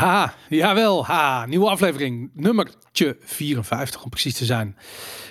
Ja, 0.00 0.34
jawel. 0.48 1.06
Ha, 1.06 1.46
nieuwe 1.46 1.68
aflevering. 1.68 2.30
Nummertje 2.34 3.16
54 3.20 4.02
om 4.02 4.10
precies 4.10 4.34
te 4.34 4.44
zijn. 4.44 4.76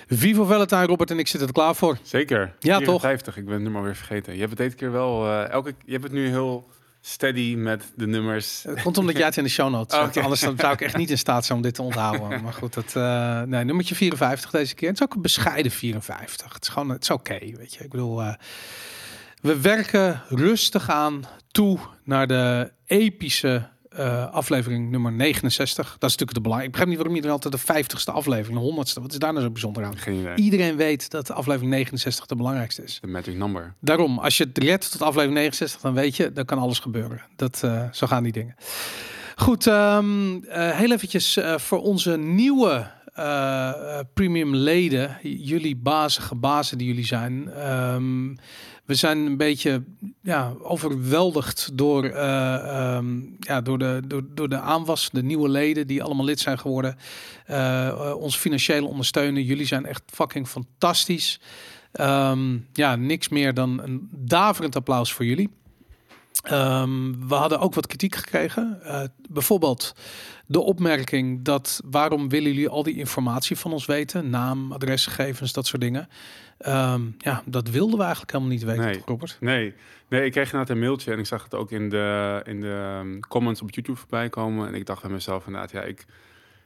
Vivo 0.08 0.44
Valentine, 0.44 0.86
Robert 0.86 1.10
en 1.10 1.18
ik 1.18 1.28
zitten 1.28 1.48
er 1.48 1.54
klaar 1.54 1.74
voor. 1.74 1.98
Zeker. 2.02 2.54
Ja, 2.58 2.78
toch? 2.78 3.00
54, 3.00 3.36
ik 3.36 3.44
ben 3.44 3.54
het 3.54 3.62
nummer 3.62 3.82
weer 3.82 3.96
vergeten. 3.96 4.32
Je 4.32 4.38
hebt 4.38 4.50
het 4.50 4.58
deze 4.58 4.76
keer 4.76 4.92
wel... 4.92 5.26
eh, 5.26 5.48
elke, 5.50 5.74
je 5.84 5.92
hebt 5.92 6.04
het 6.04 6.12
nu 6.12 6.28
heel 6.28 6.68
steady 7.00 7.54
met 7.54 7.92
de 7.96 8.06
nummers. 8.06 8.62
Het 8.62 8.82
komt 8.82 8.98
omdat 8.98 9.16
jij 9.16 9.26
het 9.26 9.36
in 9.36 9.44
de 9.44 9.50
show 9.50 9.70
notes 9.70 9.98
Oh, 9.98 10.04
oké. 10.04 10.20
Anders 10.20 10.40
dan 10.40 10.56
zou 10.58 10.72
ik 10.72 10.80
echt 10.80 10.96
niet 10.96 11.10
in 11.10 11.18
staat 11.18 11.44
zijn 11.44 11.58
om 11.58 11.64
dit 11.64 11.74
te 11.74 11.82
onthouden. 11.82 12.28
Maar 12.42 12.52
goed, 12.52 12.74
dat, 12.74 12.96
eh, 12.96 13.42
nee, 13.42 13.64
nummertje 13.64 13.94
54 13.94 14.50
deze 14.50 14.74
keer. 14.74 14.88
Het 14.88 14.98
is 15.00 15.04
ook 15.04 15.14
een 15.14 15.22
bescheiden 15.22 15.72
54. 15.72 16.52
Het 16.52 16.62
is 16.62 16.68
gewoon, 16.68 16.88
het 16.88 17.02
is 17.02 17.10
oké, 17.10 17.38
weet 17.38 17.74
je. 17.74 17.84
Ik 17.84 17.90
bedoel, 17.90 18.22
eh, 18.22 18.34
we 19.40 19.60
werken 19.60 20.22
rustig 20.28 20.90
aan 20.90 21.24
toe 21.50 21.78
naar 22.04 22.26
de 22.26 22.72
epische 22.86 23.68
eh, 23.90 24.32
aflevering 24.32 24.90
nummer 24.90 25.12
69. 25.12 25.84
Dat 25.98 26.10
is 26.10 26.16
natuurlijk 26.16 26.32
de 26.32 26.40
belangrijk. 26.40 26.64
Ik 26.64 26.70
begrijp 26.70 26.88
niet 26.88 26.98
waarom 26.98 27.16
iedereen 27.16 27.36
altijd 27.36 27.66
de 27.66 27.84
50ste 27.84 28.14
aflevering, 28.14 28.60
de 28.60 28.64
100ste. 28.64 29.02
Wat 29.02 29.12
is 29.12 29.18
daar 29.18 29.32
nou 29.32 29.44
zo 29.44 29.50
bijzonder 29.50 29.84
aan? 29.84 29.98
Geen 29.98 30.20
idee. 30.20 30.34
Iedereen 30.36 30.76
weet 30.76 31.10
dat 31.10 31.26
de 31.26 31.32
aflevering 31.32 31.70
69 31.70 32.26
de 32.26 32.36
belangrijkste 32.36 32.82
is. 32.82 32.98
De 33.00 33.06
magic 33.06 33.36
number. 33.36 33.74
Daarom, 33.80 34.18
als 34.18 34.36
je 34.36 34.44
het 34.44 34.58
redt 34.58 34.92
tot 34.92 35.02
aflevering 35.02 35.34
69, 35.34 35.80
dan 35.80 35.94
weet 35.94 36.16
je, 36.16 36.32
dan 36.32 36.44
kan 36.44 36.58
alles 36.58 36.78
gebeuren. 36.78 37.22
Dat, 37.36 37.60
eh, 37.64 37.84
zo 37.92 38.06
gaan 38.06 38.22
die 38.22 38.32
dingen. 38.32 38.54
Goed, 39.36 39.66
ehm, 39.66 40.44
eh, 40.44 40.70
heel 40.70 40.92
eventjes 40.92 41.38
voor 41.56 41.80
onze 41.80 42.16
nieuwe 42.16 42.90
eh, 43.20 43.98
premium 44.14 44.54
leden, 44.54 45.18
jullie 45.22 45.76
bazige 45.76 46.34
bazen 46.34 46.78
die 46.78 46.86
jullie 46.86 47.06
zijn. 47.06 47.52
Ehm, 47.52 48.34
we 48.90 48.96
zijn 48.96 49.18
een 49.18 49.36
beetje 49.36 49.84
ja, 50.22 50.52
overweldigd 50.62 51.70
door, 51.72 52.04
eh, 52.04 52.54
ehm, 52.54 53.20
ja, 53.40 53.60
door, 53.60 53.78
de, 53.78 54.02
door, 54.06 54.22
door 54.34 54.48
de 54.48 54.60
aanwas, 54.60 55.10
de 55.12 55.22
nieuwe 55.22 55.48
leden 55.48 55.86
die 55.86 56.02
allemaal 56.02 56.24
lid 56.24 56.40
zijn 56.40 56.58
geworden. 56.58 56.96
Eh, 57.46 57.88
eh, 57.88 58.16
ons 58.16 58.36
financieel 58.36 58.86
ondersteunen. 58.86 59.42
Jullie 59.42 59.66
zijn 59.66 59.86
echt 59.86 60.02
fucking 60.06 60.48
fantastisch. 60.48 61.40
Ehm, 61.92 62.58
ja, 62.72 62.96
niks 62.96 63.28
meer 63.28 63.54
dan 63.54 63.80
een 63.82 64.08
daverend 64.12 64.76
applaus 64.76 65.12
voor 65.12 65.24
jullie. 65.24 65.50
Ehm, 66.42 67.28
we 67.28 67.34
hadden 67.34 67.60
ook 67.60 67.74
wat 67.74 67.86
kritiek 67.86 68.14
gekregen. 68.14 68.80
Bijvoorbeeld 69.28 69.94
de 70.46 70.60
opmerking 70.60 71.44
dat 71.44 71.80
waarom 71.84 72.28
willen 72.28 72.52
jullie 72.52 72.68
al 72.68 72.82
die 72.82 72.96
informatie 72.96 73.56
van 73.56 73.72
ons 73.72 73.86
weten? 73.86 74.30
Naam, 74.30 74.72
adresgegevens, 74.72 75.52
dat 75.52 75.66
soort 75.66 75.82
dingen. 75.82 76.08
Ehm, 76.60 77.02
ja, 77.18 77.42
dat 77.46 77.68
wilden 77.70 77.96
we 77.96 78.02
eigenlijk 78.02 78.32
helemaal 78.32 78.52
niet 78.54 78.64
weten, 78.64 78.84
Nee. 78.84 78.96
toch, 78.96 79.06
Robert? 79.06 79.36
Nee, 79.40 79.74
nee, 80.08 80.24
ik 80.24 80.32
kreeg 80.32 80.44
inderdaad 80.44 80.70
een 80.70 80.78
mailtje 80.82 81.12
en 81.12 81.18
ik 81.18 81.26
zag 81.26 81.42
het 81.44 81.54
ook 81.54 81.70
in 81.70 81.88
de, 81.88 82.40
in 82.44 82.60
de 82.60 82.98
um, 83.02 83.20
comments 83.28 83.62
op 83.62 83.70
YouTube 83.70 83.98
voorbij 83.98 84.28
komen. 84.28 84.66
En 84.68 84.74
ik 84.74 84.86
dacht 84.86 85.02
bij 85.02 85.10
mezelf 85.10 85.46
inderdaad, 85.46 85.70
ja, 85.70 85.82
ik, 85.82 86.04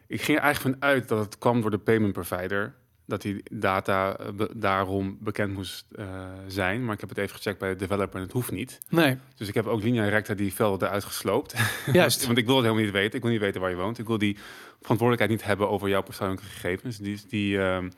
ik 0.06 0.22
ging 0.22 0.38
er 0.38 0.44
eigenlijk 0.44 0.76
van 0.78 0.88
uit 0.88 1.08
dat 1.08 1.18
het 1.24 1.38
kwam 1.38 1.60
door 1.60 1.70
de 1.70 1.78
payment 1.78 2.12
provider. 2.12 2.74
Dat 3.06 3.22
die 3.22 3.42
data 3.52 4.16
eh, 4.16 4.28
be- 4.32 4.50
daarom 4.56 5.18
bekend 5.20 5.54
moest 5.54 5.86
eh, 5.96 6.06
zijn. 6.46 6.84
Maar 6.84 6.94
ik 6.94 7.00
heb 7.00 7.08
het 7.08 7.18
even 7.18 7.36
gecheckt 7.36 7.58
bij 7.58 7.68
de 7.68 7.76
developer 7.76 8.16
en 8.16 8.22
het 8.22 8.32
hoeft 8.32 8.50
niet. 8.50 8.78
Nee, 8.88 9.16
Dus 9.36 9.48
ik 9.48 9.54
heb 9.54 9.66
ook 9.66 9.83
linea 9.83 10.08
recta 10.08 10.34
die 10.34 10.54
velden 10.54 10.88
eruit 10.88 11.04
gesloopt. 11.04 11.54
juist. 11.92 12.27
Want 12.27 12.38
ik 12.38 12.46
wil 12.46 12.54
het 12.54 12.64
helemaal 12.64 12.84
niet 12.84 12.94
weten. 12.94 13.16
Ik 13.16 13.22
wil 13.22 13.30
niet 13.33 13.40
weten 13.40 13.60
waar 13.60 13.70
je 13.70 13.77
woont. 13.77 13.98
Ik 13.98 14.06
wil 14.06 14.18
die 14.18 14.36
verantwoordelijkheid 14.80 15.30
niet 15.40 15.48
hebben 15.48 15.68
over 15.70 15.88
jouw 15.88 16.02
persoonlijke 16.02 16.44
gegevens. 16.44 16.98
Die, 16.98 17.20
die, 17.28 17.58
ehm, 17.62 17.88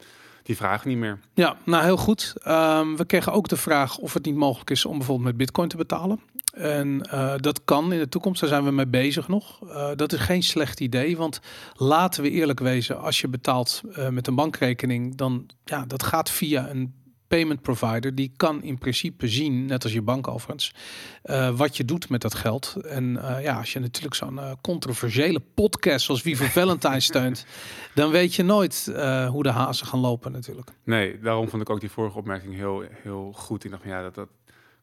die 0.46 0.56
vragen 0.56 0.88
niet 0.88 0.98
meer. 0.98 1.18
Ja, 1.34 1.56
nou 1.64 1.84
heel 1.84 1.96
goed. 1.96 2.34
Ehm, 2.42 2.96
we 2.96 3.04
kregen 3.04 3.32
ook 3.32 3.48
de 3.48 3.56
vraag 3.56 3.98
of 3.98 4.14
het 4.14 4.24
niet 4.24 4.34
mogelijk 4.34 4.70
is 4.70 4.84
om 4.84 4.96
bijvoorbeeld 4.96 5.28
met 5.28 5.36
bitcoin 5.36 5.68
te 5.68 5.76
betalen. 5.76 6.20
En 6.52 7.02
eh, 7.10 7.34
dat 7.36 7.64
kan 7.64 7.92
in 7.92 7.98
de 7.98 8.08
toekomst, 8.08 8.40
daar 8.40 8.48
zijn 8.48 8.64
we 8.64 8.70
mee 8.70 8.86
bezig 8.86 9.28
nog. 9.28 9.60
Eh, 9.68 9.90
dat 9.96 10.12
is 10.12 10.20
geen 10.20 10.42
slecht 10.42 10.80
idee, 10.80 11.16
want 11.16 11.40
laten 11.74 12.22
we 12.22 12.30
eerlijk 12.30 12.60
wezen, 12.60 13.00
als 13.00 13.20
je 13.20 13.28
betaalt 13.28 13.82
eh, 13.92 14.08
met 14.08 14.26
een 14.26 14.34
bankrekening, 14.34 15.16
dan 15.16 15.46
ja, 15.64 15.84
dat 15.86 16.02
gaat 16.02 16.30
via 16.30 16.68
een 16.68 16.94
payment 17.28 17.62
provider. 17.62 18.14
Die 18.14 18.32
kan 18.36 18.62
in 18.62 18.78
principe 18.78 19.28
zien, 19.28 19.66
net 19.66 19.84
als 19.84 19.92
je 19.92 20.02
bank 20.02 20.28
overigens, 20.28 20.74
eh, 21.22 21.56
wat 21.56 21.76
je 21.76 21.84
doet 21.84 22.08
met 22.08 22.20
dat 22.20 22.34
geld. 22.34 22.76
En 22.88 23.16
eh, 23.16 23.42
ja, 23.42 23.58
als 23.58 23.72
je 23.72 23.78
natuurlijk 23.78 24.14
zo'n 24.14 24.38
eh, 24.38 24.52
controversiële 24.60 25.40
podcast 25.54 26.04
zoals 26.04 26.22
Vivo 26.22 26.44
Valentine 26.44 27.00
steunt, 27.10 27.46
dan 27.94 28.10
weet 28.10 28.34
je 28.34 28.42
nooit 28.42 28.92
hoe 29.30 29.42
de 29.42 29.50
hazen 29.50 29.86
gaan 29.86 30.00
lopen 30.00 30.32
natuurlijk. 30.32 30.70
Nee, 30.84 31.20
daarom 31.20 31.48
vond 31.48 31.62
ik 31.62 31.70
ook 31.70 31.80
die 31.80 31.90
vorige 31.90 32.18
opmerking 32.18 32.54
heel, 32.54 32.84
heel 33.02 33.32
goed. 33.34 33.64
Ik 33.64 33.70
dacht 33.70 33.82
van 33.82 33.92
ja, 33.92 34.02
dat, 34.02 34.14
dat 34.14 34.28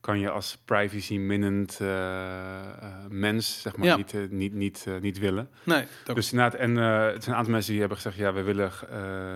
kan 0.03 0.19
je 0.19 0.30
als 0.30 0.58
privacy-minnend 0.66 1.78
eh, 1.81 1.88
eh, 2.59 2.94
mens 3.09 3.62
zeg 3.62 3.78
maar 3.78 3.88
Ja. 3.88 3.96
niet, 3.96 4.14
eh, 4.14 4.22
niet, 4.30 4.53
niet, 4.53 4.84
eh, 4.88 4.94
niet 5.02 5.19
willen. 5.19 5.50
Nee, 5.64 5.86
Dus 6.14 6.31
inderdaad, 6.31 6.59
en 6.59 6.75
het 6.75 7.24
zijn 7.24 7.30
een 7.30 7.36
aantal 7.36 7.52
mensen 7.53 7.72
die 7.72 7.80
hebben 7.80 7.97
gezegd, 7.97 8.16
ja, 8.18 8.34
we 8.34 8.41
willen 8.41 8.72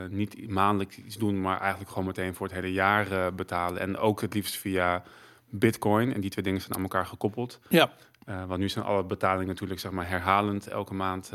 niet 0.10 0.50
maandelijks 0.50 0.98
iets 0.98 1.18
doen, 1.18 1.42
maar 1.42 1.60
eigenlijk 1.60 1.90
gewoon 1.90 2.06
meteen 2.06 2.34
voor 2.36 2.46
het 2.48 2.56
hele 2.56 2.72
jaar 2.74 3.34
betalen. 3.36 3.82
En 3.82 3.98
ook 3.98 4.22
het 4.22 4.34
liefst 4.34 4.56
via 4.58 5.04
Bitcoin. 5.50 6.14
En 6.14 6.22
die 6.22 6.30
twee 6.30 6.44
dingen 6.44 6.62
zijn 6.62 6.76
aan 6.76 6.82
elkaar 6.82 7.06
gekoppeld. 7.06 7.60
ja, 7.70 7.92
want 8.48 8.60
nu 8.60 8.70
zijn 8.70 8.86
alle 8.86 9.04
betalingen 9.04 9.48
natuurlijk 9.48 9.80
zeg 9.80 9.92
maar 9.92 10.10
herhalend 10.10 10.68
elke 10.68 10.94
maand. 10.94 11.32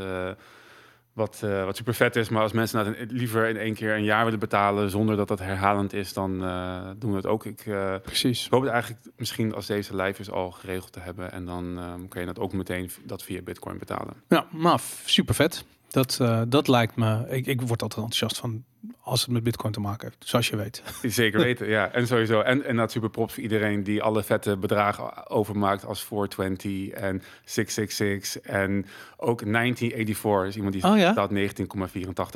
Wat, 1.12 1.40
eh, 1.44 1.64
wat 1.64 1.76
super 1.76 1.94
vet 1.94 2.16
is. 2.16 2.28
Maar 2.28 2.42
als 2.42 2.52
mensen 2.52 2.84
nou 2.84 3.06
liever 3.08 3.48
in 3.48 3.56
één 3.56 3.74
keer 3.74 3.94
een 3.94 4.04
jaar 4.04 4.24
willen 4.24 4.38
betalen 4.38 4.90
zonder 4.90 5.16
dat 5.16 5.28
dat 5.28 5.38
herhalend 5.38 5.92
is, 5.92 6.12
dan 6.12 6.44
eh, 6.44 6.90
doen 6.96 7.10
we 7.10 7.16
het 7.16 7.26
ook. 7.26 7.44
Ik 7.44 7.66
eh, 7.66 7.94
precies. 8.02 8.48
hoop 8.50 8.62
het 8.62 8.70
eigenlijk 8.70 9.04
misschien 9.16 9.54
als 9.54 9.66
deze 9.66 9.96
live 9.96 10.20
is 10.20 10.30
al 10.30 10.50
geregeld 10.50 10.92
te 10.92 11.00
hebben. 11.00 11.32
En 11.32 11.44
dan 11.44 11.78
kan 12.08 12.20
je 12.20 12.26
dat 12.26 12.38
ook 12.38 12.52
meteen 12.52 12.90
dat 13.04 13.22
via 13.22 13.42
Bitcoin 13.42 13.78
betalen. 13.78 14.14
Ja, 14.28 14.46
maar 14.50 14.80
super 15.04 15.34
vet. 15.34 15.64
Dat, 15.90 16.20
dat 16.48 16.68
lijkt 16.68 16.96
me. 16.96 17.26
Ik, 17.28 17.46
ik 17.46 17.60
word 17.60 17.82
altijd 17.82 18.00
enthousiast 18.00 18.38
van 18.38 18.64
als 19.02 19.20
het 19.20 19.30
met 19.30 19.42
Bitcoin 19.42 19.72
te 19.72 19.80
maken 19.80 20.08
heeft, 20.08 20.28
zoals 20.28 20.48
je 20.48 20.56
weet. 20.56 20.82
Zeker 21.02 21.40
weten, 21.40 21.68
ja. 21.68 21.90
En 21.92 22.06
sowieso. 22.06 22.40
En, 22.40 22.64
en 22.64 22.76
dat 22.76 22.90
super 22.92 23.10
props 23.10 23.34
voor 23.34 23.42
iedereen 23.42 23.82
die 23.82 24.02
alle 24.02 24.22
vette 24.22 24.56
bedragen 24.56 25.30
overmaakt 25.30 25.84
als 25.86 26.02
420 26.04 26.88
en 26.88 27.22
666 27.44 28.42
en 28.42 28.86
ook 29.16 29.38
1984 29.52 30.46
is 30.48 30.56
iemand 30.56 30.72
die 30.74 30.84
Oh 30.84 30.98
ja? 30.98 31.08
betaalt 31.14 31.30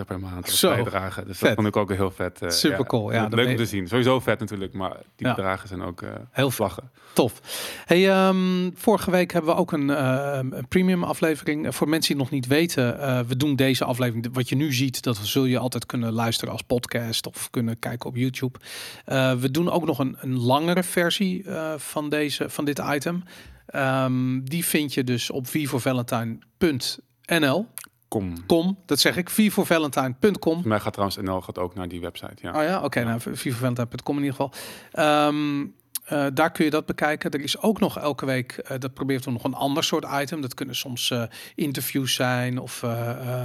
19,84 0.00 0.06
per 0.06 0.20
maand 0.20 0.44
als 0.44 0.58
Zo, 0.58 0.68
bijdrage. 0.74 1.24
Dus 1.24 1.38
vet. 1.38 1.46
dat 1.46 1.54
vond 1.56 1.66
ik 1.66 1.76
ook 1.76 1.92
heel 1.92 2.10
vet. 2.10 2.42
eh, 2.42 2.48
Super 2.50 2.86
cool, 2.86 3.12
ja, 3.12 3.28
leuk 3.30 3.48
om 3.48 3.56
te 3.56 3.66
zien. 3.66 3.88
Sowieso 3.88 4.20
vet 4.20 4.38
natuurlijk, 4.38 4.72
maar 4.72 4.96
die 5.16 5.26
Ja. 5.26 5.34
bedragen 5.34 5.68
zijn 5.68 5.82
ook 5.82 6.02
eh 6.02 6.10
Heel 6.30 6.50
vlaggen. 6.50 6.90
Tof. 7.12 7.40
Hey, 7.86 8.10
ehm, 8.10 8.70
vorige 8.74 9.10
week 9.10 9.32
hebben 9.32 9.54
we 9.54 9.60
ook 9.60 9.72
een, 9.72 9.90
eh, 9.90 10.38
een 10.50 10.68
premium 10.68 11.04
aflevering. 11.04 11.74
Voor 11.74 11.88
mensen 11.88 12.12
die 12.14 12.22
nog 12.22 12.30
niet 12.32 12.46
weten, 12.46 13.00
eh, 13.00 13.20
we 13.20 13.36
doen 13.36 13.56
deze 13.56 13.84
aflevering. 13.84 14.28
Wat 14.32 14.48
je 14.48 14.56
nu 14.56 14.72
ziet, 14.72 15.02
dat 15.02 15.16
zul 15.16 15.44
je 15.44 15.58
altijd 15.58 15.86
kunnen 15.86 16.12
luisteren 16.12 16.34
als 16.44 16.62
podcast 16.62 17.26
of 17.26 17.50
kunnen 17.50 17.78
kijken 17.78 18.08
op 18.08 18.16
YouTube. 18.16 18.58
Eh, 19.04 19.34
we 19.34 19.50
doen 19.50 19.70
ook 19.70 19.84
nog 19.84 19.98
een, 19.98 20.16
een 20.20 20.38
langere 20.38 20.82
versie 20.82 21.44
eh, 21.44 21.74
van, 21.76 22.08
deze, 22.08 22.50
van 22.50 22.64
dit 22.64 22.78
item. 22.78 23.22
Ehm, 23.66 24.40
die 24.42 24.64
vind 24.64 24.94
je 24.94 25.04
dus 25.04 25.30
op 25.30 25.46
vivovalentine.nl. 25.46 27.66
Kom. 28.08 28.46
Com, 28.46 28.78
dat 28.86 29.00
zeg 29.00 29.16
ik, 29.16 29.30
vivovalentine.com. 29.30 30.60
Mij 30.64 30.80
gaat 30.80 30.92
trouwens 30.92 31.20
NL 31.20 31.40
gaat 31.40 31.58
ook 31.58 31.74
naar 31.74 31.88
die 31.88 32.00
website. 32.00 32.36
Ja. 32.42 32.58
Oh 32.58 32.62
ja, 32.62 32.82
oké, 32.82 33.04
nou, 33.04 33.20
vivavalentine.com 33.20 34.16
in 34.16 34.24
ieder 34.24 34.36
geval. 34.36 34.52
Ehm, 34.92 35.64
eh, 36.06 36.26
daar 36.34 36.52
kun 36.52 36.64
je 36.64 36.70
dat 36.70 36.86
bekijken. 36.86 37.30
Er 37.30 37.40
is 37.40 37.60
ook 37.60 37.80
nog 37.80 37.98
elke 37.98 38.26
week, 38.26 38.52
eh, 38.52 38.78
dat 38.78 38.94
probeert 38.94 39.24
we 39.24 39.30
nog 39.30 39.44
een 39.44 39.54
ander 39.54 39.84
soort 39.84 40.06
item. 40.20 40.40
Dat 40.40 40.54
kunnen 40.54 40.76
soms 40.76 41.10
eh, 41.10 41.22
interviews 41.54 42.14
zijn. 42.14 42.58
Of 42.58 42.84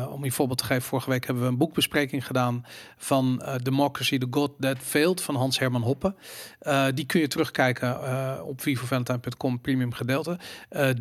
om 0.09 0.23
je 0.23 0.31
voorbeeld 0.31 0.57
te 0.57 0.65
geven, 0.65 0.83
vorige 0.83 1.09
week 1.09 1.25
hebben 1.25 1.43
we 1.43 1.49
een 1.49 1.57
boekbespreking 1.57 2.25
gedaan 2.25 2.65
van 2.97 3.43
Democracy, 3.63 4.17
the 4.17 4.27
God 4.31 4.51
That 4.59 4.77
Failed 4.79 5.21
van 5.21 5.35
Hans 5.35 5.59
Herman 5.59 5.81
Hoppe. 5.81 6.15
Die 6.93 7.05
kun 7.05 7.19
je 7.19 7.27
terugkijken 7.27 8.45
op 8.45 8.61
vivovalentine.com 8.61 9.61
premium 9.61 9.93
gedeelte. 9.93 10.39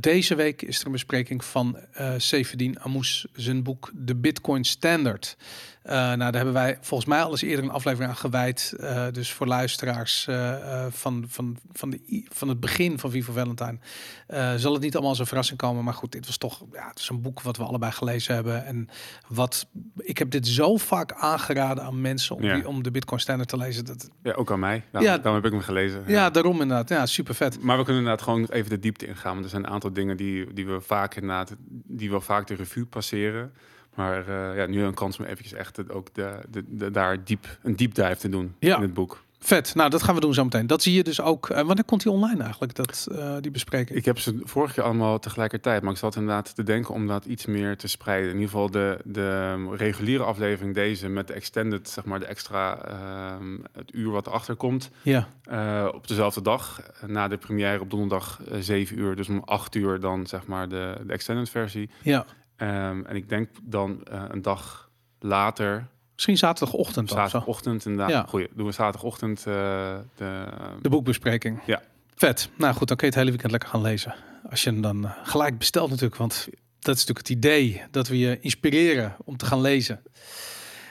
Deze 0.00 0.34
week 0.34 0.62
is 0.62 0.80
er 0.80 0.86
een 0.86 0.92
bespreking 0.92 1.44
van 1.44 1.78
Sevedin 2.16 2.80
Amous 2.80 3.26
zijn 3.32 3.62
boek 3.62 3.92
The 4.04 4.16
Bitcoin 4.16 4.64
Standard. 4.64 5.36
Eh, 5.82 5.96
nou, 5.96 6.18
daar 6.18 6.34
hebben 6.34 6.52
wij 6.52 6.78
volgens 6.80 7.08
mij 7.08 7.22
al 7.22 7.30
eens 7.30 7.42
eerder 7.42 7.64
een 7.64 7.70
aflevering 7.70 8.10
aan 8.10 8.16
gewijd. 8.16 8.74
Dus 9.12 9.32
voor 9.32 9.46
luisteraars 9.46 10.26
eh, 10.26 10.86
van, 10.90 11.24
van, 11.54 11.70
van, 11.72 11.90
de, 11.90 12.24
van 12.28 12.48
het 12.48 12.60
begin 12.60 12.98
van 12.98 13.10
Vivo 13.10 13.32
Valentine 13.32 13.78
eh, 14.26 14.54
zal 14.54 14.72
het 14.72 14.82
niet 14.82 14.92
allemaal 14.92 15.10
als 15.10 15.18
een 15.18 15.26
verrassing 15.26 15.58
komen. 15.58 15.84
Maar 15.84 15.94
goed, 15.94 16.12
dit 16.12 16.26
was 16.26 16.36
toch 16.36 16.64
ja, 16.72 16.88
het 16.88 16.98
is 16.98 17.08
een 17.08 17.20
boek 17.22 17.40
wat 17.42 17.56
we 17.56 17.64
allebei 17.64 17.92
gelezen 17.92 18.34
hebben. 18.34 18.64
En 18.64 18.88
wat 19.28 19.66
ik 19.96 20.18
heb 20.18 20.30
dit 20.30 20.46
zo 20.46 20.76
vaak 20.76 21.12
aangeraden 21.12 21.84
aan 21.84 22.00
mensen 22.00 22.36
om, 22.36 22.42
Ja. 22.42 22.54
die, 22.54 22.68
om 22.68 22.82
de 22.82 22.90
Bitcoin 22.90 23.20
Standard 23.20 23.48
te 23.48 23.56
lezen. 23.56 23.84
Dat, 23.84 24.08
Ja, 24.22 24.32
ook 24.32 24.50
aan 24.52 24.58
mij. 24.60 24.84
Daarom, 24.90 25.10
Ja. 25.10 25.16
daarom 25.16 25.34
heb 25.34 25.44
ik 25.44 25.52
hem 25.52 25.60
gelezen. 25.60 26.02
ja, 26.06 26.30
daarom 26.30 26.60
inderdaad. 26.60 26.88
Ja, 26.88 27.06
super 27.06 27.34
vet. 27.34 27.62
Maar 27.62 27.78
we 27.78 27.84
kunnen 27.84 28.02
inderdaad 28.02 28.24
gewoon 28.26 28.44
even 28.50 28.70
de 28.70 28.78
diepte 28.78 29.06
ingaan. 29.06 29.32
Want 29.32 29.44
er 29.44 29.50
zijn 29.50 29.64
een 29.64 29.70
aantal 29.70 29.92
dingen 29.92 30.16
die, 30.16 30.52
die 30.52 30.66
we 30.66 30.80
vaak 30.80 31.14
inderdaad, 31.14 31.54
die 31.86 32.10
we 32.10 32.20
vaak 32.20 32.46
de 32.46 32.54
revue 32.54 32.86
passeren. 32.86 33.52
Maar 33.94 34.28
eh, 34.28 34.56
ja, 34.56 34.66
nu 34.66 34.82
een 34.82 34.94
kans 34.94 35.18
om 35.18 35.24
eventjes 35.24 35.52
echt 35.52 35.90
ook 35.90 36.14
de, 36.14 36.38
de, 36.50 36.64
de- 36.68 36.90
daar 36.90 37.24
diep, 37.24 37.58
een 37.62 37.76
deep 37.76 37.94
dive 37.94 38.16
te 38.16 38.28
doen 38.28 38.54
Ja. 38.58 38.76
in 38.76 38.82
het 38.82 38.94
boek. 38.94 39.22
Vet. 39.42 39.74
Nou, 39.74 39.90
dat 39.90 40.02
gaan 40.02 40.14
we 40.14 40.20
doen 40.20 40.34
zo 40.34 40.44
meteen. 40.44 40.66
Dat 40.66 40.82
zie 40.82 40.94
je 40.94 41.02
dus 41.02 41.20
ook. 41.20 41.48
Uh, 41.48 41.56
wanneer 41.56 41.84
komt 41.84 42.02
die 42.02 42.12
online 42.12 42.42
eigenlijk, 42.42 42.74
dat, 42.74 43.08
uh, 43.12 43.36
die 43.40 43.50
bespreking? 43.50 43.98
Ik 43.98 44.04
heb 44.04 44.18
ze 44.18 44.40
vorige 44.42 44.74
keer 44.74 44.84
allemaal 44.84 45.18
tegelijkertijd. 45.18 45.82
Maar 45.82 45.92
ik 45.92 45.98
zat 45.98 46.16
inderdaad 46.16 46.54
te 46.54 46.62
denken 46.62 46.94
om 46.94 47.06
dat 47.06 47.24
iets 47.24 47.46
meer 47.46 47.76
te 47.76 47.88
spreiden. 47.88 48.28
In 48.30 48.34
ieder 48.34 48.50
geval 48.50 48.70
de, 48.70 48.98
de 49.04 49.54
reguliere 49.76 50.22
aflevering, 50.22 50.74
deze 50.74 51.08
met 51.08 51.26
de 51.26 51.32
extended, 51.32 51.88
zeg 51.88 52.04
maar 52.04 52.18
de 52.18 52.26
extra, 52.26 52.88
uh, 52.88 53.56
het 53.72 53.94
uur 53.94 54.10
wat 54.10 54.26
erachter 54.26 54.56
komt. 54.56 54.90
Ja. 55.02 55.28
Uh, 55.52 55.88
op 55.94 56.08
dezelfde 56.08 56.42
dag. 56.42 56.80
Na 57.06 57.28
de 57.28 57.36
première 57.36 57.80
op 57.80 57.90
donderdag 57.90 58.40
7 58.58 58.98
uur. 58.98 59.16
Dus 59.16 59.28
om 59.28 59.42
8 59.44 59.74
uur 59.74 60.00
dan 60.00 60.26
zeg 60.26 60.46
maar 60.46 60.68
de, 60.68 61.00
de 61.06 61.12
extended 61.12 61.50
versie. 61.50 61.90
Ja. 62.02 62.26
Um, 62.56 63.06
en 63.06 63.16
ik 63.16 63.28
denk 63.28 63.48
dan 63.62 64.00
een 64.04 64.42
dag 64.42 64.90
later 65.18 65.88
Misschien 66.20 66.48
zaterdagochtend. 66.48 67.10
Zaterdagochtend, 67.10 67.84
inderdaad. 67.84 68.10
Ja. 68.10 68.24
Goeie. 68.28 68.48
Doen 68.54 68.66
we 68.66 68.72
zaterdagochtend 68.72 69.38
uh, 69.38 69.54
de... 70.16 70.44
De 70.82 70.88
boekbespreking. 70.88 71.60
Ja. 71.66 71.82
Vet. 72.14 72.50
Nou 72.56 72.74
goed, 72.74 72.88
dan 72.88 72.96
kun 72.96 73.06
je 73.06 73.12
het 73.12 73.22
hele 73.22 73.30
weekend 73.30 73.50
lekker 73.50 73.68
gaan 73.68 73.80
lezen. 73.80 74.14
Als 74.50 74.62
je 74.62 74.70
hem 74.70 74.80
dan 74.80 75.04
uh, 75.04 75.10
gelijk 75.22 75.58
bestelt 75.58 75.90
natuurlijk. 75.90 76.16
Want 76.16 76.48
dat 76.78 76.96
is 76.96 77.00
natuurlijk 77.06 77.28
het 77.28 77.36
idee. 77.36 77.82
Dat 77.90 78.08
we 78.08 78.18
je 78.18 78.40
inspireren 78.40 79.16
om 79.24 79.36
te 79.36 79.46
gaan 79.46 79.60
lezen. 79.60 80.00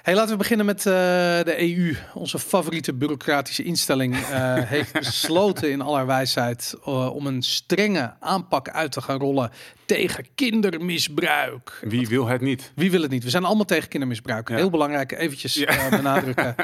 Hey, 0.01 0.15
laten 0.15 0.31
we 0.31 0.37
beginnen 0.37 0.65
met 0.65 0.77
uh, 0.77 0.93
de 0.93 1.55
EU. 1.57 1.95
Onze 2.13 2.39
favoriete 2.39 2.93
bureaucratische 2.93 3.63
instelling 3.63 4.15
uh, 4.15 4.21
heeft 4.75 4.93
besloten 4.93 5.71
in 5.71 5.81
aller 5.81 6.05
wijsheid 6.05 6.75
uh, 6.87 7.15
om 7.15 7.27
een 7.27 7.41
strenge 7.41 8.13
aanpak 8.19 8.69
uit 8.69 8.91
te 8.91 9.01
gaan 9.01 9.19
rollen 9.19 9.51
tegen 9.85 10.25
kindermisbruik. 10.35 11.79
Wie 11.81 12.07
wil 12.07 12.27
het 12.27 12.41
niet? 12.41 12.71
Wie 12.75 12.91
wil 12.91 13.01
het 13.01 13.11
niet? 13.11 13.23
We 13.23 13.29
zijn 13.29 13.45
allemaal 13.45 13.65
tegen 13.65 13.89
kindermisbruik. 13.89 14.49
Ja. 14.49 14.55
Heel 14.55 14.69
belangrijk, 14.69 15.11
eventjes 15.11 15.53
ja. 15.53 15.89
benadrukken. 15.89 16.55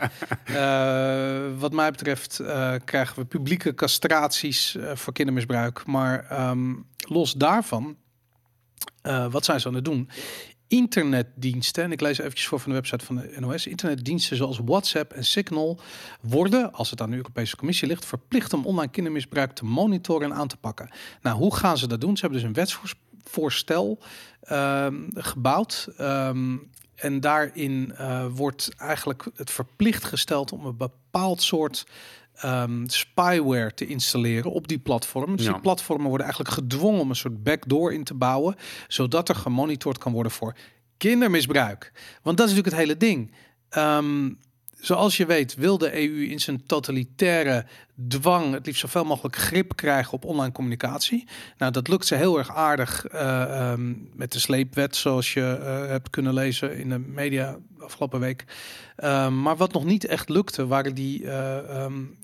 wat 1.59 1.73
mij 1.73 1.91
betreft 1.91 2.41
krijgen 2.85 3.19
we 3.19 3.25
publieke 3.25 3.73
castraties 3.73 4.77
voor 4.93 5.13
kindermisbruik. 5.13 5.85
Maar 5.85 6.49
um, 6.49 6.85
los 6.97 7.33
daarvan, 7.33 7.97
wat 9.29 9.45
zijn 9.45 9.59
ze 9.59 9.67
aan 9.67 9.73
het 9.73 9.85
doen? 9.85 10.09
Internetdiensten, 10.67 11.83
en 11.83 11.91
ik 11.91 12.01
lees 12.01 12.17
eventjes 12.17 12.47
voor 12.47 12.59
van 12.59 12.69
de 12.69 12.75
website 12.75 13.05
van 13.05 13.15
de 13.15 13.35
NOS, 13.39 13.67
internetdiensten 13.67 14.37
zoals 14.37 14.59
WhatsApp 14.65 15.11
en 15.11 15.25
Signal 15.25 15.79
worden, 16.21 16.73
als 16.73 16.89
het 16.89 17.01
aan 17.01 17.09
de 17.09 17.15
Europese 17.15 17.55
Commissie 17.55 17.87
ligt, 17.87 18.05
verplicht 18.05 18.53
om 18.53 18.65
online 18.65 18.91
kindermisbruik 18.91 19.51
te 19.51 19.65
monitoren 19.65 20.31
en 20.31 20.37
aan 20.37 20.47
te 20.47 20.57
pakken. 20.57 20.89
Nou, 21.21 21.37
hoe 21.37 21.55
gaan 21.55 21.77
ze 21.77 21.87
dat 21.87 22.01
doen? 22.01 22.17
Ze 22.17 22.21
hebben 22.21 22.39
dus 22.39 22.49
een 22.49 22.55
wetsvoorstel 22.55 23.99
um, 24.51 25.07
gebouwd. 25.13 25.87
Um, 26.01 26.69
en 26.95 27.19
daarin 27.19 27.93
uh, 27.99 28.25
wordt 28.31 28.69
eigenlijk 28.77 29.25
het 29.35 29.51
verplicht 29.51 30.03
gesteld 30.03 30.51
om 30.51 30.65
een 30.65 30.77
bepaald 30.77 31.41
soort 31.41 31.85
um, 32.43 32.89
spyware 32.89 33.73
te 33.73 33.87
installeren 33.87 34.51
op 34.51 34.67
die 34.67 34.79
platform. 34.79 35.35
Dus 35.35 35.45
die 35.45 35.59
platformen 35.59 36.07
worden 36.07 36.25
eigenlijk 36.25 36.55
gedwongen 36.55 36.99
om 37.01 37.09
een 37.09 37.15
soort 37.15 37.43
backdoor 37.43 37.93
in 37.93 38.03
te 38.03 38.13
bouwen, 38.13 38.55
zodat 38.87 39.29
er 39.29 39.35
gemonitord 39.35 39.97
kan 39.97 40.11
worden 40.11 40.31
voor 40.31 40.55
kindermisbruik. 40.97 41.91
Want 42.21 42.37
dat 42.37 42.47
is 42.47 42.55
natuurlijk 42.55 42.75
het 42.75 42.85
hele 42.87 42.97
ding. 42.97 43.31
Um, 43.77 44.39
Zoals 44.85 45.17
je 45.17 45.25
weet 45.25 45.55
wil 45.55 45.77
de 45.77 45.93
EU 45.93 46.23
in 46.23 46.39
zijn 46.39 46.65
totalitaire 46.65 47.65
dwang 48.07 48.53
het 48.53 48.65
liefst 48.65 48.81
zoveel 48.81 49.03
mogelijk 49.03 49.35
grip 49.35 49.75
krijgen 49.75 50.13
op 50.13 50.25
online 50.25 50.51
communicatie. 50.51 51.27
Nou, 51.57 51.71
dat 51.71 51.87
lukt 51.87 52.05
ze 52.05 52.15
heel 52.15 52.37
erg 52.37 52.55
aardig 52.55 53.05
uh, 53.13 53.71
um, 53.71 54.09
met 54.13 54.31
de 54.31 54.39
sleepwet, 54.39 54.95
zoals 54.95 55.33
je 55.33 55.57
uh, 55.59 55.87
hebt 55.87 56.09
kunnen 56.09 56.33
lezen 56.33 56.77
in 56.77 56.89
de 56.89 56.99
media 56.99 57.57
afgelopen 57.79 58.19
week. 58.19 58.43
Um, 59.03 59.41
maar 59.41 59.57
wat 59.57 59.73
nog 59.73 59.85
niet 59.85 60.05
echt 60.05 60.29
lukte, 60.29 60.67
waren 60.67 60.95
die, 60.95 61.21
uh, 61.21 61.83
um, 61.83 62.17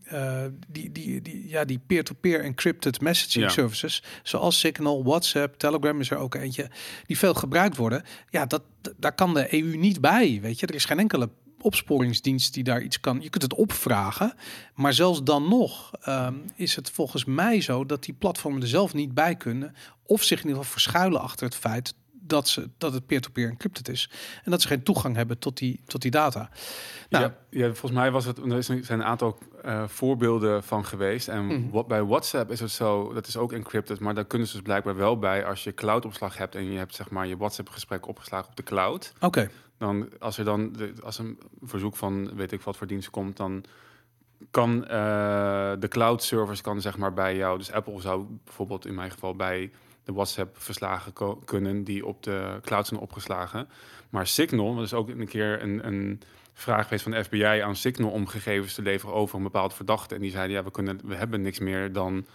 die, 0.68 0.92
die, 0.92 1.22
die, 1.22 1.48
ja, 1.48 1.66
die 1.66 1.80
peer-to-peer 1.88 2.44
encrypted 2.44 3.02
messaging 3.02 3.46
ja. 3.46 3.52
services, 3.52 4.04
zoals 4.24 4.60
Signal, 4.60 5.04
WhatsApp, 5.04 5.58
Telegram 5.58 6.00
is 6.00 6.10
er 6.10 6.18
ook 6.18 6.36
eentje, 6.36 6.70
die 7.06 7.18
veel 7.18 7.34
gebruikt 7.34 7.78
worden. 7.78 8.04
Ja, 8.30 8.46
dat, 8.46 8.62
daar 8.98 9.16
kan 9.16 9.34
de 9.34 9.54
EU 9.54 9.76
niet 9.78 10.02
bij, 10.02 10.40
weet 10.42 10.60
je. 10.60 10.68
Er 10.68 10.76
is 10.76 10.86
geen 10.86 11.00
enkele 11.00 11.30
opsporingsdienst 11.62 12.54
die 12.54 12.64
daar 12.64 12.82
iets 12.82 13.00
kan. 13.00 13.22
Je 13.22 13.30
kunt 13.30 13.44
het 13.44 13.54
opvragen, 13.54 14.34
maar 14.76 14.94
zelfs 14.94 15.24
dan 15.24 15.48
nog 15.48 15.92
um, 16.08 16.44
is 16.56 16.76
het 16.76 16.90
volgens 16.90 17.26
mij 17.26 17.62
zo 17.62 17.86
dat 17.86 18.04
die 18.04 18.14
platformen 18.14 18.62
er 18.62 18.68
zelf 18.68 18.94
niet 18.94 19.14
bij 19.14 19.36
kunnen 19.36 19.76
of 20.06 20.24
zich 20.24 20.40
in 20.40 20.48
ieder 20.48 20.58
geval 20.58 20.72
verschuilen 20.72 21.22
achter 21.22 21.46
het 21.46 21.56
feit 21.56 21.94
dat, 22.32 22.48
ze, 22.48 22.70
dat 22.78 22.94
het 22.94 23.06
peer-to-peer 23.06 23.50
encrypted 23.50 23.90
is. 23.90 24.10
En 24.44 24.52
dat 24.52 24.62
ze 24.62 24.68
geen 24.68 24.84
toegang 24.84 25.16
hebben 25.16 25.40
tot 25.40 25.58
die, 25.58 25.80
tot 25.86 26.02
die 26.02 26.12
data. 26.12 26.50
Nou, 27.10 27.24
ja, 27.24 27.36
ja, 27.50 27.66
volgens 27.66 27.92
mij 27.92 28.12
was 28.12 28.26
het, 28.26 28.38
er 28.38 28.64
zijn 28.64 29.00
een 29.00 29.04
aantal 29.04 29.38
uh, 29.66 29.88
voorbeelden 29.88 30.64
van 30.64 30.86
geweest. 30.86 31.28
En 31.28 31.46
mm. 31.46 31.70
wat, 31.72 31.88
bij 31.88 32.04
WhatsApp 32.04 32.52
is 32.52 32.60
het 32.60 32.72
zo, 32.72 33.14
dat 33.14 33.28
is 33.28 33.38
ook 33.38 33.52
encrypted, 33.52 34.00
maar 34.00 34.14
daar 34.14 34.26
kunnen 34.26 34.48
ze 34.48 34.54
dus 34.54 34.64
blijkbaar 34.64 34.96
wel 34.96 35.20
bij 35.20 35.46
als 35.46 35.64
je 35.64 35.74
cloudopslag 35.74 36.38
hebt 36.38 36.56
en 36.56 36.72
je 36.72 36.78
hebt 36.78 36.96
zeg 36.96 37.10
maar 37.10 37.28
je 37.28 37.38
WhatsApp-gesprek 37.38 38.08
opgeslagen 38.08 38.50
op 38.50 38.56
de 38.56 38.64
cloud. 38.64 39.14
Oké. 39.20 39.50
Dan 39.82 40.10
als 40.20 40.38
er 40.38 40.46
dan 40.46 40.76
als 41.04 41.20
een 41.20 41.40
verzoek 41.62 41.96
van 41.96 42.36
weet 42.36 42.52
ik 42.52 42.62
wat 42.62 42.78
voor 42.78 42.88
dienst 42.88 43.10
komt, 43.10 43.38
dan 43.38 43.64
kan 44.52 44.76
uh, 44.84 44.88
de 45.80 45.88
cloud 45.88 46.24
servers 46.24 46.62
kan 46.62 46.82
zeg 46.82 46.98
maar 46.98 47.14
bij 47.14 47.36
jou. 47.36 47.58
Dus 47.58 47.72
Apple 47.72 48.02
zou 48.02 48.26
bijvoorbeeld 48.44 48.86
in 48.86 48.96
mijn 48.96 49.12
geval 49.12 49.36
bij 49.36 49.72
de 50.04 50.14
WhatsApp-verslagen 50.14 51.14
kunnen 51.46 51.84
die 51.84 52.06
op 52.06 52.24
de 52.24 52.60
cloud 52.62 52.88
zijn 52.88 53.00
opgeslagen. 53.00 53.70
Maar 54.10 54.28
Signal, 54.28 54.76
dat 54.76 54.84
is 54.84 54.94
ook 54.94 55.10
een 55.10 55.28
keer 55.28 55.62
een, 55.62 55.88
een 55.88 56.22
vraag 56.54 56.84
geweest 56.84 57.04
van 57.04 57.12
de 57.12 57.24
FBI 57.24 57.44
aan 57.44 57.76
Signal 57.76 58.12
om 58.12 58.28
gegevens 58.28 58.74
te 58.74 58.82
leveren 58.82 59.16
over 59.16 59.38
een 59.38 59.44
bepaald 59.44 59.74
verdachte. 59.74 60.16
En 60.16 60.22
die 60.22 60.32
zeiden, 60.32 60.56
ja, 60.56 60.64
we, 60.64 60.72
kunnen, 60.72 61.00
we 61.04 61.16
hebben 61.16 61.42
niks 61.42 61.60
meer 61.60 61.94
dan, 61.94 62.26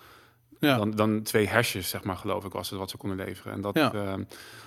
ja. 0.59 0.77
dan, 0.77 0.91
dan 0.91 1.23
twee 1.23 1.49
hashes, 1.49 1.89
zeg 1.89 2.05
maar, 2.05 2.17
geloof 2.17 2.45
ik, 2.45 2.53
was 2.53 2.71
het 2.71 2.79
wat 2.79 2.91
ze 2.91 2.97
konden 2.97 3.19
leveren. 3.19 3.53
En 3.53 3.61
dat, 3.61 3.75
ja. 3.75 3.93
uh, 3.95 4.15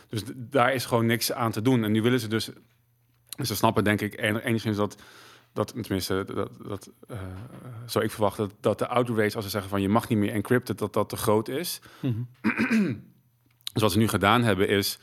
dus 0.10 0.24
daar 0.36 0.74
is 0.74 0.86
gewoon 0.86 1.06
niks 1.06 1.32
aan 1.32 1.52
te 1.52 1.62
doen. 1.62 1.84
En 1.84 1.92
nu 1.92 2.02
willen 2.02 2.20
ze 2.20 2.28
dus, 2.28 2.50
ze 3.46 3.56
snappen 3.56 3.84
denk 3.84 4.02
ik 4.02 4.22
enigszins 4.22 4.78
dat 4.78 5.02
dat 5.54 5.68
tenminste, 5.68 6.26
dat, 6.34 6.52
dat 6.68 6.92
uh, 7.12 7.18
zou 7.86 8.06
ik 8.06 8.12
verwachten 8.12 8.48
dat, 8.48 8.56
dat 8.60 8.80
de 8.80 8.88
outrage, 8.88 9.36
als 9.36 9.44
ze 9.46 9.52
zeggen 9.52 9.70
van 9.70 9.82
je 9.82 9.90
mag 9.90 10.10
niet 10.10 10.18
meer 10.18 10.34
encrypten, 10.34 10.78
dat 10.78 10.94
dat 10.94 11.10
te 11.10 11.16
groot 11.16 11.48
is. 11.48 11.80
Mm 12.00 12.28
-hmm. 12.42 13.04
dus 13.74 13.82
wat 13.82 13.92
ze 13.92 13.98
nu 13.98 14.08
gedaan 14.08 14.44
hebben 14.44 14.68
is 14.68 15.00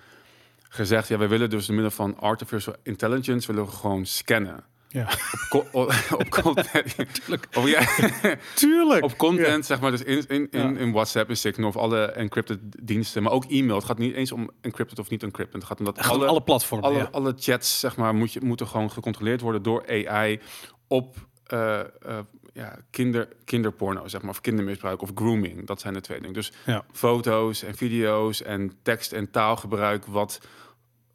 gezegd, 0.69 1.09
ja, 1.09 1.19
we 1.19 1.27
willen 1.27 1.51
dus 1.51 1.67
door 1.67 1.75
middel 1.75 1.93
van 1.93 2.19
artificial 2.19 2.75
intelligence 2.83 3.47
willen 3.47 3.65
we 3.65 3.77
gewoon 3.77 4.07
scannen. 4.07 4.65
Ja. 4.97 5.09
Op, 5.51 5.69
op, 5.73 5.95
op 6.21 6.29
content. 6.29 6.95
Tuurlijk. 7.25 7.47
Op, 7.55 7.67
ja, 7.67 7.87
Tuurlijk. 8.55 9.05
Op 9.05 9.17
content, 9.17 9.67
zeg 9.67 9.81
maar, 9.81 9.91
dus 9.91 10.03
in, 10.03 10.25
in, 10.29 10.51
in, 10.51 10.77
in 10.77 10.93
WhatsApp, 10.93 11.29
in 11.29 11.37
Signal 11.37 11.69
of 11.69 11.77
alle 11.77 12.07
encrypted 12.07 12.59
diensten, 12.83 13.23
maar 13.23 13.33
ook 13.33 13.45
e-mail. 13.45 13.77
Het 13.77 13.85
gaat 13.85 13.99
niet 13.99 14.15
eens 14.15 14.33
om 14.33 14.51
encrypted 14.61 14.99
of 14.99 15.11
niet 15.11 15.23
encrypted. 15.23 15.55
Het 15.55 15.65
gaat 15.65 15.79
om 15.79 15.85
dat 15.85 15.99
alle, 15.99 16.27
alle 16.27 16.43
platformen, 16.43 16.91
alle, 16.91 17.11
alle 17.11 17.35
chats, 17.39 17.81
zeg 17.81 17.97
maar, 17.97 18.15
moet 18.15 18.33
je, 18.33 18.41
moeten 18.41 18.67
gewoon 18.67 18.91
gecontroleerd 18.91 19.41
worden 19.41 19.63
door 19.63 20.07
AI 20.07 20.41
op 20.89 21.17
uh, 21.53 21.81
uh, 22.07 22.19
ja, 22.53 22.79
kinder, 22.91 23.29
kinderporno, 23.45 24.09
zeg 24.09 24.21
maar, 24.21 24.31
of 24.31 24.41
kindermisbruik 24.41 25.03
of 25.03 25.11
grooming. 25.15 25.67
Dat 25.67 25.81
zijn 25.81 25.95
de 25.95 26.01
twee 26.01 26.21
dingen. 26.21 26.35
Dus 26.35 26.53
foto's 26.93 27.63
en 27.63 27.75
video's 27.75 28.43
en 28.43 28.73
tekst- 28.83 29.13
en 29.13 29.31
taalgebruik, 29.31 30.07
wat 30.07 30.41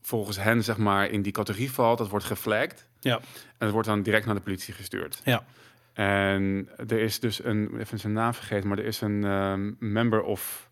volgens 0.01 0.37
hen 0.37 0.63
zeg 0.63 0.77
maar 0.77 1.09
in 1.09 1.21
die 1.21 1.31
categorie 1.31 1.71
valt, 1.71 1.97
dat 1.97 2.09
wordt 2.09 2.25
geflagd. 2.25 2.89
Ja. 3.01 3.17
En 3.17 3.65
het 3.65 3.71
wordt 3.71 3.87
dan 3.87 4.01
direct 4.01 4.25
naar 4.25 4.35
de 4.35 4.41
politie 4.41 4.73
gestuurd. 4.73 5.21
Ja. 5.25 5.43
En 5.93 6.69
er 6.87 6.99
is 6.99 7.19
dus 7.19 7.43
een, 7.43 7.79
even 7.79 7.99
zijn 7.99 8.13
naam 8.13 8.33
vergeten, 8.33 8.69
maar 8.69 8.77
er 8.77 8.85
is 8.85 9.01
een 9.01 9.23
um, 9.23 9.75
member 9.79 10.21
of... 10.21 10.69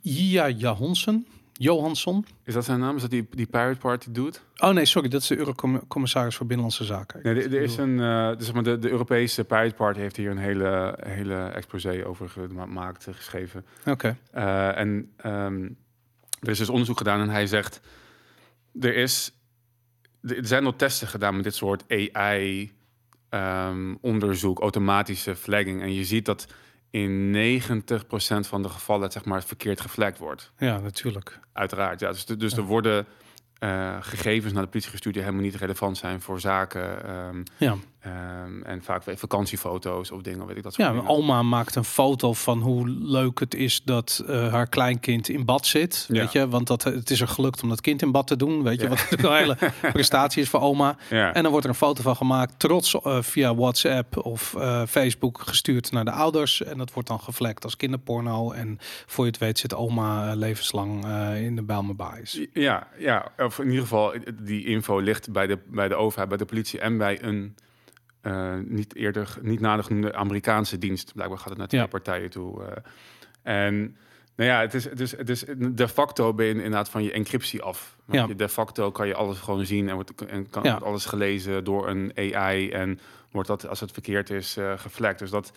Jia 0.00 0.48
Johansson. 0.48 1.26
Johansson. 1.52 2.26
Is 2.44 2.54
dat 2.54 2.64
zijn 2.64 2.78
naam? 2.78 2.96
Is 2.96 3.02
dat 3.02 3.10
die, 3.10 3.26
die 3.30 3.46
Pirate 3.46 3.78
Party 3.78 4.12
doet? 4.12 4.42
Oh 4.56 4.70
nee, 4.70 4.84
sorry, 4.84 5.08
dat 5.08 5.20
is 5.20 5.26
de 5.26 5.36
Eurocommissaris 5.36 6.36
voor 6.36 6.46
Binnenlandse 6.46 6.84
Zaken. 6.84 7.20
Nee, 7.22 7.34
er, 7.34 7.54
er 7.54 7.62
is 7.62 7.76
een, 7.76 7.98
uh, 7.98 8.36
dus 8.36 8.52
maar 8.52 8.62
de, 8.62 8.78
de 8.78 8.90
Europese 8.90 9.44
Pirate 9.44 9.74
Party 9.74 10.00
heeft 10.00 10.16
hier 10.16 10.30
een 10.30 10.38
hele, 10.38 10.98
hele 11.06 11.48
exposé 11.48 12.06
over 12.06 12.28
gemaakt, 12.28 13.06
geschreven. 13.10 13.66
Oké. 13.86 13.90
Okay. 13.90 14.16
Uh, 14.74 14.80
en 14.80 15.12
um, 15.26 15.76
er 16.40 16.48
is 16.48 16.58
dus 16.58 16.68
onderzoek 16.68 16.98
gedaan 16.98 17.20
en 17.20 17.28
hij 17.28 17.46
zegt, 17.46 17.80
er 18.80 18.94
is 18.94 19.32
er 20.36 20.46
zijn 20.46 20.62
nog 20.62 20.76
testen 20.76 21.08
gedaan 21.08 21.34
met 21.34 21.44
dit 21.44 21.54
soort 21.54 21.84
AI 21.88 22.72
um, 23.30 23.98
onderzoek, 24.00 24.60
automatische 24.60 25.36
flagging. 25.36 25.82
En 25.82 25.94
je 25.94 26.04
ziet 26.04 26.24
dat 26.24 26.46
in 26.90 27.34
90% 27.60 27.68
van 28.40 28.62
de 28.62 28.68
gevallen 28.68 29.10
zeg 29.10 29.24
maar, 29.24 29.42
verkeerd 29.42 29.80
geflagd 29.80 30.18
wordt. 30.18 30.52
Ja, 30.58 30.78
natuurlijk. 30.78 31.40
Uiteraard. 31.52 32.00
Ja. 32.00 32.10
Dus, 32.12 32.26
dus 32.26 32.52
ja. 32.52 32.58
er 32.58 32.64
worden 32.64 33.06
uh, 33.60 33.96
gegevens 34.00 34.52
naar 34.52 34.62
de 34.62 34.68
politie 34.68 34.90
gestuurd 34.90 35.14
die 35.14 35.22
helemaal 35.22 35.44
niet 35.44 35.54
relevant 35.54 35.96
zijn 35.96 36.20
voor 36.20 36.40
zaken. 36.40 37.10
Um, 37.10 37.42
ja. 37.56 37.76
Ehm, 38.00 38.62
en 38.62 38.82
vaak 38.82 39.04
weer 39.04 39.16
vakantiefoto's 39.16 40.10
of 40.10 40.22
dingen, 40.22 40.46
weet 40.46 40.56
ik 40.56 40.62
dat 40.62 40.74
soort 40.74 40.88
Ja, 40.88 41.14
dingen. 41.16 41.48
maakt 41.48 41.74
een 41.74 41.84
foto 41.84 42.32
van 42.32 42.60
hoe 42.60 42.88
leuk 42.88 43.40
het 43.40 43.54
is 43.54 43.82
dat 43.84 44.24
eh, 44.26 44.52
haar 44.52 44.66
kleinkind 44.68 45.28
in 45.28 45.44
bad 45.44 45.66
zit. 45.66 46.04
Ja. 46.08 46.20
Weet 46.20 46.32
je, 46.32 46.48
want 46.48 46.66
dat, 46.66 46.82
het 46.84 47.10
is 47.10 47.20
er 47.20 47.28
gelukt 47.28 47.62
om 47.62 47.68
dat 47.68 47.80
kind 47.80 48.02
in 48.02 48.10
bad 48.12 48.26
te 48.26 48.36
doen. 48.36 48.62
Weet 48.62 48.76
je, 48.80 48.82
Ja. 48.82 48.88
wat 48.88 49.06
een 49.10 49.32
hele 49.32 49.56
prestatie 49.92 50.42
is 50.42 50.48
voor 50.48 50.60
oma. 50.60 50.96
Ja. 51.10 51.32
En 51.34 51.42
dan 51.42 51.50
wordt 51.50 51.66
er 51.66 51.72
een 51.72 51.78
foto 51.78 52.02
van 52.02 52.16
gemaakt, 52.16 52.58
trots 52.58 53.00
eh, 53.00 53.22
via 53.22 53.54
WhatsApp 53.54 54.16
of 54.24 54.54
eh, 54.54 54.82
Facebook 54.86 55.40
gestuurd 55.40 55.92
naar 55.92 56.04
de 56.04 56.10
ouders. 56.10 56.62
En 56.62 56.78
dat 56.78 56.92
wordt 56.92 57.08
dan 57.08 57.20
gevlekt 57.20 57.64
als 57.64 57.76
kinderporno. 57.76 58.52
En 58.52 58.78
voor 59.06 59.24
je 59.24 59.30
het 59.30 59.40
weet 59.40 59.58
zit 59.58 59.74
oma 59.74 60.34
levenslang 60.34 61.06
in 61.36 61.56
de 61.56 61.62
Bijlmerbaais. 61.62 62.40
Ja, 62.52 62.86
ja, 62.98 63.32
of 63.38 63.58
in 63.58 63.66
ieder 63.66 63.80
geval, 63.82 64.12
die 64.42 64.64
info 64.64 64.98
ligt 64.98 65.32
bij 65.32 65.46
de, 65.46 65.58
bij 65.66 65.88
de 65.88 65.94
overheid, 65.94 66.28
bij 66.28 66.38
de 66.38 66.44
politie 66.44 66.80
en 66.80 66.98
bij 66.98 67.22
een 67.22 67.54
niet 68.66 68.94
eerder, 68.94 69.36
niet 69.42 69.60
nader 69.60 69.84
genoemde 69.84 70.14
Amerikaanse 70.14 70.78
dienst. 70.78 71.12
Blijkbaar 71.14 71.38
gaat 71.38 71.48
het 71.48 71.58
naar 71.58 71.68
twee 71.68 71.80
Ja. 71.80 71.86
partijen 71.86 72.30
toe. 72.30 72.64
eh. 72.64 72.76
en 73.42 73.96
nou 74.36 74.50
ja, 74.50 74.60
het 74.60 74.74
is, 74.74 74.84
het, 74.84 75.00
is, 75.00 75.16
het 75.16 75.28
is 75.28 75.44
de 75.58 75.88
facto 75.88 76.34
ben 76.34 76.46
je 76.46 76.54
inderdaad 76.54 76.88
van 76.88 77.02
je 77.02 77.12
encryptie 77.12 77.62
af. 77.62 77.96
Ja. 78.10 78.24
je 78.28 78.34
de 78.34 78.48
facto 78.48 78.90
kan 78.90 79.06
je 79.06 79.14
alles 79.14 79.38
gewoon 79.38 79.66
zien 79.66 79.88
en 79.88 79.94
wordt, 79.94 80.24
en 80.26 80.50
kan 80.50 80.62
Ja. 80.62 80.74
alles 80.74 81.04
gelezen 81.04 81.64
door 81.64 81.88
een 81.88 82.12
AI 82.16 82.70
en 82.70 83.00
wordt 83.30 83.48
dat 83.48 83.68
als 83.68 83.80
het 83.80 83.92
verkeerd 83.92 84.30
is 84.30 84.56
eh 84.56 84.72
gevlekt. 84.76 85.18
Dus 85.18 85.30
dat, 85.30 85.52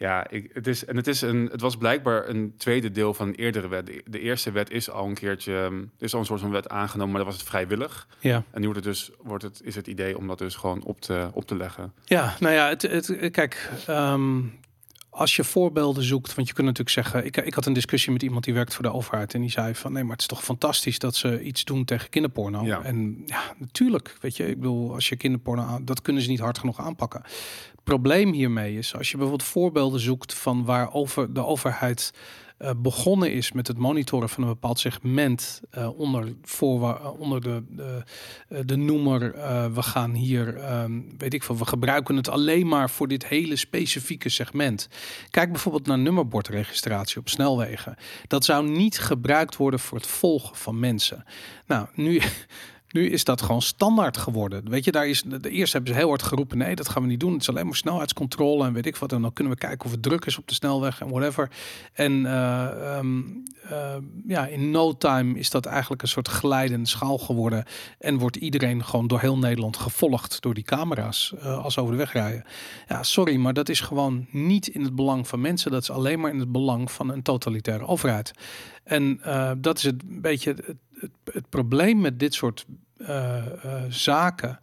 ja, 0.00 0.30
ik, 0.30 0.50
het 0.52 0.66
is 0.66 0.84
en 0.84 0.96
het 0.96 1.06
is 1.06 1.20
een, 1.20 1.48
het 1.50 1.60
was 1.60 1.76
blijkbaar 1.76 2.28
een 2.28 2.54
tweede 2.56 2.90
deel 2.90 3.14
van 3.14 3.28
een 3.28 3.34
eerdere 3.34 3.68
wet. 3.68 4.02
De, 4.06 4.20
eerste 4.20 4.50
wet 4.50 4.70
is 4.70 4.90
al 4.90 5.06
een 5.06 5.14
keertje, 5.14 5.56
ehm, 5.56 5.74
er 5.74 6.04
is 6.04 6.14
al 6.14 6.20
een 6.20 6.26
soort 6.26 6.40
van 6.40 6.50
wet 6.50 6.68
aangenomen, 6.68 7.12
maar 7.12 7.24
dat 7.24 7.30
was 7.30 7.40
het 7.40 7.48
vrijwillig. 7.48 8.06
Ja. 8.20 8.44
En 8.50 8.60
nu 8.60 8.66
wordt 8.66 8.84
het 8.84 8.94
dus, 8.94 9.10
wordt 9.22 9.44
het, 9.44 9.60
is 9.64 9.74
het 9.74 9.86
idee 9.86 10.18
om 10.18 10.26
dat 10.26 10.38
dus 10.38 10.54
gewoon 10.54 10.82
op 10.84 11.00
te, 11.00 11.30
op 11.32 11.46
te 11.46 11.56
leggen. 11.56 11.92
Ja, 12.04 12.34
nou 12.38 12.54
ja, 12.54 12.68
het, 12.68 12.82
het, 12.82 13.30
kijk, 13.30 13.70
ehm, 13.86 14.38
als 15.10 15.36
je 15.36 15.44
voorbeelden 15.44 16.02
zoekt, 16.02 16.34
want 16.34 16.48
je 16.48 16.54
kunt 16.54 16.66
natuurlijk 16.66 16.94
zeggen, 16.94 17.24
ik, 17.24 17.36
ik 17.36 17.54
had 17.54 17.66
een 17.66 17.72
discussie 17.72 18.12
met 18.12 18.22
iemand 18.22 18.44
die 18.44 18.54
werkt 18.54 18.74
voor 18.74 18.82
de 18.82 18.92
overheid 18.92 19.34
en 19.34 19.40
die 19.40 19.50
zei 19.50 19.74
van, 19.74 19.92
nee, 19.92 20.02
maar 20.02 20.12
het 20.12 20.20
is 20.20 20.26
toch 20.26 20.44
fantastisch 20.44 20.98
dat 20.98 21.16
ze 21.16 21.42
iets 21.42 21.64
doen 21.64 21.84
tegen 21.84 22.10
kinderporno. 22.10 22.64
Ja. 22.64 22.82
En 22.82 23.22
ja, 23.26 23.54
natuurlijk, 23.58 24.16
weet 24.20 24.36
je, 24.36 24.48
ik 24.48 24.56
bedoel, 24.56 24.94
als 24.94 25.08
je 25.08 25.16
kinderporno, 25.16 25.78
dat 25.82 26.02
kunnen 26.02 26.22
ze 26.22 26.28
niet 26.28 26.40
hard 26.40 26.58
genoeg 26.58 26.80
aanpakken. 26.80 27.22
Probleem 27.84 28.32
hiermee 28.32 28.78
is, 28.78 28.94
als 28.96 29.10
je 29.10 29.16
bijvoorbeeld 29.16 29.48
voorbeelden 29.48 30.00
zoekt 30.00 30.34
van 30.34 30.64
waar 30.64 30.92
over 30.92 31.32
de 31.32 31.44
overheid 31.44 32.12
eh, 32.60 32.70
begonnen 32.76 33.32
is 33.32 33.52
met 33.52 33.66
het 33.66 33.78
monitoren 33.78 34.28
van 34.28 34.42
een 34.42 34.48
bepaald 34.48 34.78
segment 34.78 35.60
eh, 35.70 35.98
onder, 35.98 36.34
voorwa- 36.42 36.98
eh, 36.98 37.20
onder 37.20 37.40
de, 37.40 37.62
de, 37.68 38.04
de 38.64 38.76
noemer, 38.76 39.32
we 39.74 39.82
gaan 39.82 40.10
hier, 40.10 40.56
ehm, 40.56 41.00
weet 41.18 41.34
ik 41.34 41.42
veel, 41.42 41.56
we 41.56 41.64
gebruiken 41.64 42.16
het 42.16 42.28
alleen 42.28 42.66
maar 42.66 42.90
voor 42.90 43.08
dit 43.08 43.26
hele 43.26 43.56
specifieke 43.56 44.28
segment. 44.28 44.88
Kijk 45.30 45.52
bijvoorbeeld 45.52 45.86
naar 45.86 45.98
nummerbordregistratie 45.98 47.18
op 47.18 47.28
snelwegen. 47.28 47.96
Dat 48.26 48.44
zou 48.44 48.68
niet 48.68 48.98
gebruikt 48.98 49.56
worden 49.56 49.80
voor 49.80 49.98
het 49.98 50.06
volgen 50.06 50.56
van 50.56 50.78
mensen. 50.78 51.24
Nou, 51.66 51.86
nu. 51.94 52.20
Nu 52.90 53.10
is 53.10 53.24
dat 53.24 53.42
gewoon 53.42 53.62
standaard 53.62 54.16
geworden. 54.16 54.70
Weet 54.70 54.84
je, 54.84 54.92
daar 54.92 55.08
is 55.08 55.22
de 55.22 55.50
eerste 55.50 55.76
hebben 55.76 55.94
ze 55.94 56.00
heel 56.00 56.08
hard 56.08 56.22
geroepen: 56.22 56.58
nee, 56.58 56.74
dat 56.74 56.88
gaan 56.88 57.02
we 57.02 57.08
niet 57.08 57.20
doen. 57.20 57.32
Het 57.32 57.40
is 57.40 57.48
alleen 57.48 57.66
maar 57.66 57.76
snelheidscontrole 57.76 58.64
en 58.64 58.72
weet 58.72 58.86
ik 58.86 58.96
wat. 58.96 59.12
En 59.12 59.22
dan 59.22 59.32
kunnen 59.32 59.52
we 59.52 59.58
kijken 59.58 59.86
of 59.86 59.90
het 59.90 60.02
druk 60.02 60.24
is 60.24 60.38
op 60.38 60.48
de 60.48 60.54
snelweg 60.54 61.00
en 61.00 61.08
whatever. 61.08 61.50
En 61.92 62.26
eh, 62.26 62.96
ehm, 62.96 63.22
eh, 63.62 63.96
ja, 64.26 64.46
in 64.46 64.70
no 64.70 64.96
time 64.96 65.38
is 65.38 65.50
dat 65.50 65.66
eigenlijk 65.66 66.02
een 66.02 66.08
soort 66.08 66.28
glijdende 66.28 66.88
schaal 66.88 67.18
geworden. 67.18 67.64
En 67.98 68.18
wordt 68.18 68.36
iedereen 68.36 68.84
gewoon 68.84 69.06
door 69.06 69.20
heel 69.20 69.38
Nederland 69.38 69.76
gevolgd 69.76 70.42
door 70.42 70.54
die 70.54 70.64
camera's 70.64 71.34
eh, 71.38 71.64
als 71.64 71.78
over 71.78 71.92
de 71.92 71.98
weg 71.98 72.12
rijden. 72.12 72.44
Ja, 72.88 73.02
sorry, 73.02 73.36
maar 73.36 73.52
dat 73.52 73.68
is 73.68 73.80
gewoon 73.80 74.26
niet 74.30 74.66
in 74.68 74.82
het 74.82 74.94
belang 74.94 75.28
van 75.28 75.40
mensen. 75.40 75.70
Dat 75.70 75.82
is 75.82 75.90
alleen 75.90 76.20
maar 76.20 76.30
in 76.30 76.38
het 76.38 76.52
belang 76.52 76.90
van 76.90 77.10
een 77.10 77.22
totalitaire 77.22 77.86
overheid. 77.86 78.32
En 78.90 79.20
eh, 79.22 79.52
dat 79.58 79.76
is 79.78 79.84
het 79.84 80.02
een 80.02 80.20
beetje 80.20 80.50
het, 80.50 80.66
het, 80.98 81.10
het 81.32 81.48
probleem 81.48 82.00
met 82.00 82.18
dit 82.18 82.34
soort 82.34 82.66
eh, 82.96 83.36
eh, 83.36 83.82
zaken. 83.88 84.60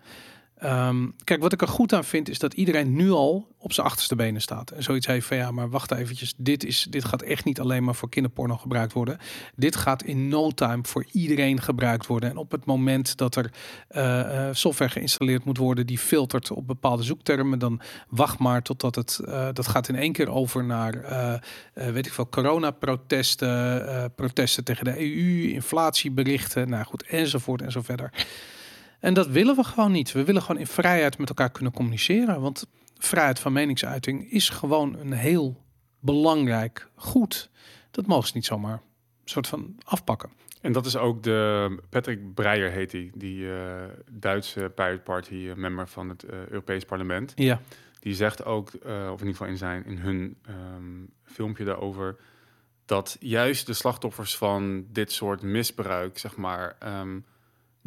Ehm, 0.58 1.08
kijk, 1.24 1.42
wat 1.42 1.54
ik 1.54 1.62
er 1.62 1.68
goed 1.68 1.94
aan 1.94 2.04
vind, 2.04 2.30
is 2.30 2.40
dat 2.40 2.54
iedereen 2.54 2.96
nu 2.96 3.12
al 3.12 3.56
op 3.58 3.74
zijn 3.74 3.88
achterste 3.88 4.16
benen 4.16 4.42
staat. 4.42 4.72
En 4.72 4.84
zoiets 4.84 5.08
heeft 5.08 5.28
van 5.28 5.38
ja, 5.38 5.52
maar 5.52 5.70
wacht 5.70 5.92
eventjes. 5.92 6.34
Dit, 6.38 6.64
is, 6.64 6.88
dit 6.90 7.06
gaat 7.06 7.22
echt 7.22 7.46
niet 7.46 7.60
alleen 7.60 7.84
maar 7.84 7.96
voor 7.96 8.10
kinderporno 8.10 8.58
gebruikt 8.58 8.94
worden. 8.94 9.18
Dit 9.56 9.76
gaat 9.76 10.04
in 10.04 10.28
no 10.28 10.52
time 10.52 10.80
voor 10.84 11.06
iedereen 11.12 11.62
gebruikt 11.62 12.08
worden. 12.08 12.30
En 12.30 12.38
op 12.38 12.52
het 12.52 12.66
moment 12.66 13.18
dat 13.18 13.36
er 13.36 13.52
eh, 13.88 14.48
eh, 14.48 14.56
software 14.56 14.92
geïnstalleerd 14.92 15.44
moet 15.44 15.58
worden 15.58 15.88
die 15.88 15.98
filtert 15.98 16.52
op 16.52 16.68
bepaalde 16.68 17.04
zoektermen, 17.04 17.60
dan 17.60 17.82
wacht 18.10 18.40
maar 18.40 18.62
totdat 18.62 18.96
het, 18.96 19.20
eh, 19.26 19.48
dat 19.54 19.68
gaat 19.68 19.88
in 19.88 19.96
één 19.96 20.12
keer 20.12 20.30
over 20.30 20.64
naar, 20.64 20.94
eh, 21.04 21.40
weet 21.74 22.06
ik 22.06 22.14
veel, 22.14 22.30
coronaprotesten, 22.30 24.14
protesten 24.16 24.64
tegen 24.64 24.86
de 24.86 25.00
EU, 25.00 25.52
inflatieberichten, 25.52 26.70
nou 26.70 26.84
goed, 26.84 27.04
enzovoort 27.04 27.62
en 27.62 27.72
zo 27.72 27.82
verder. 27.82 28.12
En 29.00 29.14
dat 29.14 29.28
willen 29.28 29.56
we 29.56 29.64
gewoon 29.64 29.92
niet. 29.92 30.12
We 30.12 30.24
willen 30.24 30.42
gewoon 30.42 30.62
in 30.62 30.68
vrijheid 30.68 31.18
met 31.18 31.30
elkaar 31.30 31.52
kunnen 31.52 31.74
communiceren. 31.74 32.42
Want 32.42 32.68
vrijheid 32.98 33.40
van 33.40 33.54
meningsuiting 33.54 34.32
is 34.32 34.50
gewoon 34.50 34.96
een 35.00 35.14
heel 35.14 35.64
belangrijk 36.00 36.90
goed. 36.96 37.50
Dat 37.92 38.06
mogen 38.06 38.28
ze 38.28 38.32
niet 38.36 38.46
zomaar 38.46 38.74
een 38.74 39.30
soort 39.30 39.48
van 39.48 39.76
afpakken. 39.84 40.30
En 40.62 40.72
dat 40.72 40.86
is 40.86 40.98
ook 40.98 41.24
de 41.24 41.78
Patrick 41.90 42.34
Breyer 42.34 42.72
heet 42.72 42.92
hij, 42.92 43.12
die 43.14 43.52
eh, 43.52 43.84
Duitse 44.12 44.72
Pirate 44.76 45.02
Party 45.04 45.48
eh, 45.50 45.56
member 45.56 45.88
van 45.88 46.10
het 46.10 46.24
eh, 46.24 46.48
Europees 46.48 46.86
Parlement. 46.86 47.34
Ja, 47.36 47.62
Die 48.00 48.16
zegt 48.16 48.46
ook, 48.46 48.68
of 48.84 49.22
in 49.22 49.28
ieder 49.28 49.28
geval 49.28 49.48
in 49.48 49.58
zijn 49.58 49.86
in 49.86 49.98
hun 49.98 50.38
ehm, 50.46 51.06
filmpje 51.24 51.64
daarover, 51.64 52.16
dat 52.86 53.18
juist 53.20 53.66
de 53.66 53.74
slachtoffers 53.74 54.38
van 54.38 54.86
dit 54.92 55.12
soort 55.12 55.42
misbruik, 55.42 56.18
zeg 56.18 56.36
maar, 56.36 56.76
ehm, 56.80 57.20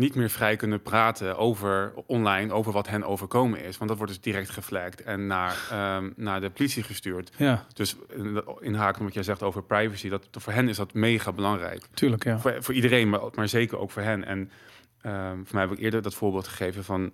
niet 0.01 0.15
meer 0.15 0.31
vrij 0.31 0.57
kunnen 0.57 0.83
praten 0.83 1.37
over 1.37 1.93
online 2.07 2.53
over 2.53 2.73
wat 2.73 2.89
hen 2.89 3.05
overkomen 3.05 3.65
is, 3.65 3.77
want 3.77 3.89
dat 3.89 3.99
wordt 3.99 4.13
dus 4.13 4.23
direct 4.23 4.51
geflagd 4.51 5.03
en 5.03 5.27
naar, 5.27 5.57
ehm, 5.71 6.11
naar 6.17 6.41
de 6.41 6.51
politie 6.51 6.83
gestuurd. 6.83 7.31
ja, 7.37 7.67
Dus 7.73 7.97
inhaken 8.61 9.05
wat 9.05 9.15
jij 9.15 9.23
zegt 9.23 9.43
over 9.43 9.63
privacy, 9.63 10.09
dat 10.09 10.27
voor 10.31 10.53
hen 10.53 10.69
is 10.69 10.77
dat 10.77 10.95
mega 10.95 11.33
belangrijk. 11.33 11.85
tuurlijk 11.95 12.25
ja. 12.25 12.39
Voor, 12.39 12.57
voor 12.59 12.75
iedereen, 12.75 13.09
maar, 13.09 13.21
maar 13.35 13.49
zeker 13.49 13.79
ook 13.79 13.91
voor 13.91 14.03
hen. 14.03 14.25
En 14.25 14.51
ehm, 15.03 15.37
voor 15.37 15.55
mij 15.55 15.63
heb 15.63 15.73
ik 15.73 15.79
eerder 15.79 16.03
dat 16.03 16.15
voorbeeld 16.15 16.49
gegeven 16.49 16.85
van 16.85 17.13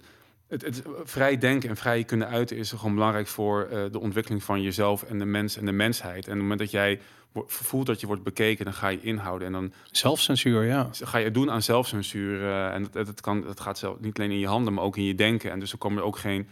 het, 0.49 0.63
het 0.63 0.83
vrij 1.05 1.39
denken 1.39 1.69
en 1.69 1.77
vrij 1.77 2.05
kunnen 2.05 2.29
uiten 2.29 2.57
is 2.57 2.71
gewoon 2.71 2.95
belangrijk 2.95 3.27
voor 3.27 3.63
eh, 3.71 3.85
de 3.91 4.01
ontwikkeling 4.01 4.43
van 4.43 4.63
jezelf 4.63 5.03
en 5.03 5.19
de 5.19 5.25
mens 5.25 5.57
en 5.57 5.67
de 5.67 5.73
mensheid. 5.73 6.15
En 6.15 6.21
op 6.23 6.29
het 6.29 6.39
moment 6.39 6.59
dat 6.59 6.71
jij 6.71 7.01
voelt 7.47 7.87
dat 7.87 8.01
je 8.01 8.07
wordt 8.07 8.23
bekeken, 8.23 8.65
dan 8.65 8.75
ga 8.75 8.89
je 8.89 9.01
inhouden 9.01 9.47
en 9.47 9.53
dan 9.53 9.73
Zelfcensuur, 9.91 10.65
ja. 10.65 10.89
ga 10.93 11.19
je 11.19 11.31
doen 11.31 11.51
aan 11.51 11.63
zelfcensuur. 11.63 12.43
eh, 12.43 12.75
en 12.75 12.83
dat, 12.91 13.07
dat, 13.07 13.21
kan, 13.21 13.41
dat 13.41 13.61
gaat 13.61 13.79
zelf 13.79 14.01
niet 14.01 14.19
alleen 14.19 14.31
in 14.31 14.39
je 14.39 14.47
handen, 14.47 14.73
maar 14.75 14.85
ook 14.85 14.97
in 14.97 15.05
je 15.05 15.15
denken. 15.15 15.51
En 15.51 15.61
dus 15.61 15.73
er 15.73 15.79
komen 15.79 15.99
er 15.99 16.05
ook 16.05 16.19
geen 16.19 16.49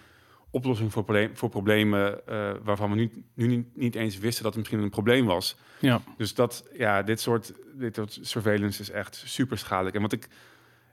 oplossing 0.51 0.93
voor, 0.93 1.05
probleem, 1.05 1.37
voor 1.37 1.49
problemen 1.49 2.27
eh, 2.27 2.51
waarvan 2.63 2.91
we 2.91 2.97
nu, 2.97 3.11
nu 3.35 3.47
niet, 3.47 3.77
niet 3.77 3.95
eens 3.95 4.19
wisten 4.19 4.43
dat 4.43 4.53
het 4.53 4.63
misschien 4.63 4.83
een 4.83 4.91
probleem 4.91 5.27
was. 5.27 5.57
Ja, 5.79 6.01
Dus 6.17 6.35
dat, 6.35 6.65
ja, 6.77 7.03
dit 7.03 7.21
soort, 7.21 7.53
dit 7.75 7.95
soort 7.95 8.19
surveillance 8.23 8.81
is 8.81 8.91
echt 8.91 9.23
super 9.27 9.59
schadelijk. 9.59 9.97
En 9.97 10.03
wat 10.03 10.13
ik, 10.13 10.29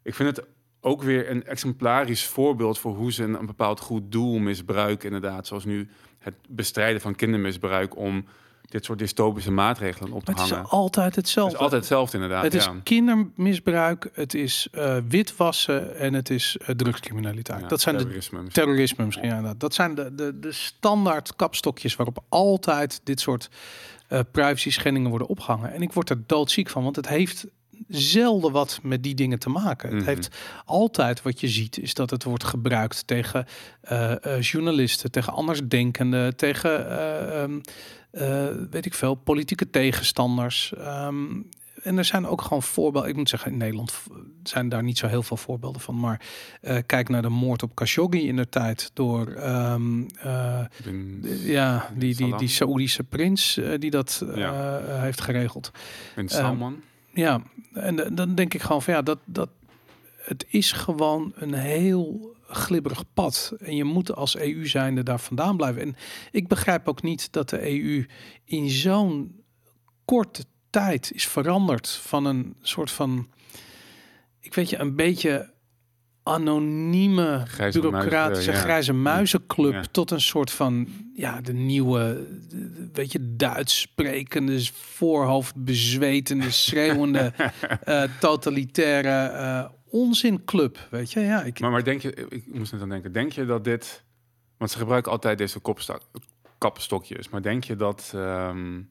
ik 0.03 0.15
vind 0.15 0.35
het 0.35 0.45
ook 0.81 1.03
weer 1.03 1.29
een 1.29 1.45
exemplarisch 1.45 2.25
voorbeeld 2.25 2.79
voor 2.79 2.95
hoe 2.95 3.11
ze 3.11 3.23
een, 3.23 3.33
een 3.39 3.45
bepaald 3.45 3.79
goed 3.79 4.11
doel 4.11 4.37
misbruiken, 4.39 5.05
inderdaad. 5.05 5.47
Zoals 5.47 5.65
nu 5.65 5.89
het 6.19 6.35
bestrijden 6.49 7.01
van 7.01 7.15
kindermisbruik 7.15 7.97
om 7.97 8.25
dit 8.71 8.85
soort 8.85 8.99
dystopische 8.99 9.51
maatregelen 9.51 10.11
op 10.11 10.23
te 10.25 10.31
maar 10.31 10.39
het 10.41 10.49
is 10.49 10.55
hangen. 10.55 10.69
altijd 10.69 11.05
Het 11.05 11.15
hetzelfde. 11.15 11.53
is 11.55 11.59
altijd 11.61 11.81
hetzelfde, 11.81 12.17
inderdaad. 12.17 12.43
het 12.43 12.53
is 12.53 12.69
kindermisbruik, 12.83 14.09
het 14.13 14.33
is 14.33 14.67
eh, 14.71 14.97
witwassen 15.07 15.97
en 15.97 16.13
het 16.13 16.29
is 16.29 16.57
eh, 16.57 16.75
drugscriminaliteit. 16.75 17.61
Ja, 17.61 17.67
dat 17.67 17.81
zijn 17.81 17.95
de 17.95 18.01
terrorisme 18.01 18.41
misschien. 18.41 18.63
terrorisme 18.63 19.05
misschien. 19.05 19.27
Ja, 19.27 19.35
inderdaad. 19.35 19.59
dat 19.59 19.73
zijn 19.73 19.95
de, 19.95 20.15
de, 20.15 20.39
de 20.39 20.51
standaard 20.51 21.35
kapstokjes 21.35 21.95
waarop 21.95 22.23
altijd 22.29 23.01
dit 23.03 23.19
soort 23.19 23.49
eh 24.07 24.19
privacy 24.31 24.71
schendingen 24.71 25.09
worden 25.09 25.27
opgehangen. 25.27 25.73
En 25.73 25.81
ik 25.81 25.93
word 25.93 26.09
er 26.09 26.17
doodziek 26.25 26.69
van, 26.69 26.83
want 26.83 26.95
het 26.95 27.07
heeft 27.07 27.45
zelden 27.87 28.51
wat 28.51 28.79
met 28.83 29.03
die 29.03 29.15
dingen 29.15 29.39
te 29.39 29.49
maken. 29.49 29.89
Het 29.89 29.97
Mhm. 29.97 30.07
heeft 30.07 30.29
altijd 30.65 31.21
wat 31.21 31.39
je 31.39 31.47
ziet, 31.47 31.79
is 31.79 31.93
dat 31.93 32.09
het 32.09 32.23
wordt 32.23 32.43
gebruikt 32.43 33.07
tegen 33.07 33.45
eh, 33.81 34.25
eh, 34.35 34.41
journalisten, 34.41 35.11
tegen 35.11 35.33
andersdenkenden, 35.33 36.35
tegen 36.35 36.89
eh, 36.89 37.41
ehm, 37.43 37.59
eh, 38.11 38.47
weet 38.69 38.85
ik 38.85 38.93
veel, 38.93 39.15
politieke 39.15 39.69
tegenstanders. 39.69 40.73
Ehm, 40.77 41.25
en 41.83 41.97
er 41.97 42.05
zijn 42.05 42.27
ook 42.27 42.41
gewoon 42.41 42.63
voorbeelden. 42.63 43.09
Ik 43.09 43.15
moet 43.15 43.29
zeggen, 43.29 43.51
in 43.51 43.57
Nederland 43.57 43.93
zijn 44.43 44.69
daar 44.69 44.83
niet 44.83 44.97
zo 44.97 45.07
heel 45.07 45.23
veel 45.23 45.37
voorbeelden 45.37 45.81
van. 45.81 45.99
Maar 45.99 46.21
kijk 46.85 47.09
naar 47.09 47.21
de 47.21 47.29
moord 47.29 47.63
op 47.63 47.75
Khashoggi 47.75 48.27
in 48.27 48.35
de 48.35 48.49
tijd 48.49 48.91
door 48.93 49.27
ehm, 49.27 50.03
eh, 50.19 50.59
Bin, 50.83 51.21
ja, 51.43 51.89
die, 51.95 52.15
die, 52.15 52.35
die 52.37 52.47
Saoedische 52.47 53.03
prins 53.03 53.59
die 53.79 53.89
dat 53.89 54.23
Ja. 54.35 54.79
heeft 54.85 55.21
geregeld. 55.21 55.71
Bin 56.15 56.29
Salman. 56.29 56.81
Ja, 57.13 57.41
en 57.73 58.15
dan 58.15 58.35
denk 58.35 58.53
ik 58.53 58.61
gewoon 58.61 58.81
van 58.81 58.93
ja, 58.93 59.01
dat, 59.01 59.19
dat 59.25 59.49
het 60.17 60.45
is 60.49 60.71
gewoon 60.71 61.31
een 61.35 61.53
heel 61.53 62.35
glibberig 62.47 63.03
pad. 63.13 63.53
En 63.59 63.75
je 63.75 63.83
moet 63.83 64.15
als 64.15 64.37
EU 64.37 64.67
zijnde 64.67 65.03
daar 65.03 65.19
vandaan 65.19 65.57
blijven. 65.57 65.81
En 65.81 65.95
ik 66.31 66.47
begrijp 66.47 66.87
ook 66.87 67.01
niet 67.01 67.31
dat 67.31 67.49
de 67.49 67.69
EU 67.69 68.05
in 68.45 68.69
zo'n 68.69 69.43
korte 70.05 70.45
tijd 70.69 71.11
is 71.13 71.27
veranderd 71.27 71.89
van 71.89 72.25
een 72.25 72.55
soort 72.61 72.91
van, 72.91 73.27
ik 74.39 74.53
weet 74.53 74.69
je, 74.69 74.77
een 74.77 74.95
beetje 74.95 75.53
anonieme, 76.23 77.43
Grijze 77.47 77.79
bureaucratische 77.79 78.49
muizen, 78.51 78.67
grijze 78.69 78.93
muizenclub 78.93 79.73
Ja. 79.73 79.83
tot 79.91 80.11
een 80.11 80.21
soort 80.21 80.51
van, 80.51 80.87
ja, 81.13 81.41
de 81.41 81.53
nieuwe, 81.53 82.27
weet 82.93 83.11
je, 83.11 83.35
Duits 83.35 83.79
sprekende, 83.79 84.65
voorhoofd 84.73 85.55
bezwetende, 85.55 86.51
schreeuwende, 86.65 87.33
eh, 87.83 88.03
totalitaire 88.19 89.09
eh, 89.09 89.65
onzinclub, 89.89 90.87
weet 90.89 91.11
je. 91.11 91.19
Ja, 91.19 91.43
ik, 91.43 91.59
Maar, 91.59 91.71
maar 91.71 91.83
denk 91.83 92.01
je, 92.01 92.13
ik 92.29 92.53
moest 92.53 92.71
net 92.71 92.81
aan 92.81 92.89
denken, 92.89 93.11
denk 93.11 93.31
je 93.31 93.45
dat 93.45 93.63
dit, 93.63 94.03
want 94.57 94.71
ze 94.71 94.77
gebruiken 94.77 95.11
altijd 95.11 95.37
deze 95.37 95.59
kopstok, 95.59 96.01
kapstokjes, 96.57 97.29
maar 97.29 97.41
denk 97.41 97.63
je 97.63 97.75
dat, 97.75 98.11
ehm, 98.15 98.81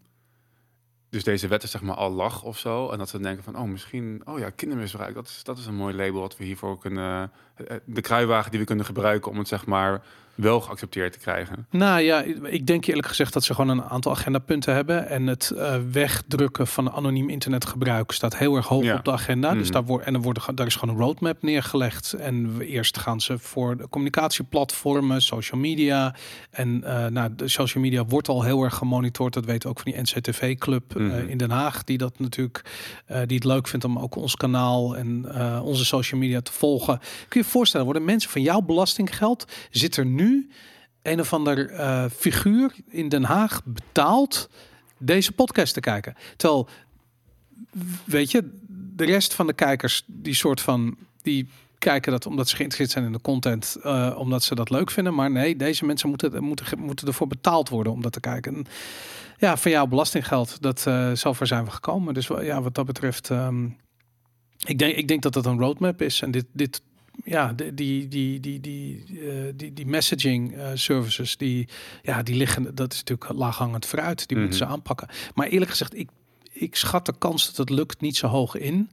dus 1.11 1.25
deze 1.25 1.49
wet 1.49 1.63
is 1.63 1.71
zeg 1.71 1.83
maar 1.83 1.97
al 1.97 2.11
lag 2.11 2.43
of 2.43 2.59
zo, 2.59 2.91
en 2.91 2.99
dat 2.99 3.09
ze 3.09 3.21
denken 3.21 3.45
van, 3.45 3.57
oh 3.57 3.69
misschien, 3.69 4.23
oh 4.25 4.39
ja, 4.39 4.51
kindermisbruik, 4.51 5.15
dat 5.15 5.27
is, 5.27 5.45
dat 5.45 5.59
is 5.59 5.67
een 5.67 5.75
mooi 5.75 5.95
label 5.95 6.21
wat 6.21 6.37
we 6.37 6.45
hiervoor 6.45 6.79
kunnen, 6.79 7.33
eh, 7.55 7.77
de 7.85 8.01
kruiwagen 8.01 8.51
die 8.51 8.61
we 8.61 8.67
kunnen 8.67 8.85
gebruiken 8.85 9.31
om 9.31 9.39
het 9.39 9.49
zeg 9.49 9.67
maar 9.67 10.03
wel 10.41 10.61
geaccepteerd 10.61 11.13
te 11.13 11.19
krijgen. 11.19 11.67
Nou 11.71 12.01
ja, 12.01 12.23
ik 12.45 12.67
denk 12.67 12.85
eerlijk 12.87 13.07
gezegd 13.09 13.33
dat 13.33 13.45
ze 13.45 13.55
gewoon 13.55 13.79
een 13.79 13.85
aantal 13.85 14.13
agendapunten 14.13 14.75
hebben. 14.75 15.09
En 15.09 15.27
het 15.27 15.51
eh, 15.51 15.75
wegdrukken 15.93 16.67
van 16.67 16.91
anoniem 16.93 17.29
internetgebruik 17.29 18.11
staat 18.13 18.37
heel 18.39 18.57
erg 18.57 18.67
hoog 18.67 18.85
Ja. 18.85 18.97
op 18.97 19.05
de 19.05 19.13
agenda. 19.13 19.53
Dus 19.55 19.63
Mhm. 19.63 19.73
daar, 19.73 19.85
wordt 19.85 20.05
en 20.07 20.15
er 20.15 20.21
wordt, 20.21 20.57
daar 20.57 20.67
is 20.67 20.75
gewoon 20.77 20.95
een 20.95 21.01
roadmap 21.03 21.43
neergelegd. 21.43 22.13
En 22.13 22.57
we- 22.57 22.67
eerst 22.67 22.99
gaan 22.99 23.21
ze 23.21 23.39
voor 23.39 23.77
de 23.77 23.89
communicatieplatformen, 23.89 25.23
social 25.23 25.61
media. 25.61 26.15
En 26.51 26.85
eh, 26.85 27.07
nou, 27.07 27.31
de 27.37 27.49
social 27.49 27.83
media 27.83 28.05
wordt 28.05 28.29
al 28.29 28.43
heel 28.43 28.63
erg 28.63 28.75
gemonitord. 28.75 29.35
Dat 29.35 29.45
weten 29.45 29.63
we 29.63 29.69
ook 29.69 29.81
van 29.81 29.93
die 29.93 30.01
NCTV-club 30.01 30.95
Mhm. 30.95 31.29
in 31.29 31.37
Den 31.39 31.51
Haag. 31.51 31.85
Die 31.85 31.99
dat 31.99 32.19
natuurlijk, 32.19 32.65
eh, 33.07 33.21
die 33.27 33.37
het 33.37 33.45
leuk 33.45 33.69
vindt 33.69 33.85
om 33.85 33.99
ook 33.99 34.17
ons 34.17 34.37
kanaal 34.37 34.97
en 34.97 35.25
eh, 35.35 35.61
onze 35.65 35.85
social 35.85 36.21
media 36.21 36.41
te 36.41 36.53
volgen. 36.53 36.99
Kun 37.29 37.41
je 37.41 37.47
je 37.47 37.53
voorstellen, 37.53 37.85
worden 37.87 38.05
mensen 38.05 38.31
van 38.31 38.43
jouw 38.43 38.61
belastinggeld, 38.61 39.45
zit 39.71 39.97
er 39.97 40.07
nu 40.07 40.30
een 41.03 41.21
of 41.21 41.33
ander 41.33 41.71
eh, 41.71 42.05
figuur 42.17 42.75
in 42.89 43.09
Den 43.09 43.25
Haag 43.25 43.65
betaald 43.65 44.49
deze 44.99 45.33
podcast 45.33 45.75
te 45.75 45.81
kijken. 45.81 46.15
Terwijl, 46.37 46.69
weet 48.05 48.31
je, 48.31 48.51
de 48.97 49.05
rest 49.05 49.35
van 49.35 49.47
de 49.47 49.53
kijkers, 49.53 50.03
die 50.07 50.35
soort 50.35 50.61
van, 50.61 50.97
die 51.23 51.49
kijken 51.79 52.13
dat 52.13 52.27
omdat 52.27 52.49
ze 52.49 52.57
geïnteresseerd 52.57 52.91
zijn 52.91 53.05
in 53.05 53.13
de 53.13 53.21
content, 53.21 53.77
eh, 53.83 54.15
omdat 54.19 54.43
ze 54.43 54.55
dat 54.55 54.71
leuk 54.71 54.91
vinden. 54.91 55.15
Maar 55.15 55.31
nee, 55.31 55.57
deze 55.57 55.85
mensen 55.85 56.09
moeten, 56.09 56.45
moeten, 56.45 56.79
moeten 56.79 57.07
ervoor 57.07 57.27
betaald 57.27 57.69
worden 57.69 57.93
om 57.93 58.03
dat 58.03 58.13
te 58.13 58.21
kijken. 58.21 58.55
En 58.55 58.67
ja, 59.39 59.57
van 59.57 59.71
jouw 59.71 59.87
belastinggeld, 59.87 60.63
dat 60.63 60.85
uh, 60.89 61.13
zover 61.13 61.47
zijn 61.47 61.65
we 61.65 61.71
gekomen. 61.71 62.15
Dus 62.15 62.27
ja, 62.27 62.63
wat 62.63 62.75
dat 62.75 62.87
betreft, 62.87 63.31
ehm, 63.31 63.65
ik, 64.65 64.79
denk, 64.79 64.97
ik 64.97 65.09
denk 65.09 65.23
dat 65.23 65.33
dat 65.33 65.47
een 65.47 65.59
roadmap 65.59 66.03
is. 66.03 66.23
En 66.23 66.31
dit, 66.31 66.45
dit 66.53 66.83
ja, 67.25 67.53
die, 67.53 67.75
die, 67.75 68.09
die, 68.09 68.41
die, 68.41 68.61
die, 68.61 69.05
uh, 69.09 69.53
die, 69.55 69.73
die 69.73 69.87
messaging 69.87 70.57
uh, 70.57 70.67
services, 70.75 71.37
die, 71.37 71.69
ja, 72.03 72.23
die 72.23 72.35
liggen, 72.35 72.75
dat 72.75 72.93
is 72.93 72.99
natuurlijk 72.99 73.39
laaghangend 73.39 73.87
fruit. 73.87 74.19
Die 74.19 74.37
mm 74.37 74.43
-hmm. 74.43 74.51
moeten 74.51 74.67
ze 74.67 74.73
aanpakken. 74.73 75.09
Maar 75.35 75.47
eerlijk 75.47 75.71
gezegd, 75.71 75.97
ik, 75.97 76.09
ik 76.53 76.77
schat 76.77 77.07
de 77.07 77.15
kans 77.19 77.47
dat 77.47 77.57
het 77.57 77.71
lukt 77.71 78.01
niet 78.01 78.17
zo 78.17 78.27
hoog 78.27 78.55
in. 78.55 78.91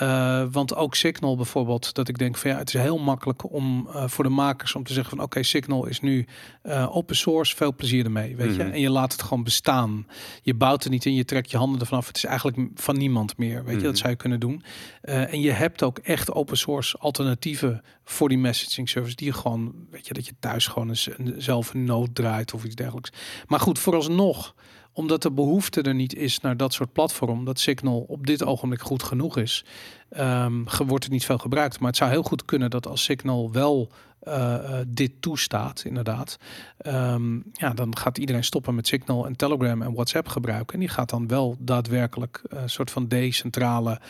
Uh, 0.00 0.44
want 0.50 0.74
ook 0.74 0.94
Signal 0.94 1.36
bijvoorbeeld, 1.36 1.94
dat 1.94 2.08
ik 2.08 2.18
denk 2.18 2.36
van 2.36 2.50
ja, 2.50 2.56
het 2.56 2.74
is 2.74 2.80
heel 2.80 2.98
makkelijk 2.98 3.52
om 3.52 3.88
uh, 3.88 4.04
voor 4.08 4.24
de 4.24 4.30
makers 4.30 4.74
om 4.74 4.84
te 4.84 4.92
zeggen 4.92 5.10
van 5.10 5.24
oké, 5.24 5.28
okay, 5.28 5.42
Signal 5.42 5.86
is 5.86 6.00
nu 6.00 6.26
uh, 6.62 6.96
open 6.96 7.16
source, 7.16 7.56
veel 7.56 7.74
plezier 7.74 8.04
ermee, 8.04 8.36
weet 8.36 8.50
mm 8.50 8.56
-hmm. 8.56 8.66
je. 8.66 8.72
En 8.72 8.80
je 8.80 8.90
laat 8.90 9.12
het 9.12 9.22
gewoon 9.22 9.44
bestaan. 9.44 10.06
Je 10.42 10.54
bouwt 10.54 10.84
er 10.84 10.90
niet 10.90 11.04
in, 11.04 11.14
je 11.14 11.24
trekt 11.24 11.50
je 11.50 11.56
handen 11.56 11.80
ervan 11.80 11.98
af. 11.98 12.06
Het 12.06 12.16
is 12.16 12.24
eigenlijk 12.24 12.58
van 12.74 12.98
niemand 12.98 13.36
meer, 13.36 13.54
weet 13.54 13.64
mm 13.64 13.70
-hmm. 13.70 13.78
je. 13.78 13.86
Dat 13.86 13.98
zou 13.98 14.10
je 14.10 14.16
kunnen 14.16 14.40
doen. 14.40 14.62
En 15.02 15.40
je 15.40 15.50
hebt 15.50 15.82
ook 15.82 15.98
echt 15.98 16.32
open 16.32 16.58
source 16.58 16.98
alternatieven 16.98 17.82
voor 18.04 18.28
die 18.28 18.38
messaging 18.38 18.88
service 18.88 19.16
die 19.16 19.26
je 19.26 19.32
gewoon, 19.32 19.74
weet 19.90 20.06
je, 20.06 20.14
dat 20.14 20.26
je 20.26 20.34
thuis 20.40 20.66
gewoon 20.66 20.88
eens 20.88 21.08
een, 21.16 21.34
zelf 21.38 21.74
een 21.74 21.84
nood 21.84 22.14
draait 22.14 22.54
of 22.54 22.64
iets 22.64 22.74
dergelijks. 22.74 23.12
Maar 23.46 23.60
goed, 23.60 23.78
vooralsnog 23.78 24.54
omdat 24.92 25.22
de 25.22 25.30
behoefte 25.30 25.82
er 25.82 25.94
niet 25.94 26.14
is 26.14 26.40
naar 26.40 26.56
dat 26.56 26.72
soort 26.72 26.92
platform, 26.92 27.44
dat 27.44 27.58
Signal 27.58 28.04
op 28.08 28.26
dit 28.26 28.44
ogenblik 28.44 28.80
goed 28.80 29.02
genoeg 29.02 29.36
is, 29.36 29.64
um, 30.16 30.64
wordt 30.86 31.04
het 31.04 31.12
niet 31.12 31.24
veel 31.24 31.38
gebruikt. 31.38 31.78
Maar 31.78 31.88
het 31.88 31.96
zou 31.96 32.10
heel 32.10 32.22
goed 32.22 32.44
kunnen 32.44 32.70
dat 32.70 32.86
als 32.86 33.02
Signal 33.02 33.52
wel 33.52 33.90
uh, 34.28 34.34
uh, 34.34 34.78
dit 34.86 35.12
toestaat, 35.20 35.84
inderdaad, 35.84 36.38
um, 36.86 37.44
ja, 37.52 37.70
dan 37.70 37.96
gaat 37.96 38.18
iedereen 38.18 38.44
stoppen 38.44 38.74
met 38.74 38.86
Signal 38.86 39.26
en 39.26 39.36
Telegram 39.36 39.82
en 39.82 39.92
WhatsApp 39.94 40.28
gebruiken. 40.28 40.74
En 40.74 40.80
die 40.80 40.88
gaat 40.88 41.10
dan 41.10 41.28
wel 41.28 41.56
daadwerkelijk 41.58 42.40
een 42.48 42.58
uh, 42.58 42.66
soort 42.66 42.90
van 42.90 43.08
decentrale 43.08 44.00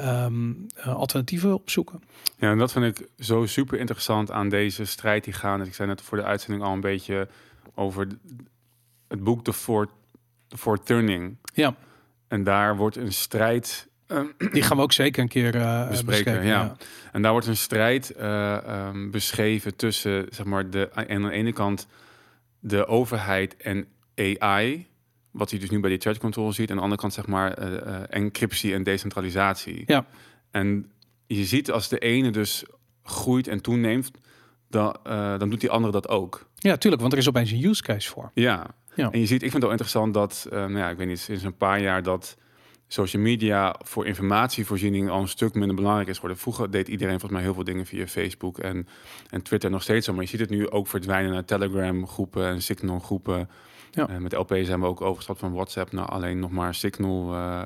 um, 0.00 0.66
alternatieven 0.84 1.54
opzoeken. 1.54 2.02
Ja, 2.38 2.50
en 2.50 2.58
dat 2.58 2.72
vind 2.72 2.98
ik 2.98 3.08
zo 3.18 3.46
super 3.46 3.78
interessant 3.78 4.30
aan 4.30 4.48
deze 4.48 4.84
strijd 4.84 5.24
die 5.24 5.32
gaan. 5.32 5.62
Ik 5.62 5.74
zei 5.74 5.88
net 5.88 6.02
voor 6.02 6.18
de 6.18 6.24
uitzending 6.24 6.64
al 6.64 6.72
een 6.72 6.80
beetje 6.80 7.28
over 7.74 8.08
het 9.08 9.24
boek 9.24 9.44
The 9.44 9.52
Four 9.52 9.88
voor 10.48 10.82
turning. 10.82 11.36
Ja. 11.54 11.74
En 12.28 12.44
daar 12.44 12.76
wordt 12.76 12.96
een 12.96 13.12
strijd. 13.12 13.88
Uh, 14.08 14.20
Die 14.52 14.62
gaan 14.62 14.76
we 14.76 14.82
ook 14.82 14.92
zeker 14.92 15.22
een 15.22 15.28
keer 15.28 15.54
uh, 15.54 15.88
bespreken. 15.88 16.32
ja. 16.32 16.40
ja. 16.42 16.76
En 17.12 17.22
daar 17.22 17.32
wordt 17.32 17.46
een 17.46 17.56
strijd 17.56 18.14
uh, 18.18 18.58
um, 18.88 19.10
beschreven 19.10 19.76
tussen, 19.76 20.26
zeg 20.30 20.46
maar, 20.46 20.70
de, 20.70 20.90
aan 20.92 21.22
de 21.22 21.30
ene 21.30 21.52
kant 21.52 21.86
de 22.60 22.86
overheid 22.86 23.56
en 23.56 23.86
AI. 24.14 24.86
Wat 25.30 25.50
je 25.50 25.58
dus 25.58 25.70
nu 25.70 25.80
bij 25.80 25.90
die 25.90 26.00
charge 26.00 26.20
control 26.20 26.52
ziet. 26.52 26.64
En 26.64 26.70
aan 26.70 26.76
de 26.76 26.82
andere 26.82 27.00
kant, 27.00 27.12
zeg 27.12 27.26
maar, 27.26 27.52
encryptie 28.08 28.74
en 28.74 28.82
decentralisatie. 28.82 29.82
Ja. 29.86 30.06
En 30.50 30.90
je 31.26 31.44
ziet 31.44 31.70
als 31.70 31.88
de 31.88 31.98
ene 31.98 32.30
dus 32.30 32.64
groeit 33.02 33.48
en 33.48 33.60
toeneemt, 33.60 34.10
dan, 34.68 34.96
dan 35.38 35.50
doet 35.50 35.60
die 35.60 35.70
andere 35.70 35.92
dat 35.92 36.08
ook. 36.08 36.48
Ja, 36.54 36.76
tuurlijk, 36.76 37.02
want 37.02 37.12
er 37.12 37.18
is 37.18 37.28
opeens 37.28 37.50
een 37.50 37.64
use 37.64 37.82
case 37.82 38.08
voor. 38.08 38.30
Ja, 38.34 38.66
ja. 38.98 39.10
En 39.10 39.20
je 39.20 39.26
ziet, 39.26 39.42
ik 39.42 39.50
vind 39.50 39.52
het 39.52 39.62
wel 39.62 39.70
interessant 39.70 40.14
dat, 40.14 40.46
uh, 40.46 40.58
nou 40.58 40.78
ja, 40.78 40.90
ik 40.90 40.96
weet 40.96 41.06
niet, 41.06 41.18
sinds 41.18 41.42
een 41.42 41.56
paar 41.56 41.80
jaar 41.80 42.02
dat 42.02 42.36
social 42.88 43.22
media 43.22 43.76
voor 43.84 44.06
informatievoorziening 44.06 45.10
al 45.10 45.20
een 45.20 45.28
stuk 45.28 45.54
minder 45.54 45.76
belangrijk 45.76 46.08
is 46.08 46.14
geworden. 46.14 46.38
Vroeger 46.38 46.70
deed 46.70 46.88
iedereen 46.88 47.20
volgens 47.20 47.32
mij 47.32 47.42
heel 47.42 47.54
veel 47.54 47.64
dingen 47.64 47.86
via 47.86 48.06
Facebook 48.06 48.58
en, 48.58 48.88
en 49.30 49.42
Twitter 49.42 49.70
nog 49.70 49.82
steeds 49.82 50.06
zo. 50.06 50.12
Maar 50.12 50.22
je 50.22 50.28
ziet 50.28 50.40
het 50.40 50.50
nu 50.50 50.70
ook 50.70 50.86
verdwijnen 50.86 51.32
naar 51.32 51.44
Telegram 51.44 52.06
groepen 52.06 52.46
en 52.46 52.62
Signal 52.62 52.98
groepen. 52.98 53.50
Ja. 53.90 54.10
Uh, 54.10 54.16
met 54.16 54.32
LP 54.32 54.56
zijn 54.62 54.80
we 54.80 54.86
ook 54.86 55.00
overgestapt 55.00 55.38
van 55.38 55.52
WhatsApp 55.52 55.92
naar 55.92 56.06
alleen 56.06 56.38
nog 56.38 56.50
maar 56.50 56.74
Signal 56.74 57.34
uh, 57.34 57.62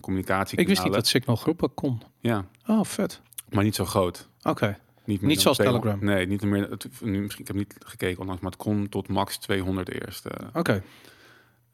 communicatie. 0.00 0.58
Ik 0.58 0.66
wist 0.66 0.84
niet 0.84 0.92
dat 0.92 1.06
Signal 1.06 1.36
groepen 1.36 1.74
kon. 1.74 2.02
Ja. 2.20 2.44
Oh, 2.66 2.84
vet. 2.84 3.20
Maar 3.50 3.64
niet 3.64 3.74
zo 3.74 3.84
groot. 3.84 4.28
Oké. 4.38 4.50
Okay. 4.50 4.76
Niet, 5.04 5.22
niet 5.22 5.40
zoals 5.40 5.56
Telegram. 5.56 5.98
Nee, 6.00 6.26
niet 6.26 6.42
meer. 6.42 6.70
Het, 6.70 6.86
nu, 7.00 7.20
misschien, 7.20 7.40
ik 7.40 7.46
heb 7.46 7.56
niet 7.56 7.76
gekeken 7.78 8.20
onlangs, 8.20 8.42
maar 8.42 8.50
het 8.50 8.60
kon 8.60 8.88
tot 8.88 9.08
max 9.08 9.38
200 9.38 9.88
eerst. 9.88 10.26
Uh. 10.26 10.48
Oké. 10.48 10.58
Okay. 10.58 10.82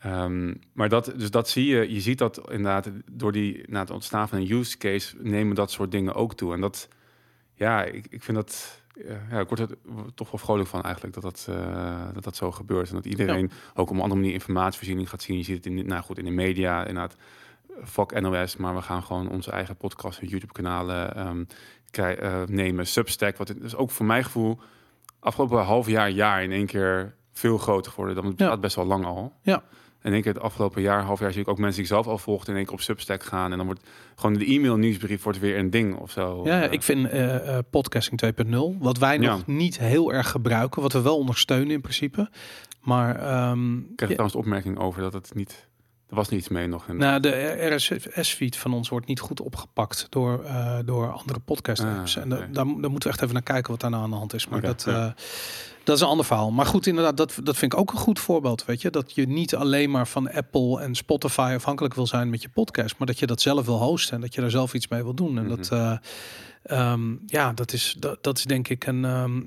Um, 0.05 0.61
maar 0.73 0.89
dat, 0.89 1.13
dus 1.17 1.31
dat 1.31 1.49
zie 1.49 1.67
je. 1.67 1.93
Je 1.93 2.01
ziet 2.01 2.19
dat 2.19 2.51
inderdaad 2.51 2.91
door 3.11 3.33
die, 3.33 3.65
na 3.67 3.81
het 3.81 3.91
ontstaan 3.91 4.29
van 4.29 4.39
een 4.39 4.51
use 4.51 4.79
case 4.79 5.17
nemen 5.19 5.55
dat 5.55 5.71
soort 5.71 5.91
dingen 5.91 6.15
ook 6.15 6.35
toe. 6.35 6.53
En 6.53 6.61
dat, 6.61 6.89
ja, 7.55 7.85
ik, 7.85 8.07
ik 8.11 8.23
vind 8.23 8.37
dat. 8.37 8.85
Ja, 9.31 9.41
ik 9.41 9.49
word 9.49 9.61
er 9.61 9.69
toch 10.15 10.31
wel 10.31 10.41
vrolijk 10.41 10.69
van 10.69 10.83
eigenlijk 10.83 11.15
dat 11.15 11.23
dat, 11.23 11.47
uh, 11.51 12.05
dat, 12.13 12.25
dat 12.25 12.37
zo 12.37 12.53
gebeurt. 12.53 12.89
En 12.89 12.95
dat 12.95 13.07
iedereen 13.07 13.51
ja. 13.51 13.71
ook 13.75 13.91
op 13.91 13.97
een 13.97 14.03
andere 14.03 14.21
manier 14.21 14.33
informatievoorziening 14.33 15.09
gaat 15.09 15.23
zien. 15.23 15.37
Je 15.37 15.43
ziet 15.43 15.57
het 15.57 15.67
in, 15.67 15.87
nou 15.87 16.03
goed, 16.03 16.19
in 16.19 16.25
de 16.25 16.31
media, 16.31 16.87
inderdaad, 16.87 17.17
fuck 17.85 18.21
NOS, 18.21 18.57
maar 18.57 18.75
we 18.75 18.83
gaan 18.83 19.03
gewoon 19.03 19.29
onze 19.29 19.51
eigen 19.51 19.77
podcast 19.77 20.21
en 20.21 20.27
YouTube-kanalen 20.27 21.27
um, 21.27 21.47
uh, 21.99 22.43
nemen. 22.47 22.87
Substack, 22.87 23.37
wat 23.37 23.55
is 23.63 23.77
ook 23.77 23.91
voor 23.91 24.07
mijn 24.07 24.25
gevoel 24.25 24.59
afgelopen 25.27 25.63
half 25.63 25.87
jaar, 25.87 26.11
jaar 26.11 26.43
in 26.43 26.53
één 26.53 26.67
keer 26.67 27.15
veel 27.33 27.59
groter 27.59 27.91
geworden. 27.91 28.15
Dat 28.15 28.25
bestaat 28.25 28.55
ja. 28.55 28.57
best 28.57 28.77
wel 28.77 28.85
lang 28.85 29.05
al. 29.05 29.33
Ja. 29.43 29.63
En 30.01 30.13
één 30.13 30.23
keer 30.23 30.33
het 30.33 30.43
afgelopen 30.43 30.83
jaar, 30.83 31.03
half 31.03 31.21
jaar 31.21 31.33
zie 31.33 31.41
ik 31.41 31.49
ook 31.49 31.59
mensen 31.59 31.75
die 31.75 31.85
ik 31.85 31.95
zelf 31.97 32.07
al 32.07 32.19
volgde 32.19 32.51
in 32.51 32.57
één 32.57 32.65
keer 32.65 32.75
op 32.75 32.81
Substack 32.81 33.23
gaan. 33.23 33.51
En 33.51 33.57
dan 33.57 33.67
wordt 33.67 33.81
gewoon 34.15 34.39
de 34.39 34.45
e-mail 34.45 34.77
nieuwsbrief 34.77 35.23
wordt 35.23 35.39
weer 35.39 35.59
een 35.59 35.71
ding 35.71 35.97
of 35.97 36.11
zo. 36.11 36.41
Ja, 36.45 36.63
ik 36.63 36.83
vind 36.83 37.13
uh, 37.13 37.35
uh, 37.35 37.59
podcasting 37.71 38.21
2.0, 38.45 38.79
wat 38.79 38.99
wij 38.99 39.19
nog 39.19 39.43
ja. 39.47 39.53
niet 39.53 39.79
heel 39.79 40.13
erg 40.13 40.31
gebruiken, 40.31 40.83
wat 40.83 40.93
we 40.93 41.03
wel 41.03 41.19
ondersteunen 41.19 41.71
in 41.71 41.81
principe. 41.81 42.31
Maar 42.81 43.49
um, 43.51 43.79
ik 43.79 44.01
ja. 44.01 44.07
trouwens 44.07 44.33
de 44.33 44.39
opmerking 44.39 44.79
over 44.79 45.03
dat 45.03 45.13
het 45.13 45.35
niet 45.35 45.69
Er 46.09 46.15
was 46.17 46.29
niets 46.29 46.49
mee 46.49 46.67
nog. 46.67 46.89
In... 46.89 46.97
Nou, 46.97 47.21
de 47.21 47.75
RSS-feed 47.75 48.57
van 48.57 48.73
ons 48.73 48.89
wordt 48.89 49.07
niet 49.07 49.21
goed 49.21 49.41
opgepakt 49.41 50.07
door, 50.09 50.45
uh, 50.45 50.79
door 50.85 51.13
andere 51.13 51.39
podcast 51.39 51.83
apps. 51.85 52.17
Ah, 52.17 52.23
en 52.23 52.29
da- 52.29 52.37
daar, 52.37 52.49
daar 52.53 52.65
moeten 52.67 53.01
we 53.03 53.09
echt 53.09 53.23
even 53.23 53.35
naar 53.35 53.43
kijken 53.43 53.71
wat 53.71 53.81
daar 53.81 53.91
nou 53.91 54.03
aan 54.03 54.11
de 54.11 54.17
hand 54.17 54.35
is. 54.35 54.49
Maar 54.49 54.61
dat, 54.61 54.83
ja. 54.87 55.07
eh, 55.07 55.13
dat 55.85 55.97
is 55.97 56.03
een 56.03 56.09
ander 56.09 56.27
verhaal. 56.27 56.51
Maar 56.51 56.67
goed, 56.67 56.87
inderdaad, 56.87 57.17
dat, 57.17 57.39
dat 57.43 57.57
vind 57.57 57.73
ik 57.73 57.79
ook 57.79 57.93
een 57.93 57.99
goed 57.99 58.19
voorbeeld. 58.19 58.65
Weet 58.65 58.83
je, 58.83 58.91
dat 58.91 59.15
je 59.15 59.27
niet 59.29 59.55
alleen 59.55 59.91
maar 59.91 60.07
van 60.09 60.31
Apple 60.33 60.81
en 60.81 60.95
Spotify 60.95 61.53
afhankelijk 61.57 61.95
wil 61.95 62.07
zijn 62.07 62.31
met 62.31 62.43
je 62.43 62.49
podcast, 62.49 62.99
maar 62.99 63.07
dat 63.07 63.19
je 63.19 63.27
dat 63.27 63.41
zelf 63.41 63.67
wil 63.67 63.79
hosten 63.79 64.15
en 64.15 64.21
dat 64.21 64.35
je 64.35 64.41
daar 64.41 64.51
zelf 64.51 64.75
iets 64.75 64.89
mee 64.89 65.03
wil 65.03 65.15
doen. 65.15 65.39
En 65.39 65.45
Mhm. 65.47 65.57
dat, 65.57 65.71
eh, 65.73 65.97
ehm, 66.63 67.15
ja, 67.27 67.53
dat 67.53 67.73
is, 67.73 67.97
dat, 67.99 68.23
dat 68.23 68.39
is 68.39 68.45
denk 68.45 68.69
ik 68.69 68.87
een. 68.87 69.05
ehm, 69.05 69.37
eh, 69.37 69.43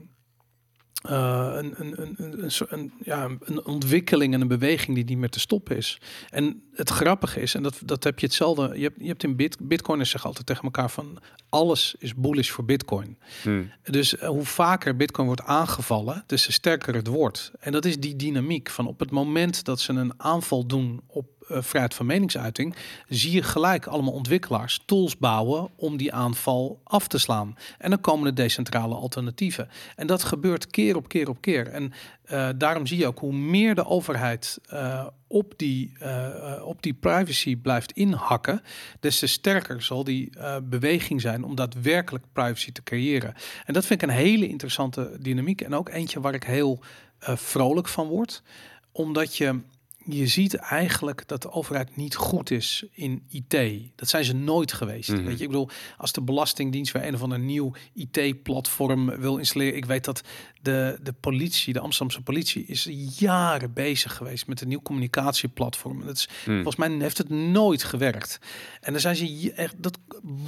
een, 1.01 1.73
een, 1.77 2.01
een, 2.01 2.13
een, 2.17 2.43
een, 2.43 2.51
soort- 2.51 2.71
een, 2.71 2.91
ja, 3.03 3.29
een 3.39 3.65
ontwikkeling 3.65 4.33
en 4.33 4.41
een 4.41 4.47
beweging 4.47 4.95
die 4.95 5.05
niet 5.05 5.17
meer 5.17 5.29
te 5.29 5.39
stoppen 5.39 5.77
is. 5.77 6.01
En 6.29 6.63
het 6.73 6.89
grappige 6.89 7.41
is, 7.41 7.53
en 7.53 7.63
dat, 7.63 7.81
dat 7.85 8.03
heb 8.03 8.19
je 8.19 8.25
hetzelfde. 8.25 8.71
Je 8.75 8.83
hebt, 8.83 8.95
je 8.99 9.07
hebt 9.07 9.23
in 9.23 9.35
bit, 9.35 9.57
Bitcoiners 9.61 10.09
zeggen 10.09 10.29
altijd 10.29 10.47
tegen 10.47 10.63
elkaar 10.63 10.89
van 10.89 11.19
alles 11.49 11.95
is 11.99 12.15
bullish 12.15 12.49
voor 12.49 12.65
Bitcoin. 12.65 13.17
Hm. 13.43 13.63
Dus 13.83 14.17
eh, 14.17 14.27
hoe 14.29 14.45
vaker 14.45 14.95
Bitcoin 14.95 15.27
wordt 15.27 15.43
aangevallen, 15.43 16.23
des 16.25 16.45
te 16.45 16.51
sterker 16.51 16.95
het 16.95 17.07
wordt. 17.07 17.51
En 17.59 17.71
dat 17.71 17.85
is 17.85 17.99
die 17.99 18.15
dynamiek 18.15 18.69
van 18.69 18.87
op 18.87 18.99
het 18.99 19.11
moment 19.11 19.63
dat 19.63 19.79
ze 19.79 19.93
een 19.93 20.13
aanval 20.17 20.65
doen 20.65 21.01
op 21.07 21.27
eh, 21.38 21.38
vrijheid 21.49 21.93
van 21.93 22.05
meningsuiting, 22.05 22.75
zie 23.07 23.31
je 23.31 23.43
gelijk 23.43 23.87
allemaal 23.87 24.13
ontwikkelaars 24.13 24.81
tools 24.85 25.17
bouwen 25.17 25.69
om 25.75 25.97
die 25.97 26.13
aanval 26.13 26.79
af 26.83 27.07
te 27.07 27.17
slaan. 27.17 27.57
En 27.77 27.89
dan 27.89 28.01
komen 28.01 28.35
de 28.35 28.41
decentrale 28.41 28.95
alternatieven. 28.95 29.69
En 29.95 30.07
dat 30.07 30.23
gebeurt 30.23 30.67
keer 30.67 30.95
op 30.95 31.07
keer 31.07 31.29
op 31.29 31.41
keer. 31.41 31.67
En 31.67 31.93
eh, 32.23 32.49
daarom 32.55 32.85
zie 32.85 32.97
je 32.97 33.07
ook 33.07 33.19
hoe 33.19 33.33
meer 33.33 33.75
de 33.75 33.85
overheid 33.85 34.59
eh, 34.67 35.07
op, 35.27 35.53
die, 35.57 35.91
eh, 35.99 36.25
eh, 36.25 36.65
op 36.65 36.83
die 36.83 36.93
privacy 36.93 37.57
blijft 37.57 37.91
inhakken, 37.91 38.61
des 38.99 39.19
te 39.19 39.27
sterker 39.27 39.81
zal 39.81 40.03
die 40.03 40.29
eh, 40.37 40.55
beweging 40.63 41.21
zijn 41.21 41.43
om 41.43 41.55
daadwerkelijk 41.55 42.25
privacy 42.33 42.71
te 42.71 42.83
creëren. 42.83 43.33
En 43.65 43.73
dat 43.73 43.85
vind 43.85 44.01
ik 44.01 44.09
een 44.09 44.15
hele 44.15 44.47
interessante 44.47 45.17
dynamiek 45.19 45.61
en 45.61 45.73
ook 45.73 45.89
eentje 45.89 46.19
waar 46.19 46.33
ik 46.33 46.43
heel 46.43 46.79
eh, 47.19 47.35
vrolijk 47.35 47.87
van 47.87 48.07
word, 48.07 48.43
omdat 48.91 49.37
je 49.37 49.59
je 50.05 50.27
ziet 50.27 50.53
eigenlijk 50.55 51.23
dat 51.27 51.41
de 51.41 51.51
overheid 51.51 51.95
niet 51.95 52.15
goed 52.15 52.51
is 52.51 52.85
in 52.91 53.23
IT. 53.29 53.55
Dat 53.95 54.09
zijn 54.09 54.23
ze 54.23 54.33
nooit 54.35 54.73
geweest. 54.73 55.09
Mhm. 55.11 55.23
Weet 55.23 55.37
je, 55.37 55.43
ik 55.43 55.49
bedoel, 55.49 55.69
als 55.97 56.11
de 56.11 56.21
Belastingdienst 56.21 56.93
weer 56.93 57.07
een 57.07 57.13
of 57.13 57.21
ander 57.21 57.39
nieuw 57.39 57.71
IT-platform 57.93 59.05
wil 59.19 59.37
installeren. 59.37 59.75
Ik 59.75 59.85
weet 59.85 60.05
dat 60.05 60.21
de, 60.61 60.99
de 61.03 61.13
politie, 61.13 61.73
de 61.73 61.79
Amsterdamse 61.79 62.21
politie, 62.21 62.65
is 62.65 62.87
jaren 63.17 63.73
bezig 63.73 64.15
geweest 64.15 64.47
met 64.47 64.61
een 64.61 64.67
nieuw 64.67 64.81
communicatieplatform. 64.81 66.05
Dat 66.05 66.15
is, 66.15 66.29
Hm. 66.43 66.53
Volgens 66.53 66.75
mij 66.75 66.89
heeft 66.89 67.17
het 67.17 67.29
nooit 67.29 67.83
gewerkt. 67.83 68.39
En 68.81 68.91
dan 68.91 69.01
zijn 69.01 69.15
ze 69.15 69.53
echt 69.55 69.73
dat 69.83 69.97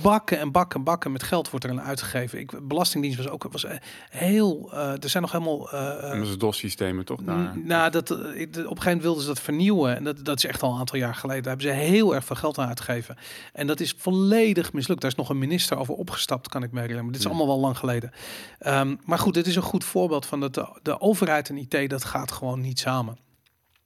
bakken 0.01 0.39
en 0.39 0.51
bakken 0.51 0.79
en 0.79 0.85
bakken 0.85 1.11
met 1.11 1.23
geld 1.23 1.49
wordt 1.49 1.65
er 1.65 1.71
aan 1.71 1.81
uitgegeven. 1.81 2.39
Ik, 2.39 2.67
Belastingdienst 2.67 3.17
was 3.17 3.27
ook 3.27 3.43
was 3.51 3.63
eh, 3.65 3.75
heel. 4.09 4.69
eh, 4.73 5.03
er 5.03 5.09
zijn 5.09 5.23
nog 5.23 5.31
helemaal. 5.31 5.71
eh, 5.71 6.19
Dat 6.19 6.27
is 6.27 6.37
DOS-systemen 6.37 7.05
toch 7.05 7.21
daar? 7.23 7.57
N- 7.57 7.63
Nou, 7.65 7.91
dat, 7.91 8.11
op 8.11 8.17
een 8.17 8.25
gegeven 8.25 8.65
moment 8.75 9.01
wilden 9.01 9.21
ze 9.21 9.27
dat 9.27 9.39
vernieuwen. 9.51 9.95
En 9.95 10.03
dat, 10.03 10.25
dat 10.25 10.37
is 10.37 10.45
echt 10.45 10.61
al 10.63 10.71
een 10.73 10.79
aantal 10.79 10.99
jaar 10.99 11.15
geleden. 11.15 11.43
Daar 11.43 11.55
hebben 11.57 11.75
ze 11.75 11.81
heel 11.81 12.15
erg 12.15 12.25
veel 12.25 12.35
geld 12.35 12.57
aan 12.57 12.67
uitgegeven. 12.67 13.17
En 13.53 13.67
dat 13.67 13.79
is 13.79 13.95
volledig 13.97 14.73
mislukt. 14.73 15.01
Daar 15.01 15.09
is 15.11 15.15
nog 15.17 15.29
een 15.29 15.37
minister 15.37 15.77
over 15.77 15.93
opgestapt, 15.93 16.47
kan 16.49 16.63
ik 16.63 16.71
me 16.71 16.79
herinneren. 16.79 17.03
Maar 17.03 17.13
dit 17.13 17.21
is 17.21 17.27
Ja. 17.27 17.37
allemaal 17.37 17.55
wel 17.55 17.63
lang 17.65 17.77
geleden. 17.77 18.11
Ehm, 18.59 18.95
maar 19.05 19.19
goed, 19.19 19.33
dit 19.33 19.47
is 19.47 19.55
een 19.55 19.61
goed 19.61 19.83
voorbeeld 19.83 20.25
van 20.25 20.39
dat 20.39 20.53
de, 20.53 20.79
de 20.81 21.01
overheid 21.01 21.49
en 21.49 21.57
IT, 21.57 21.89
dat 21.89 22.03
gaat 22.03 22.31
gewoon 22.31 22.61
niet 22.61 22.79
samen. 22.79 23.17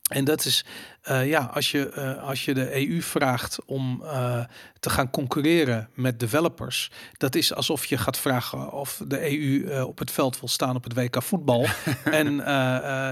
En 0.06 0.24
dat 0.24 0.46
is, 0.46 0.66
eh, 1.02 1.28
ja, 1.28 1.40
als 1.54 1.72
je, 1.72 1.90
eh, 1.90 2.24
als 2.24 2.46
je 2.46 2.54
de 2.54 2.76
EU 2.76 3.02
vraagt 3.02 3.60
om 3.66 4.04
eh, 4.04 4.44
te 4.80 4.90
gaan 4.90 5.10
concurreren 5.10 5.90
met 5.94 6.20
developers, 6.20 6.92
dat 7.18 7.36
is 7.36 7.54
alsof 7.54 7.86
je 7.86 7.98
gaat 7.98 8.18
vragen 8.18 8.72
of 8.72 9.02
de 9.08 9.32
EU 9.32 9.82
op 9.82 10.00
het 10.00 10.12
veld 10.12 10.40
wil 10.40 10.50
staan 10.50 10.76
op 10.76 10.84
het 10.84 10.94
WK 10.94 11.24
voetbal 11.24 11.66
en 12.04 12.38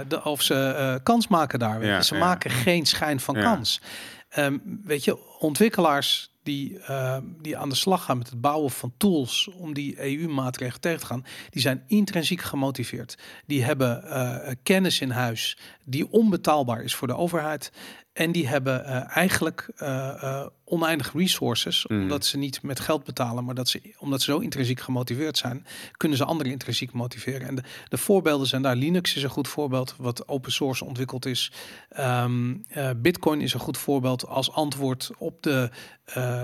de, 0.07 0.21
of 0.23 0.41
ze 0.41 0.99
kans 1.03 1.27
maken 1.27 1.59
daar. 1.59 1.85
Ja, 1.85 2.01
ze 2.01 2.13
ja. 2.13 2.19
maken 2.19 2.51
geen 2.51 2.85
schijn 2.85 3.19
van 3.19 3.35
Ja. 3.35 3.41
kans. 3.41 3.81
Ehm, 4.29 4.57
weet 4.83 5.03
je, 5.03 5.39
ontwikkelaars 5.39 6.32
die, 6.43 6.79
eh, 6.79 7.17
die 7.41 7.57
aan 7.57 7.69
de 7.69 7.75
slag 7.75 8.03
gaan 8.03 8.17
met 8.17 8.29
het 8.29 8.41
bouwen 8.41 8.71
van 8.71 8.93
tools 8.97 9.49
om 9.57 9.73
die 9.73 10.05
EU-maatregelen 10.05 10.81
tegen 10.81 10.99
te 10.99 11.05
gaan, 11.05 11.25
die 11.49 11.61
zijn 11.61 11.83
intrinsiek 11.87 12.41
gemotiveerd. 12.41 13.17
Die 13.45 13.63
hebben 13.63 14.03
eh, 14.03 14.53
kennis 14.63 15.01
in 15.01 15.09
huis 15.09 15.57
die 15.83 16.11
onbetaalbaar 16.11 16.83
is 16.83 16.95
voor 16.95 17.07
de 17.07 17.15
overheid. 17.17 17.71
En 18.13 18.31
die 18.31 18.47
hebben 18.47 18.85
eh, 18.85 19.17
eigenlijk 19.17 19.69
eh, 19.75 20.23
eh, 20.23 20.45
oneindig 20.65 21.13
resources, 21.13 21.85
Mhm. 21.87 22.01
omdat 22.01 22.25
ze 22.25 22.37
niet 22.37 22.61
met 22.61 22.79
geld 22.79 23.03
betalen, 23.03 23.45
maar 23.45 23.55
dat 23.55 23.69
ze, 23.69 23.93
omdat 23.97 24.21
ze 24.21 24.31
zo 24.31 24.37
intrinsiek 24.39 24.79
gemotiveerd 24.79 25.37
zijn, 25.37 25.65
kunnen 25.91 26.17
ze 26.17 26.25
anderen 26.25 26.51
intrinsiek 26.51 26.91
motiveren. 26.91 27.47
En 27.47 27.55
de, 27.55 27.63
de 27.89 27.97
voorbeelden 27.97 28.47
zijn 28.47 28.61
daar. 28.61 28.75
Linux 28.75 29.15
is 29.15 29.23
een 29.23 29.29
goed 29.29 29.47
voorbeeld, 29.47 29.95
wat 29.97 30.27
open 30.27 30.51
source 30.51 30.85
ontwikkeld 30.85 31.25
is. 31.25 31.51
Ehm, 31.89 32.55
eh, 32.67 32.89
Bitcoin 32.97 33.41
is 33.41 33.53
een 33.53 33.59
goed 33.59 33.77
voorbeeld 33.77 34.27
als 34.27 34.51
antwoord 34.51 35.11
op 35.17 35.43
de 35.43 35.69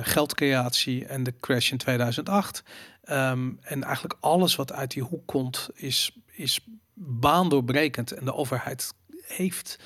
geldcreatie 0.02 1.06
en 1.06 1.24
de 1.24 1.34
crash 1.40 1.72
in 1.72 1.78
2008. 1.78 2.64
Ehm, 3.04 3.50
en 3.62 3.84
eigenlijk 3.84 4.16
alles 4.20 4.56
wat 4.56 4.72
uit 4.74 4.92
die 4.92 5.04
hoek 5.04 5.28
komt, 5.28 5.70
is, 5.74 6.18
is 6.32 6.60
baandoorbrekend. 6.94 8.12
En 8.12 8.26
de 8.26 8.34
overheid 8.34 8.94
heeft. 9.22 9.80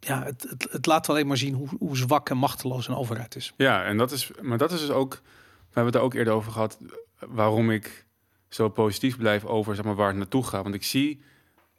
Ja, 0.00 0.22
het, 0.22 0.66
het, 0.70 0.86
laat 0.86 1.08
alleen 1.08 1.26
maar 1.26 1.36
zien 1.36 1.54
hoe, 1.54 1.68
hoe 1.78 1.96
zwak 1.96 2.30
en 2.30 2.36
machteloos 2.36 2.88
een 2.88 2.94
overheid 2.94 3.36
is. 3.36 3.52
Ja, 3.56 3.84
en 3.84 3.96
dat 3.96 4.10
is, 4.10 4.30
maar 4.42 4.58
dat 4.58 4.72
is 4.72 4.80
dus 4.80 4.90
ook, 4.90 5.12
we 5.14 5.20
hebben 5.64 5.84
het 5.92 5.94
er 5.94 6.00
ook 6.00 6.14
eerder 6.14 6.32
over 6.32 6.52
gehad, 6.52 6.78
waarom 7.18 7.70
ik 7.70 8.04
zo 8.48 8.68
positief 8.68 9.16
blijf 9.16 9.44
over 9.44 9.74
zeg 9.74 9.84
maar, 9.84 9.94
waar 9.94 10.08
het 10.08 10.16
naartoe 10.16 10.44
gaat. 10.46 10.62
Want 10.62 10.74
ik 10.74 10.84
zie 10.84 11.22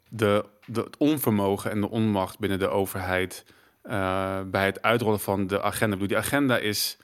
de, 0.08 0.44
de, 0.66 0.80
het 0.80 0.96
onvermogen 0.96 1.70
en 1.70 1.80
de 1.80 1.90
onmacht 1.90 2.38
binnen 2.38 2.58
de 2.58 2.68
overheid 2.68 3.44
eh, 3.82 4.40
bij 4.46 4.66
het 4.66 4.82
uitrollen 4.82 5.20
van 5.20 5.46
de 5.46 5.62
agenda. 5.62 5.92
Bedoel, 5.94 6.08
die 6.08 6.16
agenda 6.16 6.58
is 6.58 6.96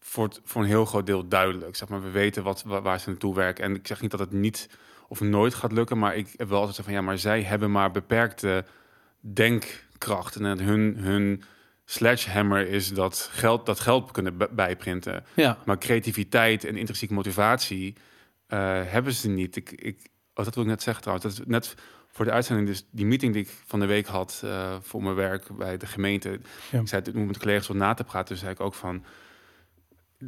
voor, 0.00 0.28
voor 0.44 0.62
een 0.62 0.68
heel 0.68 0.84
groot 0.84 1.06
deel 1.06 1.28
duidelijk. 1.28 1.76
Zeg 1.76 1.88
maar, 1.88 2.02
we 2.02 2.10
weten 2.10 2.42
wat, 2.42 2.62
wa- 2.62 2.82
waar 2.82 3.00
ze 3.00 3.08
naartoe 3.08 3.34
werken. 3.34 3.64
En 3.64 3.74
ik 3.74 3.86
zeg 3.86 4.00
niet 4.00 4.10
dat 4.10 4.20
het 4.20 4.32
niet 4.32 4.68
of 5.08 5.20
nooit 5.20 5.54
gaat 5.54 5.72
lukken, 5.72 5.98
maar 5.98 6.16
ik 6.16 6.34
heb 6.36 6.48
wel 6.48 6.60
altijd 6.60 6.84
van 6.84 6.92
ja, 6.94 7.00
maar 7.00 7.18
zij 7.18 7.42
hebben 7.42 7.70
maar 7.70 7.90
beperkte 7.90 8.64
denkkracht. 10.04 10.36
En 10.36 10.58
hun, 10.58 10.96
hun 10.96 11.42
sledgehammer 11.84 12.68
is 12.68 12.92
dat 12.92 13.28
geld, 13.32 13.66
dat 13.66 13.80
geld 13.80 14.10
kunnen 14.10 14.36
bijprinten. 14.50 15.24
Ja, 15.34 15.58
Maar 15.64 15.78
creativiteit 15.78 16.64
en 16.64 16.76
intrinsieke 16.76 17.14
motivatie 17.14 17.94
eh, 18.46 18.58
hebben 18.84 19.12
ze 19.12 19.28
niet. 19.28 19.56
Ik, 19.56 19.70
ik, 19.70 19.98
oh, 20.34 20.44
dat 20.44 20.54
wil 20.54 20.64
ik 20.64 20.70
net 20.70 20.82
zeggen 20.82 21.02
trouwens. 21.02 21.36
Dat 21.36 21.46
is 21.46 21.52
net 21.52 21.74
voor 22.08 22.24
de 22.24 22.30
uitzending, 22.30 22.68
dus 22.68 22.86
die 22.90 23.06
meeting 23.06 23.32
die 23.32 23.42
ik 23.42 23.50
van 23.66 23.80
de 23.80 23.86
week 23.86 24.06
had 24.06 24.40
eh, 24.44 24.76
voor 24.80 25.02
mijn 25.02 25.14
werk 25.14 25.56
bij 25.56 25.76
de 25.76 25.86
gemeente. 25.86 26.40
Ja. 26.70 26.80
Ik 26.80 26.88
zei 26.88 27.02
het 27.04 27.14
om 27.14 27.26
met 27.26 27.38
collega's 27.38 27.66
wat 27.66 27.76
na 27.76 27.94
te 27.94 28.04
praten. 28.04 28.28
Dus 28.28 28.38
zei 28.38 28.52
ik 28.52 28.60
ook 28.60 28.74
van. 28.74 29.04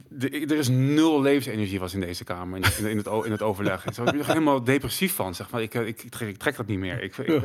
De- 0.08 0.30
er 0.30 0.56
is 0.56 0.68
nul 0.68 1.22
levensenergie 1.22 1.78
was 1.80 1.94
in 1.94 2.00
deze 2.00 2.24
kamer, 2.24 2.58
in, 2.78 2.88
in, 2.90 2.96
het, 2.96 3.06
in 3.24 3.30
het 3.30 3.42
overleg. 3.42 3.86
Ik 3.86 3.94
ben 4.04 4.18
er 4.18 4.26
helemaal 4.26 4.64
depressief 4.64 5.14
van. 5.14 5.34
Zeg 5.34 5.50
maar, 5.50 5.62
ik, 5.62 5.74
eh, 5.74 5.86
ik, 5.86 6.02
ik, 6.02 6.10
trek, 6.10 6.28
ik 6.28 6.36
trek 6.36 6.56
dat 6.56 6.66
niet 6.66 6.78
meer. 6.78 7.02
Ik, 7.02 7.26
Ja. 7.26 7.40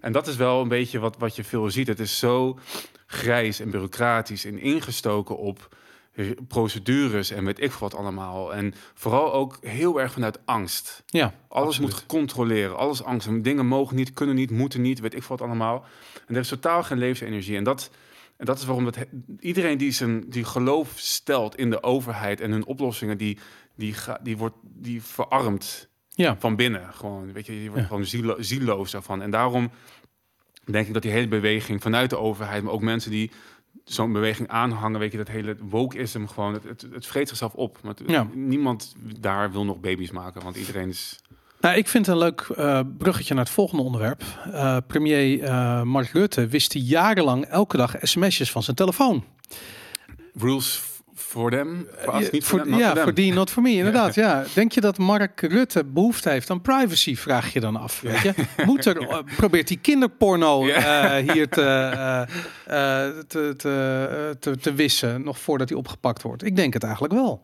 en 0.00 0.12
dat 0.12 0.26
is 0.26 0.36
wel 0.36 0.60
een 0.62 0.68
beetje 0.68 0.98
wat, 0.98 1.16
wat 1.18 1.36
je 1.36 1.44
veel 1.44 1.70
ziet. 1.70 1.86
Het 1.86 2.00
is 2.00 2.18
zo 2.18 2.58
grijs 3.06 3.60
en 3.60 3.70
bureaucratisch 3.70 4.44
en 4.44 4.58
ingestoken 4.58 5.36
op 5.36 5.74
procedures 6.48 7.30
en 7.30 7.44
weet 7.44 7.60
ik 7.62 7.72
wat 7.72 7.94
allemaal. 7.94 8.54
En 8.54 8.74
vooral 8.94 9.32
ook 9.32 9.58
heel 9.60 10.00
erg 10.00 10.12
vanuit 10.12 10.38
angst. 10.44 11.02
ja 11.06 11.34
Alles 11.48 11.66
absoluut. 11.66 11.90
moet 11.90 12.06
controleren, 12.06 12.76
alles 12.76 13.02
angst. 13.04 13.26
En 13.26 13.42
Dingen 13.42 13.66
mogen 13.66 13.96
niet, 13.96 14.12
kunnen 14.12 14.34
niet, 14.34 14.50
moeten 14.50 14.80
niet, 14.80 15.00
weet 15.00 15.14
ik 15.14 15.22
wat 15.22 15.40
allemaal. 15.40 15.84
En 16.26 16.34
er 16.34 16.40
is 16.40 16.48
totaal 16.48 16.82
geen 16.82 16.98
levensenergie. 16.98 17.56
En 17.56 17.64
dat, 17.64 17.90
en 18.36 18.46
dat 18.46 18.58
is 18.58 18.64
waarom 18.64 18.84
dat 18.84 18.96
iedereen 19.38 19.78
die 19.78 19.90
zijn 19.90 20.24
die 20.30 20.44
geloof 20.44 20.92
stelt 20.96 21.56
in 21.56 21.70
de 21.70 21.82
overheid 21.82 22.40
en 22.40 22.50
hun 22.50 22.66
oplossingen, 22.66 23.18
die, 23.18 23.38
die, 23.76 23.94
ga, 23.94 24.18
die 24.22 24.36
wordt 24.36 24.56
die 24.62 25.02
verarmt 25.02 25.88
Ja, 26.08 26.36
van 26.38 26.56
binnen. 26.56 26.94
Gewoon, 26.94 27.32
weet 27.32 27.46
je, 27.46 27.62
je 27.62 27.66
wordt 27.68 27.80
Ja. 27.82 27.88
gewoon 27.88 28.04
zielo, 28.04 28.36
zieloos 28.42 28.90
daarvan. 28.90 29.22
En 29.22 29.30
daarom 29.30 29.70
denk 30.64 30.86
ik 30.86 30.92
dat 30.92 31.02
die 31.02 31.10
hele 31.10 31.28
beweging 31.28 31.82
vanuit 31.82 32.10
de 32.10 32.16
overheid, 32.18 32.62
maar 32.62 32.72
ook 32.72 32.82
mensen 32.82 33.10
die 33.10 33.30
zo'n 33.84 34.12
beweging 34.12 34.48
aanhangen, 34.48 35.00
weet 35.00 35.12
je, 35.12 35.18
dat 35.18 35.28
hele 35.28 35.56
wokeism 35.60 36.26
gewoon, 36.26 36.52
het, 36.52 36.64
het, 36.64 36.86
het 36.92 37.06
vreet 37.06 37.28
zichzelf 37.28 37.54
op. 37.54 37.78
Maar 37.82 37.94
het- 37.94 38.10
Ja. 38.10 38.28
niemand 38.34 38.94
daar 39.20 39.52
wil 39.52 39.64
nog 39.64 39.80
baby's 39.80 40.10
maken, 40.10 40.42
want 40.42 40.56
iedereen 40.56 40.88
is... 40.88 41.20
Nou, 41.66 41.78
ik 41.78 41.88
vind 41.88 42.06
een 42.06 42.18
leuk 42.18 42.40
eh, 42.40 42.80
bruggetje 42.98 43.34
naar 43.34 43.44
het 43.44 43.52
volgende 43.52 43.82
onderwerp. 43.82 44.22
Eh, 44.52 44.76
premier 44.86 45.42
eh, 45.42 45.82
Mark 45.82 46.10
Rutte 46.12 46.46
wist 46.46 46.72
hij 46.72 46.82
jarenlang 46.82 47.44
elke 47.44 47.76
dag 47.76 47.94
sms'jes 48.00 48.50
van 48.50 48.62
zijn 48.62 48.76
telefoon. 48.76 49.24
Rules 50.38 50.82
voor 51.14 51.50
them, 51.50 51.88
us, 52.14 52.24
Ja, 52.24 52.28
niet 52.32 52.44
voor, 52.44 52.62
them, 52.62 52.74
ja, 52.74 52.92
for 52.92 53.02
voor 53.02 53.14
die, 53.14 53.32
not 53.32 53.50
for 53.50 53.62
me, 53.62 53.70
inderdaad. 53.82 54.14
Ja. 54.14 54.44
Denk 54.54 54.72
je 54.72 54.80
dat 54.80 54.98
Mark 54.98 55.40
Rutte 55.40 55.84
behoefte 55.84 56.30
heeft 56.30 56.50
aan 56.50 56.60
privacy, 56.60 57.16
vraag 57.16 57.52
je 57.52 57.60
dan 57.60 57.76
af. 57.76 58.00
Weet 58.00 58.20
je? 58.20 58.34
Moet 58.66 58.84
er, 58.84 59.24
probeert 59.36 59.68
hij 59.68 59.78
kinderporno 59.78 60.64
hier 61.32 61.48
te, 61.48 62.26
te, 63.26 63.54
te, 63.56 64.36
te, 64.40 64.56
te 64.56 64.74
wissen, 64.74 65.24
nog 65.24 65.38
voordat 65.38 65.68
hij 65.68 65.78
opgepakt 65.78 66.22
wordt? 66.22 66.44
Ik 66.44 66.56
denk 66.56 66.72
het 66.72 66.82
eigenlijk 66.82 67.14
wel. 67.14 67.42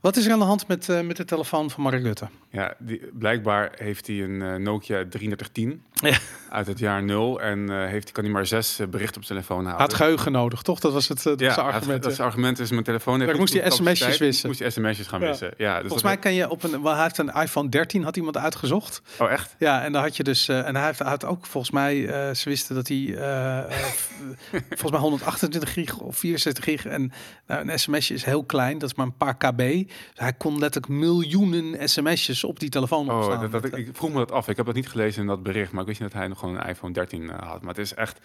Wat 0.00 0.16
is 0.16 0.26
er 0.26 0.32
aan 0.32 0.38
de 0.38 0.44
hand 0.44 0.68
met, 0.68 0.88
eh, 0.88 1.00
met 1.00 1.16
de 1.16 1.24
telefoon 1.24 1.70
van 1.70 1.82
Mark 1.82 2.02
Rutte? 2.02 2.28
Ja, 2.50 2.74
die, 2.78 3.00
blijkbaar 3.12 3.70
heeft 3.76 4.06
hij 4.06 4.22
een 4.22 4.42
eh, 4.42 4.54
Nokia 4.54 5.04
3310 5.08 5.82
Ja. 5.92 6.18
uit 6.50 6.66
het 6.66 6.78
jaar 6.78 7.02
0 7.02 7.40
en 7.40 7.70
eh, 7.70 7.86
heeft, 7.86 8.12
kan 8.12 8.24
hij 8.24 8.32
maar 8.32 8.46
zes 8.46 8.78
berichten 8.90 9.16
op 9.20 9.24
zijn 9.26 9.38
telefoon 9.38 9.64
houden. 9.64 9.86
had 9.86 9.94
geheugen 9.94 10.32
nodig, 10.32 10.62
toch? 10.62 10.80
Dat 10.80 10.92
was 10.92 11.08
het, 11.08 11.22
dat 11.22 11.40
ja, 11.40 11.48
had- 11.48 11.58
argument. 11.58 12.02
dat 12.02 12.12
is 12.12 12.18
het 12.18 12.26
argument 12.26 12.58
is 12.58 12.70
mijn 12.70 12.84
telefoon 12.84 13.14
heeft 13.14 13.26
Daar 13.30 13.38
moest 13.40 13.52
hij 13.52 13.62
genoeg 13.62 13.76
sms'jes 13.88 14.18
wissen. 14.18 14.48
Moest 14.48 14.60
hij 14.60 14.70
sms'jes 14.70 15.06
gaan 15.06 15.20
Ja. 15.20 15.26
wissen. 15.28 15.54
Ja, 15.56 15.72
dus 15.72 15.80
Volgens 15.82 16.02
mij 16.02 16.16
kan 16.16 16.32
je 16.34 16.50
op 16.50 16.62
een. 16.62 16.82
wel, 16.82 16.92
Hij 16.94 17.02
heeft 17.02 17.18
een 17.18 17.32
iPhone 17.32 17.68
13, 17.68 18.02
had 18.04 18.16
iemand 18.16 18.36
uitgezocht. 18.36 19.02
Oh, 19.18 19.30
echt? 19.30 19.54
Ja, 19.58 19.82
en 19.84 19.92
dan 19.92 20.02
had 20.02 20.16
je 20.16 20.22
dus. 20.22 20.48
en 20.48 20.76
hij 20.76 20.86
heeft, 20.86 20.98
had 20.98 21.24
ook 21.24 21.46
volgens 21.46 21.72
mij. 21.72 22.02
ze 22.34 22.48
wisten 22.48 22.74
dat 22.74 22.88
hij. 22.88 23.14
volgens 24.68 24.90
mij 24.90 25.00
128 25.00 25.72
gig 25.72 25.98
of 25.98 26.16
64 26.18 26.64
gig. 26.64 26.86
En 26.86 27.12
nou, 27.46 27.68
een 27.68 27.78
sms'je 27.78 28.14
is 28.14 28.24
heel 28.24 28.44
klein, 28.44 28.78
dat 28.78 28.90
is 28.90 28.96
maar 28.96 29.06
een 29.06 29.16
paar 29.16 29.36
kb. 29.36 29.89
Hij 30.14 30.32
kon 30.32 30.58
letterlijk 30.58 30.92
miljoenen 30.92 31.88
sms'jes 31.88 32.44
op 32.44 32.60
die 32.60 32.68
telefoon 32.68 33.10
Oh, 33.10 33.16
opslaan. 33.16 33.50
dat, 33.50 33.64
ik, 33.64 33.72
ik 33.76 33.88
vroeg 33.92 34.10
me 34.10 34.16
dat 34.18 34.32
af. 34.32 34.48
Ik 34.48 34.56
heb 34.56 34.66
dat 34.66 34.74
niet 34.74 34.88
gelezen 34.88 35.20
in 35.22 35.26
dat 35.28 35.42
bericht, 35.42 35.72
maar 35.72 35.80
ik 35.80 35.86
wist 35.88 36.00
niet 36.00 36.10
dat 36.10 36.18
hij 36.18 36.28
nog 36.28 36.38
gewoon 36.38 36.56
een 36.60 36.66
iPhone 36.68 36.92
13 36.92 37.30
eh, 37.30 37.48
had. 37.48 37.60
Maar 37.60 37.74
het 37.74 37.84
is 37.84 37.94
echt... 37.94 38.18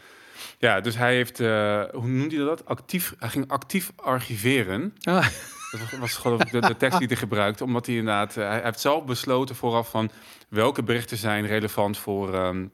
Ja, 0.57 0.81
dus 0.81 0.97
hij 0.97 1.15
heeft... 1.15 1.39
eh, 1.39 1.83
hoe 1.93 2.07
noemde 2.07 2.35
hij 2.35 2.45
dat? 2.45 2.65
Actief, 2.65 3.15
hij 3.19 3.29
ging 3.29 3.47
actief 3.47 3.91
archiveren. 3.95 4.93
Ah, 5.03 5.27
Dat 5.71 5.89
was- 5.89 5.99
was 5.99 6.13
geloof 6.15 6.41
ik 6.41 6.51
de, 6.51 6.59
de 6.61 6.77
tekst 6.77 6.97
die 6.99 7.07
hij 7.07 7.17
gebruikte. 7.17 7.63
Omdat 7.63 7.85
hij 7.85 7.95
inderdaad... 7.95 8.37
eh, 8.37 8.47
hij 8.47 8.61
heeft 8.63 8.79
zelf 8.79 9.05
besloten 9.05 9.55
vooraf 9.55 9.89
van... 9.89 10.09
welke 10.49 10.83
berichten 10.83 11.17
zijn 11.17 11.45
relevant 11.47 11.97
voor, 11.97 12.33
ehm, 12.33 12.67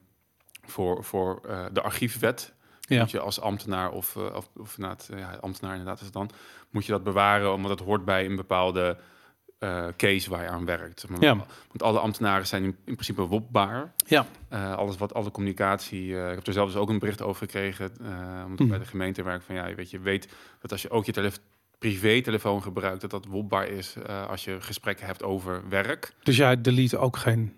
voor, 0.65 1.03
voor 1.03 1.41
eh, 1.49 1.65
de 1.71 1.81
archiefwet. 1.81 2.53
Ja. 2.79 2.99
Moet 2.99 3.11
je 3.11 3.19
als 3.19 3.41
ambtenaar 3.41 3.91
of, 3.91 4.15
eh, 4.15 4.23
of, 4.55 4.77
eh, 4.77 5.19
ja, 5.19 5.37
ambtenaar 5.41 5.71
inderdaad 5.71 5.97
is 5.99 6.03
het 6.05 6.13
dan... 6.13 6.29
moet 6.71 6.85
je 6.85 6.91
dat 6.91 7.03
bewaren, 7.03 7.53
omdat 7.53 7.71
het 7.71 7.79
hoort 7.79 8.05
bij 8.05 8.25
een 8.25 8.35
bepaalde 8.35 8.97
eh, 9.59 9.85
case 9.97 10.29
waar 10.29 10.43
je 10.43 10.49
aan 10.49 10.65
werkt. 10.65 11.05
Ja. 11.19 11.35
Want 11.67 11.83
alle 11.83 11.99
ambtenaren 11.99 12.47
zijn 12.47 12.63
in, 12.63 12.75
in 12.85 12.93
principe 12.93 13.21
wopbaar. 13.21 13.93
ja. 14.07 14.25
Eh, 14.49 14.75
alles 14.75 14.97
wat, 14.97 15.13
alle 15.13 15.31
communicatie. 15.31 16.15
eh, 16.17 16.29
ik 16.29 16.35
heb 16.35 16.47
er 16.47 16.53
zelf 16.53 16.67
dus 16.71 16.77
ook 16.81 16.89
een 16.89 16.99
bericht 16.99 17.21
over 17.21 17.45
gekregen. 17.45 17.91
omdat 17.99 18.51
ik 18.51 18.59
Mhm. 18.59 18.67
bij 18.67 18.79
de 18.79 18.85
gemeente 18.85 19.23
werk. 19.23 19.41
Van 19.41 19.55
ja, 19.55 19.67
je 19.67 19.75
weet, 19.75 19.89
je 19.91 19.99
weet 19.99 20.27
dat 20.61 20.71
als 20.71 20.81
je 20.81 20.89
ook 20.89 21.05
je 21.05 21.11
tele 21.11 21.31
privé-telefoon 21.77 22.61
gebruikt, 22.63 23.01
dat 23.01 23.09
dat 23.09 23.25
wopbaar 23.25 23.67
is 23.67 23.95
als 24.27 24.43
je 24.43 24.61
gesprekken 24.61 25.05
hebt 25.05 25.23
over 25.23 25.69
werk. 25.69 26.13
Dus 26.23 26.37
jij 26.37 26.61
delete 26.61 26.97
ook 26.97 27.17
geen 27.17 27.53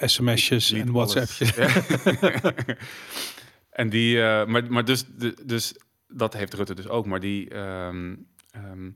sms'jes 0.00 0.72
en. 0.72 0.92
WhatsAppjes. 0.92 1.54
Ja. 1.54 1.68
en 3.70 3.88
die, 3.88 4.16
maar, 4.46 4.64
maar 4.72 4.84
dus, 4.84 5.04
dus 5.44 5.74
dat 6.08 6.34
heeft 6.34 6.54
Rutte 6.54 6.74
dus 6.74 6.88
ook. 6.88 7.06
Maar 7.06 7.20
die, 7.20 7.48
ehm, 7.50 8.14
ehm, 8.50 8.90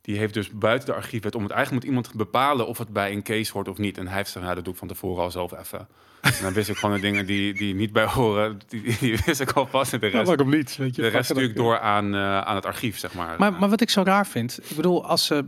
die 0.00 0.18
heeft 0.18 0.34
dus 0.34 0.50
buiten 0.50 0.86
de 0.88 0.94
archiefwet 0.94 1.34
om 1.34 1.42
het 1.42 1.52
eigenlijk 1.52 1.84
moet 1.84 1.94
iemand 1.94 2.14
bepalen 2.14 2.66
of 2.66 2.78
het 2.78 2.88
bij 2.88 3.12
een 3.12 3.22
case 3.22 3.52
hoort 3.52 3.68
of 3.68 3.78
niet. 3.78 3.98
En 3.98 4.06
hij 4.06 4.14
heeft 4.16 4.26
gezegd, 4.26 4.44
nou, 4.44 4.54
dat 4.54 4.64
doe 4.64 4.72
ik 4.72 4.78
van 4.78 4.88
tevoren 4.88 5.22
al 5.22 5.30
zelf 5.30 5.52
even. 5.58 5.88
En 6.20 6.32
dan 6.42 6.52
wist 6.52 6.68
ik 6.68 6.76
gewoon 6.76 6.94
de 6.94 7.00
dingen 7.00 7.26
die, 7.26 7.54
die 7.54 7.74
niet 7.74 7.92
bij 7.92 8.04
horen, 8.06 8.58
die, 8.68 8.96
die 9.00 9.18
wist 9.26 9.40
ik 9.40 9.50
alvast. 9.52 9.92
En 9.92 10.00
de 10.00 10.06
Ja, 10.06 10.12
rest, 10.12 10.26
waarom 10.26 10.50
niet? 10.50 10.76
Weet 10.76 10.96
je, 10.96 11.02
de 11.02 11.08
rest 11.08 11.30
stuur 11.30 11.42
ik 11.42 11.56
door 11.56 11.78
aan, 11.78 12.14
eh, 12.14 12.40
aan 12.40 12.54
het 12.54 12.66
archief, 12.66 12.98
zeg 12.98 13.14
maar. 13.14 13.38
Maar, 13.38 13.52
maar 13.52 13.68
wat 13.68 13.80
ik 13.80 13.90
zo 13.90 14.02
raar 14.02 14.26
vind, 14.26 14.58
ik 14.70 14.76
bedoel, 14.76 15.06
als 15.06 15.26
ze 15.26 15.44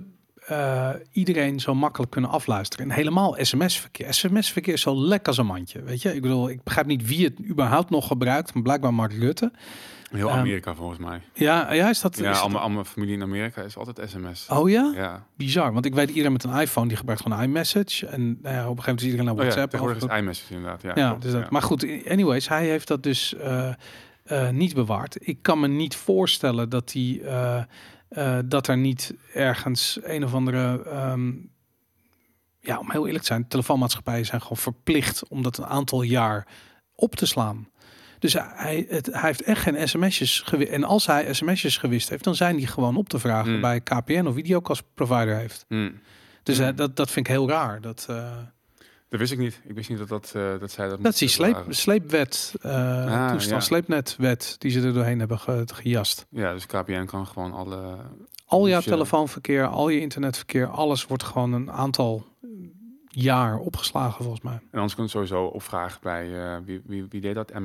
eh, 0.46 0.90
iedereen 1.12 1.60
zo 1.60 1.74
makkelijk 1.74 2.10
kunnen 2.10 2.30
afluisteren. 2.30 2.86
En 2.90 2.94
helemaal 2.96 3.36
sms-verkeer. 3.38 4.14
SMS-verkeer 4.14 4.72
is 4.72 4.80
zo 4.80 5.00
lek 5.06 5.26
als 5.26 5.38
een 5.38 5.46
mandje, 5.46 5.82
weet 5.82 6.02
je. 6.02 6.14
Ik 6.14 6.22
bedoel, 6.22 6.48
ik 6.50 6.62
begrijp 6.62 6.86
niet 6.86 7.06
wie 7.06 7.24
het 7.24 7.34
überhaupt 7.48 7.90
nog 7.90 8.06
gebruikt, 8.06 8.54
maar 8.54 8.62
blijkbaar 8.62 8.94
Mark 8.94 9.12
Rutte. 9.12 9.52
Heel 10.10 10.28
ehm, 10.28 10.38
Amerika 10.38 10.74
volgens 10.74 10.98
mij. 10.98 11.20
Ja, 11.32 11.72
ja 11.72 11.88
is 11.88 12.00
dat... 12.00 12.16
Ja, 12.18 12.22
is 12.22 12.32
dat- 12.34 12.40
allemaal, 12.42 12.60
allemaal 12.62 12.84
familie 12.84 13.14
in 13.14 13.22
Amerika 13.22 13.62
is 13.62 13.76
altijd 13.76 14.10
sms. 14.10 14.46
Oh 14.48 14.70
ja? 14.70 14.92
Ja. 14.94 15.26
Bizar, 15.36 15.72
want 15.72 15.84
ik 15.84 15.94
weet 15.94 16.08
iedereen 16.08 16.32
met 16.32 16.44
een 16.44 16.60
iPhone 16.60 16.88
die 16.88 16.96
gebruikt 16.96 17.22
gewoon 17.22 17.42
iMessage. 17.42 18.06
En 18.06 18.38
nou 18.42 18.54
ja, 18.54 18.68
op 18.68 18.76
een 18.76 18.82
gegeven 18.82 18.84
moment 18.84 18.98
is 19.00 19.04
iedereen 19.04 19.24
naar 19.24 19.34
Oh 19.34 19.40
ja, 19.40 19.44
WhatsApp. 19.46 19.70
tegenwoordig 19.70 20.10
is 20.10 20.18
iMessage 20.18 20.54
inderdaad. 20.54 20.82
Ja, 20.82 20.92
ja, 20.94 21.08
klopt, 21.08 21.22
dus 21.22 21.32
dat, 21.32 21.50
maar 21.50 21.62
goed, 21.62 21.86
anyways, 22.08 22.48
hij 22.48 22.66
heeft 22.66 22.88
dat 22.88 23.02
dus 23.02 23.34
eh, 23.34 23.68
eh, 24.24 24.48
niet 24.50 24.74
bewaard. 24.74 25.16
Ik 25.20 25.38
kan 25.42 25.60
me 25.60 25.68
niet 25.68 25.96
voorstellen 25.96 26.68
dat 26.68 26.92
hij 26.92 27.20
eh, 28.12 28.38
dat 28.44 28.68
er 28.68 28.76
niet 28.76 29.14
ergens 29.34 29.98
een 30.02 30.24
of 30.24 30.34
andere. 30.34 30.82
ehm, 30.84 31.32
ja, 32.60 32.78
om 32.78 32.90
heel 32.90 33.04
eerlijk 33.06 33.24
te 33.24 33.32
zijn, 33.32 33.48
telefoonmaatschappijen 33.48 34.26
zijn 34.26 34.40
gewoon 34.42 34.56
verplicht 34.58 35.28
om 35.28 35.42
dat 35.42 35.58
een 35.58 35.66
aantal 35.66 36.02
jaar 36.02 36.46
op 36.94 37.14
te 37.14 37.26
slaan. 37.26 37.68
Dus 38.18 38.32
hij, 38.32 38.86
het, 38.88 39.06
hij 39.06 39.20
heeft 39.20 39.42
echt 39.42 39.62
geen 39.62 39.88
sms'jes 39.88 40.40
gewist. 40.40 40.70
En 40.70 40.84
als 40.84 41.06
hij 41.06 41.34
sms'jes 41.34 41.76
gewist 41.76 42.08
heeft, 42.08 42.24
dan 42.24 42.34
zijn 42.34 42.56
die 42.56 42.66
gewoon 42.66 42.96
op 42.96 43.08
te 43.08 43.18
vragen 43.18 43.52
Hmm. 43.52 43.60
bij 43.60 43.80
KPN 43.80 44.26
of 44.26 44.34
wie 44.34 44.42
die 44.42 44.56
ook 44.56 44.68
als 44.68 44.82
provider 44.94 45.36
heeft. 45.36 45.64
Hmm. 45.68 46.00
Dus 46.42 46.58
Hmm. 46.58 46.66
eh, 46.66 46.76
dat, 46.76 46.96
dat 46.96 47.10
vind 47.10 47.26
ik 47.26 47.32
heel 47.32 47.48
raar. 47.48 47.80
Dat, 47.80 48.06
eh, 48.10 48.36
Dat 49.12 49.20
wist 49.20 49.32
ik 49.32 49.38
niet. 49.38 49.60
Ik 49.66 49.74
wist 49.74 49.88
niet 49.88 49.98
dat, 49.98 50.08
dat, 50.08 50.32
eh, 50.36 50.58
dat 50.60 50.70
zij 50.70 50.88
dat 50.88 51.02
Dat 51.02 51.12
is 51.12 51.18
die 51.18 51.28
sleep, 51.28 51.52
waren. 51.52 51.74
sleepwet, 51.74 52.54
eh 52.62 52.70
Ah, 53.06 53.30
toestand, 53.30 53.60
ja. 53.60 53.66
sleepnetwet, 53.68 54.54
die 54.58 54.70
ze 54.70 54.80
er 54.80 54.92
doorheen 54.92 55.18
hebben 55.18 55.38
ge- 55.38 55.64
gejast. 55.74 56.26
Ja, 56.30 56.52
dus 56.52 56.66
KPN 56.66 57.04
kan 57.04 57.26
gewoon 57.26 57.52
alle... 57.52 57.96
Al 58.46 58.68
jouw 58.68 58.80
je- 58.80 58.88
telefoonverkeer, 58.88 59.66
al 59.66 59.88
je 59.88 60.00
internetverkeer, 60.00 60.66
alles 60.66 61.06
wordt 61.06 61.22
gewoon 61.22 61.52
een 61.52 61.70
aantal 61.72 62.24
jaar 63.14 63.58
opgeslagen 63.58 64.22
volgens 64.24 64.44
mij. 64.44 64.52
En 64.52 64.78
anders 64.78 64.94
kun 64.94 65.04
je 65.06 65.10
het 65.18 65.28
sowieso 65.28 65.44
opvragen 65.44 65.98
bij... 66.02 66.54
eh, 66.54 66.56
wie, 66.64 66.80
wie, 66.86 67.06
wie 67.08 67.20
deed 67.20 67.34
dat? 67.34 67.52
MI5 67.52 67.56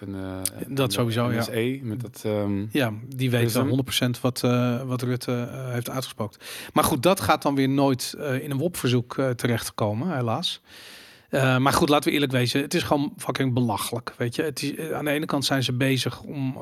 en... 0.00 0.14
eh, 0.14 0.36
en 0.66 0.74
Dat 0.74 0.88
de 0.88 0.94
sowieso, 0.94 1.32
ja. 1.32 1.40
NSE, 1.40 1.78
met 1.82 2.00
dat... 2.00 2.22
ehm, 2.24 2.66
Ja, 2.70 2.92
die 3.16 3.30
weten 3.30 3.82
Prism. 3.84 4.16
100% 4.16 4.20
wat, 4.20 4.42
eh, 4.42 4.82
wat 4.82 5.02
Rutte 5.02 5.48
eh, 5.52 5.72
heeft 5.72 5.90
uitgespookt. 5.90 6.44
Maar 6.72 6.84
goed, 6.84 7.02
dat 7.02 7.20
gaat 7.20 7.42
dan 7.42 7.54
weer 7.54 7.68
nooit 7.68 8.14
eh, 8.18 8.42
in 8.42 8.50
een 8.50 8.58
WOP-verzoek 8.58 9.18
eh, 9.18 9.30
terechtkomen, 9.30 10.16
helaas. 10.16 10.60
Eh, 11.34 11.56
maar 11.58 11.72
goed, 11.72 11.88
laten 11.88 12.08
we 12.08 12.14
eerlijk 12.14 12.32
wezen. 12.32 12.60
Het 12.60 12.74
is 12.74 12.82
gewoon 12.82 13.12
fucking 13.16 13.54
belachelijk. 13.54 14.14
Weet 14.16 14.34
je, 14.34 14.42
het 14.42 14.62
is, 14.62 14.74
eh, 14.74 14.92
aan 14.92 15.04
de 15.04 15.10
ene 15.10 15.26
kant 15.26 15.44
zijn 15.44 15.62
ze 15.62 15.72
bezig 15.72 16.22
om, 16.22 16.56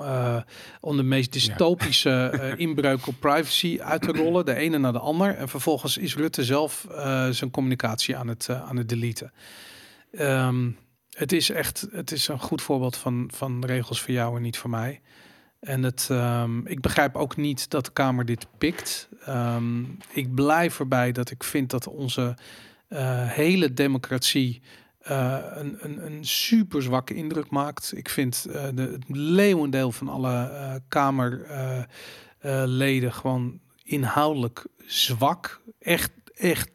om 0.81 0.97
de 0.97 1.03
meest 1.03 1.33
dystopische 1.33 2.11
eh, 2.33 2.59
inbreuk 2.59 3.07
op 3.07 3.15
privacy 3.21 3.79
uit 3.81 4.03
te 4.03 4.13
rollen, 4.13 4.45
de 4.45 4.55
ene 4.55 4.79
naar 4.79 4.93
de 4.93 4.99
ander. 4.99 5.35
En 5.35 5.49
vervolgens 5.49 5.97
is 5.97 6.17
Rutte 6.17 6.45
zelf 6.45 6.87
zijn 7.31 7.51
communicatie 7.51 8.17
aan 8.17 8.29
het, 8.29 8.49
aan 8.49 8.77
het 8.77 8.89
deleten. 8.89 9.33
Ehm, 10.13 10.71
het 11.11 11.33
is 11.33 11.51
echt, 11.51 11.87
het 11.91 12.13
is 12.13 12.29
een 12.29 12.41
goed 12.41 12.63
voorbeeld 12.63 12.97
van, 12.97 13.31
van 13.35 13.65
regels 13.65 14.01
voor 14.01 14.15
jou 14.15 14.37
en 14.37 14.43
niet 14.43 14.59
voor 14.59 14.71
mij. 14.71 15.01
En 15.61 15.83
het, 15.83 16.09
ehm, 16.11 16.67
ik 16.67 16.81
begrijp 16.81 17.17
ook 17.17 17.37
niet 17.37 17.71
dat 17.71 17.85
de 17.85 17.93
Kamer 17.93 18.25
dit 18.25 18.47
pikt. 18.59 19.09
Ehm, 19.25 19.85
ik 20.13 20.35
blijf 20.35 20.79
erbij 20.79 21.13
dat 21.13 21.31
ik 21.31 21.45
vind 21.45 21.71
dat 21.71 21.87
onze 21.87 22.37
hele 23.27 23.75
democratie 23.75 24.63
eh, 25.01 25.39
een, 25.55 25.77
een, 25.81 26.07
een 26.07 26.25
super 26.25 26.83
zwakke 26.83 27.15
indruk 27.15 27.51
maakt. 27.51 27.93
Ik 27.97 28.09
vind 28.09 28.47
eh, 28.53 28.65
de, 28.75 28.83
het 28.83 29.05
leeuwendeel 29.17 29.93
van 29.93 30.09
alle 30.09 30.33
eh 30.33 30.75
Kamerleden 30.89 31.89
gewoon 33.13 33.61
inhoudelijk 33.85 34.67
zwak. 34.87 35.61
Echt, 35.79 36.11
echt 36.35 36.71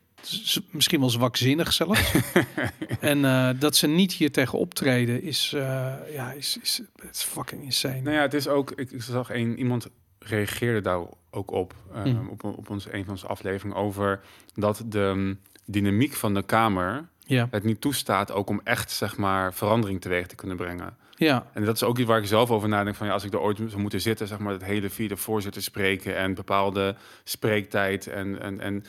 misschien 0.72 1.00
wel 1.00 1.10
zwakzinnig 1.10 1.74
zelfs. 1.74 2.12
en 3.00 3.26
eh, 3.26 3.50
dat 3.60 3.76
ze 3.76 3.88
niet 3.88 4.14
hier 4.14 4.32
tegen 4.32 4.60
optreden 4.60 5.22
is, 5.24 5.54
eh, 5.56 5.94
ja, 6.14 6.32
is, 6.32 6.58
is, 6.62 6.82
is 7.12 7.24
fucking 7.24 7.64
insane. 7.64 8.02
Nou 8.02 8.16
ja, 8.16 8.22
het 8.22 8.34
is 8.34 8.48
ook... 8.48 8.72
Ik, 8.72 8.92
ik 8.92 9.02
zag 9.02 9.30
een, 9.34 9.58
iemand 9.60 9.88
reageerde 10.20 10.82
daar 10.82 11.00
ook 11.32 11.52
op. 11.52 11.76
eh, 11.94 12.04
Mhm. 12.04 12.28
op, 12.28 12.44
op 12.44 12.70
ons, 12.70 12.86
een 12.92 13.04
van 13.04 13.14
onze 13.14 13.28
afleveringen 13.28 13.78
over... 13.78 14.20
dat 14.54 14.84
de 14.86 15.12
mm, 15.16 15.40
dynamiek 15.68 16.14
van 16.14 16.34
de 16.34 16.44
Kamer... 16.44 17.08
Ja, 17.30 17.48
het 17.52 17.64
niet 17.64 17.82
toestaat 17.82 18.32
ook 18.32 18.50
om 18.50 18.62
echt, 18.64 18.92
zeg 18.92 19.18
maar, 19.18 19.54
verandering 19.54 20.02
teweeg 20.02 20.28
te 20.28 20.36
kunnen 20.36 20.58
brengen. 20.58 20.98
ja, 21.16 21.48
En 21.54 21.66
dat 21.66 21.76
is 21.76 21.84
ook 21.84 21.98
iets 21.98 22.08
waar 22.08 22.20
ik 22.20 22.26
zelf 22.28 22.52
over 22.52 22.70
nadenk. 22.70 22.96
Van 22.96 23.08
ja, 23.08 23.14
als 23.14 23.24
ik 23.24 23.34
er 23.34 23.40
ooit 23.40 23.58
zou 23.58 23.82
moeten 23.82 24.02
zitten, 24.02 24.28
zeg 24.28 24.40
maar, 24.40 24.54
het 24.54 24.64
hele 24.64 24.90
via 24.90 25.08
de 25.08 25.18
voorzitter 25.18 25.62
spreken 25.62 26.16
en 26.18 26.34
bepaalde 26.34 26.96
spreektijd. 27.24 28.08
En, 28.08 28.42
en, 28.42 28.60
en 28.60 28.84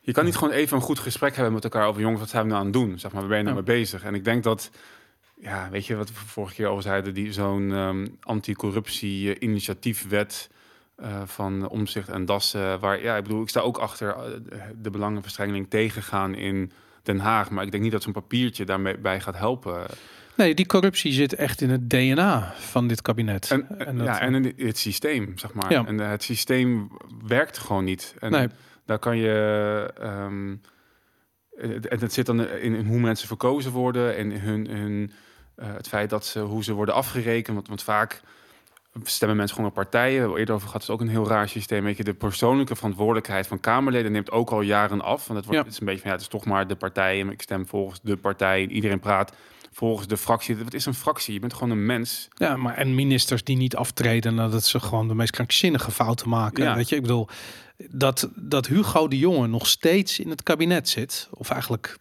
je 0.00 0.12
kan 0.12 0.24
niet 0.24 0.36
gewoon 0.36 0.54
even 0.54 0.76
een 0.76 0.82
goed 0.82 0.98
gesprek 0.98 1.34
hebben 1.34 1.52
met 1.54 1.64
elkaar 1.64 1.86
over 1.86 2.00
jongens, 2.00 2.20
wat 2.20 2.28
zijn 2.30 2.42
we 2.42 2.48
nou 2.48 2.60
aan 2.60 2.66
het 2.66 2.76
doen? 2.76 2.98
Zeg 2.98 3.12
maar, 3.12 3.20
waar 3.20 3.30
ben 3.30 3.38
je 3.38 3.44
nou 3.44 3.56
Ja. 3.56 3.62
mee 3.62 3.76
bezig? 3.76 4.02
En 4.04 4.14
ik 4.14 4.24
denk 4.24 4.42
dat, 4.42 4.70
ja, 5.36 5.68
weet 5.70 5.86
je 5.86 5.96
wat 5.96 6.08
we 6.08 6.14
vorige 6.14 6.54
keer 6.54 6.68
over 6.68 6.82
zeiden, 6.82 7.14
die 7.14 7.32
zo'n 7.32 7.72
ehm 7.72 8.06
anticorruptie 8.20 9.34
eh, 9.34 9.36
eh, 11.02 11.22
van 11.24 11.68
omzicht 11.68 12.08
en 12.08 12.24
dassen, 12.24 12.80
waar 12.80 13.02
ja, 13.02 13.16
ik 13.16 13.22
bedoel, 13.22 13.42
ik 13.42 13.48
sta 13.48 13.60
ook 13.60 13.78
achter 13.78 14.08
eh, 14.16 14.60
de 14.76 14.90
belangenverstrengeling 14.90 15.66
tegengaan 15.70 16.34
in 16.34 16.72
Den 17.02 17.18
Haag. 17.18 17.50
Maar 17.50 17.64
ik 17.64 17.70
denk 17.70 17.82
niet 17.82 17.92
dat 17.92 18.02
zo'n 18.02 18.12
papiertje 18.12 18.64
daarmee 18.64 18.98
bij 18.98 19.20
gaat 19.20 19.36
helpen. 19.36 19.86
Nee, 20.36 20.54
die 20.54 20.66
corruptie 20.66 21.12
zit 21.12 21.34
echt 21.34 21.60
in 21.60 21.70
het 21.70 21.90
DNA 21.90 22.52
van 22.58 22.86
dit 22.88 23.02
kabinet. 23.02 23.50
En, 23.50 23.78
En 23.78 23.96
dat- 23.96 24.06
ja, 24.06 24.20
en 24.20 24.34
in 24.34 24.66
het 24.66 24.78
systeem, 24.78 25.38
zeg 25.38 25.52
maar. 25.54 25.72
Ja. 25.72 25.86
En 25.86 26.00
eh, 26.00 26.08
het 26.10 26.22
systeem 26.22 26.88
werkt 27.26 27.58
gewoon 27.58 27.84
niet. 27.84 28.14
En 28.18 28.30
Nee. 28.30 28.48
daar 28.86 28.98
kan 28.98 29.16
je... 29.16 29.90
ehm, 30.00 30.54
en 31.88 32.00
het 32.00 32.12
zit 32.12 32.26
dan 32.26 32.48
in, 32.48 32.74
in 32.74 32.86
hoe 32.86 32.98
mensen 32.98 33.26
verkozen 33.28 33.72
worden 33.72 34.16
en 34.16 34.40
hun, 34.40 34.68
hun, 34.70 35.12
eh, 35.54 35.66
het 35.72 35.88
feit 35.88 36.10
dat 36.10 36.26
ze, 36.26 36.40
hoe 36.40 36.64
ze 36.64 36.72
worden 36.72 36.94
afgerekend. 36.94 37.56
Want, 37.56 37.68
want 37.68 37.82
vaak 37.82 38.20
stemmen 39.02 39.36
mensen 39.36 39.56
gewoon 39.56 39.70
op 39.70 39.76
partijen. 39.76 40.14
We 40.14 40.20
hebben 40.20 40.38
eerder 40.38 40.54
over 40.54 40.66
gehad, 40.66 40.82
het 40.82 40.90
is 40.90 40.96
ook 40.96 41.06
een 41.06 41.14
heel 41.14 41.28
raar 41.28 41.48
systeem. 41.48 41.84
Weet 41.84 41.96
je, 41.96 42.04
de 42.04 42.14
persoonlijke 42.14 42.76
verantwoordelijkheid 42.76 43.46
van 43.46 43.60
Kamerleden 43.60 44.12
neemt 44.12 44.30
ook 44.30 44.50
al 44.50 44.60
jaren 44.60 45.00
af. 45.00 45.26
Want 45.26 45.38
het, 45.38 45.44
wordt, 45.44 45.50
Ja. 45.50 45.58
het 45.58 45.72
is 45.72 45.80
een 45.80 45.86
beetje 45.86 46.00
van, 46.00 46.10
ja, 46.10 46.16
het 46.16 46.24
is 46.24 46.30
toch 46.30 46.44
maar 46.44 46.66
de 46.66 46.76
partij. 46.76 47.18
Ik 47.18 47.42
stem 47.42 47.66
volgens 47.66 48.00
de 48.02 48.16
partij. 48.16 48.66
Iedereen 48.66 49.00
praat 49.00 49.32
volgens 49.72 50.06
de 50.06 50.16
fractie. 50.16 50.56
Wat 50.56 50.74
is 50.74 50.86
een 50.86 50.94
fractie? 50.94 51.34
Je 51.34 51.40
bent 51.40 51.54
gewoon 51.54 51.70
een 51.70 51.86
mens. 51.86 52.28
Ja, 52.34 52.56
maar 52.56 52.74
en 52.74 52.94
ministers 52.94 53.44
die 53.44 53.56
niet 53.56 53.76
aftreden 53.76 54.34
nadat 54.34 54.64
ze 54.64 54.80
gewoon 54.80 55.08
de 55.08 55.14
meest 55.14 55.32
krankzinnige 55.32 55.90
fouten 55.90 56.28
maken. 56.28 56.64
Ja. 56.64 56.74
Weet 56.74 56.88
je, 56.88 56.96
ik 56.96 57.02
bedoel 57.02 57.28
dat, 57.90 58.30
dat 58.34 58.66
Hugo 58.66 59.08
de 59.08 59.18
Jonge 59.18 59.46
nog 59.46 59.66
steeds 59.66 60.18
in 60.18 60.30
het 60.30 60.42
kabinet 60.42 60.88
zit, 60.88 61.28
of 61.30 61.50
eigenlijk 61.50 61.98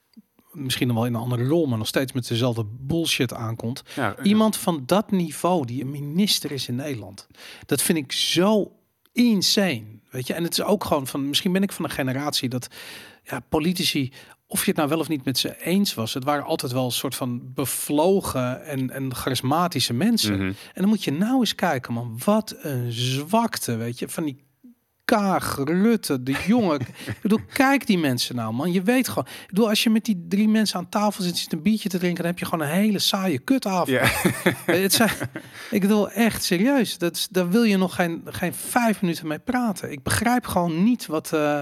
misschien 0.52 0.88
nog 0.88 0.96
wel 0.96 1.06
in 1.06 1.14
een 1.14 1.22
andere 1.22 1.48
rol, 1.48 1.66
maar 1.66 1.78
nog 1.78 1.88
steeds 1.88 2.12
met 2.12 2.28
dezelfde 2.28 2.66
bullshit 2.80 3.34
aankomt. 3.34 3.84
Ja, 3.96 4.16
Iemand 4.24 4.58
van 4.58 4.84
dat 4.86 5.12
niveau 5.12 5.66
die 5.66 5.82
een 5.82 5.92
minister 5.92 6.52
is 6.52 6.68
in 6.68 6.76
Nederland, 6.76 7.28
dat 7.66 7.82
vind 7.82 7.98
ik 7.98 8.12
zo 8.12 8.72
insane. 9.14 10.00
Weet 10.10 10.28
je, 10.28 10.34
en 10.34 10.44
het 10.44 10.54
is 10.54 10.64
ook 10.64 10.84
gewoon 10.84 11.08
van 11.08 11.28
misschien 11.28 11.52
ben 11.52 11.64
ik 11.64 11.72
van 11.72 11.86
een 11.86 11.92
generatie 11.92 12.50
dat 12.50 12.68
ja, 13.24 13.40
politici 13.50 14.12
of 14.52 14.60
je 14.60 14.68
het 14.68 14.76
nou 14.76 14.90
wel 14.90 15.00
of 15.00 15.08
niet 15.08 15.26
met 15.26 15.38
ze 15.38 15.64
eens 15.64 15.94
was, 15.94 16.14
het 16.14 16.24
waren 16.24 16.46
altijd 16.46 16.72
wel 16.72 16.86
een 16.86 16.92
soort 16.92 17.16
van 17.16 17.54
bevlogen 17.54 18.66
en, 18.66 18.90
en 18.90 19.16
charismatische 19.16 19.94
mensen. 19.94 20.34
Mhm. 20.34 20.46
En 20.48 20.82
dan 20.82 20.88
moet 20.88 21.04
je 21.04 21.12
nou 21.12 21.40
eens 21.40 21.56
kijken, 21.56 21.94
man. 21.94 22.20
Wat 22.26 22.56
een 22.62 22.92
zwakte, 22.92 23.76
weet 23.76 24.00
je. 24.00 24.10
Van 24.10 24.24
die 24.24 24.44
Kaag, 25.18 25.56
Rutte, 25.64 26.24
de 26.24 26.36
jongen. 26.48 26.80
ik 27.08 27.20
bedoel, 27.22 27.40
kijk 27.54 27.86
die 27.86 27.98
mensen 27.98 28.36
nou, 28.36 28.54
man. 28.54 28.72
Je 28.72 28.82
weet 28.82 29.08
gewoon... 29.08 29.26
Ik 29.42 29.48
bedoel, 29.48 29.70
als 29.70 29.84
je 29.84 29.90
met 29.90 30.06
die 30.06 30.26
drie 30.30 30.48
mensen 30.50 30.80
aan 30.80 30.90
tafel 30.90 31.24
zit... 31.24 31.38
zit 31.38 31.54
een 31.54 31.62
biertje 31.62 31.90
te 31.90 31.98
drinken... 31.98 32.18
dan 32.24 32.32
heb 32.32 32.40
je 32.40 32.46
gewoon 32.46 32.66
een 32.66 32.74
hele 32.74 33.00
saaie 33.00 33.40
kutavond. 33.40 33.88
Ja. 33.88 34.04
Het 34.66 34.94
zijn, 34.94 35.10
ik 35.72 35.82
bedoel, 35.82 36.12
echt 36.12 36.44
serieus. 36.44 36.98
Dat 36.98 37.16
is, 37.16 37.28
daar 37.32 37.50
wil 37.50 37.64
je 37.64 37.78
nog 37.78 37.96
geen, 37.96 38.22
geen 38.26 38.54
vijf 38.54 39.02
minuten 39.02 39.28
mee 39.28 39.40
praten. 39.40 39.92
Ik 39.92 40.04
begrijp 40.04 40.46
gewoon 40.46 40.84
niet 40.84 41.06
wat... 41.06 41.34
eh, 41.34 41.60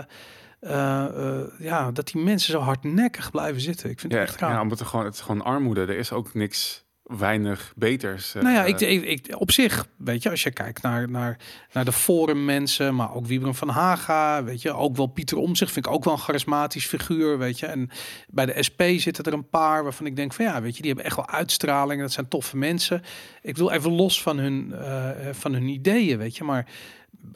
eh, 0.60 1.06
eh, 1.06 1.42
ja, 1.60 1.92
dat 1.92 2.08
die 2.12 2.22
mensen 2.22 2.52
zo 2.52 2.60
hardnekkig 2.60 3.32
blijven 3.32 3.62
zitten. 3.62 3.90
Ik 3.90 4.00
vind 4.00 4.14
Ja, 4.14 4.20
het 4.20 4.30
echt 4.30 4.40
raar. 4.40 4.52
ja, 4.52 4.62
omdat 4.62 4.80
er 4.80 4.86
gewoon, 4.86 5.06
het 5.06 5.14
is 5.14 5.22
gewoon 5.22 5.42
armoede. 5.42 5.82
Er 5.82 5.98
is 5.98 6.12
ook 6.12 6.34
niks, 6.34 6.86
weinig 7.17 7.74
beters. 7.76 8.36
eh, 8.36 8.41
Nou 8.41 8.56
ja, 8.56 8.63
ik, 8.65 8.80
ik, 9.04 9.36
op 9.39 9.52
zich, 9.52 9.88
weet 9.98 10.24
je, 10.24 10.30
als 10.30 10.43
je 10.43 10.52
kijkt 10.52 10.82
naar, 10.82 11.10
naar, 11.10 11.38
naar 11.74 11.86
de 11.86 11.91
forum 11.91 12.45
mensen, 12.45 12.95
maar 12.95 13.13
ook 13.13 13.26
Wiebren 13.26 13.56
van 13.56 13.69
Haga, 13.69 14.43
weet 14.43 14.62
je, 14.62 14.74
ook 14.74 14.95
wel 14.95 15.06
Pieter 15.08 15.38
Omtzigt 15.38 15.72
vind 15.72 15.86
ik 15.86 15.91
ook 15.91 16.04
wel 16.04 16.13
een 16.13 16.19
charismatisch 16.19 16.86
figuur, 16.86 17.38
weet 17.38 17.60
je. 17.60 17.65
En 17.65 17.89
bij 18.30 18.45
de 18.45 18.63
SP 18.67 18.82
zitten 18.95 19.24
er 19.24 19.34
een 19.34 19.50
paar 19.50 19.84
waarvan 19.84 20.06
ik 20.06 20.15
denk 20.15 20.34
van 20.34 20.45
ja, 20.45 20.62
weet 20.62 20.76
je, 20.76 20.82
die 20.82 20.88
hebben 20.91 21.06
echt 21.06 21.15
wel 21.15 21.30
uitstraling. 21.30 22.02
Dat 22.02 22.12
zijn 22.12 22.28
toffe 22.28 22.58
mensen. 22.58 23.02
Ik 23.41 23.58
wil 23.58 23.72
even 23.72 23.91
los 23.91 24.22
van 24.22 24.38
hun, 24.38 24.74
eh, 24.74 25.10
van 25.32 25.54
hun 25.54 25.67
ideeën, 25.67 26.17
weet 26.17 26.38
je. 26.38 26.43
Maar 26.43 26.65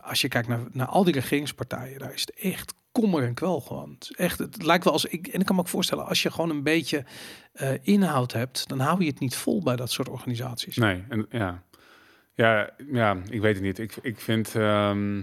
als 0.01 0.21
je 0.21 0.27
kijkt 0.27 0.47
naar, 0.47 0.59
naar 0.71 0.87
al 0.87 1.03
die 1.03 1.13
regeringspartijen, 1.13 1.99
daar 1.99 2.13
is 2.13 2.21
het 2.21 2.33
echt 2.33 2.73
kommer 2.93 3.23
en 3.23 3.33
kwel 3.33 3.61
gewoon. 3.61 3.89
Het, 3.99 4.03
is 4.09 4.15
echt, 4.15 4.39
het 4.39 4.63
lijkt 4.63 4.83
wel 4.83 4.93
als 4.93 5.05
ik 5.05 5.27
en 5.27 5.39
ik 5.39 5.45
kan 5.45 5.55
me 5.55 5.61
ook 5.61 5.67
voorstellen 5.67 6.05
als 6.05 6.23
je 6.23 6.31
gewoon 6.31 6.49
een 6.49 6.63
beetje 6.63 7.05
eh, 7.53 7.71
inhoud 7.81 8.31
hebt, 8.31 8.67
dan 8.67 8.79
hou 8.79 8.99
je 9.03 9.09
het 9.09 9.19
niet 9.19 9.35
vol 9.35 9.63
bij 9.63 9.75
dat 9.75 9.91
soort 9.91 10.09
organisaties. 10.09 10.77
Nee, 10.77 11.03
en, 11.09 11.25
ja. 11.29 11.63
Ja, 12.35 12.69
ja, 12.91 13.17
ik 13.29 13.41
weet 13.41 13.55
het 13.55 13.63
niet. 13.63 13.79
Ik, 13.79 13.95
ik 14.01 14.19
vind... 14.19 14.55
ehm, 14.55 15.19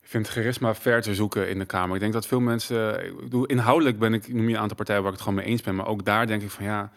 ik 0.00 0.10
vind 0.10 0.28
charisma 0.28 0.74
ver 0.74 1.02
te 1.02 1.14
zoeken 1.14 1.48
in 1.48 1.58
de 1.58 1.64
Kamer. 1.64 1.94
Ik 1.94 2.00
denk 2.00 2.12
dat 2.12 2.26
veel 2.26 2.40
mensen... 2.40 3.04
Ik 3.04 3.16
bedoel, 3.16 3.44
inhoudelijk 3.44 3.98
ben 3.98 4.14
ik... 4.14 4.32
noem 4.32 4.48
je 4.48 4.54
een 4.54 4.60
aantal 4.60 4.76
partijen 4.76 5.02
waar 5.02 5.12
ik 5.12 5.18
het 5.18 5.26
gewoon 5.26 5.42
mee 5.42 5.52
eens 5.52 5.62
ben. 5.62 5.74
Maar 5.74 5.86
ook 5.86 6.04
daar 6.04 6.26
denk 6.26 6.42
ik 6.42 6.50
van 6.50 6.64
ja... 6.64 6.92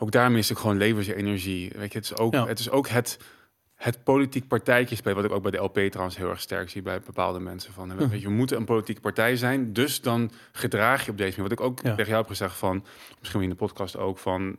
Ook 0.00 0.10
daar 0.10 0.30
mis 0.30 0.50
ik 0.50 0.56
gewoon 0.56 0.76
levensenergie. 0.76 1.72
Weet 1.76 1.92
je, 1.92 1.98
het 1.98 2.10
is 2.10 2.16
ook 2.16 2.32
Ja. 2.32 2.46
het, 2.46 2.58
is 2.58 2.70
ook 2.70 2.88
het, 2.88 3.18
het 3.78 4.02
politiek 4.04 4.48
partijtje 4.48 4.96
spelen. 4.96 5.16
Wat 5.16 5.24
ik 5.24 5.32
ook 5.32 5.42
bij 5.42 5.50
de 5.50 5.58
LP 5.62 5.78
trouwens 5.78 6.16
heel 6.16 6.28
erg 6.30 6.40
sterk 6.40 6.70
zie 6.70 6.82
bij 6.82 7.00
bepaalde 7.00 7.40
mensen. 7.40 7.72
Van, 7.72 7.88
Mhm. 7.88 8.08
weet 8.08 8.20
je, 8.20 8.26
we 8.26 8.32
moeten 8.32 8.56
een 8.56 8.64
politieke 8.64 9.00
partij 9.00 9.36
zijn. 9.36 9.72
Dus 9.72 10.00
dan 10.00 10.30
gedraag 10.52 11.04
je 11.04 11.10
op 11.10 11.16
deze 11.18 11.40
manier. 11.40 11.48
Wat 11.56 11.58
ik 11.58 11.64
ook 11.64 11.78
Ja. 11.82 11.90
tegen 11.90 12.06
jou 12.06 12.16
heb 12.18 12.26
gezegd 12.28 12.56
van... 12.56 12.84
Misschien 13.18 13.42
in 13.42 13.48
de 13.48 13.54
podcast 13.54 13.96
ook 13.96 14.18
van 14.18 14.58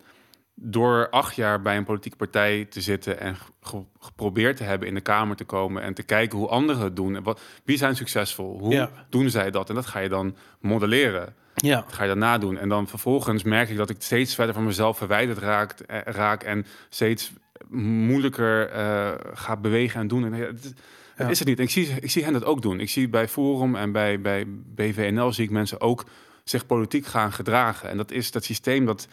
door 0.61 1.09
acht 1.09 1.35
jaar 1.35 1.61
bij 1.61 1.77
een 1.77 1.85
politieke 1.85 2.17
partij 2.17 2.65
te 2.65 2.81
zitten 2.81 3.19
en 3.19 3.35
ge- 3.61 3.83
geprobeerd 3.99 4.57
te 4.57 4.63
hebben 4.63 4.87
in 4.87 4.93
de 4.93 5.01
Kamer 5.01 5.35
te 5.35 5.43
komen 5.43 5.81
en 5.81 5.93
te 5.93 6.03
kijken 6.03 6.37
hoe 6.37 6.47
anderen 6.47 6.83
het 6.83 6.95
doen. 6.95 7.15
En 7.15 7.23
wat, 7.23 7.41
wie 7.63 7.77
zijn 7.77 7.95
succesvol? 7.95 8.59
Hoe 8.59 8.73
Ja. 8.73 8.89
doen 9.09 9.29
zij 9.29 9.51
dat? 9.51 9.69
En 9.69 9.75
dat 9.75 9.85
ga 9.85 9.99
je 9.99 10.09
dan 10.09 10.35
modelleren. 10.59 11.33
Ja, 11.55 11.75
Dat 11.81 11.93
ga 11.93 12.03
je 12.03 12.09
dan 12.09 12.17
nadoen. 12.17 12.57
En 12.57 12.69
dan 12.69 12.87
vervolgens 12.87 13.43
merk 13.43 13.69
ik 13.69 13.77
dat 13.77 13.89
ik 13.89 13.95
steeds 13.99 14.35
verder 14.35 14.53
van 14.55 14.63
mezelf 14.63 14.97
verwijderd 14.97 15.37
raak, 15.37 15.71
eh, 15.79 15.99
raak 16.03 16.43
en 16.43 16.65
steeds 16.89 17.31
moeilijker 17.69 18.69
eh, 18.69 19.11
ga 19.33 19.57
bewegen 19.57 19.99
en 19.99 20.07
doen. 20.07 20.25
En 20.25 20.35
ja, 20.37 20.45
het, 20.45 20.59
is- 20.63 20.65
het 20.69 20.77
Ja. 21.17 21.29
is 21.29 21.39
het 21.39 21.47
niet. 21.47 21.57
En 21.57 21.63
ik 21.63 21.69
zie, 21.69 21.87
ik 22.01 22.11
zie 22.11 22.23
hen 22.23 22.33
dat 22.33 22.45
ook 22.45 22.61
doen. 22.61 22.79
Ik 22.79 22.89
zie 22.89 23.09
bij 23.09 23.27
Forum 23.27 23.75
en 23.75 23.91
bij, 23.91 24.21
bij 24.21 24.45
BVNL 24.75 25.31
zie 25.33 25.43
ik 25.43 25.49
mensen 25.51 25.81
ook 25.81 26.05
zich 26.43 26.65
politiek 26.65 27.05
gaan 27.05 27.31
gedragen. 27.33 27.89
En 27.89 27.97
dat 27.97 28.11
is 28.11 28.31
dat 28.31 28.43
systeem 28.43 28.85
dat 28.85 29.07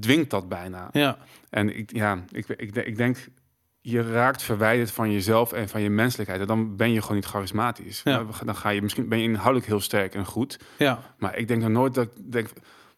dwingt 0.00 0.30
dat 0.30 0.48
bijna. 0.48 0.88
ja. 0.92 1.18
En 1.50 1.76
ik, 1.78 1.92
ja, 1.96 2.24
ik, 2.30 2.48
ik, 2.48 2.74
ik 2.76 2.96
denk, 2.96 3.16
je 3.80 4.02
raakt 4.12 4.42
verwijderd 4.42 4.90
van 4.90 5.12
jezelf 5.12 5.52
en 5.52 5.68
van 5.68 5.80
je 5.82 5.90
menselijkheid. 5.90 6.40
En 6.40 6.46
dan 6.46 6.76
ben 6.76 6.92
je 6.92 7.00
gewoon 7.00 7.16
niet 7.16 7.24
charismatisch. 7.26 8.00
Ja. 8.04 8.26
Dan 8.44 8.56
ga 8.56 8.68
je 8.68 8.82
misschien 8.82 9.08
ben 9.08 9.18
je 9.18 9.24
inhoudelijk 9.24 9.66
heel 9.66 9.80
sterk 9.80 10.14
en 10.14 10.24
goed. 10.24 10.58
ja. 10.78 11.14
Maar 11.18 11.36
ik 11.38 11.48
denk 11.48 11.60
dan 11.62 11.72
nooit 11.72 11.94
dat 11.94 12.04
ik 12.04 12.32
denk. 12.32 12.48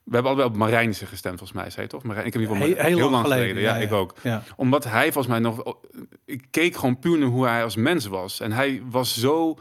We 0.08 0.14
hebben 0.14 0.32
allebei 0.32 0.48
op 0.48 0.56
Marijnissen 0.56 1.06
gestemd, 1.06 1.38
volgens 1.38 1.58
mij, 1.60 1.70
zei 1.70 1.86
toch? 1.86 2.02
Marijn, 2.02 2.26
ik 2.26 2.32
heb 2.32 2.42
in 2.42 2.48
ieder 2.48 2.84
Heel, 2.84 2.96
heel, 2.98 3.10
lang 3.10 3.22
geleden. 3.22 3.62
Ja, 3.62 3.76
ik 3.76 3.92
ook. 3.92 4.14
Ja. 4.22 4.42
Omdat 4.56 4.84
hij 4.84 5.12
volgens 5.12 5.26
mij 5.26 5.38
nog. 5.38 5.76
Ik 6.24 6.44
keek 6.50 6.76
gewoon 6.76 6.98
puur 6.98 7.18
naar 7.18 7.28
hoe 7.28 7.46
hij 7.46 7.62
als 7.62 7.76
mens 7.76 8.06
was. 8.06 8.40
En 8.40 8.52
hij 8.52 8.82
was 8.90 9.20
zo 9.20 9.58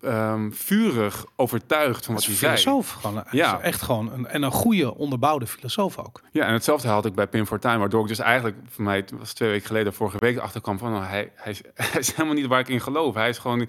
ehm, 0.00 0.50
vurig 0.50 1.24
overtuigd 1.36 2.04
van 2.04 2.14
wat 2.14 2.24
hij 2.24 2.34
zei. 2.34 2.56
filosoof. 2.56 2.90
Gewoon, 2.90 3.24
Ja. 3.30 3.60
echt 3.60 3.82
gewoon 3.82 4.12
een, 4.12 4.26
en 4.26 4.42
een 4.42 4.50
goede 4.50 4.94
onderbouwde 4.94 5.46
filosoof 5.46 5.98
ook. 5.98 6.22
Ja, 6.32 6.46
en 6.46 6.52
hetzelfde 6.52 6.88
had 6.88 7.06
ik 7.06 7.14
bij 7.14 7.26
Pim 7.26 7.46
Fortuyn, 7.46 7.78
waardoor 7.78 8.02
ik 8.02 8.08
dus 8.08 8.18
eigenlijk 8.18 8.56
voor 8.68 8.84
mij, 8.84 8.96
het 8.96 9.10
was 9.18 9.32
twee 9.32 9.50
weken 9.50 9.66
geleden, 9.66 9.94
vorige 9.94 10.18
week 10.18 10.38
achterkwam 10.38 10.78
van, 10.78 10.94
oh, 10.94 11.08
hij, 11.08 11.32
hij, 11.34 11.52
is, 11.52 11.60
hij 11.90 12.00
is 12.00 12.12
helemaal 12.14 12.34
niet 12.34 12.46
waar 12.46 12.60
ik 12.60 12.68
in 12.68 12.80
geloof. 12.80 13.14
Hij 13.14 13.28
is 13.28 13.38
gewoon 13.38 13.68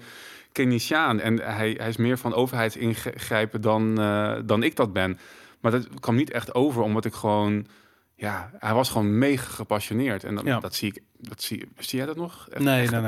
Keynesiaan 0.52 1.20
en 1.20 1.40
hij, 1.40 1.74
hij 1.78 1.88
is 1.88 1.96
meer 1.96 2.18
van 2.18 2.34
overheidsingrijpen 2.34 3.60
dan, 3.60 4.00
eh, 4.00 4.36
dan 4.44 4.62
ik 4.62 4.76
dat 4.76 4.92
ben. 4.92 5.18
Maar 5.60 5.70
dat 5.72 5.88
kwam 6.00 6.14
niet 6.16 6.30
echt 6.30 6.54
over, 6.54 6.82
omdat 6.82 7.04
ik 7.04 7.14
gewoon, 7.14 7.66
ja, 8.14 8.50
hij 8.58 8.74
was 8.74 8.90
gewoon 8.90 9.18
mega 9.18 9.50
gepassioneerd. 9.50 10.24
En 10.24 10.34
dat, 10.34 10.44
Ja. 10.44 10.60
dat 10.60 10.74
zie 10.74 10.88
ik, 10.88 11.02
dat 11.18 11.42
zie, 11.42 11.68
zie 11.78 11.98
jij 11.98 12.06
dat 12.06 12.16
nog? 12.16 12.48
Echt, 12.50 12.62
Nee, 12.64 12.88
nee? 12.88 13.00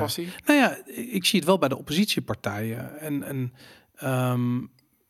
Nou 0.47 0.59
ja, 0.59 0.79
ik 0.95 1.25
zie 1.25 1.39
het 1.39 1.49
wel 1.49 1.59
bij 1.59 1.69
de 1.69 1.79
oppositiepartijen. 1.79 2.99
En, 2.99 3.23
en 3.23 3.53
ehm, 3.97 4.59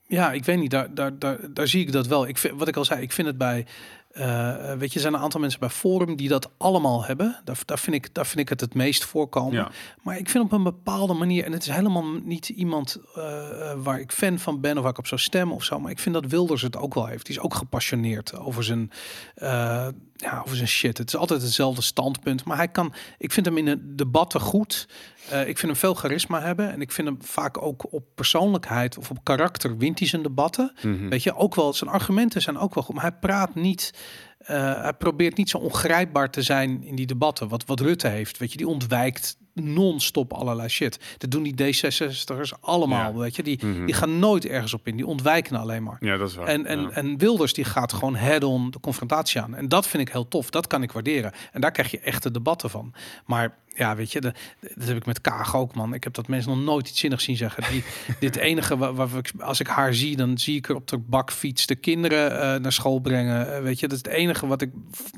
ja, 0.06 0.32
ik 0.32 0.44
weet 0.44 0.58
niet, 0.58 0.70
daar, 0.70 0.94
daar, 0.94 1.18
daar, 1.18 1.38
daar 1.52 1.68
zie 1.68 1.80
ik 1.80 1.92
dat 1.92 2.06
wel. 2.06 2.28
Ik 2.28 2.38
vind, 2.38 2.58
wat 2.58 2.68
ik 2.68 2.76
al 2.76 2.84
zei, 2.84 3.02
ik 3.02 3.12
vind 3.12 3.26
het 3.26 3.38
bij, 3.38 3.66
eh, 4.10 4.72
weet 4.72 4.88
je, 4.88 4.94
er 4.94 5.00
zijn 5.00 5.14
een 5.14 5.20
aantal 5.20 5.40
mensen 5.40 5.60
bij 5.60 5.68
Forum 5.68 6.16
die 6.16 6.28
dat 6.28 6.50
allemaal 6.56 7.04
hebben. 7.04 7.40
Daar, 7.44 7.58
daar, 7.64 7.78
vind, 7.78 7.96
ik, 7.96 8.14
daar 8.14 8.26
vind 8.26 8.40
ik 8.40 8.48
het 8.48 8.60
het 8.60 8.74
meest 8.74 9.04
voorkomen. 9.04 9.54
Ja. 9.54 9.70
Maar 10.02 10.18
ik 10.18 10.28
vind 10.28 10.44
op 10.44 10.52
een 10.52 10.62
bepaalde 10.62 11.14
manier, 11.14 11.44
en 11.44 11.52
het 11.52 11.62
is 11.62 11.74
helemaal 11.74 12.04
niet 12.22 12.48
iemand 12.48 12.98
eh, 13.14 13.72
waar 13.82 14.00
ik 14.00 14.12
fan 14.12 14.38
van 14.38 14.60
ben 14.60 14.76
of 14.76 14.82
waar 14.82 14.92
ik 14.92 14.98
op 14.98 15.06
zou 15.06 15.20
stemmen 15.20 15.56
of 15.56 15.64
zo, 15.64 15.80
maar 15.80 15.90
ik 15.90 15.98
vind 15.98 16.14
dat 16.14 16.26
Wilders 16.26 16.62
het 16.62 16.76
ook 16.76 16.94
wel 16.94 17.06
heeft. 17.06 17.26
Die 17.26 17.36
is 17.36 17.42
ook 17.42 17.54
gepassioneerd 17.54 18.38
over 18.38 18.64
zijn, 18.64 18.90
eh, 19.34 19.88
ja, 20.16 20.42
over 20.44 20.56
zijn 20.56 20.68
shit. 20.68 20.98
Het 20.98 21.08
is 21.08 21.16
altijd 21.16 21.42
hetzelfde 21.42 21.82
standpunt, 21.82 22.44
maar 22.44 22.56
hij 22.56 22.68
kan, 22.68 22.92
ik 23.18 23.32
vind 23.32 23.46
hem 23.46 23.58
in 23.58 23.64
de 23.64 23.94
debatten 23.94 24.40
goed. 24.40 24.88
Eh, 25.28 25.40
ik 25.40 25.58
vind 25.58 25.72
hem 25.72 25.76
veel 25.76 25.94
charisma 25.94 26.40
hebben 26.40 26.72
en 26.72 26.80
ik 26.80 26.92
vind 26.92 27.08
hem 27.08 27.18
vaak 27.20 27.62
ook 27.62 27.92
op 27.92 28.04
persoonlijkheid 28.14 28.98
of 28.98 29.10
op 29.10 29.18
karakter 29.22 29.76
wint 29.76 29.98
hij 29.98 30.08
zijn 30.08 30.22
debatten. 30.22 30.72
Mhm. 30.82 31.08
Weet 31.08 31.22
je, 31.22 31.34
ook 31.34 31.54
wel, 31.54 31.72
zijn 31.72 31.90
argumenten 31.90 32.42
zijn 32.42 32.58
ook 32.58 32.74
wel 32.74 32.84
goed, 32.84 32.94
maar 32.94 33.04
hij 33.04 33.18
praat 33.20 33.54
niet, 33.54 33.94
eh, 34.38 34.82
hij 34.82 34.92
probeert 34.92 35.36
niet 35.36 35.50
zo 35.50 35.58
ongrijpbaar 35.58 36.30
te 36.30 36.42
zijn 36.42 36.82
in 36.82 36.94
die 36.94 37.06
debatten. 37.06 37.48
Wat, 37.48 37.64
wat 37.66 37.80
Rutte 37.80 38.08
heeft, 38.08 38.38
weet 38.38 38.50
je, 38.50 38.58
die 38.58 38.68
ontwijkt 38.68 39.36
non-stop 39.54 40.32
allerlei 40.32 40.68
shit. 40.68 40.98
Dat 41.18 41.30
doen 41.30 41.42
die 41.42 41.54
D66'ers 41.54 42.52
allemaal, 42.60 43.12
Ja. 43.12 43.18
weet 43.18 43.36
je. 43.36 43.42
Die, 43.42 43.66
Mhm. 43.66 43.84
die 43.86 43.94
gaan 43.94 44.18
nooit 44.18 44.46
ergens 44.46 44.74
op 44.74 44.86
in. 44.86 44.96
Die 44.96 45.06
ontwijken 45.06 45.56
alleen 45.56 45.82
maar. 45.82 45.96
Ja, 46.00 46.16
dat 46.16 46.28
is 46.28 46.34
waar. 46.34 46.46
En, 46.46 46.66
en, 46.66 46.80
ja. 46.80 46.90
en 46.90 47.18
Wilders 47.18 47.52
die 47.52 47.64
gaat 47.64 47.92
gewoon 47.92 48.16
head-on 48.16 48.70
de 48.70 48.80
confrontatie 48.80 49.40
aan. 49.40 49.54
En 49.54 49.68
dat 49.68 49.86
vind 49.86 50.06
ik 50.08 50.12
heel 50.12 50.28
tof. 50.28 50.50
Dat 50.50 50.66
kan 50.66 50.82
ik 50.82 50.92
waarderen. 50.92 51.32
En 51.52 51.60
daar 51.60 51.70
krijg 51.72 51.90
je 51.90 52.00
echte 52.00 52.30
debatten 52.30 52.70
van. 52.70 52.94
Maar 53.26 53.54
ja, 53.74 53.96
weet 53.96 54.12
je, 54.12 54.20
de, 54.20 54.32
dat 54.74 54.88
heb 54.88 54.96
ik 54.96 55.06
met 55.06 55.20
Kaag 55.20 55.56
ook, 55.56 55.74
man. 55.74 55.94
Ik 55.94 56.04
heb 56.04 56.14
dat 56.14 56.28
mensen 56.28 56.50
nog 56.50 56.64
nooit 56.64 56.88
iets 56.88 56.98
zinnigs 57.00 57.24
zien 57.24 57.36
zeggen. 57.36 57.64
Die, 57.70 57.84
dit 58.20 58.36
enige 58.36 58.76
waar, 58.76 58.94
waar 58.94 59.08
ik, 59.16 59.32
als 59.40 59.60
ik 59.60 59.66
haar 59.66 59.94
zie, 59.94 60.16
dan 60.16 60.38
zie 60.38 60.56
ik 60.56 60.68
er 60.68 60.74
op 60.74 60.88
de 60.88 60.98
bakfiets 60.98 61.66
de 61.66 61.76
kinderen 61.76 62.40
eh, 62.40 62.60
naar 62.60 62.72
school 62.72 62.98
brengen. 62.98 63.54
Eh, 63.56 63.62
weet 63.62 63.80
je, 63.80 63.88
dat 63.88 63.96
is 63.98 64.04
het 64.10 64.14
enige 64.20 64.46
wat 64.46 64.62
ik 64.62 64.70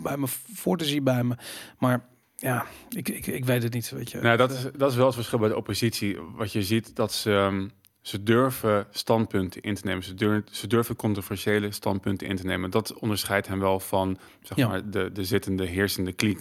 bij 0.02 0.16
me 0.16 0.26
voor 0.54 0.76
te 0.78 0.84
zien 0.84 1.04
bij 1.04 1.24
me. 1.24 1.34
Maar 1.78 2.04
ja, 2.42 2.66
ik, 2.88 3.08
ik, 3.08 3.26
ik 3.26 3.44
weet 3.44 3.62
het 3.62 3.72
niet, 3.72 3.90
weet 3.90 4.10
je. 4.10 4.20
Nou, 4.20 4.36
dat 4.36 4.50
is, 4.50 4.62
dat 4.76 4.90
is 4.90 4.96
wel 4.96 5.06
het 5.06 5.14
verschil 5.14 5.38
bij 5.38 5.48
de 5.48 5.56
oppositie. 5.56 6.18
Wat 6.20 6.52
je 6.52 6.62
ziet, 6.62 6.96
dat 6.96 7.12
ze, 7.12 7.32
ehm, 7.32 7.68
ze 8.00 8.22
durven 8.22 8.86
standpunten 8.90 9.60
in 9.62 9.74
te 9.74 9.82
nemen. 9.84 10.02
Ze 10.04 10.14
durven, 10.14 10.44
ze 10.50 10.66
durven 10.66 10.96
controversiële 10.96 11.72
standpunten 11.72 12.26
in 12.26 12.36
te 12.36 12.44
nemen. 12.46 12.70
Dat 12.70 12.94
onderscheidt 12.94 13.46
hem 13.48 13.58
wel 13.60 13.80
van 13.80 14.18
zeg 14.42 14.56
Ja. 14.56 14.68
maar, 14.68 14.90
de, 14.90 15.12
de 15.12 15.24
zittende, 15.24 15.64
heersende 15.64 16.12
kliek. 16.12 16.40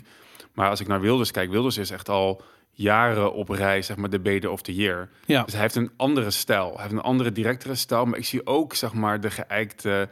Maar 0.53 0.69
als 0.69 0.79
ik 0.79 0.87
naar 0.87 1.01
Wilders 1.01 1.31
kijk, 1.31 1.49
Wilders 1.51 1.77
is 1.77 1.89
echt 1.91 2.09
al 2.09 2.41
jaren 2.71 3.33
op 3.33 3.49
rij, 3.49 3.81
zeg 3.81 3.97
maar, 3.97 4.09
de 4.09 4.19
bede 4.19 4.49
of 4.49 4.61
the 4.61 4.75
year. 4.75 5.09
Ja, 5.25 5.43
Dus 5.43 5.53
hij 5.53 5.61
heeft 5.61 5.75
een 5.75 5.91
andere 5.97 6.31
stijl. 6.31 6.71
Hij 6.73 6.81
heeft 6.81 6.93
een 6.93 7.01
andere, 7.01 7.31
directere 7.31 7.75
stijl. 7.75 8.05
Maar 8.05 8.17
ik 8.19 8.25
zie 8.25 8.45
ook, 8.45 8.73
zeg 8.75 8.93
maar, 8.93 9.21
de 9.21 9.31
geëikte 9.31 10.09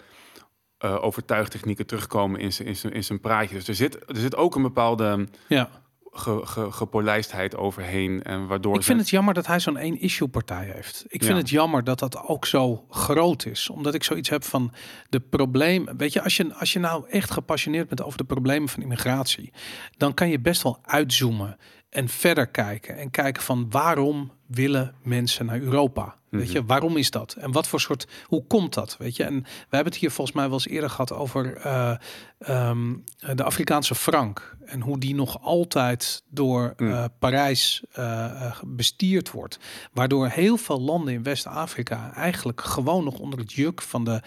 eh 0.77 1.03
overtuigtechnieken 1.03 1.85
terugkomen 1.85 2.39
in 2.39 2.53
zijn, 2.53 2.67
in, 2.67 2.75
zijn, 2.75 2.93
in 2.93 3.03
zijn 3.03 3.19
praatje. 3.19 3.55
Dus 3.55 3.67
er 3.67 3.75
zit, 3.75 3.95
er 4.09 4.15
zit 4.15 4.35
ook 4.35 4.55
een 4.55 4.61
bepaalde 4.61 5.27
ja. 5.47 5.69
Ge, 6.11 6.41
ge, 6.43 6.71
gepolijstheid 6.71 7.55
overheen. 7.55 8.23
En 8.23 8.47
waardoor 8.47 8.75
Ik 8.75 8.83
vind 8.83 8.99
het 8.99 9.09
jammer 9.09 9.33
dat 9.33 9.47
hij 9.47 9.59
zo'n 9.59 9.77
één-issue 9.77 10.27
partij 10.27 10.65
heeft. 10.73 11.03
Ik 11.07 11.19
vind 11.23 11.33
Ja. 11.33 11.39
het 11.39 11.49
jammer 11.49 11.83
dat 11.83 11.99
dat 11.99 12.17
ook 12.17 12.45
zo 12.45 12.85
groot 12.89 13.45
is. 13.45 13.69
Omdat 13.69 13.93
ik 13.93 14.03
zoiets 14.03 14.29
heb 14.29 14.43
van 14.43 14.73
de 15.09 15.19
probleem. 15.19 15.87
Weet 15.97 16.13
je, 16.13 16.21
als 16.23 16.37
je, 16.37 16.53
als 16.53 16.73
je 16.73 16.79
nou 16.79 17.09
echt 17.09 17.31
gepassioneerd 17.31 17.87
bent 17.87 18.03
over 18.03 18.17
de 18.17 18.23
problemen 18.23 18.69
van 18.69 18.81
immigratie, 18.81 19.53
dan 19.97 20.13
kan 20.13 20.29
je 20.29 20.39
best 20.39 20.61
wel 20.61 20.79
uitzoomen 20.81 21.57
en 21.89 22.07
verder 22.09 22.47
kijken. 22.47 22.97
En 22.97 23.11
kijken 23.11 23.43
van 23.43 23.69
waarom 23.69 24.31
willen 24.49 24.93
mensen 25.03 25.45
naar 25.45 25.59
Europa? 25.59 26.17
Weet 26.29 26.43
Mhm. 26.43 26.51
je, 26.53 26.65
waarom 26.65 26.97
is 26.97 27.11
dat? 27.11 27.33
En 27.39 27.51
wat 27.51 27.67
voor 27.67 27.79
soort, 27.81 28.07
hoe 28.25 28.43
komt 28.47 28.73
dat? 28.73 28.95
Weet 28.97 29.15
je, 29.15 29.23
en 29.23 29.33
we 29.43 29.75
hebben 29.75 29.91
het 29.91 30.01
hier 30.01 30.11
volgens 30.11 30.35
mij 30.35 30.45
wel 30.45 30.53
eens 30.53 30.67
eerder 30.67 30.89
gehad 30.89 31.13
over 31.13 31.55
eh, 31.55 31.95
ehm, 32.39 32.93
de 33.35 33.43
Afrikaanse 33.43 33.95
frank. 33.95 34.57
En 34.65 34.81
hoe 34.81 34.97
die 34.99 35.15
nog 35.15 35.41
altijd 35.41 36.23
door 36.29 36.73
Mm. 36.77 36.91
eh, 36.91 37.05
Parijs 37.19 37.83
eh, 37.91 38.51
bestierd 38.67 39.31
wordt. 39.31 39.59
Waardoor 39.93 40.27
heel 40.27 40.57
veel 40.57 40.81
landen 40.81 41.13
in 41.13 41.23
West-Afrika 41.23 42.13
eigenlijk 42.13 42.61
gewoon 42.61 43.03
nog 43.03 43.19
onder 43.19 43.39
het 43.39 43.53
juk 43.53 43.81
van 43.81 44.03
de, 44.03 44.21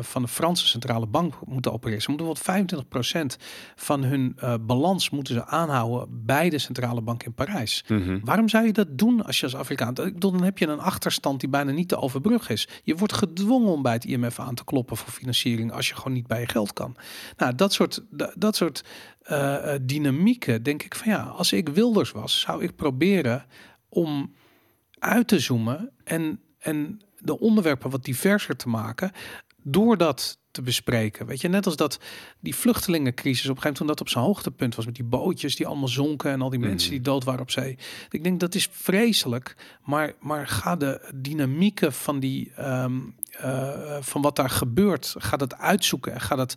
van 0.00 0.22
de 0.22 0.28
Franse 0.28 0.66
centrale 0.66 1.06
bank 1.06 1.34
moeten 1.46 1.72
opereren. 1.72 2.02
Ze 2.02 2.08
moeten 2.10 2.26
wat 2.26 2.40
25% 2.40 3.36
van 3.76 4.02
hun 4.04 4.36
balans 4.60 5.10
moeten 5.10 5.34
ze 5.34 5.46
aanhouden 5.46 6.24
bij 6.26 6.50
de 6.50 6.58
centrale 6.58 7.00
bank 7.00 7.22
in 7.22 7.34
Parijs. 7.34 7.84
Mhm. 7.88 8.18
Waarom 8.24 8.48
zou 8.48 8.66
je 8.66 8.72
dat 8.72 8.98
doen 8.98 9.24
als 9.24 9.40
je 9.40 9.48
Afrikaan? 9.54 9.94
Dan 10.16 10.42
heb 10.42 10.58
je 10.58 10.66
een 10.66 10.80
achterstand 10.80 11.40
die 11.40 11.48
bijna 11.48 11.70
niet 11.70 11.88
te 11.88 11.96
overbruggen 11.96 12.54
is. 12.54 12.68
Je 12.82 12.94
wordt 12.96 13.12
gedwongen 13.12 13.70
om 13.72 13.82
bij 13.82 13.92
het 13.92 14.04
IMF 14.04 14.38
aan 14.38 14.54
te 14.54 14.64
kloppen 14.64 14.96
voor 14.96 15.12
financiering 15.12 15.72
als 15.72 15.88
je 15.88 15.94
gewoon 15.94 16.12
niet 16.12 16.26
bij 16.26 16.40
je 16.40 16.48
geld 16.48 16.72
kan. 16.72 16.96
Nou, 17.36 17.54
dat 17.54 17.72
soort, 17.72 18.00
da- 18.10 18.32
dat 18.36 18.56
soort 18.56 18.84
eh, 19.22 19.74
eh, 19.74 19.80
dynamieken, 19.82 20.62
denk 20.62 20.82
ik 20.82 20.94
van 20.94 21.12
ja, 21.12 21.22
als 21.22 21.52
ik 21.52 21.68
Wilders 21.68 22.10
was, 22.12 22.40
zou 22.40 22.62
ik 22.62 22.76
proberen 22.76 23.46
om 23.88 24.34
uit 24.98 25.28
te 25.28 25.38
zoomen 25.38 25.90
en, 26.04 26.40
en 26.58 27.00
de 27.18 27.38
onderwerpen 27.38 27.90
wat 27.90 28.04
diverser 28.04 28.56
te 28.56 28.68
maken 28.68 29.12
door 29.62 29.96
dat 29.96 30.38
te 30.50 30.62
bespreken. 30.62 31.26
Weet 31.26 31.40
je, 31.40 31.48
net 31.48 31.66
als 31.66 31.76
dat 31.76 31.98
die 32.40 32.54
vluchtelingencrisis 32.54 33.48
op 33.48 33.56
een 33.56 33.62
gegeven 33.62 33.66
moment 33.68 33.76
toen 33.76 33.86
dat 33.86 34.00
op 34.00 34.08
zijn 34.08 34.24
hoogtepunt 34.24 34.74
was 34.74 34.84
met 34.84 34.94
die 34.94 35.04
bootjes 35.04 35.56
die 35.56 35.66
allemaal 35.66 35.88
zonken 35.88 36.30
en 36.30 36.42
al 36.42 36.50
die 36.50 36.58
mensen 36.58 36.88
Mhm. 36.88 37.02
die 37.02 37.12
dood 37.12 37.24
waren 37.24 37.40
op 37.40 37.50
zee. 37.50 37.78
Ik 38.10 38.22
denk 38.24 38.40
dat 38.40 38.54
is 38.54 38.68
vreselijk, 38.72 39.56
maar, 39.84 40.14
maar 40.20 40.46
ga 40.46 40.76
de 40.76 41.10
dynamieken 41.14 41.92
van 41.92 42.20
die 42.20 42.52
ehm, 42.56 42.98
eh, 43.30 43.96
van 44.00 44.22
wat 44.22 44.36
daar 44.36 44.50
gebeurt, 44.50 45.14
ga 45.18 45.36
dat 45.36 45.56
uitzoeken 45.56 46.12
en 46.12 46.20
ga 46.20 46.36
dat 46.36 46.54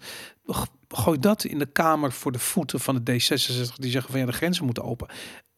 gooi 0.88 1.20
dat 1.20 1.44
in 1.44 1.60
de 1.60 1.66
kamer 1.72 2.12
voor 2.12 2.32
de 2.32 2.40
voeten 2.40 2.80
van 2.80 3.04
de 3.04 3.12
D66 3.14 3.76
die 3.76 3.92
zeggen 3.92 4.12
van 4.12 4.20
ja 4.20 4.26
de 4.26 4.32
grenzen 4.32 4.66
moeten 4.66 4.84
open. 4.84 5.08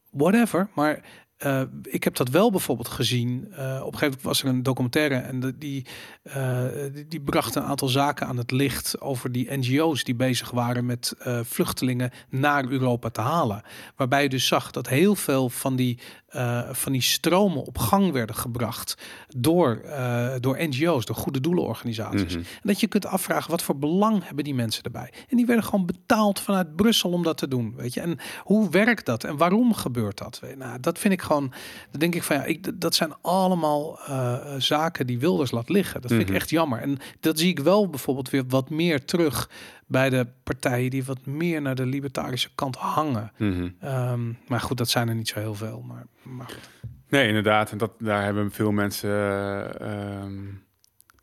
Whatever, 0.10 0.70
maar 0.76 1.04
eh, 1.38 1.62
ik 1.84 2.04
heb 2.04 2.16
dat 2.16 2.30
wel 2.30 2.52
bijvoorbeeld 2.52 2.88
gezien. 2.88 3.48
Eh, 3.52 3.66
op 3.66 3.94
een 3.94 4.00
gegeven 4.00 4.06
moment 4.06 4.22
was 4.22 4.44
er 4.44 4.48
een 4.48 4.64
documentaire 4.64 5.16
en 5.16 5.40
de, 5.40 5.58
die, 5.58 5.86
eh, 6.24 6.64
die, 6.94 7.08
die 7.08 7.22
bracht 7.22 7.56
een 7.56 7.64
aantal 7.64 7.88
zaken 7.88 8.28
aan 8.28 8.38
het 8.38 8.52
licht 8.52 9.02
over 9.02 9.32
die 9.32 9.58
NGO's 9.58 10.04
die 10.04 10.16
bezig 10.16 10.52
waren 10.52 10.86
met 10.86 11.14
eh, 11.20 11.40
vluchtelingen 11.44 12.12
naar 12.30 12.68
Europa 12.68 13.10
te 13.10 13.22
halen. 13.22 13.62
Waarbij 13.96 14.24
je 14.24 14.30
dus 14.30 14.48
zag 14.48 14.72
dat 14.72 14.90
heel 14.90 15.16
veel 15.16 15.50
van 15.50 15.76
die, 15.76 16.00
eh, 16.36 16.62
van 16.72 16.92
die 16.92 17.02
stromen 17.02 17.64
op 17.64 17.78
gang 17.78 18.12
werden 18.12 18.36
gebracht 18.36 18.98
door, 19.38 19.76
eh, 19.76 20.34
door 20.40 20.58
NGO's, 20.60 21.06
door 21.06 21.16
goede 21.16 21.40
doelenorganisaties. 21.42 22.34
Mhm. 22.36 22.38
En 22.38 22.62
dat 22.62 22.80
je 22.80 22.88
kunt 22.88 23.06
afvragen, 23.06 23.52
wat 23.52 23.62
voor 23.62 23.78
belang 23.78 24.26
hebben 24.26 24.44
die 24.44 24.54
mensen 24.56 24.84
erbij? 24.84 25.10
En 25.30 25.38
die 25.38 25.46
werden 25.46 25.66
gewoon 25.66 25.86
betaald 25.86 26.40
vanuit 26.40 26.76
Brussel 26.76 27.12
om 27.12 27.24
dat 27.24 27.38
te 27.38 27.48
doen, 27.48 27.74
weet 27.76 27.94
je. 27.94 28.02
En 28.02 28.18
hoe 28.44 28.70
werkt 28.70 29.06
dat 29.06 29.24
en 29.24 29.38
waarom 29.38 29.74
gebeurt 29.74 30.18
dat? 30.18 30.42
Nou, 30.58 30.80
dat 30.80 31.00
vind 31.00 31.14
ik 31.14 31.22
gewoon, 31.22 31.52
dan 31.92 32.00
denk 32.00 32.16
ik 32.16 32.24
van 32.24 32.36
ja, 32.36 32.44
ik, 32.44 32.82
dat 32.82 32.96
zijn 32.96 33.14
allemaal 33.22 34.00
eh, 34.00 34.36
zaken 34.58 35.08
die 35.08 35.20
Wilders 35.20 35.52
laat 35.52 35.70
liggen. 35.70 36.02
Dat 36.02 36.12
vind 36.12 36.24
Mhm. 36.24 36.32
ik 36.32 36.36
echt 36.38 36.50
jammer. 36.50 36.80
En 36.82 36.98
dat 37.20 37.40
zie 37.40 37.50
ik 37.50 37.60
wel 37.60 37.90
bijvoorbeeld 37.90 38.30
weer 38.30 38.44
wat 38.48 38.70
meer 38.70 39.06
terug 39.06 39.50
bij 39.86 40.10
de 40.10 40.28
partijen 40.44 40.90
die 40.90 41.04
wat 41.04 41.26
meer 41.26 41.62
naar 41.62 41.76
de 41.76 41.86
libertarische 41.86 42.50
kant 42.56 42.76
hangen. 42.76 43.32
Mhm. 43.38 43.70
Ehm, 43.80 44.32
maar 44.48 44.60
goed, 44.60 44.78
dat 44.78 44.90
zijn 44.90 45.08
er 45.08 45.16
niet 45.16 45.28
zo 45.28 45.40
heel 45.40 45.56
veel. 45.56 45.82
Maar, 45.82 46.06
maar 46.22 46.46
goed. 46.46 46.70
Nee, 47.10 47.28
inderdaad. 47.28 47.72
En 47.72 47.78
dat, 47.78 47.92
daar 48.00 48.24
hebben 48.24 48.52
veel 48.52 48.72
mensen, 48.72 49.10
eh, 49.10 50.20
ehm, 50.20 50.44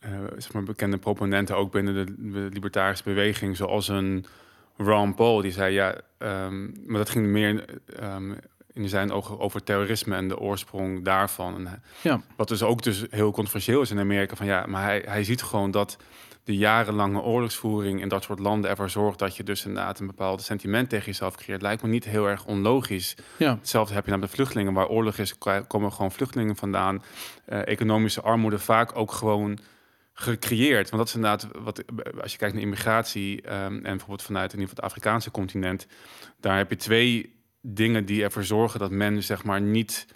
eh, 0.01 0.11
zeg 0.37 0.53
maar 0.53 0.63
bekende 0.63 0.99
proponenten 0.99 1.57
ook 1.57 1.73
binnen 1.73 1.95
de, 1.95 2.31
de 2.31 2.49
libertarische 2.53 3.05
beweging, 3.05 3.57
zoals 3.57 3.89
een 3.89 4.25
Ron 4.77 5.15
Paul, 5.15 5.41
die 5.41 5.53
zei 5.53 5.75
ja, 5.75 5.95
ehm, 6.19 6.65
maar 6.87 6.99
dat 6.99 7.11
ging 7.11 7.27
meer 7.27 7.65
in 8.73 8.89
zijn 8.89 9.13
ogen 9.13 9.39
over 9.39 9.63
terrorisme 9.63 10.17
en 10.17 10.29
de 10.29 10.39
oorsprong 10.39 11.05
daarvan. 11.05 11.55
En, 11.67 11.83
Ja. 12.03 12.21
Wat 12.37 12.49
dus 12.49 12.63
ook 12.63 12.83
dus 12.83 13.05
heel 13.11 13.33
controversieel 13.33 13.81
is 13.81 13.91
in 13.91 13.99
Amerika, 13.99 14.37
van 14.37 14.47
ja, 14.47 14.67
maar 14.67 14.83
hij, 14.83 15.03
hij 15.07 15.25
ziet 15.25 15.43
gewoon 15.43 15.71
dat 15.71 15.97
de 16.45 16.57
jarenlange 16.57 17.21
oorlogsvoering 17.21 18.01
in 18.01 18.09
dat 18.09 18.23
soort 18.23 18.39
landen 18.39 18.71
ervoor 18.71 18.91
zorgt 18.91 19.19
dat 19.19 19.37
je 19.37 19.43
dus 19.43 19.65
inderdaad 19.65 20.01
een 20.01 20.07
bepaald 20.07 20.43
sentiment 20.43 20.89
tegen 20.89 21.07
jezelf 21.07 21.37
creëert. 21.37 21.63
Lijkt 21.63 21.83
me 21.83 21.89
niet 21.89 22.05
heel 22.05 22.29
erg 22.29 22.47
onlogisch. 22.47 23.17
Ja, 23.37 23.55
Hetzelfde 23.55 23.95
heb 23.95 24.05
je 24.05 24.11
naar 24.11 24.21
de 24.21 24.29
vluchtelingen. 24.29 24.73
Waar 24.73 24.89
oorlog 24.89 25.19
is, 25.19 25.39
komen 25.67 25.93
gewoon 25.93 26.13
vluchtelingen 26.13 26.57
vandaan. 26.57 27.03
Eh, 27.45 27.67
economische 27.67 28.21
armoede 28.21 28.59
vaak 28.59 28.97
ook 28.97 29.13
gewoon 29.13 29.59
gecreëerd. 30.13 30.91
Want 30.91 31.03
dat 31.03 31.09
is 31.09 31.15
inderdaad, 31.15 31.49
wat, 31.63 31.83
als 32.21 32.33
je 32.33 32.39
kijkt 32.39 32.55
naar 32.55 32.63
immigratie... 32.63 33.43
ehm, 33.43 33.75
en 33.75 33.83
bijvoorbeeld 33.83 34.23
vanuit 34.23 34.53
in 34.53 34.59
ieder 34.59 34.69
geval 34.69 34.85
het 34.85 34.95
Afrikaanse 34.95 35.31
continent... 35.31 35.87
daar 36.41 36.57
heb 36.57 36.71
je 36.71 36.77
twee 36.77 37.41
dingen 37.61 38.05
die 38.05 38.23
ervoor 38.23 38.45
zorgen 38.45 38.81
dat 38.81 38.91
men 38.91 39.23
zeg 39.23 39.45
maar 39.45 39.61
niet 39.61 40.07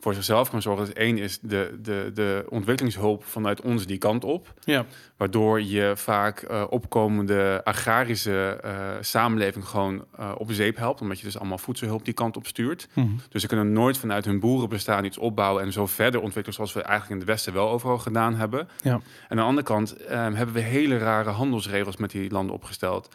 voor 0.00 0.14
zichzelf 0.14 0.50
kan 0.50 0.62
zorgen. 0.62 0.84
Dus 0.84 0.94
één 0.94 1.18
is 1.18 1.38
de, 1.40 1.78
de, 1.82 2.10
de 2.14 2.46
ontwikkelingshulp 2.48 3.24
vanuit 3.24 3.60
ons 3.60 3.86
die 3.86 3.98
kant 3.98 4.24
op. 4.24 4.54
ja, 4.64 4.84
Waardoor 5.16 5.62
je 5.62 5.92
vaak 5.96 6.42
eh, 6.42 6.64
opkomende 6.68 7.60
agrarische 7.64 8.58
eh, 8.62 8.72
samenleving 9.00 9.68
gewoon 9.68 10.04
eh, 10.18 10.32
op 10.38 10.52
zeep 10.52 10.76
helpt. 10.76 11.00
Omdat 11.00 11.18
je 11.18 11.24
dus 11.24 11.38
allemaal 11.38 11.58
voedselhulp 11.58 12.04
die 12.04 12.14
kant 12.14 12.36
op 12.36 12.46
stuurt. 12.46 12.88
Mhm. 12.92 13.08
Dus 13.28 13.40
ze 13.40 13.48
kunnen 13.48 13.72
nooit 13.72 13.98
vanuit 13.98 14.24
hun 14.24 14.40
boerenbestaan 14.40 15.04
iets 15.04 15.18
opbouwen 15.18 15.62
en 15.62 15.72
zo 15.72 15.86
verder 15.86 16.20
ontwikkelen 16.20 16.54
zoals 16.54 16.72
we 16.72 16.82
eigenlijk 16.82 17.12
in 17.12 17.18
het 17.18 17.28
Westen 17.28 17.52
wel 17.52 17.68
overal 17.68 17.98
gedaan 17.98 18.34
hebben. 18.34 18.68
Ja. 18.82 18.92
En 18.92 19.02
aan 19.28 19.36
de 19.36 19.42
andere 19.42 19.66
kant 19.66 19.96
ehm, 19.96 20.34
hebben 20.34 20.54
we 20.54 20.60
hele 20.60 20.98
rare 20.98 21.30
handelsregels 21.30 21.96
met 21.96 22.10
die 22.10 22.30
landen 22.30 22.54
opgesteld. 22.54 23.08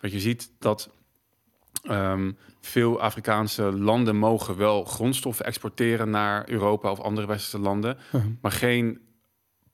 Want 0.00 0.12
je 0.12 0.20
ziet 0.20 0.50
dat 0.58 0.90
ehm, 1.84 2.32
veel 2.60 3.00
Afrikaanse 3.00 3.62
landen 3.62 4.16
mogen 4.16 4.56
wel 4.56 4.84
grondstoffen 4.84 5.44
exporteren 5.44 6.10
naar 6.10 6.48
Europa 6.48 6.90
of 6.90 7.00
andere 7.00 7.26
westerse 7.26 7.58
landen, 7.58 7.96
maar 8.40 8.52
geen 8.52 8.98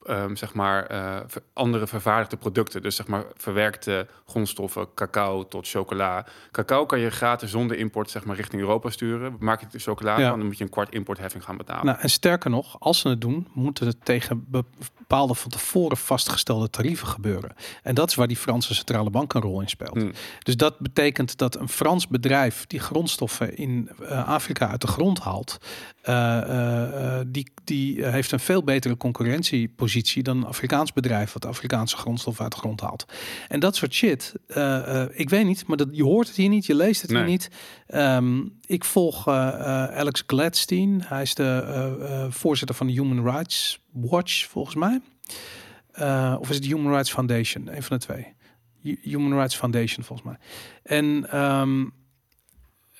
ehm, 0.06 0.34
zeg 0.34 0.54
maar, 0.54 0.86
eh, 0.86 1.16
andere 1.52 1.86
vervaardigde 1.86 2.36
producten. 2.36 2.82
Dus 2.82 2.96
zeg 2.96 3.06
maar 3.06 3.24
verwerkte 3.36 4.06
grondstoffen, 4.26 4.94
cacao 4.94 5.48
tot 5.48 5.68
chocola. 5.68 6.26
Cacao 6.50 6.86
kan 6.86 6.98
je 6.98 7.10
gratis 7.10 7.50
zonder 7.50 7.76
import 7.76 8.10
zeg 8.10 8.24
maar, 8.24 8.36
richting 8.36 8.62
Europa 8.62 8.90
sturen. 8.90 9.36
Maak 9.38 9.60
je 9.60 9.66
de 9.70 9.78
chocola 9.78 10.18
Ja. 10.18 10.28
van, 10.28 10.38
dan 10.38 10.46
moet 10.46 10.58
je 10.58 10.64
een 10.64 10.70
kwart 10.70 10.92
importheffing 10.92 11.44
gaan 11.44 11.56
betalen. 11.56 11.86
Nou, 11.86 11.98
en 12.00 12.10
sterker 12.10 12.50
nog, 12.50 12.80
als 12.80 12.98
ze 12.98 13.08
het 13.08 13.20
doen, 13.20 13.48
moeten 13.52 13.86
het 13.86 14.04
tegen 14.04 14.44
bepaalde 14.48 15.34
van 15.34 15.50
tevoren 15.50 15.96
vastgestelde 15.96 16.70
tarieven 16.70 17.06
gebeuren. 17.06 17.54
En 17.82 17.94
dat 17.94 18.08
is 18.08 18.14
waar 18.14 18.26
die 18.26 18.36
Franse 18.36 18.74
centrale 18.74 19.10
bank 19.10 19.34
een 19.34 19.40
rol 19.40 19.60
in 19.60 19.68
speelt. 19.68 19.92
Hmm. 19.96 20.12
Dus 20.42 20.56
dat 20.56 20.78
betekent 20.78 21.38
dat 21.38 21.56
een 21.56 21.68
Frans 21.68 22.08
bedrijf 22.08 22.66
die 22.66 22.80
grondstoffen 22.80 23.56
in 23.56 23.90
eh, 24.08 24.28
Afrika 24.28 24.68
uit 24.68 24.80
de 24.80 24.86
grond 24.86 25.18
haalt, 25.20 25.58
eh, 26.02 27.20
die, 27.26 27.52
die 27.70 28.04
eh, 28.04 28.12
heeft 28.12 28.32
een 28.32 28.40
veel 28.40 28.62
betere 28.62 28.96
concurrentiepositie 28.96 30.22
dan 30.22 30.36
een 30.36 30.44
Afrikaans 30.44 30.92
bedrijf 30.92 31.32
wat 31.32 31.46
Afrikaanse 31.46 31.96
grondstoffen 31.96 32.42
uit 32.42 32.52
de 32.52 32.58
grond 32.58 32.80
haalt. 32.80 33.04
En 33.48 33.60
dat 33.60 33.76
soort 33.76 33.94
shit, 33.94 34.34
eh, 34.46 35.02
eh, 35.02 35.08
ik 35.12 35.30
weet 35.30 35.44
niet, 35.44 35.66
maar 35.66 35.76
dat, 35.76 35.88
je 35.92 36.02
hoort 36.02 36.26
het 36.26 36.36
hier 36.36 36.48
niet, 36.48 36.66
je 36.66 36.74
leest 36.74 37.02
het 37.02 37.10
hier 37.10 37.24
niet. 37.24 37.50
Ehm, 37.86 38.42
ik 38.66 38.84
volg 38.84 39.28
Alex 39.28 40.22
Gladstein, 40.26 41.02
hij 41.04 41.22
is 41.22 41.34
de 41.34 42.26
voorzitter 42.30 42.76
van 42.76 42.86
de 42.86 42.92
Human 42.92 43.24
Rights 43.24 43.80
Watch, 43.92 44.46
volgens 44.48 44.74
mij. 44.74 45.00
Of 46.38 46.50
is 46.50 46.56
het 46.56 46.64
Human 46.64 46.92
Rights 46.92 47.12
Foundation? 47.12 47.76
Een 47.76 47.82
van 47.82 47.98
de 47.98 48.04
twee. 48.04 48.34
Hu- 48.82 48.98
Human 49.02 49.32
Rights 49.32 49.56
Foundation, 49.56 50.04
volgens 50.04 50.28
mij. 50.28 50.38
En 50.82 51.30
ehm, 51.30 51.84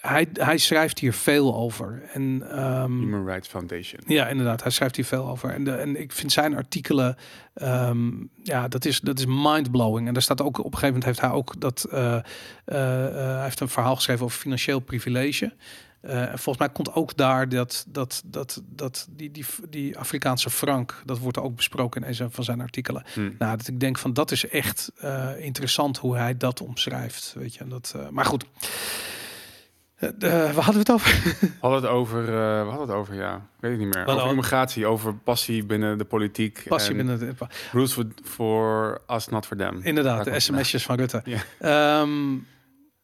hij, 0.00 0.28
hij 0.32 0.58
schrijft 0.58 0.98
hier 0.98 1.12
veel 1.12 1.56
over. 1.56 2.02
En, 2.12 2.42
ehm, 2.50 2.98
Human 2.98 3.26
Rights 3.26 3.48
Foundation. 3.48 4.00
ja, 4.06 4.28
inderdaad. 4.28 4.62
Hij 4.62 4.72
schrijft 4.72 4.96
hier 4.96 5.04
veel 5.04 5.28
over. 5.28 5.50
En, 5.50 5.64
de, 5.64 5.72
en 5.72 6.00
ik 6.00 6.12
vind 6.12 6.32
zijn 6.32 6.56
artikelen, 6.56 7.16
ehm, 7.54 8.10
ja, 8.42 8.68
dat 8.68 8.84
is, 8.84 9.00
dat 9.00 9.18
is 9.18 9.26
mindblowing. 9.26 10.06
En 10.06 10.12
daar 10.12 10.22
staat 10.22 10.42
ook, 10.42 10.58
op 10.58 10.64
een 10.64 10.78
gegeven 10.78 10.88
moment 10.88 11.04
heeft 11.04 11.20
hij 11.20 11.30
ook 11.30 11.60
dat, 11.60 11.84
eh, 11.90 12.14
eh, 12.14 13.06
eh, 13.06 13.14
hij 13.14 13.42
heeft 13.42 13.60
een 13.60 13.68
verhaal 13.68 13.96
geschreven 13.96 14.24
over 14.24 14.38
financieel 14.38 14.80
privilege. 14.80 15.54
En 16.00 16.38
volgens 16.38 16.58
mij 16.58 16.68
komt 16.68 16.94
ook 16.94 17.16
daar 17.16 17.48
dat, 17.48 17.84
dat, 17.88 18.22
dat, 18.26 18.62
dat 18.66 19.08
die, 19.10 19.30
die, 19.30 19.44
die 19.68 19.98
Afrikaanse 19.98 20.50
frank, 20.50 21.02
dat 21.04 21.18
wordt 21.18 21.38
ook 21.38 21.56
besproken 21.56 22.02
in 22.02 22.14
een 22.18 22.30
van 22.30 22.44
zijn 22.44 22.60
artikelen. 22.60 23.04
Hm. 23.14 23.30
Nou, 23.38 23.56
dat 23.56 23.68
ik 23.68 23.80
denk 23.80 23.98
van 23.98 24.12
dat 24.12 24.30
is 24.30 24.48
echt 24.48 24.92
interessant 25.38 25.98
hoe 25.98 26.16
hij 26.16 26.36
dat 26.36 26.60
omschrijft. 26.60 27.34
Weet 27.36 27.54
je, 27.54 27.60
en 27.60 27.68
dat, 27.68 27.94
maar 28.10 28.24
goed. 28.24 28.44
Eh, 30.00 30.08
de- 30.18 30.28
waar 30.30 30.64
hadden 30.64 30.72
we 30.72 30.78
het 30.78 30.90
over? 30.90 31.22
We 31.40 31.48
hadden 31.60 31.82
het 31.82 31.90
over, 31.90 32.20
eh, 32.20 32.62
we 32.62 32.68
hadden 32.68 32.88
het 32.88 32.96
over, 32.96 33.14
ja, 33.14 33.34
ik 33.34 33.40
weet 33.60 33.70
het 33.70 33.80
niet 33.80 33.94
meer. 33.94 34.06
Over 34.06 34.24
we- 34.24 34.30
immigratie, 34.30 34.86
over 34.86 35.14
passie 35.14 35.64
binnen 35.64 35.98
de 35.98 36.04
politiek. 36.04 36.64
Passie 36.68 36.90
en 36.90 36.96
binnen 36.96 37.18
de, 37.18 37.46
Rules 37.72 37.92
for, 37.92 38.06
for 38.24 39.00
us, 39.08 39.28
not 39.28 39.46
for 39.46 39.56
them. 39.56 39.80
Inderdaad, 39.82 40.24
Daar 40.24 40.34
de 40.34 40.40
sms'jes 40.40 40.82
van 40.84 40.96
Rutte. 40.96 41.22
Ehm, 41.58 42.36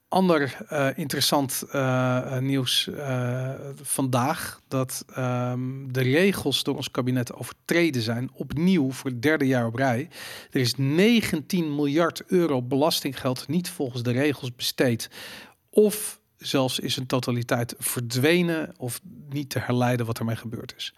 ander 0.09 0.57
eh, 0.68 0.88
interessant 0.94 1.64
eh, 1.70 2.16
eh, 2.36 2.42
nieuws 2.42 2.88
eh, 2.88 3.51
vandaag 3.82 4.61
dat 4.68 5.05
ehm, 5.14 5.61
de 5.88 6.01
regels 6.03 6.62
door 6.62 6.76
ons 6.76 6.90
kabinet 6.90 7.34
overtreden 7.34 8.03
zijn 8.03 8.30
opnieuw 8.32 8.90
voor 8.92 9.11
het 9.11 9.22
derde 9.22 9.47
jaar 9.47 9.66
op 9.66 9.74
rij. 9.74 10.09
Er 10.51 10.61
is 10.61 10.74
19 10.76 11.74
miljard 11.74 12.22
euro 12.26 12.62
belastinggeld 12.62 13.49
niet 13.49 13.70
volgens 13.70 14.03
de 14.03 14.12
regels 14.12 14.55
besteed 14.55 15.11
of 15.70 16.20
zelfs 16.47 16.78
is 16.78 16.97
een 16.97 17.07
totaliteit 17.07 17.74
verdwenen 17.78 18.74
of 18.76 19.01
niet 19.28 19.51
te 19.51 19.59
herleiden 19.59 20.07
wat 20.07 20.18
ermee 20.18 20.36
gebeurd 20.36 20.74
is. 20.76 20.94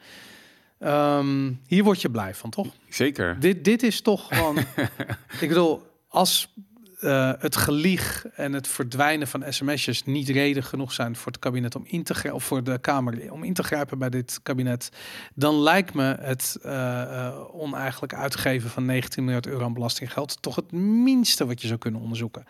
Ehm, 0.79 1.53
hier 1.67 1.85
word 1.85 2.01
je 2.01 2.11
blij 2.11 2.35
van, 2.35 2.51
toch? 2.51 2.67
Zeker. 2.89 3.41
Dit, 3.41 3.65
dit 3.65 3.83
is 3.83 4.01
toch 4.01 4.27
gewoon. 4.29 4.59
ik 5.41 5.49
bedoel, 5.49 5.83
als 6.09 6.55
eh, 7.01 7.33
het 7.39 7.57
gelieg 7.57 8.27
en 8.35 8.53
het 8.53 8.69
verdwijnen 8.69 9.29
van 9.29 9.45
sms'jes 9.49 10.05
niet 10.05 10.29
reden 10.29 10.63
genoeg 10.63 10.93
zijn 10.93 11.17
voor 11.17 11.33
het 11.33 11.41
kabinet 11.41 11.77
om 11.77 11.85
in 11.87 12.03
te 12.03 12.33
of 12.33 12.45
voor 12.45 12.65
de 12.65 12.79
Kamer 12.79 13.33
om 13.33 13.45
in 13.45 13.55
te 13.55 13.63
grijpen 13.63 13.99
bij 13.99 14.11
dit 14.11 14.41
kabinet, 14.43 14.91
dan 15.35 15.55
lijkt 15.55 15.95
me 15.95 16.17
het 16.21 16.59
eh, 16.63 17.39
oneigenlijk 17.53 18.15
uitgeven 18.15 18.71
van 18.71 18.85
19 18.85 19.25
miljard 19.25 19.47
euro 19.47 19.65
aan 19.65 19.73
belastinggeld 19.73 20.43
toch 20.43 20.57
het 20.57 20.73
minste 20.73 21.47
wat 21.47 21.61
je 21.61 21.67
zou 21.67 21.79
kunnen 21.79 22.01
onderzoeken. 22.01 22.45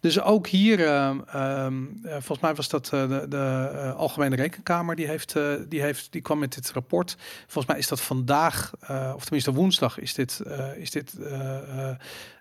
Dus 0.00 0.20
ook 0.20 0.46
hier, 0.46 0.80
eh, 0.80 1.08
ehm, 1.26 1.84
eh, 2.02 2.12
volgens 2.12 2.40
mij 2.40 2.54
was 2.54 2.68
dat 2.68 2.86
de, 2.86 3.26
de 3.28 3.92
Algemene 3.96 4.36
Rekenkamer, 4.36 4.96
die, 4.96 5.06
heeft, 5.06 5.34
die, 5.68 5.80
heeft, 5.80 6.12
die 6.12 6.20
kwam 6.20 6.38
met 6.38 6.54
dit 6.54 6.70
rapport. 6.70 7.16
Volgens 7.40 7.66
mij 7.66 7.78
is 7.78 7.88
dat 7.88 8.00
vandaag, 8.00 8.72
of 9.14 9.22
tenminste 9.22 9.52
woensdag, 9.52 9.98
is 9.98 10.14
dit, 10.14 10.42
is 10.76 10.90
dit 10.90 11.14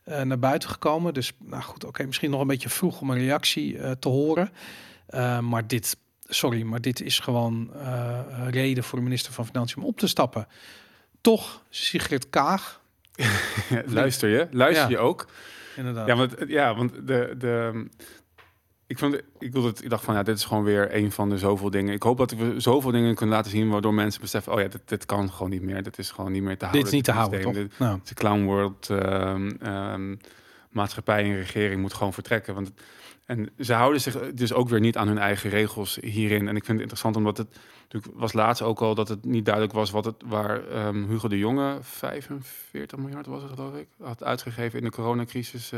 naar 0.05 0.39
buiten 0.39 0.69
gekomen. 0.69 1.13
Dus 1.13 1.31
nou 1.39 1.63
goed, 1.63 1.83
oké, 1.85 2.05
misschien 2.05 2.29
nog 2.31 2.41
een 2.41 2.47
beetje 2.47 2.69
vroeg 2.69 3.01
om 3.01 3.09
een 3.09 3.17
reactie 3.17 3.77
eh, 3.77 3.91
te 3.91 4.09
horen. 4.09 4.49
Eh, 5.05 5.39
maar 5.39 5.67
dit, 5.67 5.97
sorry, 6.27 6.61
maar 6.61 6.81
dit 6.81 7.01
is 7.01 7.19
gewoon 7.19 7.73
eh, 7.73 8.19
reden 8.49 8.83
voor 8.83 8.97
de 8.97 9.03
minister 9.03 9.33
van 9.33 9.45
Financiën 9.45 9.81
om 9.81 9.87
op 9.87 9.99
te 9.99 10.07
stappen. 10.07 10.47
Toch, 11.21 11.63
Sigrid 11.69 12.29
Kaag, 12.29 12.81
Luister 13.85 14.29
je? 14.29 14.47
Luister 14.51 14.83
Ja. 14.83 14.89
je 14.89 14.97
ook? 14.97 15.27
inderdaad. 15.75 16.07
Ja, 16.07 16.15
want, 16.15 16.35
ja, 16.47 16.75
want 16.75 16.93
de, 17.07 17.35
de, 17.37 17.85
ik, 18.93 18.99
vond, 18.99 19.21
ik, 19.39 19.51
wilde 19.51 19.67
het, 19.67 19.83
ik 19.83 19.89
dacht 19.89 20.03
van, 20.03 20.13
ja, 20.15 20.23
dit 20.23 20.37
is 20.37 20.45
gewoon 20.45 20.63
weer 20.63 20.95
een 20.95 21.11
van 21.11 21.29
de 21.29 21.37
zoveel 21.37 21.69
dingen. 21.69 21.93
Ik 21.93 22.03
hoop 22.03 22.17
dat 22.17 22.31
we 22.31 22.53
zoveel 22.59 22.91
dingen 22.91 23.15
kunnen 23.15 23.35
laten 23.35 23.51
zien 23.51 23.69
waardoor 23.69 23.93
mensen 23.93 24.21
beseffen, 24.21 24.53
oh 24.53 24.59
ja, 24.61 24.67
dit, 24.67 24.81
dit 24.85 25.05
kan 25.05 25.31
gewoon 25.31 25.49
niet 25.49 25.61
meer. 25.61 25.83
Dit 25.83 25.97
is 25.97 26.11
gewoon 26.11 26.31
niet 26.31 26.43
meer 26.43 26.57
te 26.57 26.65
houden. 26.65 26.79
dit 26.83 26.91
is 26.91 26.95
niet 26.97 27.05
te 27.05 27.11
houden, 27.11 27.41
toch? 27.41 27.53
systeem. 27.53 27.69
Dit- 27.69 27.79
Nou, 27.79 27.99
de 28.03 28.13
clown 28.13 28.43
world 28.43 28.89
ehm, 28.89 29.49
ehm, 29.61 30.15
maatschappij 30.69 31.23
en 31.23 31.35
regering 31.35 31.81
moet 31.81 31.93
gewoon 31.93 32.13
vertrekken. 32.13 32.53
Want, 32.53 32.71
en 33.25 33.49
ze 33.59 33.73
houden 33.73 34.01
zich 34.01 34.31
dus 34.33 34.53
ook 34.53 34.69
weer 34.69 34.79
niet 34.79 34.97
aan 34.97 35.07
hun 35.07 35.17
eigen 35.17 35.49
regels 35.49 35.97
hierin. 36.01 36.47
En 36.47 36.55
ik 36.55 36.63
vind 36.65 36.67
het 36.67 36.79
interessant 36.79 37.15
omdat 37.15 37.37
het 37.37 37.57
was 38.13 38.33
laatst 38.33 38.61
ook 38.61 38.81
al 38.81 38.95
dat 38.95 39.07
het 39.07 39.25
niet 39.25 39.45
duidelijk 39.45 39.73
was 39.73 39.91
wat 39.91 40.05
het 40.05 40.15
waar 40.25 40.67
ehm, 40.67 41.07
Hugo 41.07 41.27
de 41.27 41.37
Jonge 41.37 41.77
45 41.81 42.97
miljard 42.97 43.25
was 43.25 43.41
geloof 43.53 43.75
ik 43.75 43.87
had 44.01 44.23
uitgegeven 44.23 44.79
in 44.79 44.85
de 44.85 44.91
coronacrisis. 44.91 45.71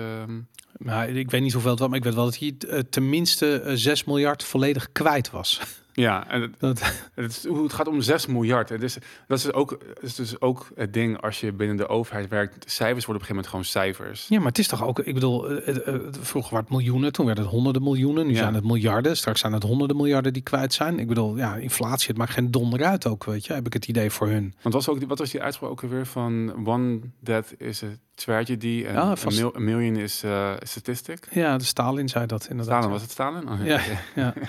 nou, 0.77 1.11
ik 1.11 1.31
weet 1.31 1.41
niet 1.41 1.53
hoeveel 1.53 1.71
het 1.71 1.79
was, 1.79 1.89
maar 1.89 1.97
ik 1.97 2.03
weet 2.03 2.13
wel 2.13 2.25
dat 2.25 2.37
hij 2.37 2.55
eh, 2.69 2.79
tenminste 2.79 3.61
eh, 3.61 3.73
6 3.75 4.03
miljard 4.03 4.43
volledig 4.43 4.91
kwijt 4.91 5.31
was. 5.31 5.61
Ja, 5.97 6.27
en 6.29 6.41
het, 6.41 6.51
Dat, 6.59 6.81
het, 7.15 7.31
is, 7.31 7.45
hoe- 7.47 7.63
het 7.63 7.73
gaat 7.73 7.87
om 7.87 8.01
6 8.01 8.25
miljard. 8.25 8.69
Het 8.69 8.83
is, 8.83 8.97
dat 9.27 9.37
is 9.37 9.51
ook, 9.53 9.69
het 9.87 10.03
is 10.03 10.15
dus 10.15 10.41
ook 10.41 10.67
het 10.75 10.93
ding 10.93 11.21
als 11.21 11.39
je 11.39 11.51
binnen 11.53 11.77
de 11.77 11.87
overheid 11.87 12.27
werkt. 12.29 12.71
Cijfers 12.71 13.05
worden 13.05 13.23
op 13.23 13.29
een 13.29 13.35
gegeven 13.35 13.35
moment 13.35 13.47
gewoon 13.73 13.95
cijfers. 13.95 14.27
ja, 14.27 14.37
maar 14.37 14.47
het 14.47 14.57
is 14.59 14.67
toch 14.67 14.83
ook, 14.83 14.99
ik 14.99 15.13
bedoel, 15.13 15.49
eh, 15.49 15.67
eh, 15.77 15.87
eh, 15.95 16.01
vroeger 16.19 16.51
waren 16.51 16.67
het 16.67 16.75
miljoenen, 16.77 17.11
toen 17.11 17.25
werden 17.25 17.43
het 17.43 17.53
honderden 17.53 17.83
miljoenen, 17.83 18.25
nu 18.27 18.31
Ja. 18.33 18.37
zijn 18.37 18.53
het 18.53 18.63
miljarden, 18.63 19.17
straks 19.17 19.39
zijn 19.39 19.53
het 19.53 19.63
honderden 19.63 19.97
miljarden 19.97 20.33
die 20.33 20.41
kwijt 20.41 20.73
zijn. 20.73 20.99
Ik 20.99 21.07
bedoel, 21.07 21.37
ja, 21.37 21.55
inflatie, 21.55 22.07
het 22.07 22.17
maakt 22.17 22.31
geen 22.31 22.51
donder 22.51 22.83
uit 22.83 23.07
ook, 23.07 23.23
weet 23.23 23.45
je, 23.45 23.53
heb 23.53 23.65
ik 23.65 23.73
het 23.73 23.87
idee 23.87 24.09
voor 24.09 24.27
hun. 24.27 24.53
Want 24.61 24.73
was 24.75 24.89
ook, 24.89 24.97
die- 24.99 25.07
wat 25.07 25.19
was 25.19 25.31
die 25.31 25.41
uitspraak 25.41 25.69
ook 25.71 25.81
weer 25.81 26.05
van 26.05 26.65
one 26.67 26.99
death 27.19 27.53
is 27.57 27.83
a 27.83 27.87
tragedy 28.15 28.83
en 28.87 28.93
Ja, 28.93 29.09
een 29.09 29.17
vast. 29.17 29.37
mil- 29.39 29.55
a 29.55 29.59
million 29.59 29.95
is 29.95 30.23
a 30.25 30.57
statistic. 30.63 31.27
Ja, 31.31 31.57
de 31.57 31.63
Stalin 31.63 32.09
zei 32.09 32.25
dat 32.25 32.47
inderdaad. 32.49 32.73
Stalin, 32.75 32.89
was 32.91 33.01
het 33.01 33.11
Stalin? 33.11 33.49
Oh, 33.49 33.65
Ja, 33.65 33.79
ja. 34.15 34.33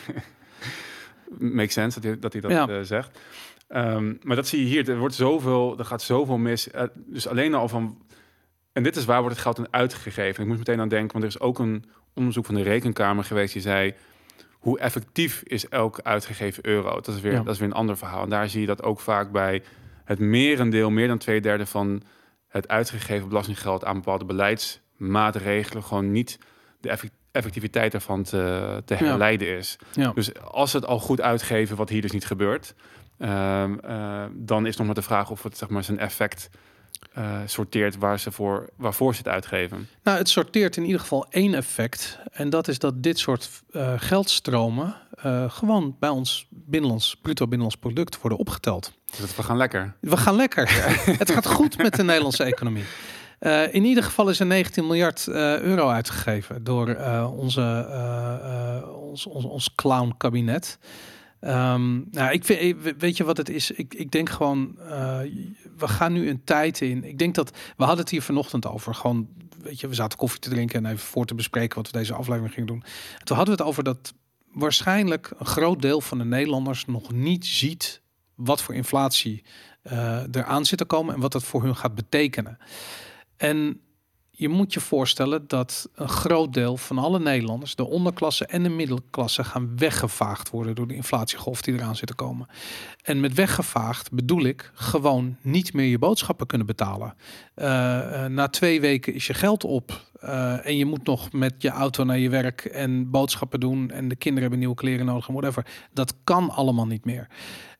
Makes 1.39 1.73
sense 1.73 2.01
dat 2.01 2.09
hij 2.11 2.19
dat, 2.21 2.33
hij 2.33 2.41
dat 2.41 2.51
Ja. 2.51 2.69
eh, 2.69 2.81
zegt. 2.83 3.19
Ehm, 3.69 4.15
maar 4.23 4.37
dat 4.37 4.47
zie 4.47 4.61
je 4.61 4.67
hier. 4.67 4.91
Er 4.91 4.99
wordt 4.99 5.15
zoveel, 5.15 5.79
er 5.79 5.85
gaat 5.85 6.03
zoveel 6.03 6.39
mis. 6.39 6.71
Eh, 6.71 6.83
dus 6.97 7.29
alleen 7.29 7.55
al 7.55 7.69
van. 7.69 8.05
En 8.73 8.83
dit 8.83 8.97
is 8.97 9.05
waar 9.05 9.21
wordt 9.21 9.35
het 9.35 9.45
geld 9.45 9.59
aan 9.59 9.67
uitgegeven. 9.73 10.43
Ik 10.43 10.49
moet 10.49 10.59
meteen 10.59 10.81
aan 10.81 10.89
denken, 10.89 11.13
want 11.13 11.25
er 11.25 11.31
is 11.31 11.41
ook 11.41 11.59
een 11.59 11.85
onderzoek 12.15 12.47
van 12.47 12.55
de 12.55 12.63
Rekenkamer 12.63 13.25
geweest 13.25 13.53
die 13.53 13.63
zei 13.63 13.95
hoe 14.53 14.79
effectief 14.79 15.43
is 15.45 15.69
elk 15.69 16.01
uitgegeven 16.03 16.67
euro. 16.67 16.95
Dat 16.95 17.09
is 17.09 17.21
weer, 17.21 17.33
Ja. 17.33 17.43
dat 17.43 17.55
is 17.55 17.59
weer 17.59 17.69
een 17.69 17.75
ander 17.75 17.97
verhaal. 17.97 18.23
En 18.23 18.29
daar 18.31 18.49
zie 18.49 18.61
je 18.61 18.67
dat 18.67 18.83
ook 18.83 19.01
vaak 19.01 19.33
bij 19.33 19.63
het 20.05 20.19
merendeel, 20.19 20.91
meer 20.91 21.09
dan 21.09 21.19
twee 21.19 21.41
derde 21.41 21.67
van 21.67 22.03
het 22.49 22.69
uitgegeven 22.69 23.29
belastinggeld 23.29 23.85
aan 23.85 23.95
bepaalde 23.97 24.25
beleidsmaatregelen 24.25 25.83
gewoon 25.83 26.13
niet 26.13 26.39
de 26.81 26.89
effect- 26.89 27.15
effectiviteit 27.37 27.95
ervan 27.95 28.23
te, 28.23 28.83
te 28.85 28.95
herleiden 28.95 29.57
is. 29.57 29.77
Ja. 29.93 30.13
Dus 30.15 30.41
als 30.41 30.71
ze 30.71 30.77
het 30.77 30.87
al 30.87 30.99
goed 30.99 31.21
uitgeven, 31.21 31.77
wat 31.77 31.89
hier 31.89 32.03
dus 32.03 32.11
niet 32.11 32.27
gebeurt, 32.27 32.75
ehm, 33.19 33.79
eh, 33.79 34.25
dan 34.33 34.67
is 34.67 34.77
nog 34.77 34.87
maar 34.87 34.95
de 34.95 35.03
vraag 35.03 35.31
of 35.31 35.43
het 35.43 35.57
zeg 35.57 35.69
maar 35.69 35.85
zijn 35.85 35.99
effect 35.99 36.51
eh, 37.13 37.41
sorteert 37.47 37.97
waar 37.97 38.19
ze 38.19 38.31
voor, 38.31 38.71
waarvoor 38.77 39.13
ze 39.13 39.19
het 39.19 39.29
uitgeven. 39.29 39.89
Nou, 40.03 40.19
het 40.19 40.29
sorteert 40.29 40.77
in 40.77 40.85
ieder 40.85 41.01
geval 41.01 41.27
één 41.31 41.55
effect. 41.55 42.19
En 42.33 42.51
dat 42.51 42.69
is 42.69 42.79
dat 42.79 43.03
dit 43.03 43.19
soort 43.19 43.51
eh, 43.71 43.93
geldstromen 43.97 44.97
gewoon 45.49 45.97
bij 45.99 46.09
ons 46.09 46.47
binnenlands, 46.51 47.17
bruto 47.23 47.45
binnenlands 47.45 47.77
product 47.77 48.21
worden 48.21 48.39
opgeteld. 48.39 48.93
Dus 49.07 49.19
dat 49.19 49.37
we 49.37 49.43
gaan 49.43 49.57
lekker. 49.57 49.95
We 50.01 50.17
gaan 50.17 50.37
lekker. 50.37 50.69
het 51.19 51.31
gaat 51.31 51.47
goed 51.47 51.77
met 51.77 51.95
de 51.95 52.03
Nederlandse 52.03 52.45
economie. 52.45 52.85
Eh, 53.39 53.75
in 53.75 53.85
ieder 53.85 54.03
geval 54.03 54.29
is 54.29 54.41
er 54.41 54.47
19 54.47 54.87
miljard 54.87 55.27
eh, 55.27 55.61
euro 55.61 55.89
uitgegeven 55.89 56.65
door 56.65 56.89
eh, 56.89 57.39
onze, 57.39 57.89
ons, 59.01 59.27
ons, 59.27 59.45
ons 59.45 59.75
clown 59.75 60.15
kabinet. 60.17 60.79
Ehm, 61.41 62.01
nou, 62.11 62.33
ik 62.33 62.45
weet 62.99 63.17
je 63.17 63.25
wat 63.25 63.37
het 63.37 63.49
is? 63.49 63.71
Ik, 63.71 63.95
ik 63.95 64.11
denk 64.11 64.31
gewoon, 64.31 64.75
we 65.77 65.89
gaan 65.89 66.13
nu 66.13 66.29
een 66.29 66.45
tijd 66.45 66.81
in. 66.81 67.05
Ik 67.05 67.19
denk 67.19 67.35
dat 67.35 67.51
we 67.77 67.85
hadden 67.85 68.01
het 68.01 68.11
hier 68.11 68.23
vanochtend 68.23 68.67
over. 68.67 68.95
Gewoon, 68.95 69.29
weet 69.63 69.81
je, 69.81 69.89
we 69.89 69.95
zaten 69.95 70.19
koffie 70.19 70.41
te 70.41 70.51
drinken 70.51 70.85
en 70.85 70.91
even 70.91 71.07
voor 71.07 71.25
te 71.25 71.35
bespreken 71.35 71.77
wat 71.77 71.91
we 71.91 71.99
deze 71.99 72.15
aflevering 72.15 72.53
gingen 72.53 72.69
doen. 72.69 72.83
En 73.19 73.25
toen 73.25 73.37
hadden 73.37 73.57
we 73.57 73.63
het 73.63 73.71
over 73.71 73.85
dat 73.85 74.15
waarschijnlijk 74.53 75.33
een 75.39 75.47
groot 75.47 75.83
deel 75.83 76.01
van 76.01 76.19
de 76.19 76.25
Nederlanders 76.25 76.85
nog 76.87 77.13
niet 77.13 77.47
ziet 77.47 78.01
wat 78.35 78.63
voor 78.63 78.75
inflatie 78.75 79.45
uh, 79.93 80.23
eraan 80.33 80.65
zit 80.65 80.79
te 80.79 80.85
komen 80.85 81.15
en 81.15 81.21
wat 81.21 81.33
dat 81.33 81.45
voor 81.45 81.63
hun 81.63 81.77
gaat 81.77 81.95
betekenen. 81.95 82.59
En 83.37 83.81
je 84.39 84.49
moet 84.49 84.73
je 84.73 84.81
voorstellen 84.81 85.45
dat 85.47 85.89
een 85.95 86.09
groot 86.09 86.55
deel 86.55 86.77
van 86.77 86.99
alle 86.99 87.19
Nederlanders, 87.19 87.75
de 87.75 87.87
onderklasse 87.87 88.47
en 88.47 88.63
de 88.63 88.69
middelklasse, 88.69 89.45
gaan 89.45 89.77
weggevaagd 89.77 90.51
worden 90.51 90.75
door 90.75 90.87
de 90.87 90.95
inflatiegolf 90.95 91.63
die 91.63 91.75
eraan 91.75 91.97
zit 91.97 92.09
te 92.09 92.15
komen. 92.15 92.47
En 93.03 93.21
met 93.21 93.35
weggevaagd 93.35 94.13
bedoel 94.13 94.45
ik 94.45 94.71
gewoon 94.75 95.37
niet 95.41 95.73
meer 95.73 95.87
je 95.87 95.99
boodschappen 95.99 96.47
kunnen 96.47 96.67
betalen. 96.67 97.15
Uh, 97.57 97.65
na 98.25 98.49
twee 98.49 98.81
weken 98.81 99.15
is 99.15 99.27
je 99.27 99.35
geld 99.35 99.65
op 99.65 100.01
uh, 100.25 100.67
en 100.67 100.77
je 100.77 100.85
moet 100.85 101.05
nog 101.05 101.33
met 101.33 101.55
je 101.59 101.69
auto 101.69 102.05
naar 102.05 102.19
je 102.19 102.31
werk 102.31 102.65
en 102.65 103.11
boodschappen 103.11 103.61
doen 103.61 103.91
en 103.91 104.09
de 104.09 104.17
kinderen 104.17 104.43
hebben 104.43 104.59
nieuwe 104.59 104.75
kleren 104.75 105.07
nodig 105.07 105.29
en 105.29 105.35
whatever. 105.35 105.67
Dat 105.93 106.15
kan 106.25 106.51
allemaal 106.51 106.87
niet 106.87 107.05
meer. 107.05 107.29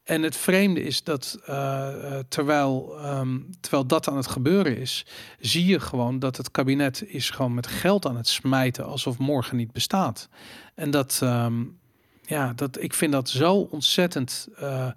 En 0.07 0.23
het 0.23 0.37
vreemde 0.37 0.83
is 0.83 1.03
dat 1.03 1.39
uh, 1.49 2.19
terwijl, 2.29 2.99
um, 3.05 3.51
terwijl 3.61 3.87
dat 3.87 4.09
aan 4.09 4.17
het 4.17 4.27
gebeuren 4.27 4.79
is, 4.79 5.07
zie 5.39 5.67
je 5.67 5.81
gewoon 5.81 6.19
dat 6.19 6.37
het 6.37 6.51
kabinet 6.51 7.05
is 7.07 7.31
gewoon 7.31 7.55
met 7.55 7.67
geld 7.67 8.07
aan 8.07 8.17
het 8.17 8.29
smijten 8.29 8.85
alsof 8.85 9.19
morgen 9.19 9.57
niet 9.57 9.73
bestaat. 9.73 10.29
En 10.75 10.91
dat, 10.91 11.21
um, 11.23 11.79
ja, 12.23 12.53
dat 12.53 12.83
ik 12.83 12.95
vind 12.95 13.13
dat 13.13 13.29
zo 13.29 13.55
ontzettend 13.55 14.49
uh, 14.61 14.89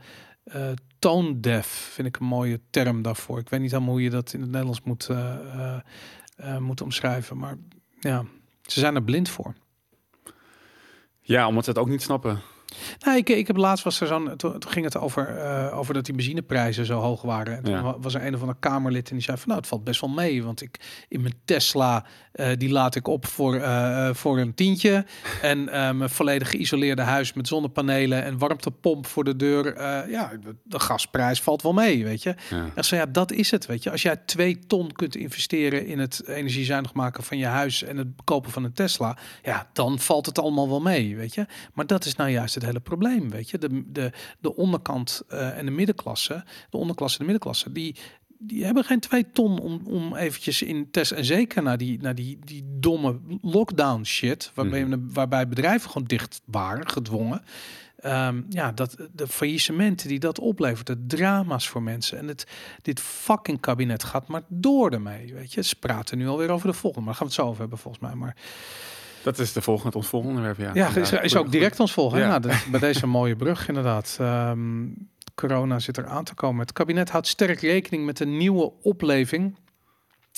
tone 0.99 1.61
vind 1.63 2.07
ik 2.07 2.17
een 2.17 2.25
mooie 2.25 2.59
term 2.69 3.01
daarvoor. 3.01 3.39
Ik 3.39 3.49
weet 3.49 3.59
niet 3.59 3.71
helemaal 3.71 3.93
hoe 3.93 4.03
je 4.03 4.09
dat 4.09 4.33
in 4.33 4.41
het 4.41 4.49
Nederlands 4.49 4.81
moet, 4.81 5.09
moet 6.59 6.81
omschrijven, 6.81 7.37
maar 7.37 7.57
ja, 7.99 8.25
ze 8.65 8.79
zijn 8.79 8.95
er 8.95 9.03
blind 9.03 9.29
voor. 9.29 9.53
Ja, 11.21 11.47
omdat 11.47 11.63
ze 11.63 11.69
het 11.69 11.79
ook 11.79 11.89
niet 11.89 12.01
snappen. 12.01 12.41
Nou, 12.99 13.17
ik, 13.17 13.29
ik 13.29 13.47
heb 13.47 13.57
laatst 13.57 13.83
was 13.83 14.01
er 14.01 14.07
zo'n. 14.07 14.35
Toen, 14.37 14.63
ging 14.67 14.85
het 14.85 14.97
over, 14.97 15.37
uh, 15.37 15.77
over 15.77 15.93
dat 15.93 16.05
die 16.05 16.15
benzineprijzen 16.15 16.85
zo 16.85 16.99
hoog 16.99 17.21
waren. 17.21 17.55
En 17.57 17.63
toen 17.63 18.01
was 18.01 18.13
er 18.13 18.25
een 18.25 18.33
of 18.33 18.39
andere 18.39 18.59
Kamerlid 18.59 19.09
en 19.09 19.15
die 19.15 19.23
zei 19.23 19.37
van 19.37 19.47
nou, 19.47 19.59
het 19.59 19.69
valt 19.69 19.83
best 19.83 20.01
wel 20.01 20.09
mee. 20.09 20.43
Want 20.43 20.61
ik 20.61 21.05
in 21.07 21.21
mijn 21.21 21.33
Tesla, 21.45 22.05
uh, 22.35 22.47
die 22.57 22.69
laat 22.69 22.95
ik 22.95 23.07
op 23.07 23.27
voor, 23.27 23.55
uh, 23.55 24.09
voor 24.13 24.39
een 24.39 24.53
tientje. 24.53 25.05
en 25.41 25.63
mijn 25.63 26.09
volledig 26.09 26.49
geïsoleerde 26.49 27.01
huis 27.01 27.33
met 27.33 27.47
zonnepanelen 27.47 28.23
en 28.23 28.37
warmtepomp 28.37 29.07
voor 29.07 29.23
de 29.23 29.35
deur. 29.35 29.81
ja, 30.09 30.31
de 30.63 30.79
gasprijs 30.79 31.41
valt 31.41 31.61
wel 31.61 31.73
mee, 31.73 32.03
weet 32.03 32.23
je. 32.23 32.35
Ja. 32.49 32.69
En 32.75 32.83
zo 32.83 32.95
ja, 32.95 33.05
dat 33.05 33.31
is 33.31 33.51
het, 33.51 33.65
weet 33.65 33.83
je. 33.83 33.91
Als 33.91 34.01
jij 34.01 34.15
twee 34.25 34.59
ton 34.67 34.91
kunt 34.91 35.15
investeren 35.15 35.85
in 35.85 35.99
het 35.99 36.27
energiezuinig 36.27 36.93
maken 36.93 37.23
van 37.23 37.37
je 37.37 37.45
huis 37.45 37.83
en 37.83 37.97
het 37.97 38.07
kopen 38.23 38.51
van 38.51 38.63
een 38.63 38.73
Tesla, 38.73 39.17
ja, 39.43 39.69
dan 39.73 39.99
valt 39.99 40.25
het 40.25 40.39
allemaal 40.39 40.69
wel 40.69 40.81
mee, 40.81 41.15
weet 41.15 41.33
je. 41.33 41.45
Maar 41.73 41.85
dat 41.85 42.05
is 42.05 42.15
nou 42.15 42.29
juist 42.29 42.58
het 42.59 42.67
hele 42.67 42.79
probleem, 42.79 43.29
weet 43.29 43.49
je. 43.49 43.57
De, 43.57 43.91
de, 43.91 44.11
de 44.39 44.55
onderkant 44.55 45.21
uh, 45.29 45.57
en 45.57 45.65
de 45.65 45.71
middenklasse, 45.71 46.43
de 46.69 46.77
onderklasse 46.77 47.19
en 47.19 47.25
de 47.25 47.31
middenklasse, 47.31 47.71
die, 47.71 47.95
die 48.37 48.65
hebben 48.65 48.83
geen 48.83 48.99
twee 48.99 49.31
ton 49.31 49.59
om, 49.59 49.81
om 49.85 50.15
eventjes 50.15 50.61
in 50.61 50.91
test 50.91 51.11
en 51.11 51.25
zeker 51.25 51.63
naar 51.63 51.77
die, 51.77 52.01
naar 52.01 52.15
die, 52.15 52.39
die 52.45 52.63
domme 52.65 53.19
lockdown 53.41 54.03
shit, 54.03 54.51
waarbij, 54.53 54.85
mm. 54.85 55.13
waarbij 55.13 55.47
bedrijven 55.47 55.89
gewoon 55.89 56.07
dicht 56.07 56.41
waren, 56.45 56.89
gedwongen. 56.89 57.41
Um, 58.05 58.45
ja, 58.49 58.71
dat 58.71 58.97
de 59.13 59.27
faillissementen 59.27 60.07
die 60.07 60.19
dat 60.19 60.39
oplevert, 60.39 60.87
de 60.87 61.05
drama's 61.05 61.67
voor 61.67 61.83
mensen. 61.83 62.17
En 62.17 62.27
het, 62.27 62.47
dit 62.81 62.99
fucking 62.99 63.59
kabinet 63.59 64.03
gaat 64.03 64.27
maar 64.27 64.41
door 64.47 64.91
ermee. 64.91 65.33
Weet 65.33 65.53
je, 65.53 65.63
ze 65.63 65.75
praten 65.75 66.17
nu 66.17 66.27
alweer 66.27 66.49
over 66.49 66.67
de 66.67 66.73
volgende, 66.73 67.05
maar 67.05 67.15
daar 67.17 67.27
gaan 67.27 67.27
we 67.27 67.33
het 67.33 67.43
zo 67.43 67.47
over 67.47 67.59
hebben 67.59 67.79
volgens 67.79 68.03
mij. 68.03 68.15
Maar 68.15 68.35
dat 69.23 69.39
is 69.39 69.53
de 69.53 69.61
volgende, 69.61 69.97
ons 69.97 70.07
volgende 70.07 70.35
onderwerp, 70.35 70.75
ja. 70.75 70.81
Ja, 70.83 70.95
is, 71.01 71.11
is 71.11 71.35
ook 71.35 71.51
direct 71.51 71.79
ons 71.79 71.93
volgende. 71.93 72.25
Ja. 72.25 72.37
Nou, 72.37 72.55
bij 72.71 72.79
deze 72.79 73.07
mooie 73.17 73.35
brug 73.35 73.67
inderdaad. 73.67 74.17
Um, 74.21 75.09
corona 75.39 75.79
zit 75.79 75.97
er 75.97 76.07
aan 76.07 76.23
te 76.23 76.33
komen. 76.33 76.61
Het 76.61 76.73
kabinet 76.73 77.09
houdt 77.09 77.27
sterk 77.27 77.59
rekening 77.59 78.05
met 78.05 78.19
een 78.19 78.37
nieuwe 78.37 78.71
opleving 78.81 79.55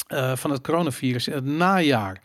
uh, 0.08 0.36
van 0.36 0.52
het 0.52 0.62
coronavirus 0.62 1.28
in 1.28 1.34
het 1.34 1.46
najaar. 1.46 2.22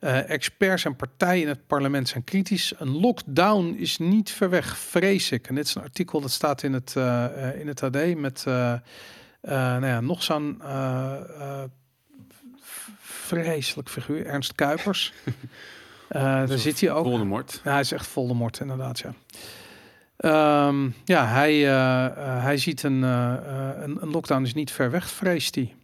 Uh, 0.00 0.30
experts 0.30 0.84
en 0.84 0.96
partijen 0.96 1.42
in 1.42 1.48
het 1.48 1.66
parlement 1.66 2.08
zijn 2.08 2.24
kritisch. 2.24 2.72
Een 2.78 3.00
lockdown 3.00 3.74
is 3.78 3.98
niet 3.98 4.30
ver 4.30 4.50
weg, 4.50 4.76
vrees 4.78 5.30
ik. 5.30 5.48
En 5.48 5.54
dit 5.54 5.66
is 5.66 5.74
een 5.74 5.82
artikel 5.82 6.20
dat 6.20 6.30
staat 6.30 6.62
in 6.62 6.72
het, 6.72 6.94
uh, 6.96 7.26
in 7.58 7.68
het 7.68 7.82
AD 7.82 8.16
met 8.16 8.42
nou 8.44 9.86
ja, 9.86 10.00
nog 10.00 10.22
zo'n 10.22 10.62
vreselijk 13.00 13.88
figuur, 13.88 14.26
Ernst 14.26 14.54
Kuipers. 14.54 15.12
Uh, 16.16 16.22
daar 16.22 16.58
zit 16.58 16.80
hij 16.80 16.92
ook. 16.92 17.04
Voldemort. 17.04 17.60
Ja, 17.64 17.70
hij 17.70 17.80
is 17.80 17.92
echt 17.92 18.06
Voldemort, 18.06 18.60
inderdaad, 18.60 18.98
ja. 18.98 19.14
Um, 20.68 20.94
ja, 21.04 21.26
hij, 21.26 21.54
uh, 21.54 21.64
uh, 21.64 22.42
hij 22.42 22.56
ziet 22.56 22.82
een, 22.82 23.02
een, 23.02 24.02
een, 24.02 24.10
lockdown 24.10 24.42
is 24.42 24.54
niet 24.54 24.70
ver 24.70 24.90
weg, 24.90 25.08
vreest 25.10 25.54
hij. 25.54 25.74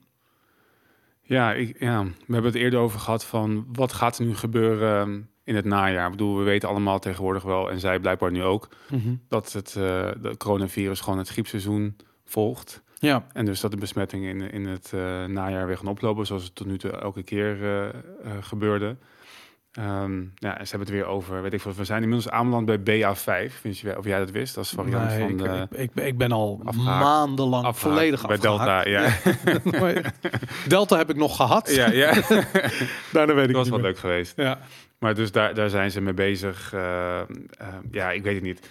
Ja, 1.22 1.52
ik, 1.52 1.76
ja, 1.80 2.02
we 2.04 2.32
hebben 2.32 2.52
het 2.52 2.60
eerder 2.60 2.80
over 2.80 3.00
gehad 3.00 3.24
van 3.24 3.66
wat 3.72 3.92
gaat 3.92 4.18
er 4.18 4.24
nu 4.24 4.36
gebeuren 4.36 5.00
ehm, 5.00 5.20
in 5.44 5.56
het 5.56 5.64
najaar. 5.64 6.04
Ik 6.04 6.10
bedoel, 6.10 6.38
we 6.38 6.44
weten 6.44 6.68
allemaal 6.68 6.98
tegenwoordig 6.98 7.42
wel, 7.42 7.70
en 7.70 7.80
zij 7.80 7.98
blijkbaar 7.98 8.30
nu 8.30 8.42
ook, 8.42 8.68
mm 8.88 9.00
-hmm. 9.00 9.20
dat 9.28 9.52
het 9.52 9.72
de 9.72 10.34
coronavirus 10.38 11.00
gewoon 11.00 11.18
het 11.18 11.28
griepseizoen 11.28 11.96
volgt. 12.24 12.82
Ja. 12.98 13.26
En 13.32 13.44
dus 13.44 13.60
dat 13.60 13.70
de 13.70 13.76
besmettingen 13.76 14.40
in, 14.40 14.50
in 14.50 14.66
het 14.66 14.92
najaar 15.26 15.66
weer 15.66 15.76
gaan 15.78 15.86
oplopen, 15.86 16.26
zoals 16.26 16.44
het 16.44 16.54
tot 16.54 16.66
nu 16.66 16.78
toe 16.78 16.90
elke 16.90 17.22
keer 17.22 17.56
gebeurde. 18.40 18.96
Um, 19.78 20.32
ja, 20.34 20.52
ze 20.52 20.70
hebben 20.70 20.80
het 20.80 20.90
weer 20.90 21.06
over, 21.06 21.42
weet 21.42 21.52
ik 21.52 21.60
veel, 21.60 21.72
we 21.72 21.84
zijn 21.84 22.02
inmiddels 22.02 22.30
aanbeland 22.30 22.66
bij 22.66 22.78
BA5. 22.78 23.52
Vind 23.60 23.78
je, 23.78 23.98
of 23.98 24.04
jij 24.04 24.18
dat 24.18 24.30
wist? 24.30 24.56
als 24.56 24.70
variant 24.70 25.08
nee, 25.08 25.18
van 25.18 25.28
ik, 25.28 25.38
de... 25.38 25.66
Ik, 25.70 25.90
ik, 25.94 26.04
ik 26.04 26.18
ben 26.18 26.32
al 26.32 26.60
afgehaakt, 26.64 27.04
maandenlang 27.04 27.64
afgehaakt, 27.64 27.98
volledig 27.98 28.26
bij 28.26 28.38
Delta, 28.38 28.88
ja. 28.88 29.16
Delta 30.68 30.96
heb 30.96 31.10
ik 31.10 31.16
nog 31.16 31.36
gehad. 31.36 31.74
Ja, 31.74 31.90
ja. 31.90 32.12
Daarna 33.12 33.34
weet 33.34 33.48
ik 33.48 33.54
Dat 33.54 33.56
was 33.56 33.68
wel 33.68 33.80
leuk 33.80 33.98
geweest. 33.98 34.36
Ja. 34.36 34.58
Maar 34.98 35.14
dus 35.14 35.32
daar, 35.32 35.54
daar 35.54 35.70
zijn 35.70 35.90
ze 35.90 36.00
mee 36.00 36.14
bezig. 36.14 36.72
Uh, 36.74 36.80
uh, 36.80 37.66
ja, 37.90 38.10
ik 38.10 38.22
weet 38.22 38.34
het 38.34 38.42
niet. 38.42 38.68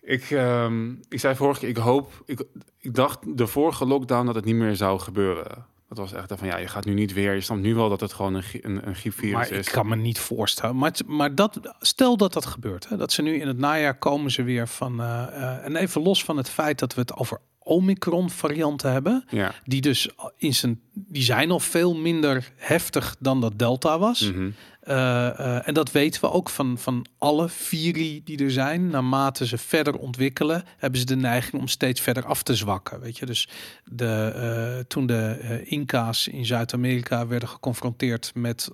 Ik, 0.00 0.30
um, 0.30 1.00
ik 1.08 1.20
zei 1.20 1.34
vorige 1.34 1.60
keer, 1.60 1.68
ik 1.68 1.76
hoop, 1.76 2.22
ik, 2.24 2.42
ik 2.78 2.94
dacht 2.94 3.38
de 3.38 3.46
vorige 3.46 3.86
lockdown 3.86 4.26
dat 4.26 4.34
het 4.34 4.44
niet 4.44 4.54
meer 4.54 4.76
zou 4.76 4.98
gebeuren. 5.00 5.66
Dat 5.88 5.98
was 5.98 6.12
echt 6.12 6.32
van 6.36 6.48
ja, 6.48 6.56
je 6.56 6.68
gaat 6.68 6.84
nu 6.84 6.94
niet 6.94 7.12
weer. 7.12 7.34
Je 7.34 7.40
snapt 7.40 7.60
nu 7.60 7.74
wel 7.74 7.88
dat 7.88 8.00
het 8.00 8.12
gewoon 8.12 8.34
een, 8.34 8.44
een, 8.60 8.88
een 8.88 8.94
griepvirus 8.94 9.32
maar 9.32 9.50
is. 9.50 9.66
Ik 9.66 9.72
kan 9.72 9.88
me 9.88 9.96
niet 9.96 10.18
voorstellen. 10.18 10.76
Maar, 10.76 10.92
maar 11.06 11.34
dat, 11.34 11.60
stel 11.80 12.16
dat 12.16 12.32
dat 12.32 12.46
gebeurt. 12.46 12.88
Hè, 12.88 12.96
dat 12.96 13.12
ze 13.12 13.22
nu 13.22 13.40
in 13.40 13.46
het 13.46 13.58
najaar 13.58 13.98
komen 13.98 14.30
ze 14.30 14.42
weer 14.42 14.68
van. 14.68 15.00
Uh, 15.00 15.06
uh, 15.30 15.64
en 15.64 15.76
even 15.76 16.02
los 16.02 16.24
van 16.24 16.36
het 16.36 16.50
feit 16.50 16.78
dat 16.78 16.94
we 16.94 17.00
het 17.00 17.14
over 17.14 17.40
Omicron 17.58 18.30
varianten 18.30 18.92
hebben. 18.92 19.24
Ja. 19.28 19.54
Die 19.64 19.80
dus 19.80 20.08
in 20.36 20.54
zijn. 20.54 20.80
Die 20.92 21.22
zijn 21.22 21.50
al 21.50 21.60
veel 21.60 21.96
minder 21.96 22.52
heftig 22.56 23.16
dan 23.18 23.40
dat 23.40 23.58
Delta 23.58 23.98
was. 23.98 24.20
Mm 24.20 24.32
-hmm. 24.32 24.54
Uh, 24.88 24.94
uh, 24.94 25.68
en 25.68 25.74
dat 25.74 25.92
weten 25.92 26.20
we 26.20 26.30
ook 26.30 26.50
van, 26.50 26.78
van 26.78 27.06
alle 27.18 27.48
viri 27.48 28.20
die 28.24 28.44
er 28.44 28.50
zijn. 28.50 28.88
Naarmate 28.88 29.46
ze 29.46 29.58
verder 29.58 29.96
ontwikkelen, 29.96 30.64
hebben 30.76 31.00
ze 31.00 31.06
de 31.06 31.16
neiging 31.16 31.60
om 31.62 31.68
steeds 31.68 32.00
verder 32.00 32.24
af 32.24 32.42
te 32.42 32.54
zwakken. 32.54 33.00
Weet 33.00 33.18
je, 33.18 33.26
dus 33.26 33.48
de, 33.84 34.32
uh, 34.78 34.84
toen 34.88 35.06
de 35.06 35.60
Inca's 35.64 36.26
in 36.26 36.46
Zuid-Amerika 36.46 37.26
werden 37.26 37.48
geconfronteerd 37.48 38.30
met 38.34 38.70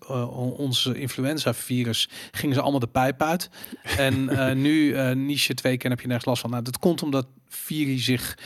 onze 0.57 0.99
influenza-virus, 0.99 2.09
gingen 2.31 2.55
ze 2.55 2.61
allemaal 2.61 2.81
de 2.81 2.87
pijp 2.87 3.23
uit. 3.23 3.51
en 3.83 4.25
nu, 4.63 4.95
niche 5.15 5.55
twee 5.55 5.77
keer 5.77 5.91
heb 5.91 6.01
je 6.01 6.07
nergens 6.07 6.27
last 6.27 6.41
van. 6.41 6.51
Nou, 6.51 6.63
dat 6.63 6.79
komt 6.79 7.03
omdat 7.03 7.27
viri 7.55 7.99
zich 7.99 8.39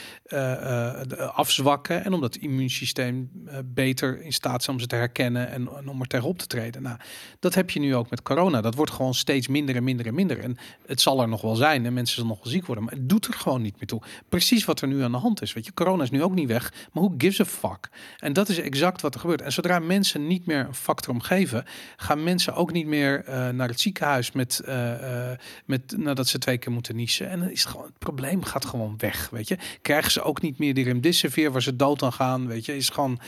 afzwakken 1.34 2.04
en 2.04 2.12
omdat 2.12 2.34
het 2.34 2.42
immuunsysteem 2.42 3.30
beter 3.64 4.22
in 4.22 4.32
staat 4.32 4.60
is 4.60 4.68
om 4.68 4.80
ze 4.80 4.86
te 4.86 4.94
herkennen 4.94 5.48
en, 5.48 5.68
en 5.76 5.88
om 5.88 6.00
er 6.00 6.06
tegenop 6.06 6.38
te 6.38 6.46
treden. 6.46 6.82
Nou, 6.82 6.98
dat 7.38 7.54
heb 7.54 7.70
je 7.70 7.80
nu 7.80 7.94
ook 7.94 8.10
met 8.10 8.22
corona. 8.22 8.60
Dat 8.60 8.74
wordt 8.74 8.92
gewoon 8.92 9.14
steeds 9.14 9.48
minder 9.48 9.76
en 9.76 9.84
minder 9.84 10.06
en 10.06 10.14
minder. 10.14 10.38
En 10.38 10.56
het 10.86 11.00
zal 11.00 11.20
er 11.20 11.28
nog 11.28 11.40
wel 11.40 11.54
zijn 11.56 11.86
en 11.86 11.92
mensen 11.92 12.14
zullen 12.14 12.30
nog 12.30 12.42
wel 12.42 12.52
ziek 12.52 12.66
worden. 12.66 12.84
Maar 12.84 12.94
het 12.94 13.08
doet 13.08 13.26
er 13.26 13.34
gewoon 13.34 13.62
niet 13.62 13.74
meer 13.74 13.86
toe. 13.86 14.02
Precies 14.28 14.64
wat 14.64 14.80
er 14.80 14.88
nu 14.88 15.02
aan 15.02 15.12
de 15.12 15.18
hand 15.18 15.42
is. 15.42 15.52
Weet 15.52 15.66
je, 15.66 15.74
corona 15.74 16.02
is 16.02 16.10
nu 16.10 16.22
ook 16.22 16.34
niet 16.34 16.48
weg. 16.48 16.72
Maar 16.92 17.02
hoe 17.02 17.14
gives 17.18 17.40
a 17.40 17.44
fuck? 17.44 17.88
En 18.18 18.32
dat 18.32 18.48
is 18.48 18.58
exact 18.58 19.00
wat 19.00 19.14
er 19.14 19.20
gebeurt. 19.20 19.42
En 19.42 19.52
zodra 19.52 19.78
mensen 19.78 20.26
niet 20.26 20.46
meer 20.46 20.66
een 20.66 20.74
factor 20.74 21.14
omgeven, 21.14 21.64
gaan 21.96 22.24
mensen 22.24 22.54
ook 22.54 22.72
niet 22.72 22.86
meer 22.86 23.24
naar 23.54 23.68
het 23.68 23.80
ziekenhuis 23.80 24.32
met, 24.32 24.62
met 25.64 25.96
nadat 25.96 26.28
ze 26.28 26.38
twee 26.38 26.58
keer 26.58 26.72
moeten 26.72 26.96
niezen. 26.96 27.30
En 27.30 27.38
dan 27.40 27.50
is 27.50 27.62
het 27.62 27.70
gewoon 27.70 27.86
het 27.86 27.98
probleem 27.98 28.44
gaat 28.44 28.64
gewoon 28.64 28.95
weg. 28.96 29.30
Weet 29.30 29.48
je, 29.48 29.58
krijgen 29.82 30.12
ze 30.12 30.22
ook 30.22 30.42
niet 30.42 30.58
meer 30.58 30.74
die 30.74 30.84
remdesivir 30.84 31.52
waar 31.52 31.62
ze 31.62 31.76
dood 31.76 32.02
aan 32.02 32.12
gaan. 32.12 32.46
Weet 32.46 32.64
je, 32.64 32.76
is 32.76 32.88
gewoon 32.88 33.20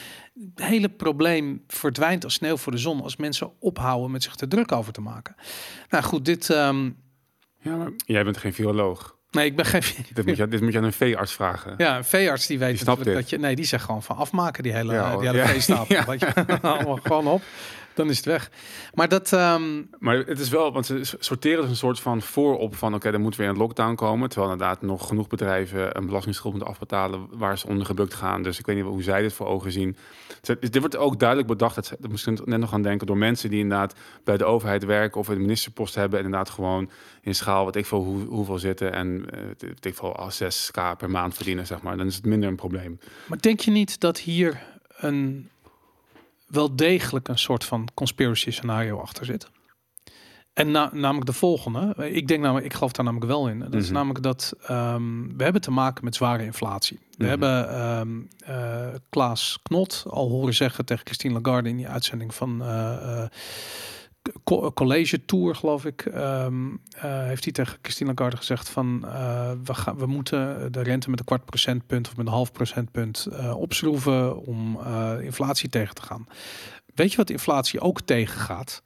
het 0.55 0.65
hele 0.65 0.89
probleem 0.89 1.65
verdwijnt 1.67 2.25
als 2.25 2.35
sneeuw 2.35 2.57
voor 2.57 2.73
de 2.73 2.79
zon 2.79 3.03
als 3.03 3.17
mensen 3.17 3.51
ophouden 3.61 4.11
met 4.11 4.23
zich 4.23 4.35
te 4.35 4.49
druk 4.49 4.73
over 4.73 4.93
te 4.93 5.01
maken. 5.01 5.35
Nou 5.89 6.05
goed, 6.05 6.25
dit. 6.25 6.49
Um... 6.49 6.97
Ja, 7.61 7.77
maar 7.77 7.91
jij 8.07 8.25
bent 8.25 8.37
geen 8.37 8.53
viroloog. 8.53 9.17
Nee, 9.31 9.47
ik 9.47 9.57
ben 9.57 9.65
geen... 9.65 9.83
Dit 10.15 10.27
moet 10.27 10.37
je, 10.37 10.49
dit 10.49 10.61
moet 10.61 10.73
je 10.73 10.79
aan 10.79 10.85
een 10.85 10.93
veearts 10.93 11.33
vragen. 11.33 11.75
Ja, 11.77 11.97
een 11.97 12.05
veearts 12.05 12.47
die 12.47 12.59
weet 12.59 12.85
Die 12.85 13.15
dat 13.15 13.31
je... 13.31 13.39
Nee, 13.39 13.57
die 13.57 13.65
zegt 13.65 13.85
gewoon 13.85 14.03
van 14.03 14.17
afmaken 14.17 14.63
die 14.63 14.73
hele, 14.73 14.93
Ja, 14.93 15.17
die 15.17 15.27
hele 15.27 15.39
ja. 15.39 15.47
veestapel. 15.47 15.95
Ja. 15.97 16.05
weet 16.05 16.21
je. 16.21 16.33
Allemaal 16.61 16.99
gewoon 17.03 17.27
op. 17.27 17.43
Dan 17.99 18.09
is 18.09 18.17
het 18.17 18.27
weg. 18.27 18.51
Maar 18.95 19.09
dat... 19.09 19.33
ehm, 19.33 19.83
Maar 19.99 20.17
het 20.17 20.39
is 20.39 20.49
wel, 20.49 20.73
want 20.73 20.87
ze 20.87 21.01
sorteren 21.19 21.61
dus 21.61 21.71
een 21.71 21.77
soort 21.77 22.01
van 22.01 22.23
voorop 22.23 22.77
van, 22.77 22.95
oké, 22.95 23.11
er 23.11 23.21
moet 23.21 23.37
weer 23.37 23.49
een 23.49 23.57
lockdown 23.57 23.95
komen. 23.95 24.29
Terwijl 24.29 24.53
inderdaad 24.53 24.83
nog 24.83 25.09
genoeg 25.09 25.27
bedrijven 25.27 25.97
een 25.97 26.07
belastingsschuld 26.07 26.53
moeten 26.53 26.71
afbetalen 26.71 27.29
waar 27.31 27.59
ze 27.59 27.67
onder 27.67 27.87
gebukt 27.87 28.15
gaan. 28.15 28.43
Dus 28.43 28.59
ik 28.59 28.67
weet 28.67 28.77
niet 28.77 28.85
hoe 28.85 29.03
zij 29.03 29.23
dit 29.23 29.33
voor 29.33 29.47
ogen 29.47 29.73
zien. 29.73 29.97
Dit 30.61 30.79
wordt 30.79 30.97
ook 30.97 31.19
duidelijk 31.19 31.49
bedacht, 31.49 31.75
dat 31.75 31.87
ze, 31.87 31.97
dat 32.01 32.39
ik 32.39 32.47
net 32.47 32.61
nog 32.61 32.73
aan 32.73 32.83
denken, 32.83 33.07
door 33.07 33.19
mensen 33.19 33.51
die 33.51 33.61
inderdaad 33.61 33.95
bij 34.25 34.37
de 34.37 34.45
overheid 34.45 34.85
werken 34.85 35.21
of 35.21 35.29
een 35.29 35.41
ministerpost 35.41 35.95
hebben. 35.95 36.19
En 36.19 36.25
inderdaad 36.25 36.51
gewoon 36.51 36.91
in 37.23 37.35
schaal, 37.35 37.65
wat 37.65 37.77
ik 37.77 37.87
veel, 37.87 38.05
hoe, 38.05 38.27
hoeveel 38.27 38.59
zitten 38.59 38.93
en 38.93 39.25
eh, 39.31 39.71
ik 39.81 39.95
veel, 39.95 40.17
al 40.17 40.31
6k 40.31 40.97
per 40.99 41.11
maand 41.11 41.35
verdienen, 41.35 41.67
zeg 41.67 41.83
maar. 41.83 41.97
Dan 41.97 42.07
is 42.07 42.17
het 42.17 42.27
minder 42.27 42.49
een 42.49 42.57
probleem. 42.57 42.99
Maar 43.27 43.41
denk 43.41 43.61
je 43.61 43.71
niet 43.71 44.01
dat 44.01 44.19
hier 44.19 44.63
een 44.97 45.49
wel 46.49 46.77
degelijk 46.77 47.29
een 47.29 47.39
soort 47.39 47.65
van 47.65 47.89
conspiracy 47.95 48.51
scenario 48.51 48.99
achter 49.01 49.25
zit? 49.25 49.49
En 50.53 50.71
na, 50.71 50.91
namelijk 50.93 51.27
de 51.27 51.33
volgende. 51.33 51.95
Ik 52.11 52.29
denk 52.29 52.43
namelijk, 52.43 52.67
ik 52.67 52.75
geloof 52.75 52.93
daar 52.93 53.05
namelijk 53.05 53.31
wel 53.31 53.49
in. 53.49 53.59
Dat 53.59 53.75
is 53.75 53.85
Mhm. 53.85 53.93
namelijk 53.95 54.23
dat 54.23 54.53
ehm, 54.67 55.37
we 55.37 55.43
hebben 55.43 55.63
te 55.63 55.71
maken 55.71 56.05
met 56.05 56.15
zware 56.15 56.45
inflatie. 56.45 56.99
We 57.11 57.25
Mhm. 57.25 57.29
hebben 57.29 58.29
eh, 58.47 58.87
Klaas 59.09 59.59
Knot 59.63 60.05
al 60.09 60.29
horen 60.29 60.55
zeggen 60.55 60.85
tegen 60.85 61.07
Christine 61.07 61.41
Lagarde 61.41 61.69
in 61.69 61.77
die 61.77 61.89
uitzending 61.89 62.35
van 62.35 62.63
eh, 62.63 63.23
eh, 63.23 63.29
college 64.75 65.25
tour, 65.25 65.55
geloof 65.55 65.85
ik. 65.85 66.07
ehm, 66.07 66.69
eh, 66.91 67.23
heeft 67.23 67.45
hij 67.45 67.53
tegen 67.53 67.79
Christine 67.83 68.13
Lagarde 68.15 68.37
gezegd 68.37 68.69
van 68.69 69.05
eh, 69.07 69.51
we, 69.65 69.75
gaan, 69.75 69.97
we 69.97 70.07
moeten 70.07 70.73
de 70.73 70.83
rente 70.83 71.11
met 71.11 71.19
een 71.19 71.25
kwart 71.25 71.45
procentpunt 71.45 72.09
of 72.09 72.17
met 72.17 72.27
een 72.27 72.33
half 72.33 72.53
procentpunt 72.53 73.27
eh, 73.27 73.57
opschroeven 73.57 74.47
om 74.47 74.79
inflatie 75.21 75.69
tegen 75.69 75.95
te 75.95 76.03
gaan. 76.03 76.27
Weet 76.95 77.11
je 77.11 77.17
wat 77.17 77.31
inflatie 77.31 77.81
ook 77.81 78.01
tegengaat? 78.01 78.83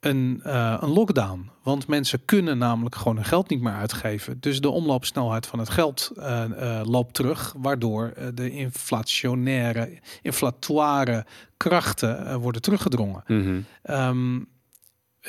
Een, 0.00 0.40
een 0.82 0.88
lockdown. 0.88 1.50
Want 1.62 1.86
mensen 1.86 2.24
kunnen 2.24 2.58
namelijk 2.58 2.94
gewoon 2.94 3.16
hun 3.16 3.24
geld 3.24 3.48
niet 3.48 3.60
meer 3.60 3.72
uitgeven. 3.72 4.40
Dus 4.40 4.60
de 4.60 4.68
omloopsnelheid 4.68 5.46
van 5.46 5.58
het 5.58 5.70
geld 5.70 6.12
loopt 6.84 7.14
terug. 7.14 7.54
Waardoor 7.56 8.12
de 8.34 8.50
inflationaire, 8.50 9.98
inflatoire 10.22 11.26
krachten 11.56 12.40
worden 12.40 12.62
teruggedrongen. 12.62 13.22
Mhm. 13.26 13.60
Ehm, 13.82 14.40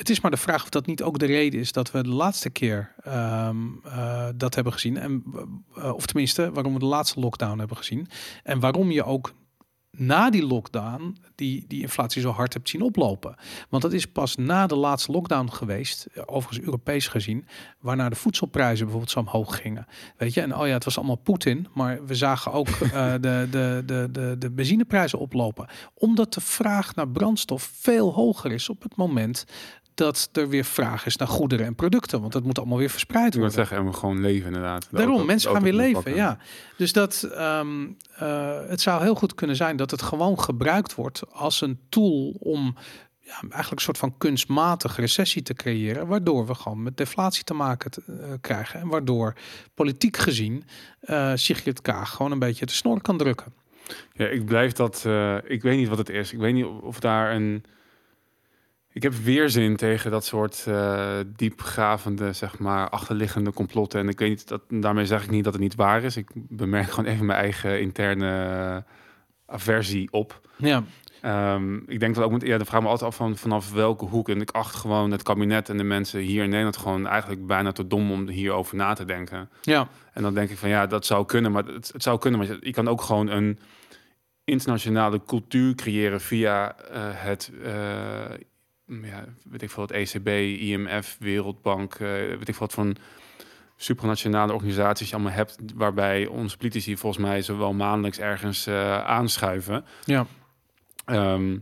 het 0.00 0.10
is 0.10 0.20
maar 0.20 0.30
de 0.30 0.36
vraag 0.36 0.62
of 0.62 0.68
dat 0.68 0.86
niet 0.86 1.02
ook 1.02 1.18
de 1.18 1.26
reden 1.26 1.60
is 1.60 1.72
dat 1.72 1.90
we 1.90 2.02
de 2.02 2.08
laatste 2.08 2.50
keer 2.50 2.94
ehm, 3.02 3.56
eh, 3.84 4.28
dat 4.34 4.54
hebben 4.54 4.72
gezien. 4.72 4.96
En, 4.96 5.24
eh, 5.76 5.94
of 5.94 6.06
tenminste, 6.06 6.52
waarom 6.52 6.72
we 6.72 6.78
de 6.78 6.84
laatste 6.84 7.20
lockdown 7.20 7.58
hebben 7.58 7.76
gezien. 7.76 8.08
En 8.42 8.60
waarom 8.60 8.90
je 8.90 9.04
ook 9.04 9.32
na 9.90 10.30
die 10.30 10.46
lockdown 10.46 11.16
die, 11.34 11.64
die 11.68 11.80
inflatie 11.80 12.22
zo 12.22 12.30
hard 12.30 12.52
hebt 12.52 12.68
zien 12.68 12.82
oplopen. 12.82 13.34
Want 13.68 13.82
dat 13.82 13.92
is 13.92 14.06
pas 14.06 14.36
na 14.36 14.66
de 14.66 14.76
laatste 14.76 15.12
lockdown 15.12 15.48
geweest, 15.48 16.06
eh, 16.12 16.22
overigens 16.26 16.64
Europees 16.66 17.08
gezien, 17.08 17.46
waarna 17.80 18.08
de 18.08 18.16
voedselprijzen 18.16 18.84
bijvoorbeeld 18.84 19.12
zo 19.12 19.18
omhoog 19.18 19.56
gingen. 19.56 19.86
Weet 20.16 20.34
je, 20.34 20.40
en 20.40 20.56
oh 20.56 20.66
ja, 20.66 20.72
het 20.72 20.84
was 20.84 20.96
allemaal 20.96 21.16
Poetin, 21.16 21.66
maar 21.74 22.06
we 22.06 22.14
zagen 22.14 22.52
ook 22.52 22.68
eh, 22.68 23.12
de, 23.20 23.48
de, 23.50 23.82
de, 23.86 24.08
de, 24.12 24.36
de 24.38 24.50
benzineprijzen 24.50 25.18
oplopen. 25.18 25.68
Omdat 25.94 26.34
de 26.34 26.40
vraag 26.40 26.94
naar 26.94 27.08
brandstof 27.08 27.70
veel 27.74 28.12
hoger 28.12 28.52
is 28.52 28.68
op 28.68 28.82
het 28.82 28.96
moment 28.96 29.44
dat 29.94 30.28
er 30.32 30.48
weer 30.48 30.64
vraag 30.64 31.06
is 31.06 31.16
naar 31.16 31.28
goederen 31.28 31.66
en 31.66 31.74
producten. 31.74 32.20
Want 32.20 32.32
dat 32.32 32.42
moet 32.44 32.58
allemaal 32.58 32.78
weer 32.78 32.90
verspreid 32.90 33.26
Ik 33.26 33.34
worden. 33.34 33.52
zeggen, 33.52 33.76
en 33.76 33.84
we 33.86 33.92
gewoon 33.92 34.20
leven 34.20 34.46
inderdaad. 34.46 34.82
De 34.82 34.88
Daarom, 34.96 35.10
auto- 35.10 35.26
mensen 35.26 35.50
gaan 35.52 35.62
weer 35.62 35.72
leven, 35.72 36.14
ja. 36.14 36.38
Dus 36.76 36.92
dat 36.92 37.22
ehm, 37.34 37.86
eh, 38.16 38.58
het 38.68 38.80
zou 38.80 39.02
heel 39.02 39.14
goed 39.14 39.34
kunnen 39.34 39.56
zijn 39.56 39.76
dat 39.76 39.90
het 39.90 40.02
gewoon 40.02 40.40
gebruikt 40.40 40.94
wordt 40.94 41.22
als 41.32 41.60
een 41.60 41.78
tool 41.88 42.36
om 42.38 42.74
ja, 43.20 43.36
eigenlijk 43.40 43.70
een 43.70 43.80
soort 43.80 43.98
van 43.98 44.14
kunstmatige 44.18 45.00
recessie 45.00 45.42
te 45.42 45.54
creëren, 45.54 46.06
waardoor 46.06 46.46
we 46.46 46.54
gewoon 46.54 46.82
met 46.82 46.96
deflatie 46.96 47.44
te 47.44 47.54
maken 47.54 47.90
te- 47.90 48.02
eh, 48.06 48.32
krijgen 48.40 48.80
en 48.80 48.88
waardoor 48.88 49.34
politiek 49.74 50.16
gezien 50.16 50.64
eh 51.00 51.32
Sigrid 51.34 51.80
Kaag 51.82 52.10
gewoon 52.10 52.32
een 52.32 52.38
beetje 52.38 52.66
de 52.66 52.72
snor 52.72 53.00
kan 53.02 53.16
drukken. 53.18 53.52
Ja, 54.12 54.26
ik 54.26 54.44
blijf 54.44 54.72
dat. 54.72 55.04
ik 55.46 55.62
weet 55.62 55.76
niet 55.78 55.88
wat 55.88 55.98
het 55.98 56.08
is. 56.08 56.32
Ik 56.32 56.38
weet 56.38 56.54
niet 56.54 56.64
of, 56.64 56.80
of 56.80 57.00
daar 57.00 57.34
een. 57.34 57.64
Ik 58.92 59.02
heb 59.02 59.12
weerzin 59.12 59.76
tegen 59.76 60.10
dat 60.10 60.24
soort 60.24 60.64
eh, 60.66 61.18
diepgravende, 61.36 62.32
zeg 62.32 62.58
maar, 62.58 62.88
achterliggende 62.88 63.52
complotten. 63.52 64.00
En 64.00 64.08
ik 64.08 64.18
weet 64.18 64.28
niet, 64.28 64.48
dat, 64.48 64.62
daarmee 64.68 65.06
zeg 65.06 65.24
ik 65.24 65.30
niet 65.30 65.44
dat 65.44 65.52
het 65.52 65.62
niet 65.62 65.74
waar 65.74 66.02
is. 66.02 66.16
Ik 66.16 66.30
bemerk 66.34 66.90
gewoon 66.90 67.10
even 67.10 67.26
mijn 67.26 67.38
eigen 67.38 67.80
interne 67.80 68.30
eh, 68.76 69.54
aversie 69.54 70.12
op. 70.12 70.40
Ja, 70.56 70.84
Ehm, 71.20 71.76
ik 71.86 72.00
denk 72.00 72.14
dat 72.14 72.24
ook 72.24 72.42
ja, 72.42 72.58
de 72.58 72.64
vraag 72.64 72.82
me 72.82 72.88
altijd 72.88 73.10
af 73.10 73.16
van 73.16 73.36
vanaf 73.36 73.72
welke 73.72 74.04
hoek. 74.04 74.28
En 74.28 74.40
ik 74.40 74.50
acht 74.50 74.74
gewoon 74.74 75.10
het 75.10 75.22
kabinet 75.22 75.68
en 75.68 75.76
de 75.76 75.82
mensen 75.82 76.20
hier 76.20 76.42
in 76.42 76.48
Nederland 76.48 76.76
gewoon 76.76 77.06
eigenlijk 77.06 77.46
bijna 77.46 77.72
te 77.72 77.86
dom 77.86 78.12
om 78.12 78.28
hierover 78.28 78.76
na 78.76 78.92
te 78.92 79.04
denken. 79.04 79.50
ja, 79.62 79.88
En 80.12 80.22
dan 80.22 80.34
denk 80.34 80.50
ik 80.50 80.58
van 80.58 80.68
ja, 80.68 80.86
dat 80.86 81.06
zou 81.06 81.26
kunnen, 81.26 81.52
maar 81.52 81.64
het, 81.64 81.90
het 81.92 82.02
zou 82.02 82.18
kunnen, 82.18 82.40
maar 82.40 82.48
je, 82.48 82.56
je 82.60 82.72
kan 82.72 82.88
ook 82.88 83.02
gewoon 83.02 83.28
een 83.28 83.58
internationale 84.44 85.20
cultuur 85.26 85.74
creëren 85.74 86.20
via 86.20 86.76
eh, 86.76 87.00
het, 87.02 87.52
ja, 89.02 89.24
weet 89.50 89.62
ik 89.62 89.70
veel, 89.70 89.82
het 89.82 89.92
ECB, 89.92 90.28
IMF, 90.60 91.16
Wereldbank, 91.20 91.94
eh, 91.94 92.00
weet 92.08 92.48
ik 92.48 92.54
veel 92.54 92.66
wat 92.66 92.76
een 92.76 92.96
supranationale 93.76 94.52
organisaties 94.52 95.08
je 95.08 95.14
allemaal 95.14 95.32
hebt, 95.32 95.56
waarbij 95.74 96.26
onze 96.26 96.56
politici 96.56 96.96
volgens 96.96 97.24
mij 97.24 97.42
zowel 97.42 97.72
maandelijks 97.72 98.18
ergens 98.18 98.66
eh, 98.66 99.04
aanschuiven. 99.04 99.84
ja. 100.04 100.26
Ehm, 101.04 101.58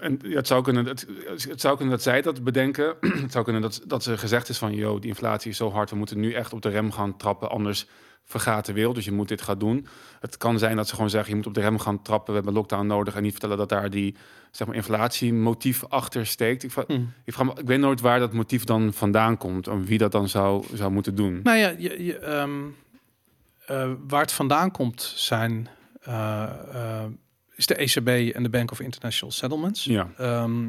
en, 0.00 0.18
het, 0.22 0.46
zou 0.46 0.62
kunnen, 0.62 0.86
het, 0.86 1.06
het 1.48 1.60
zou 1.60 1.76
kunnen 1.76 1.94
dat 1.94 2.02
zij 2.02 2.22
dat 2.22 2.44
bedenken. 2.44 2.94
het 3.22 3.32
zou 3.32 3.44
kunnen 3.44 3.62
dat, 3.62 3.82
dat 3.86 4.02
ze 4.02 4.18
gezegd 4.18 4.48
is 4.48 4.58
van... 4.58 4.74
joh, 4.74 5.00
die 5.00 5.10
inflatie 5.10 5.50
is 5.50 5.56
zo 5.56 5.70
hard, 5.70 5.90
we 5.90 5.96
moeten 5.96 6.20
nu 6.20 6.32
echt 6.32 6.52
op 6.52 6.62
de 6.62 6.68
rem 6.68 6.92
gaan 6.92 7.16
trappen... 7.16 7.50
anders 7.50 7.86
vergaat 8.24 8.66
de 8.66 8.72
wereld, 8.72 8.94
dus 8.94 9.04
je 9.04 9.12
moet 9.12 9.28
dit 9.28 9.42
gaan 9.42 9.58
doen. 9.58 9.86
Het 10.20 10.36
kan 10.36 10.58
zijn 10.58 10.76
dat 10.76 10.88
ze 10.88 10.94
gewoon 10.94 11.10
zeggen... 11.10 11.30
je 11.30 11.36
moet 11.36 11.46
op 11.46 11.54
de 11.54 11.60
rem 11.60 11.78
gaan 11.78 12.02
trappen, 12.02 12.28
we 12.28 12.34
hebben 12.34 12.54
lockdown 12.54 12.86
nodig... 12.86 13.14
en 13.14 13.22
niet 13.22 13.30
vertellen 13.30 13.56
dat 13.56 13.68
daar 13.68 13.90
die 13.90 14.16
zeg 14.50 14.66
maar, 14.66 14.76
inflatiemotief 14.76 15.84
achter 15.84 16.26
steekt. 16.26 16.62
Ik, 16.62 16.70
vra- 16.70 16.84
Hm. 16.86 17.02
ik, 17.24 17.32
vraag 17.32 17.46
me, 17.46 17.60
ik 17.60 17.66
weet 17.66 17.78
nooit 17.80 18.00
waar 18.00 18.18
dat 18.18 18.32
motief 18.32 18.64
dan 18.64 18.92
vandaan 18.92 19.36
komt... 19.36 19.66
en 19.66 19.84
wie 19.84 19.98
dat 19.98 20.12
dan 20.12 20.28
zou, 20.28 20.64
zou 20.74 20.90
moeten 20.90 21.14
doen. 21.14 21.40
Nou 21.42 21.58
ja, 21.58 21.74
je, 21.78 22.04
je, 22.04 22.18
ehm, 22.18 22.50
eh, 23.66 23.90
waar 24.08 24.20
het 24.20 24.32
vandaan 24.32 24.70
komt 24.70 25.12
zijn 25.16 25.68
eh, 26.00 26.42
eh, 26.72 27.04
is 27.60 27.66
de 27.66 27.74
ECB 27.74 28.34
en 28.34 28.42
de 28.42 28.48
Bank 28.48 28.70
of 28.72 28.80
International 28.80 29.32
Settlements. 29.32 29.84
Ja, 29.84 30.08
Ehm, 30.18 30.68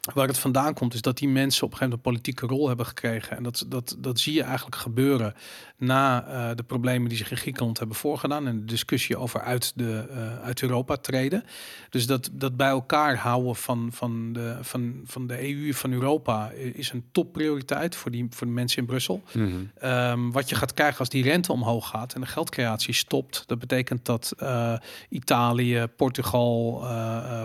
waar 0.00 0.26
het 0.26 0.38
vandaan 0.38 0.74
komt 0.74 0.94
is 0.94 1.02
dat 1.02 1.18
die 1.18 1.28
mensen 1.28 1.64
op 1.64 1.72
een 1.72 1.78
gegeven 1.78 2.00
moment 2.02 2.06
een 2.06 2.12
politieke 2.12 2.54
rol 2.54 2.68
hebben 2.68 2.86
gekregen. 2.86 3.36
En 3.36 3.42
dat, 3.42 3.64
dat, 3.68 3.96
dat 3.98 4.20
zie 4.20 4.34
je 4.34 4.42
eigenlijk 4.42 4.76
gebeuren 4.76 5.34
na 5.76 6.26
eh, 6.26 6.56
de 6.56 6.62
problemen 6.62 7.08
die 7.08 7.18
zich 7.18 7.30
in 7.30 7.36
Griekenland 7.36 7.78
hebben 7.78 7.96
voorgedaan. 7.96 8.46
En 8.46 8.58
de 8.58 8.64
discussie 8.64 9.16
over 9.16 9.40
uit, 9.40 9.72
de, 9.74 10.06
eh, 10.10 10.42
uit 10.42 10.62
Europa 10.62 10.96
treden. 10.96 11.44
Dus 11.90 12.06
dat, 12.06 12.30
dat 12.32 12.56
bij 12.56 12.68
elkaar 12.68 13.16
houden 13.16 13.56
van, 13.56 13.88
van, 13.92 14.32
de, 14.32 14.58
van, 14.60 15.00
van 15.04 15.26
de 15.26 15.48
EU, 15.48 15.72
van 15.72 15.92
Europa, 15.92 16.50
is 16.50 16.92
een 16.92 17.04
topprioriteit 17.12 17.96
voor, 17.96 18.10
die, 18.10 18.26
voor 18.30 18.46
de 18.46 18.52
mensen 18.52 18.78
in 18.78 18.86
Brussel. 18.86 19.22
Mhm. 19.32 19.48
Ehm, 19.78 20.30
wat 20.30 20.48
je 20.48 20.54
gaat 20.54 20.74
krijgen 20.74 20.98
als 20.98 21.08
die 21.08 21.22
rente 21.22 21.52
omhoog 21.52 21.88
gaat 21.88 22.14
en 22.14 22.20
de 22.20 22.26
geldcreatie 22.26 22.94
stopt, 22.94 23.42
dat 23.46 23.58
betekent 23.58 24.04
dat 24.04 24.32
eh, 24.38 24.74
Italië, 25.08 25.86
Portugal, 25.96 26.48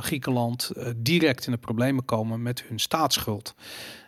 Griekenland 0.02 0.72
direct 0.96 1.46
in 1.46 1.52
de 1.52 1.58
problemen 1.58 2.06
komen 2.06 2.42
met 2.46 2.64
hun 2.68 2.80
staatsschuld. 2.80 3.56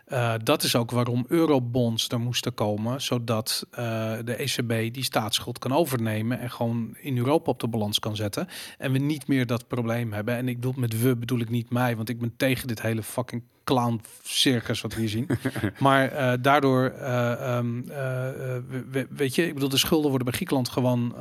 Eh, 0.04 0.34
dat 0.42 0.62
is 0.62 0.76
ook 0.76 0.90
waarom 0.90 1.24
eurobonds 1.28 2.08
er 2.08 2.20
moesten 2.20 2.54
komen, 2.54 3.00
zodat 3.02 3.66
eh, 3.70 4.12
de 4.24 4.34
ECB 4.34 4.94
die 4.94 5.04
staatsschuld 5.04 5.58
kan 5.58 5.72
overnemen 5.72 6.38
en 6.40 6.50
gewoon 6.50 6.96
in 7.00 7.16
Europa 7.18 7.50
op 7.50 7.60
de 7.60 7.68
balans 7.68 7.98
kan 7.98 8.16
zetten. 8.16 8.48
En 8.78 8.92
we 8.92 8.98
niet 8.98 9.26
meer 9.28 9.46
dat 9.46 9.68
probleem 9.68 10.12
hebben. 10.12 10.36
En 10.36 10.48
ik 10.48 10.54
bedoel 10.54 10.74
met 10.76 11.00
we 11.02 11.16
bedoel 11.16 11.38
ik 11.40 11.48
niet 11.50 11.70
mij, 11.70 11.96
want 11.96 12.08
ik 12.08 12.20
ben 12.20 12.32
tegen 12.36 12.68
dit 12.68 12.82
hele 12.82 13.02
fucking 13.02 13.42
clown 13.64 14.00
circus 14.22 14.80
wat 14.80 14.94
we 14.94 15.00
hier 15.00 15.08
zien. 15.08 15.26
maar 15.78 16.08
eh, 16.08 16.32
daardoor, 16.40 16.84
eh, 16.88 17.32
ehm, 17.56 17.80
eh, 17.90 18.28
eh, 18.28 18.62
we- 18.68 18.84
we- 18.90 19.06
weet 19.10 19.34
je, 19.34 19.46
ik 19.46 19.54
bedoel, 19.54 19.68
de 19.68 19.76
schulden 19.76 20.08
worden 20.08 20.26
bij 20.26 20.34
Griekenland 20.36 20.68
gewoon 20.68 21.16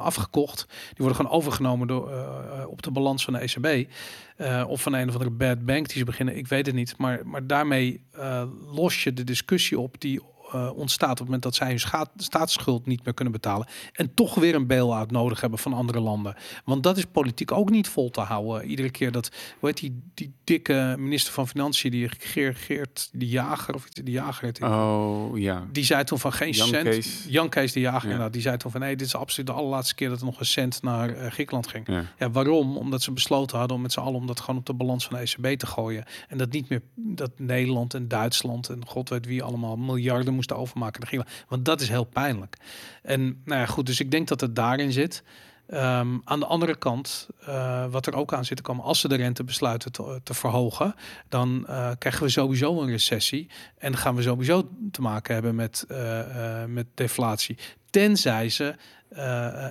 afgekocht. 0.00 0.66
Die 0.68 0.96
worden 0.96 1.16
gewoon 1.16 1.32
overgenomen 1.32 1.86
door, 1.86 2.10
op 2.68 2.82
de 2.82 2.90
balans 2.90 3.24
van 3.24 3.32
de 3.32 3.40
ECB. 3.40 3.90
Eh, 4.40 4.64
of 4.68 4.82
van 4.82 4.92
een 4.92 5.08
of 5.08 5.12
andere 5.12 5.30
bad 5.30 5.64
bank 5.64 5.88
die 5.88 5.98
ze 5.98 6.04
beginnen, 6.04 6.36
ik 6.36 6.48
weet 6.48 6.66
het 6.66 6.74
niet. 6.74 6.94
Maar, 6.98 7.20
maar 7.24 7.46
daarmee 7.46 8.00
eh, 8.10 8.42
los 8.72 9.02
je 9.02 9.12
de 9.12 9.24
discussie 9.24 9.78
op 9.78 10.00
die 10.00 10.20
eh, 10.52 10.70
ontstaat 10.76 11.10
op 11.10 11.16
het 11.16 11.24
moment 11.24 11.42
dat 11.42 11.54
zij 11.54 11.68
hun 11.68 12.06
staatsschuld 12.16 12.86
niet 12.86 13.04
meer 13.04 13.14
kunnen 13.14 13.32
betalen 13.32 13.66
en 13.92 14.14
toch 14.14 14.34
weer 14.34 14.54
een 14.54 14.66
bail-out 14.66 15.10
nodig 15.10 15.40
hebben 15.40 15.58
van 15.58 15.72
andere 15.72 16.00
landen. 16.00 16.34
Want 16.64 16.82
dat 16.82 16.96
is 16.96 17.04
politiek 17.04 17.52
ook 17.52 17.70
niet 17.70 17.88
vol 17.88 18.10
te 18.10 18.20
houden. 18.20 18.64
Iedere 18.68 18.90
keer 18.90 19.12
dat, 19.12 19.30
hoe 19.58 19.68
heet 19.68 19.78
die, 19.78 20.02
die 20.14 20.32
dikke 20.44 20.94
minister 20.98 21.32
van 21.32 21.48
Financiën, 21.48 21.90
die 21.90 22.08
Geert, 22.18 22.58
Geert 22.58 23.08
die 23.12 23.28
Jager 23.28 23.74
of 23.74 23.88
die 23.88 24.10
Jager 24.10 24.44
heet 24.44 24.56
die? 24.56 24.66
Oh, 24.66 25.38
ja. 25.38 25.66
Die 25.72 25.84
zei 25.84 26.04
toen 26.04 26.18
van 26.18 26.32
geen 26.32 26.52
Jan 26.52 26.68
cent. 26.68 26.88
Kees. 26.88 27.24
Jan 27.28 27.48
Kees 27.48 27.72
de 27.72 27.80
Jager, 27.80 27.98
Ja. 28.02 28.04
inderdaad, 28.04 28.32
die 28.32 28.42
zei 28.42 28.56
toen 28.56 28.70
van 28.70 28.80
nee, 28.80 28.96
dit 28.96 29.06
is 29.06 29.14
absoluut 29.14 29.46
de 29.46 29.52
allerlaatste 29.56 29.94
keer 29.94 30.08
dat 30.08 30.18
er 30.18 30.24
nog 30.24 30.40
een 30.40 30.46
cent 30.46 30.82
naar 30.82 31.08
eh, 31.14 31.30
Griekenland 31.30 31.66
ging. 31.68 31.86
ja. 31.86 32.04
Ja, 32.18 32.30
waarom? 32.30 32.76
Omdat 32.76 33.02
ze 33.02 33.12
besloten 33.12 33.58
hadden 33.58 33.76
om 33.76 33.82
met 33.82 33.92
z'n 33.92 34.00
allen 34.00 34.14
om 34.14 34.26
dat 34.26 34.40
gewoon 34.40 34.56
op 34.60 34.66
de 34.66 34.72
balans 34.74 35.06
van 35.06 35.16
de 35.16 35.22
ECB 35.22 35.58
te 35.58 35.66
gooien. 35.66 36.04
En 36.28 36.38
dat 36.38 36.52
niet 36.52 36.68
meer 36.68 36.82
dat 36.94 37.30
Nederland 37.36 37.94
en 37.94 38.08
Duitsland 38.08 38.68
en 38.68 38.86
god 38.86 39.08
weet 39.08 39.26
wie 39.26 39.42
allemaal 39.42 39.76
miljarden 39.76 40.34
moesten 40.40 40.56
overmaken. 40.56 41.24
Want 41.48 41.64
dat 41.64 41.80
is 41.80 41.88
heel 41.88 42.04
pijnlijk. 42.04 42.56
En 43.02 43.42
nou 43.44 43.60
ja, 43.60 43.66
goed, 43.66 43.86
dus 43.86 44.00
ik 44.00 44.10
denk 44.10 44.28
dat 44.28 44.40
het 44.40 44.56
daarin 44.56 44.92
zit. 44.92 45.22
Ehm, 45.70 46.18
aan 46.24 46.40
de 46.40 46.46
andere 46.46 46.76
kant, 46.76 47.28
eh, 47.40 47.84
wat 47.90 48.06
er 48.06 48.14
ook 48.14 48.32
aan 48.32 48.44
zit 48.44 48.56
te 48.56 48.62
komen, 48.62 48.84
als 48.84 49.00
ze 49.00 49.08
de 49.08 49.14
rente 49.14 49.44
besluiten 49.44 49.92
te, 49.92 50.20
te 50.22 50.34
verhogen, 50.34 50.94
dan 51.28 51.66
eh, 51.66 51.90
krijgen 51.98 52.22
we 52.22 52.28
sowieso 52.28 52.80
een 52.80 52.90
recessie. 52.90 53.50
En 53.78 53.96
gaan 53.96 54.14
we 54.14 54.22
sowieso 54.22 54.68
te 54.90 55.00
maken 55.00 55.34
hebben 55.34 55.54
met, 55.54 55.84
eh, 55.88 56.64
met 56.66 56.86
deflatie. 56.94 57.58
Tenzij 57.90 58.48
ze, 58.48 58.74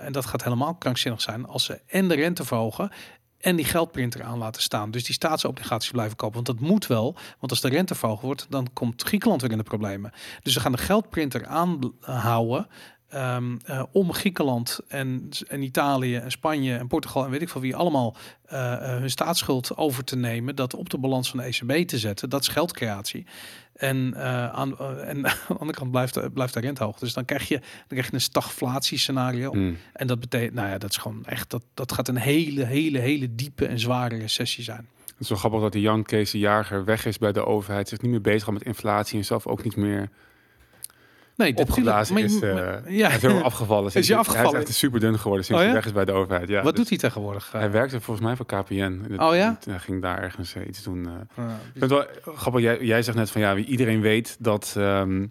en 0.04 0.12
dat 0.12 0.26
gaat 0.26 0.44
helemaal 0.44 0.76
krankzinnig 0.76 1.22
zijn, 1.22 1.46
als 1.46 1.64
ze 1.64 1.80
en 1.88 2.08
de 2.08 2.16
rente 2.16 2.46
verhogen 2.46 2.92
en 3.40 3.56
die 3.56 3.66
geldprinter 3.66 4.24
aan 4.24 4.38
laten 4.38 4.62
staan. 4.62 4.92
Dus 4.92 5.04
die 5.04 5.14
staatsobligaties 5.14 5.92
blijven 5.92 6.16
kopen. 6.16 6.44
Want 6.44 6.46
dat 6.46 6.70
moet 6.70 6.88
wel. 6.88 7.16
Want 7.40 7.52
als 7.52 7.62
de 7.62 7.70
rente 7.70 7.96
verhoogd 7.96 8.22
wordt, 8.22 8.46
dan 8.50 8.68
komt 8.74 9.02
Griekenland 9.02 9.42
weer 9.42 9.52
in 9.52 9.58
de 9.58 9.64
problemen. 9.64 10.12
Dus 10.44 10.54
ze 10.54 10.60
gaan 10.60 10.72
de 10.72 10.78
geldprinter 10.78 11.46
aanhouden. 11.46 12.68
Ehm, 13.10 13.58
eh, 13.66 13.84
om 13.92 14.14
Griekenland 14.14 14.80
en, 14.88 15.30
en 15.48 15.62
Italië 15.62 16.16
en 16.16 16.32
Spanje 16.32 16.78
en 16.78 16.88
Portugal 16.88 17.26
en 17.26 17.32
weet 17.32 17.42
ik 17.42 17.50
veel 17.50 17.62
wie 17.62 17.76
allemaal 17.76 18.16
eh, 18.46 18.74
eh, 18.74 19.00
hun 19.00 19.10
staatsschuld 19.10 19.78
over 19.78 20.04
te 20.04 20.16
nemen, 20.16 20.56
dat 20.56 20.74
op 20.74 20.90
de 20.90 20.98
balans 20.98 21.30
van 21.30 21.40
de 21.40 21.46
ECB 21.46 21.88
te 21.88 21.98
zetten. 21.98 22.30
Dat 22.30 22.42
is 22.42 22.48
geldcreatie. 22.48 23.26
En, 23.74 24.16
aan, 24.54 24.80
en 24.80 25.26
aan 25.28 25.36
de 25.48 25.58
andere 25.58 25.78
kant 25.78 25.92
blijft, 25.92 26.14
de- 26.14 26.30
blijft 26.32 26.54
de 26.54 26.60
rente 26.60 26.84
hoog. 26.84 27.00
Dus 27.00 27.14
dan 27.14 27.26
krijg 27.26 27.48
je, 27.48 27.60
dan 27.60 27.88
krijg 27.88 28.06
je 28.08 28.14
een 28.14 28.22
stagflatiescenario. 28.22 29.54
Mm. 29.54 29.78
En 29.94 30.08
dat 30.08 30.20
betekent, 30.20 30.54
nou 30.54 30.70
ja, 30.70 30.78
dat 30.78 30.90
is 30.90 30.98
gewoon 30.98 31.26
echt, 31.26 31.50
dat, 31.50 31.64
dat 31.74 31.92
gaat 31.92 32.08
een 32.08 32.18
hele, 32.18 32.66
hele, 32.66 33.00
hele 33.00 33.36
diepe 33.36 33.66
en 33.68 33.80
zware 33.80 34.18
recessie 34.18 34.64
zijn. 34.64 34.88
Het 35.06 35.20
is 35.20 35.30
wel 35.30 35.38
grappig 35.38 35.62
dat 35.62 35.72
die 35.72 35.82
Jan 35.82 36.04
Kees 36.04 36.32
de 36.32 36.40
Jager 36.40 36.86
weg 36.86 37.06
is 37.06 37.18
bij 37.18 37.32
de 37.32 37.46
overheid. 37.46 37.90
Zich 37.90 38.02
niet 38.02 38.12
meer 38.12 38.22
bezig 38.22 38.44
gaat 38.44 38.54
met 38.54 38.64
inflatie 38.64 39.18
en 39.18 39.26
zelf 39.26 39.48
ook 39.48 39.64
niet 39.64 39.76
meer 39.76 40.10
Nee, 41.40 41.56
opgeblazen 41.56 42.14
maar- 42.14 42.24
is. 42.24 42.40
maar- 42.40 42.84
eh, 42.84 42.98
ja. 42.98 43.10
Hij 43.20 43.30
is 43.30 43.42
afgevallen. 43.42 43.86
Is 43.86 43.92
sinds- 43.92 44.08
hij 44.08 44.18
Hij 44.18 44.26
afgevallen? 44.28 44.62
is 44.62 44.68
echt 44.68 44.78
super 44.78 45.00
dun 45.00 45.20
geworden 45.20 45.46
sinds 45.46 45.62
Oh 45.62 45.68
ja? 45.68 45.74
hij 45.74 45.82
weg 45.82 45.90
is 45.90 45.96
bij 45.96 46.06
de 46.06 46.12
overheid. 46.12 46.50
Ja, 46.50 46.56
Wat 46.64 46.76
dus 46.76 46.76
doet 46.80 46.90
hij 46.90 46.98
tegenwoordig? 46.98 47.52
Hij 47.52 47.72
werkte 47.72 48.02
volgens 48.02 48.26
mij 48.26 48.36
voor 48.36 48.46
KPN. 48.46 49.02
Oh 49.18 49.36
ja? 49.36 49.58
Hij 49.70 49.80
ging 49.80 50.02
daar 50.02 50.22
ergens 50.24 50.56
eh, 50.56 50.68
iets 50.68 50.84
doen. 50.84 51.08
Uh, 51.38 51.88
wel 51.90 52.06
grappig. 52.36 52.62
Jij, 52.62 52.84
jij 52.84 53.02
zegt 53.02 53.18
net 53.18 53.32
van 53.32 53.42
ja, 53.42 53.56
iedereen 53.56 54.02
weet 54.02 54.36
dat 54.40 54.74
ehm, 54.78 55.26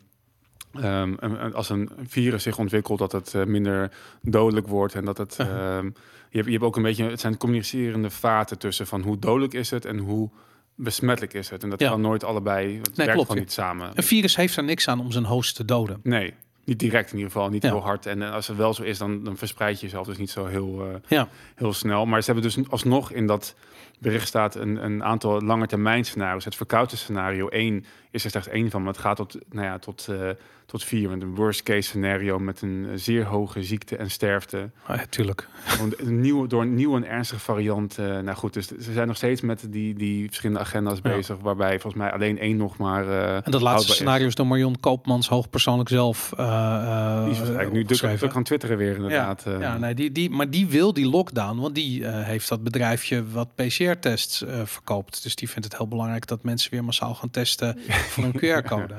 ehm, 0.81 1.15
als 1.53 1.69
een 1.71 1.91
virus 2.07 2.43
zich 2.43 2.59
ontwikkelt, 2.59 2.99
dat 2.99 3.13
het 3.13 3.47
minder 3.47 3.91
dodelijk 4.23 4.67
wordt 4.67 4.95
en 4.95 5.05
dat 5.05 5.19
het. 5.19 5.37
Uh-huh. 5.41 5.77
ehm, 5.77 5.85
je, 6.31 6.37
hebt, 6.37 6.45
je 6.47 6.53
hebt 6.53 6.65
ook 6.65 6.77
een 6.77 6.83
beetje. 6.83 7.05
Het 7.05 7.21
zijn 7.21 7.37
communicerende 7.37 8.11
vaten 8.11 8.59
tussen 8.59 8.87
van 8.87 9.03
hoe 9.03 9.19
dodelijk 9.19 9.55
is 9.55 9.71
het 9.71 9.85
en 9.85 9.99
hoe 9.99 10.31
besmettelijk 10.79 11.35
is 11.35 11.49
het. 11.51 11.63
En 11.63 11.71
dat 11.71 11.81
Ja. 11.81 11.89
kan 11.89 12.01
nooit 12.01 12.25
allebei. 12.25 12.79
Het 12.79 12.97
werkt 12.97 13.13
klopt, 13.13 13.27
gewoon 13.29 13.43
niet 13.43 13.53
samen. 13.53 13.91
een 13.95 14.03
virus 14.03 14.37
heeft 14.37 14.57
er 14.57 14.65
niks 14.65 14.89
aan 14.89 15.01
om 15.01 15.11
zijn 15.13 15.25
host 15.25 15.57
te 15.57 15.65
doden. 15.65 16.01
Nee, 16.03 16.35
niet 16.65 16.79
direct 16.79 17.11
in 17.13 17.17
ieder 17.17 17.33
geval, 17.33 17.49
niet 17.49 17.63
Ja. 17.63 17.69
heel 17.71 17.83
hard. 17.83 18.07
En 18.07 18.23
eh, 18.23 18.33
als 18.33 18.47
het 18.47 18.57
wel 18.57 18.75
zo 18.75 18.83
is, 18.83 18.99
dan, 18.99 19.25
dan 19.25 19.37
verspreid 19.37 19.81
je 19.81 19.87
jezelf 19.87 20.07
dus 20.07 20.17
niet 20.17 20.31
zo 20.31 20.47
heel, 20.47 20.85
eh, 20.87 20.95
Ja. 21.09 21.29
heel 21.55 21.73
snel. 21.73 22.07
Maar 22.07 22.23
ze 22.23 22.33
hebben 22.33 22.51
dus 22.55 22.69
alsnog 22.71 23.11
in 23.13 23.27
dat 23.27 23.55
bericht 23.99 24.27
staat 24.29 24.55
een, 24.55 24.85
een 24.85 25.05
aantal 25.05 25.41
lange 25.41 25.67
termijn 25.67 26.05
scenario's. 26.05 26.45
Het 26.45 26.55
verkouden 26.57 26.99
scenario 26.99 27.49
1 27.49 27.85
is 28.11 28.25
er 28.25 28.31
slechts 28.31 28.49
één 28.49 28.71
van, 28.71 28.83
maar 28.83 28.93
het 28.93 29.03
gaat 29.03 29.17
tot, 29.17 29.37
nou 29.51 29.67
ja, 29.67 29.79
tot, 29.79 30.07
eh, 30.09 30.29
tot 30.69 30.85
vier. 30.85 31.09
Met 31.11 31.23
een 31.23 31.35
worst 31.35 31.63
case 31.63 31.89
scenario 31.89 32.39
met 32.39 32.63
een 32.63 32.87
eh, 32.91 32.93
zeer 32.97 33.25
hoge 33.25 33.63
ziekte 33.63 33.97
en 33.97 34.11
sterfte. 34.11 34.71
Oh, 34.89 34.97
ja, 34.97 35.05
tuurlijk. 35.09 35.49
Een 35.99 36.21
nieuwe, 36.21 36.49
door 36.49 36.63
een 36.63 36.75
nieuwe 36.75 36.97
en 36.97 37.09
ernstige 37.09 37.41
variant. 37.41 37.99
eh, 37.99 38.05
nou 38.07 38.35
goed, 38.37 38.53
dus 38.53 38.67
ze 38.67 38.93
zijn 38.93 39.07
nog 39.07 39.17
steeds 39.17 39.41
met 39.41 39.67
die, 39.71 39.95
die 39.95 40.27
verschillende 40.27 40.61
agenda's 40.63 40.99
Ja. 41.03 41.11
bezig. 41.15 41.37
Waarbij 41.41 41.81
volgens 41.81 42.03
mij 42.03 42.13
alleen 42.13 42.39
één 42.39 42.57
nog 42.57 42.77
maar. 42.77 43.09
eh, 43.09 43.35
En 43.35 43.51
dat 43.51 43.61
laatste 43.63 43.93
scenario 43.93 44.27
is 44.27 44.35
door 44.35 44.47
Marion 44.47 44.81
Koopmans 44.81 45.29
hoogpersoonlijk 45.29 45.89
zelf 45.89 46.33
uh, 46.39 47.23
Die 47.25 47.33
is 47.33 47.39
eigenlijk 47.39 47.73
nu 47.73 47.85
druk, 47.85 48.17
druk 48.19 48.35
aan 48.35 48.43
twitteren 48.43 48.77
weer 48.77 48.95
inderdaad. 48.95 49.47
eh. 49.47 49.61
Ja, 49.61 49.79
nee, 49.79 49.95
die, 49.95 50.13
die, 50.13 50.31
maar 50.31 50.51
die 50.51 50.67
wil 50.67 50.93
die 50.93 51.09
lockdown, 51.09 51.59
want 51.61 51.75
die 51.75 52.07
heeft 52.09 52.49
dat 52.49 52.63
bedrijfje 52.63 53.25
wat 53.31 53.55
PCR-tests 53.55 54.45
verkoopt. 54.65 55.23
Dus 55.23 55.35
die 55.35 55.49
vindt 55.49 55.65
het 55.65 55.77
heel 55.77 55.89
belangrijk 55.89 56.27
dat 56.27 56.43
mensen 56.43 56.71
weer 56.71 56.85
massaal 56.85 57.15
gaan 57.15 57.31
testen 57.31 57.79
voor 58.13 58.25
een 58.25 58.33
QR-code. 58.37 58.95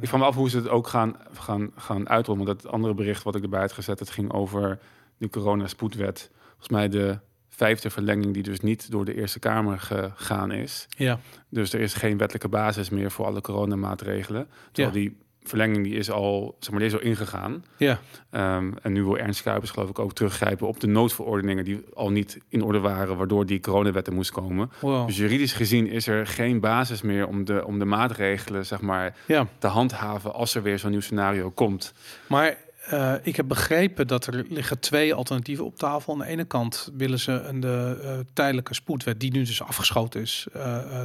Ik 0.00 0.08
vraag 0.08 0.20
me 0.20 0.26
af 0.26 0.34
hoe 0.34 0.50
ze 0.50 0.56
het 0.56 0.68
ook 0.68 0.79
gaan, 0.88 1.16
gaan, 1.32 1.70
gaan 1.76 2.08
uitrollen. 2.08 2.44
Want 2.44 2.62
dat 2.62 2.72
andere 2.72 2.94
bericht 2.94 3.22
wat 3.22 3.34
ik 3.34 3.42
erbij 3.42 3.60
had 3.60 3.72
gezet, 3.72 3.98
het 3.98 4.10
ging 4.10 4.32
over 4.32 4.78
de 5.16 5.28
coronaspoedwet. 5.28 6.30
Volgens 6.46 6.68
mij 6.68 6.88
de 6.88 7.18
vijfde 7.48 7.90
verlenging 7.90 8.34
die 8.34 8.42
dus 8.42 8.60
niet 8.60 8.90
door 8.90 9.04
de 9.04 9.14
Eerste 9.14 9.38
Kamer 9.38 9.80
gegaan 9.80 10.52
is. 10.52 10.86
ja, 10.96 11.20
Dus 11.48 11.72
er 11.72 11.80
is 11.80 11.94
geen 11.94 12.16
wettelijke 12.16 12.48
basis 12.48 12.90
meer 12.90 13.10
voor 13.10 13.26
alle 13.26 13.40
coronamaatregelen. 13.40 14.48
Terwijl 14.72 14.94
die 14.94 15.16
verlenging 15.42 15.84
die 15.84 15.94
is 15.94 16.10
al, 16.10 16.56
zeg 16.58 16.70
maar, 16.70 16.78
die 16.80 16.88
is 16.88 16.94
al 16.94 17.00
ingegaan. 17.00 17.64
ja, 17.76 18.00
Ehm, 18.30 18.72
en 18.82 18.92
nu 18.92 19.02
wil 19.04 19.18
Ernst 19.18 19.42
Kuipers 19.42 19.70
geloof 19.70 19.88
ik 19.88 19.98
ook 19.98 20.12
teruggrijpen 20.12 20.66
op 20.66 20.80
de 20.80 20.86
noodverordeningen 20.86 21.64
die 21.64 21.84
al 21.94 22.10
niet 22.10 22.38
in 22.48 22.62
orde 22.62 22.78
waren, 22.78 23.16
waardoor 23.16 23.46
die 23.46 23.60
coronawet 23.60 24.06
er 24.06 24.12
moest 24.12 24.30
komen. 24.30 24.70
wow. 24.80 25.06
Dus 25.06 25.16
juridisch 25.16 25.52
gezien 25.52 25.86
is 25.86 26.06
er 26.06 26.26
geen 26.26 26.60
basis 26.60 27.02
meer 27.02 27.26
om 27.26 27.44
de, 27.44 27.66
om 27.66 27.78
de 27.78 27.84
maatregelen, 27.84 28.66
zeg 28.66 28.80
maar, 28.80 29.16
ja. 29.26 29.46
te 29.58 29.66
handhaven 29.66 30.32
als 30.34 30.54
er 30.54 30.62
weer 30.62 30.78
zo'n 30.78 30.90
nieuw 30.90 31.00
scenario 31.00 31.50
komt. 31.50 31.92
Maar 32.26 32.56
eh, 32.90 33.14
ik 33.22 33.36
heb 33.36 33.48
begrepen 33.48 34.06
dat 34.06 34.26
er 34.26 34.44
liggen 34.48 34.78
twee 34.80 35.14
alternatieven 35.14 35.64
op 35.64 35.76
tafel. 35.76 36.12
Aan 36.12 36.18
de 36.18 36.26
ene 36.26 36.44
kant 36.44 36.90
willen 36.96 37.18
ze 37.18 37.32
een 37.32 37.60
de, 37.60 37.98
eh, 38.02 38.18
tijdelijke 38.32 38.74
spoedwet, 38.74 39.20
die 39.20 39.32
nu 39.32 39.44
dus 39.44 39.62
afgeschoten 39.62 40.20
is, 40.20 40.46
eh, 40.52 41.02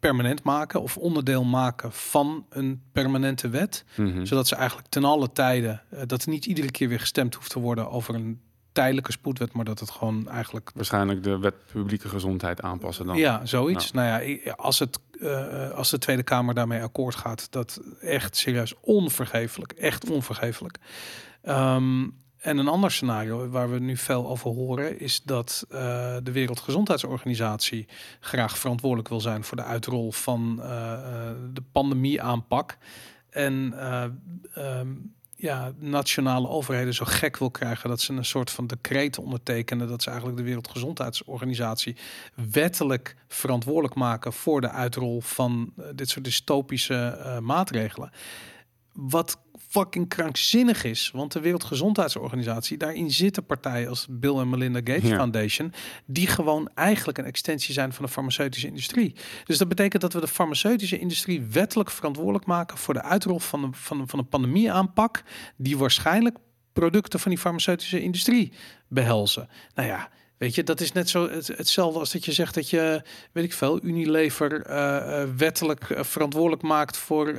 permanent 0.00 0.42
maken 0.42 0.82
of 0.82 0.96
onderdeel 0.96 1.44
maken 1.44 1.92
van 1.92 2.46
een 2.50 2.82
permanente 2.92 3.48
wet. 3.48 3.84
Mhm. 3.96 4.24
Zodat 4.24 4.48
ze 4.48 4.54
eigenlijk 4.54 4.88
ten 4.88 5.04
alle 5.04 5.32
tijden, 5.32 5.82
dat 6.06 6.22
er 6.22 6.28
niet 6.28 6.46
iedere 6.46 6.70
keer 6.70 6.88
weer 6.88 7.00
gestemd 7.00 7.34
hoeft 7.34 7.50
te 7.50 7.58
worden 7.60 7.90
over 7.90 8.14
een 8.14 8.40
tijdelijke 8.72 9.12
spoedwet, 9.12 9.52
maar 9.52 9.64
dat 9.64 9.80
het 9.80 9.90
gewoon 9.90 10.28
eigenlijk 10.28 10.70
Waarschijnlijk 10.74 11.22
de 11.22 11.38
wet 11.38 11.54
publieke 11.72 12.08
gezondheid 12.08 12.62
aanpassen 12.62 13.06
dan. 13.06 13.16
ja, 13.16 13.46
zoiets. 13.46 13.90
Nou 13.92 14.06
ja, 14.06 14.22
i- 14.22 14.50
als, 14.56 14.78
het, 14.78 14.98
eh, 15.20 15.70
als 15.70 15.90
de 15.90 15.98
Tweede 15.98 16.22
Kamer 16.22 16.54
daarmee 16.54 16.82
akkoord 16.82 17.14
gaat, 17.14 17.46
dat 17.50 17.80
echt 18.00 18.36
serieus 18.36 18.74
onvergeeflijk. 18.80 19.72
Echt 19.72 20.10
onvergeeflijk. 20.10 20.78
Ehm, 21.42 22.04
en 22.40 22.58
een 22.58 22.68
ander 22.68 22.90
scenario 22.90 23.48
waar 23.48 23.70
we 23.70 23.78
nu 23.78 23.96
veel 23.96 24.28
over 24.28 24.50
horen, 24.50 25.00
is 25.00 25.22
dat 25.22 25.66
eh, 25.68 26.16
de 26.22 26.32
Wereldgezondheidsorganisatie 26.32 27.88
graag 28.20 28.58
verantwoordelijk 28.58 29.08
wil 29.08 29.20
zijn 29.20 29.44
voor 29.44 29.56
de 29.56 29.62
uitrol 29.62 30.12
van 30.12 30.58
eh, 30.62 30.98
de 31.52 31.62
pandemie-aanpak. 31.72 32.76
En 33.30 33.72
eh, 33.76 34.04
ehm, 34.54 34.88
ja, 35.40 35.72
nationale 35.78 36.48
overheden 36.48 36.94
zo 36.94 37.04
gek 37.04 37.36
wil 37.36 37.50
krijgen 37.50 37.88
dat 37.88 38.00
ze 38.00 38.12
een 38.12 38.24
soort 38.24 38.50
van 38.50 38.66
decreet 38.66 39.18
ondertekenen 39.18 39.88
dat 39.88 40.02
ze 40.02 40.08
eigenlijk 40.08 40.38
de 40.38 40.44
Wereldgezondheidsorganisatie 40.44 41.96
wettelijk 42.50 43.16
verantwoordelijk 43.28 43.94
maken 43.94 44.32
voor 44.32 44.60
de 44.60 44.70
uitrol 44.70 45.20
van 45.20 45.72
eh, 45.76 45.84
dit 45.94 46.08
soort 46.08 46.24
dystopische 46.24 46.94
eh, 46.94 47.38
maatregelen. 47.38 48.10
Wat 48.92 49.38
fucking 49.68 50.08
krankzinnig 50.08 50.84
is, 50.84 51.10
want 51.14 51.32
de 51.32 51.40
Wereldgezondheidsorganisatie, 51.40 52.76
daarin 52.76 53.10
zitten 53.10 53.46
partijen 53.46 53.88
als 53.88 54.06
Bill 54.10 54.36
en 54.36 54.50
Melinda 54.50 54.78
Gates 54.78 55.08
Ja. 55.08 55.16
Foundation, 55.16 55.72
die 56.06 56.26
gewoon 56.26 56.70
eigenlijk 56.74 57.18
een 57.18 57.24
extensie 57.24 57.74
zijn 57.74 57.92
van 57.92 58.04
de 58.04 58.10
farmaceutische 58.10 58.66
industrie. 58.66 59.14
Dus 59.44 59.58
dat 59.58 59.68
betekent 59.68 60.02
dat 60.02 60.12
we 60.12 60.20
de 60.20 60.28
farmaceutische 60.28 60.98
industrie 60.98 61.42
wettelijk 61.42 61.90
verantwoordelijk 61.90 62.46
maken 62.46 62.78
voor 62.78 62.94
de 62.94 63.02
uitrol 63.02 63.38
van 63.38 63.64
een, 63.64 63.74
van 63.74 64.08
van 64.08 64.18
een 64.18 64.28
pandemieaanpak, 64.28 65.22
die 65.56 65.78
waarschijnlijk 65.78 66.36
producten 66.72 67.20
van 67.20 67.30
die 67.30 67.40
farmaceutische 67.40 68.02
industrie 68.02 68.52
behelzen. 68.88 69.48
Nou 69.74 69.88
ja, 69.88 70.10
Weet 70.40 70.54
je, 70.54 70.62
dat 70.62 70.80
is 70.80 70.92
net 70.92 71.08
zo 71.08 71.30
het, 71.30 71.46
hetzelfde 71.46 71.98
als 71.98 72.12
dat 72.12 72.24
je 72.24 72.32
zegt 72.32 72.54
dat 72.54 72.70
je, 72.70 73.02
weet 73.32 73.44
ik 73.44 73.52
veel, 73.52 73.84
Unilever 73.84 74.62
eh, 74.62 75.22
eh, 75.22 75.28
wettelijk 75.36 75.90
eh, 75.90 76.02
verantwoordelijk 76.04 76.62
maakt 76.62 76.96
voor, 76.96 77.34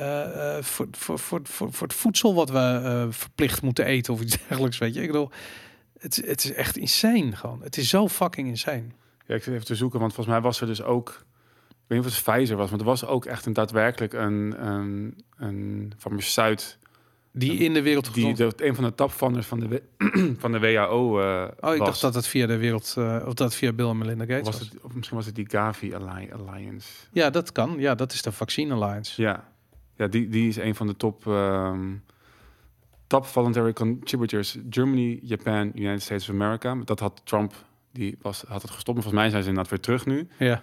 eh, 0.00 0.56
eh, 0.56 0.62
voor, 0.64 0.86
voor, 0.90 1.18
voor, 1.18 1.40
voor, 1.44 1.72
voor 1.72 1.86
het 1.86 1.96
voedsel 1.96 2.34
wat 2.34 2.50
we 2.50 2.58
eh, 2.84 3.06
verplicht 3.10 3.62
moeten 3.62 3.84
eten 3.84 4.12
of 4.12 4.20
iets 4.20 4.36
dergelijks. 4.48 4.78
Weet 4.78 4.94
je, 4.94 5.00
ik 5.00 5.06
bedoel, 5.06 5.30
het, 5.98 6.16
het 6.26 6.44
is 6.44 6.52
echt 6.52 6.76
insane 6.76 7.36
gewoon. 7.36 7.60
Het 7.62 7.76
is 7.76 7.88
zo 7.88 8.08
fucking 8.08 8.48
insane. 8.48 8.84
Ja, 9.26 9.34
ik 9.34 9.42
zit 9.42 9.54
even 9.54 9.66
te 9.66 9.74
zoeken, 9.74 10.00
want 10.00 10.14
volgens 10.14 10.34
mij 10.36 10.44
was 10.44 10.60
er 10.60 10.66
dus 10.66 10.82
ook 10.82 11.24
weet 11.86 11.98
niet 11.98 12.08
of 12.08 12.14
het 12.14 12.24
Pfizer 12.34 12.56
was, 12.56 12.70
maar 12.70 12.78
er 12.78 12.84
was 12.84 13.04
ook 13.06 13.24
echt 13.24 13.46
een 13.46 13.52
daadwerkelijk 13.52 14.12
een, 14.12 14.66
een, 14.66 15.18
een 15.36 15.92
farmaceut 15.98 16.78
Die 17.32 17.52
in 17.58 17.72
de 17.74 17.82
wereld 17.82 18.14
die 18.14 18.34
de, 18.34 18.52
een 18.56 18.74
van 18.74 18.84
de 18.84 18.94
tapvanders 18.94 19.46
van 19.46 19.60
de, 19.60 19.82
van 20.38 20.52
de 20.52 20.58
WHO 20.58 21.20
eh 21.20 21.48
Oh, 21.60 21.72
ik 21.72 21.78
was. 21.78 21.88
dacht 21.88 22.00
dat 22.00 22.14
het 22.14 22.26
via 22.26 22.46
de 22.46 22.56
wereld... 22.56 22.94
eh, 22.98 23.22
of 23.26 23.34
dat 23.34 23.54
via 23.54 23.72
Bill 23.72 23.88
en 23.88 23.98
Melinda 23.98 24.24
Gates 24.24 24.46
was. 24.46 24.58
was 24.58 24.68
het, 24.68 24.80
of 24.82 24.94
misschien 24.94 25.16
was 25.16 25.26
het 25.26 25.34
die 25.34 25.48
Gavi 25.50 25.94
Alli- 25.94 26.30
Alliance. 26.32 26.88
Ja, 27.12 27.30
dat 27.30 27.52
kan. 27.52 27.74
Ja, 27.78 27.94
dat 27.94 28.12
is 28.12 28.22
de 28.22 28.32
Vaccine 28.32 28.74
Alliance. 28.74 29.22
Ja, 29.22 29.48
ja 30.00 30.06
die, 30.06 30.28
die 30.28 30.48
is 30.48 30.56
een 30.56 30.74
van 30.74 30.86
de 30.86 30.96
top, 30.96 31.26
ehm, 31.26 31.94
top 33.06 33.26
voluntary 33.26 33.72
contributors. 33.72 34.58
Germany, 34.70 35.18
Japan, 35.22 35.72
United 35.74 36.02
States 36.02 36.28
of 36.28 36.34
America. 36.34 36.74
Dat 36.84 37.00
had 37.00 37.20
Trump, 37.24 37.52
die 37.92 38.18
was, 38.22 38.44
had 38.48 38.62
het 38.62 38.70
gestopt. 38.70 38.94
Maar 38.94 39.02
volgens 39.02 39.22
mij 39.22 39.30
zijn 39.30 39.42
ze 39.42 39.48
inderdaad 39.48 39.72
weer 39.72 39.80
terug 39.80 40.06
nu. 40.06 40.28
Ja. 40.38 40.62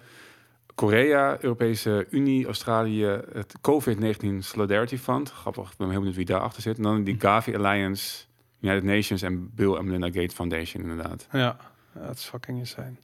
Korea, 0.74 1.36
Europese 1.40 2.06
Unie, 2.10 2.46
Australië, 2.46 3.20
het 3.32 3.54
COVID-19 3.60 4.38
Solidarity 4.38 4.96
Fund. 4.96 5.30
Grappig, 5.30 5.70
ik 5.70 5.76
ben 5.76 5.88
heel 5.88 5.98
benieuwd 5.98 6.16
wie 6.16 6.24
daarachter 6.24 6.62
zit. 6.62 6.76
En 6.76 6.82
dan 6.82 7.04
die 7.04 7.16
Gavi 7.20 7.56
Alliance, 7.56 8.24
United 8.60 8.84
Nations 8.84 9.22
en 9.22 9.54
Bill 9.54 9.74
en 9.74 9.84
Melinda 9.84 10.06
Gates 10.06 10.34
Foundation 10.34 10.82
inderdaad. 10.82 11.26
Ja, 11.32 11.56
dat 11.92 12.16
is 12.16 12.24
fucking 12.24 12.58
insane. 12.58 12.94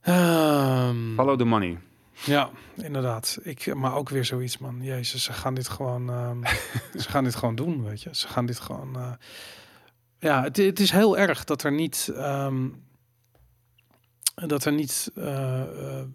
Ehm, 0.00 1.14
Follow 1.14 1.38
the 1.38 1.44
money. 1.44 1.78
Ja, 2.24 2.50
inderdaad. 2.74 3.38
Ik, 3.42 3.74
maar 3.74 3.94
ook 3.94 4.08
weer 4.08 4.24
zoiets, 4.24 4.58
man. 4.58 4.82
Jezus, 4.82 5.22
ze 5.22 5.32
gaan 5.32 5.54
dit 5.54 5.68
gewoon, 5.68 6.10
ehm, 6.10 6.42
ze 7.02 7.08
gaan 7.08 7.24
dit 7.24 7.34
gewoon 7.34 7.54
doen, 7.54 7.84
weet 7.84 8.02
je. 8.02 8.08
Ze 8.12 8.28
gaan 8.28 8.46
dit 8.46 8.60
gewoon. 8.60 8.96
eh, 8.96 9.12
ja, 10.24 10.42
het, 10.42 10.56
het 10.56 10.80
is 10.80 10.90
heel 10.90 11.18
erg 11.18 11.44
dat 11.44 11.62
er 11.62 11.72
niet, 11.72 12.10
ehm, 12.14 12.68
dat 14.34 14.64
er 14.64 14.72
niet 14.72 15.10
eh, 15.14 15.60
eh, 15.60 16.06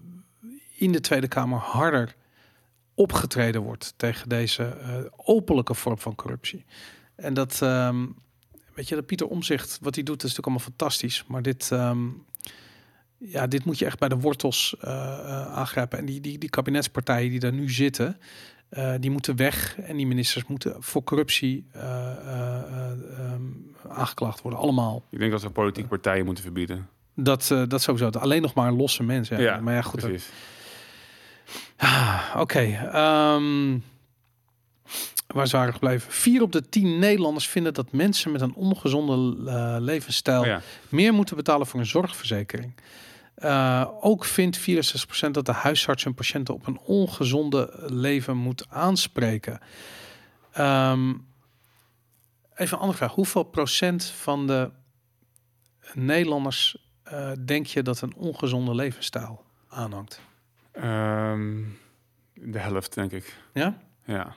in 0.76 0.92
de 0.92 1.00
Tweede 1.00 1.28
Kamer 1.28 1.60
harder 1.60 2.16
opgetreden 2.94 3.62
wordt 3.62 3.94
tegen 3.98 4.30
deze 4.30 4.64
eh, 4.64 4.98
openlijke 5.16 5.74
vorm 5.74 5.98
van 6.00 6.16
corruptie. 6.16 6.66
En 7.16 7.34
dat, 7.34 7.62
ehm, 7.62 8.06
weet 8.74 8.88
je, 8.88 8.96
dat 8.96 9.06
Pieter 9.06 9.28
Omzicht, 9.28 9.78
wat 9.82 9.96
hij 9.96 10.04
doet, 10.04 10.24
is 10.24 10.30
natuurlijk 10.30 10.48
allemaal 10.48 10.66
fantastisch. 10.66 11.24
Maar 11.28 11.42
dit, 11.42 11.70
ja, 13.20 13.48
dit 13.48 13.66
moet 13.66 13.80
je 13.80 13.86
echt 13.86 14.00
bij 14.00 14.10
de 14.10 14.18
wortels 14.20 14.76
eh, 14.82 15.58
aangrijpen. 15.58 16.00
En 16.00 16.06
die, 16.06 16.22
die, 16.22 16.38
die 16.38 16.50
kabinetspartijen 16.50 17.30
die 17.30 17.40
daar 17.40 17.54
nu 17.54 17.70
zitten, 17.70 18.18
eh, 18.70 18.94
die 19.00 19.12
moeten 19.12 19.36
weg. 19.36 19.80
En 19.80 19.98
die 19.98 20.08
ministers 20.08 20.46
moeten 20.46 20.76
voor 20.80 21.04
corruptie 21.04 21.66
ehm, 21.72 23.44
aangeklaagd 23.88 24.42
worden. 24.42 24.60
Allemaal. 24.60 25.04
Ik 25.10 25.20
denk 25.20 25.32
dat 25.32 25.42
we 25.42 25.50
politieke 25.50 25.90
partijen 25.90 26.26
moeten 26.26 26.44
verbieden. 26.44 26.90
Dat, 27.16 27.56
dat 27.68 27.82
sowieso. 27.82 28.10
Alleen 28.20 28.42
nog 28.42 28.54
maar 28.54 28.72
losse 28.72 29.04
mensen. 29.04 29.42
Ja. 29.42 29.60
maar 29.60 29.74
ja, 29.74 29.82
goed. 29.82 30.00
precies. 30.00 30.30
Ah, 31.78 32.36
Oké. 32.38 32.60
ehm, 32.60 33.78
waar 35.28 35.44
is 35.46 35.52
we 35.52 35.72
gebleven? 35.72 36.12
Vier 36.12 36.42
op 36.42 36.52
de 36.52 36.70
tien 36.70 37.00
Nederlanders 37.00 37.48
vinden 37.48 37.74
dat 37.74 37.92
mensen 37.92 38.32
met 38.32 38.42
een 38.42 38.54
ongezonde 38.54 39.16
levensstijl 39.82 40.40
Oh 40.40 40.46
ja. 40.46 40.62
meer 40.90 41.14
moeten 41.14 41.36
betalen 41.36 41.68
voor 41.68 41.80
een 41.80 41.86
zorgverzekering. 41.86 42.74
Eh, 43.40 43.88
ook 44.00 44.26
vindt 44.26 44.58
64% 44.58 45.32
dat 45.32 45.46
de 45.46 45.52
huisarts 45.52 46.04
hun 46.04 46.14
patiënten 46.14 46.54
op 46.54 46.68
een 46.68 46.80
ongezonde 46.80 47.74
leven 47.86 48.38
moet 48.38 48.70
aanspreken. 48.70 49.60
Ehm, 50.52 51.10
even 52.56 52.74
een 52.76 52.80
andere 52.80 52.98
vraag. 52.98 53.14
Hoeveel 53.14 53.44
procent 53.44 54.06
van 54.06 54.48
de 54.48 54.72
Nederlanders 55.94 56.88
eh, 57.04 57.32
denk 57.46 57.66
je 57.66 57.82
dat 57.82 58.02
een 58.02 58.16
ongezonde 58.16 58.76
levensstijl 58.76 59.46
aanhangt? 59.70 60.22
Ehm, 60.72 61.64
de 62.34 62.60
helft, 62.60 62.94
denk 62.94 63.12
ik. 63.12 63.38
Ja? 63.54 63.78
Ja. 64.06 64.36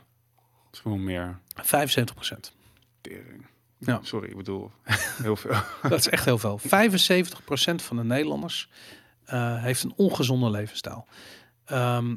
Misschien 0.70 1.04
meer. 1.04 1.38
75%. 1.62 2.52
Tering. 3.00 3.46
Ja. 3.84 4.00
Sorry, 4.02 4.28
ik 4.28 4.36
bedoel 4.36 4.70
heel 5.22 5.36
veel. 5.36 5.54
Dat 5.88 5.98
is 5.98 6.08
echt 6.08 6.24
heel 6.24 6.38
veel. 6.38 6.60
75% 6.60 6.64
van 7.74 7.96
de 7.96 8.04
Nederlanders 8.04 8.68
eh, 9.24 9.62
heeft 9.62 9.82
een 9.82 9.92
ongezonde 9.96 10.50
levensstijl. 10.50 11.06
Ehm, 11.64 12.14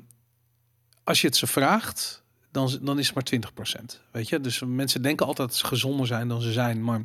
als 1.03 1.21
je 1.21 1.27
het 1.27 1.35
ze 1.35 1.47
vraagt, 1.47 2.23
dan, 2.51 2.77
dan 2.81 2.99
is 2.99 3.05
het 3.05 3.15
maar 3.15 3.23
20%. 3.23 4.01
Weet 4.11 4.29
je, 4.29 4.39
dus 4.39 4.61
mensen 4.65 5.01
denken 5.01 5.25
altijd 5.25 5.47
dat 5.47 5.57
ze 5.57 5.65
gezonder 5.65 6.07
zijn 6.07 6.27
dan 6.27 6.41
ze 6.41 6.51
zijn, 6.51 6.83
maar 6.83 7.03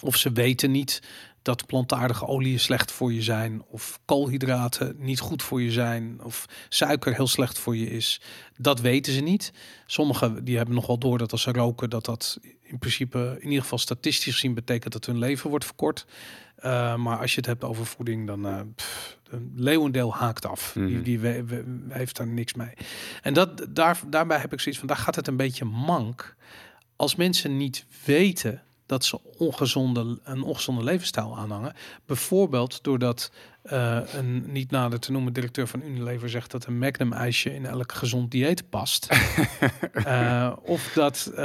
of 0.00 0.16
ze 0.16 0.32
weten 0.32 0.70
niet 0.70 1.02
dat 1.42 1.66
plantaardige 1.66 2.26
oliën 2.26 2.60
slecht 2.60 2.92
voor 2.92 3.12
je 3.12 3.22
zijn, 3.22 3.62
of 3.68 4.00
koolhydraten 4.04 4.96
niet 4.98 5.20
goed 5.20 5.42
voor 5.42 5.62
je 5.62 5.70
zijn, 5.70 6.20
of 6.22 6.46
suiker 6.68 7.14
heel 7.14 7.26
slecht 7.26 7.58
voor 7.58 7.76
je 7.76 7.90
is. 7.90 8.20
Dat 8.56 8.80
weten 8.80 9.12
ze 9.12 9.20
niet. 9.20 9.52
Sommigen 9.86 10.44
die 10.44 10.56
hebben 10.56 10.74
nog 10.74 10.86
wel 10.86 10.98
door 10.98 11.18
dat 11.18 11.32
als 11.32 11.42
ze 11.42 11.52
roken, 11.52 11.90
dat 11.90 12.04
dat 12.04 12.38
in 12.66 12.78
principe 12.78 13.36
in 13.40 13.48
ieder 13.48 13.62
geval 13.62 13.78
statistisch 13.78 14.32
gezien 14.34 14.54
betekent 14.54 14.92
dat 14.92 15.06
hun 15.06 15.18
leven 15.18 15.50
wordt 15.50 15.64
verkort. 15.64 16.06
Uh, 16.58 16.96
maar 16.96 17.18
als 17.18 17.30
je 17.30 17.36
het 17.36 17.46
hebt 17.46 17.64
over 17.64 17.86
voeding, 17.86 18.26
dan 18.26 18.46
uh, 18.46 18.60
pff, 18.74 19.18
een 19.30 19.52
leeuwendeel 19.56 20.14
haakt 20.14 20.46
af. 20.46 20.74
Mhm. 20.74 20.86
Die, 20.86 21.02
die 21.02 21.18
we, 21.18 21.44
we- 21.44 21.64
heeft 21.88 22.16
daar 22.16 22.26
niks 22.26 22.54
mee. 22.54 22.72
En 23.22 23.34
dat, 23.34 23.66
daar, 23.68 24.00
daarbij 24.06 24.38
heb 24.38 24.52
ik 24.52 24.60
zoiets 24.60 24.80
van, 24.80 24.88
daar 24.88 24.96
gaat 24.96 25.14
het 25.14 25.26
een 25.26 25.36
beetje 25.36 25.64
mank. 25.64 26.36
Als 26.96 27.14
mensen 27.16 27.56
niet 27.56 27.86
weten 28.04 28.62
dat 28.86 29.04
ze 29.04 29.20
ongezonde, 29.38 30.18
een 30.24 30.42
ongezonde 30.42 30.84
levensstijl 30.84 31.36
aanhangen. 31.38 31.74
Bijvoorbeeld 32.06 32.82
doordat 32.82 33.30
eh, 33.62 33.98
een 34.14 34.52
niet 34.52 34.70
nader 34.70 35.00
te 35.00 35.12
noemen 35.12 35.32
directeur 35.32 35.66
van 35.66 35.82
Unilever 35.82 36.28
zegt 36.28 36.50
dat 36.50 36.66
een 36.66 36.78
Magnum 36.78 37.12
ijsje 37.12 37.54
in 37.54 37.66
elk 37.66 37.92
gezond 37.92 38.30
dieet 38.30 38.68
past. 38.70 39.06
Eh, 39.92 40.52
of 40.62 40.92
dat 40.94 41.30
eh, 41.34 41.36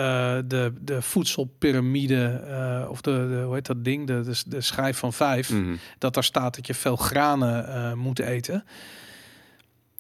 de, 0.46 0.74
de 0.82 1.02
voedselpyramide, 1.02 2.86
of 2.90 3.02
de, 3.02 3.12
de, 3.12 3.42
hoe 3.46 3.54
heet 3.54 3.66
dat 3.66 3.84
ding, 3.84 4.08
de, 4.08 4.22
de, 4.22 4.44
de 4.46 4.62
schijf 4.62 4.98
van 4.98 5.14
vijf, 5.14 5.50
Mhm. 5.50 5.76
dat 5.98 6.14
daar 6.14 6.24
staat 6.24 6.56
dat 6.56 6.68
je 6.68 6.74
veel 6.74 6.96
granen 6.96 7.98
moet 7.98 8.20
eten. 8.20 8.64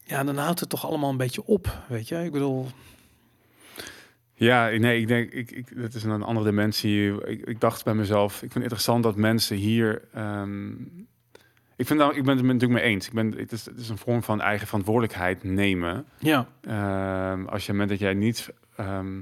Ja, 0.03 0.23
dan 0.23 0.37
houdt 0.37 0.59
het 0.59 0.69
toch 0.69 0.85
allemaal 0.85 1.09
een 1.09 1.17
beetje 1.17 1.45
op, 1.45 1.83
weet 1.87 2.07
je. 2.07 2.23
Ik 2.23 2.31
bedoel, 2.31 2.67
Ja, 4.45 4.69
nee, 4.69 4.99
ik 5.01 5.07
denk, 5.07 5.31
ik, 5.31 5.51
ik, 5.51 5.81
dat 5.81 5.93
is 5.93 6.03
een 6.03 6.23
andere 6.23 6.45
dimensie. 6.45 7.25
Ik, 7.25 7.41
ik 7.47 7.59
dacht 7.59 7.83
bij 7.83 7.93
mezelf, 7.93 8.33
ik 8.33 8.39
vind 8.39 8.53
het 8.53 8.63
interessant 8.63 9.03
dat 9.03 9.15
mensen 9.15 9.55
hier. 9.55 10.01
ehm, 10.13 10.71
ik, 11.75 11.87
vind 11.87 11.99
nou, 11.99 12.15
ik 12.15 12.23
ben 12.23 12.37
het 12.37 12.45
natuurlijk 12.45 12.81
mee 12.81 12.91
eens. 12.91 13.07
Ik 13.07 13.13
ben, 13.13 13.33
het, 13.37 13.51
is, 13.51 13.65
het 13.65 13.77
is 13.79 13.89
een 13.89 13.97
vorm 13.97 14.23
van 14.23 14.41
eigen 14.41 14.67
verantwoordelijkheid 14.67 15.43
nemen. 15.43 16.05
ja, 16.19 16.47
Ehm, 16.61 17.45
als 17.45 17.65
je 17.65 17.71
moment 17.71 17.89
dat 17.89 17.99
jij 17.99 18.13
niet 18.13 18.49
ehm, 18.75 19.19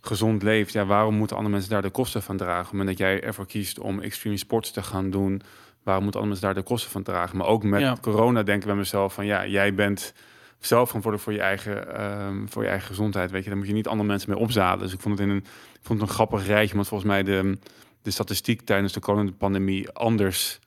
gezond 0.00 0.42
leeft, 0.42 0.72
ja, 0.72 0.84
waarom 0.86 1.14
moeten 1.14 1.36
andere 1.36 1.54
mensen 1.54 1.72
daar 1.72 1.82
de 1.82 1.90
kosten 1.90 2.22
van 2.22 2.36
dragen? 2.36 2.58
Op 2.60 2.64
het 2.64 2.72
moment 2.72 2.98
dat 2.98 3.06
jij 3.06 3.22
ervoor 3.22 3.46
kiest 3.46 3.78
om 3.78 4.00
extreme 4.00 4.36
sports 4.36 4.70
te 4.70 4.82
gaan 4.82 5.10
doen, 5.10 5.42
waarom 5.82 6.02
moeten 6.04 6.20
andere 6.20 6.40
mensen 6.40 6.54
daar 6.54 6.62
de 6.64 6.68
kosten 6.70 6.90
van 6.90 7.02
dragen? 7.02 7.36
Maar 7.36 7.46
ook 7.46 7.62
met 7.62 7.80
Ja. 7.80 7.96
corona 8.00 8.42
denk 8.42 8.60
ik 8.60 8.66
bij 8.66 8.76
mezelf 8.76 9.14
van 9.14 9.26
ja, 9.26 9.46
jij 9.46 9.74
bent 9.74 10.14
zelf 10.58 10.86
verantwoordelijk 10.86 11.22
voor 11.22 11.32
je 11.32 11.40
eigen, 11.40 11.96
ehm, 11.96 12.46
voor 12.46 12.62
je 12.62 12.68
eigen 12.68 12.88
gezondheid. 12.88 13.30
Weet 13.30 13.42
je, 13.42 13.48
daar 13.48 13.58
moet 13.58 13.66
je 13.66 13.72
niet 13.72 13.88
andere 13.88 14.08
mensen 14.08 14.30
mee 14.30 14.38
opzadelen. 14.38 14.84
Dus 14.84 14.94
ik 14.94 15.00
vond 15.00 15.18
het 15.18 15.28
in 15.28 15.34
een, 15.34 15.44
ik 15.74 15.80
vond 15.82 16.00
het 16.00 16.08
een 16.08 16.14
grappig 16.14 16.46
rijtje, 16.46 16.74
want 16.74 16.88
volgens 16.88 17.10
mij 17.10 17.22
de, 17.22 17.58
de 18.02 18.10
statistiek 18.10 18.60
tijdens 18.62 18.92
de 18.92 19.00
coronapandemie 19.00 19.90
anders, 19.90 20.58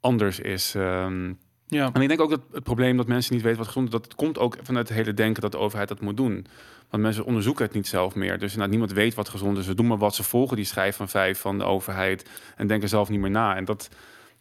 anders 0.00 0.40
is. 0.40 0.74
ehm, 0.74 1.32
ja, 1.66 1.90
en 1.92 2.02
ik 2.02 2.08
denk 2.08 2.20
ook 2.20 2.30
dat 2.30 2.40
het 2.52 2.64
probleem 2.64 2.96
dat 2.96 3.06
mensen 3.06 3.34
niet 3.34 3.42
weten 3.42 3.58
wat 3.58 3.66
gezond 3.66 3.86
is, 3.86 3.92
dat 3.92 4.04
het 4.04 4.14
komt 4.14 4.38
ook 4.38 4.56
vanuit 4.62 4.88
het 4.88 4.96
hele 4.96 5.14
denken 5.14 5.42
dat 5.42 5.52
de 5.52 5.58
overheid 5.58 5.88
dat 5.88 6.00
moet 6.00 6.16
doen. 6.16 6.46
Want 6.90 7.02
mensen 7.02 7.24
onderzoeken 7.24 7.64
het 7.64 7.74
niet 7.74 7.86
zelf 7.86 8.14
meer. 8.14 8.38
Dus 8.38 8.56
nou, 8.56 8.68
niemand 8.70 8.92
weet 8.92 9.14
wat 9.14 9.28
gezond 9.28 9.58
is. 9.58 9.64
Ze 9.64 9.74
doen 9.74 9.86
maar 9.86 9.98
wat 9.98 10.14
ze 10.14 10.22
volgen, 10.22 10.56
die 10.56 10.64
schijf 10.64 10.96
van 10.96 11.08
vijf 11.08 11.40
van 11.40 11.58
de 11.58 11.64
overheid. 11.64 12.28
En 12.56 12.66
denken 12.66 12.88
zelf 12.88 13.08
niet 13.08 13.20
meer 13.20 13.30
na. 13.30 13.56
En 13.56 13.64
dat, 13.64 13.88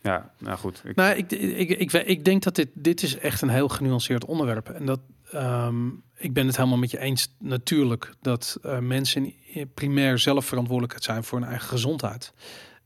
ja, 0.01 0.31
nou 0.37 0.57
goed. 0.57 0.81
Ik, 0.85 0.95
Nou, 0.95 1.15
ik, 1.15 1.31
ik, 1.31 1.69
ik, 1.69 1.93
ik 1.93 2.25
denk 2.25 2.43
dat 2.43 2.55
dit, 2.55 2.69
dit 2.73 3.03
is 3.03 3.17
echt 3.17 3.41
een 3.41 3.49
heel 3.49 3.69
genuanceerd 3.69 4.25
onderwerp. 4.25 4.69
En 4.69 4.85
dat 4.85 4.99
ehm, 5.31 5.87
ik 6.17 6.33
ben 6.33 6.47
het 6.47 6.55
helemaal 6.55 6.77
met 6.77 6.91
je 6.91 6.99
eens 6.99 7.35
natuurlijk 7.39 8.13
dat 8.21 8.57
eh, 8.61 8.79
mensen 8.79 9.33
primair 9.73 10.19
zelf 10.19 10.45
verantwoordelijkheid 10.45 11.03
zijn 11.05 11.23
voor 11.23 11.39
hun 11.39 11.47
eigen 11.47 11.67
gezondheid. 11.67 12.33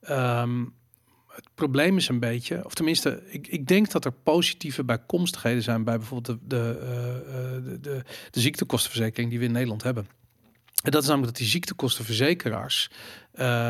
Ehm, 0.01 0.63
het 1.27 1.49
probleem 1.55 1.97
is 1.97 2.07
een 2.07 2.19
beetje, 2.19 2.65
of 2.65 2.73
tenminste, 2.73 3.23
ik, 3.27 3.47
ik 3.47 3.67
denk 3.67 3.91
dat 3.91 4.05
er 4.05 4.11
positieve 4.11 4.83
bijkomstigheden 4.83 5.63
zijn 5.63 5.83
bij 5.83 5.97
bijvoorbeeld 5.97 6.39
de, 6.39 6.47
de, 6.47 6.79
eh, 6.81 7.15
eh, 7.15 7.63
de, 7.63 7.79
de, 7.79 8.01
de 8.31 8.39
ziektekostenverzekering 8.39 9.29
die 9.29 9.39
we 9.39 9.45
in 9.45 9.51
Nederland 9.51 9.83
hebben. 9.83 10.07
En 10.83 10.91
dat 10.91 11.01
is 11.01 11.07
namelijk 11.07 11.31
dat 11.31 11.41
die 11.41 11.51
ziektekostenverzekeraars 11.51 12.89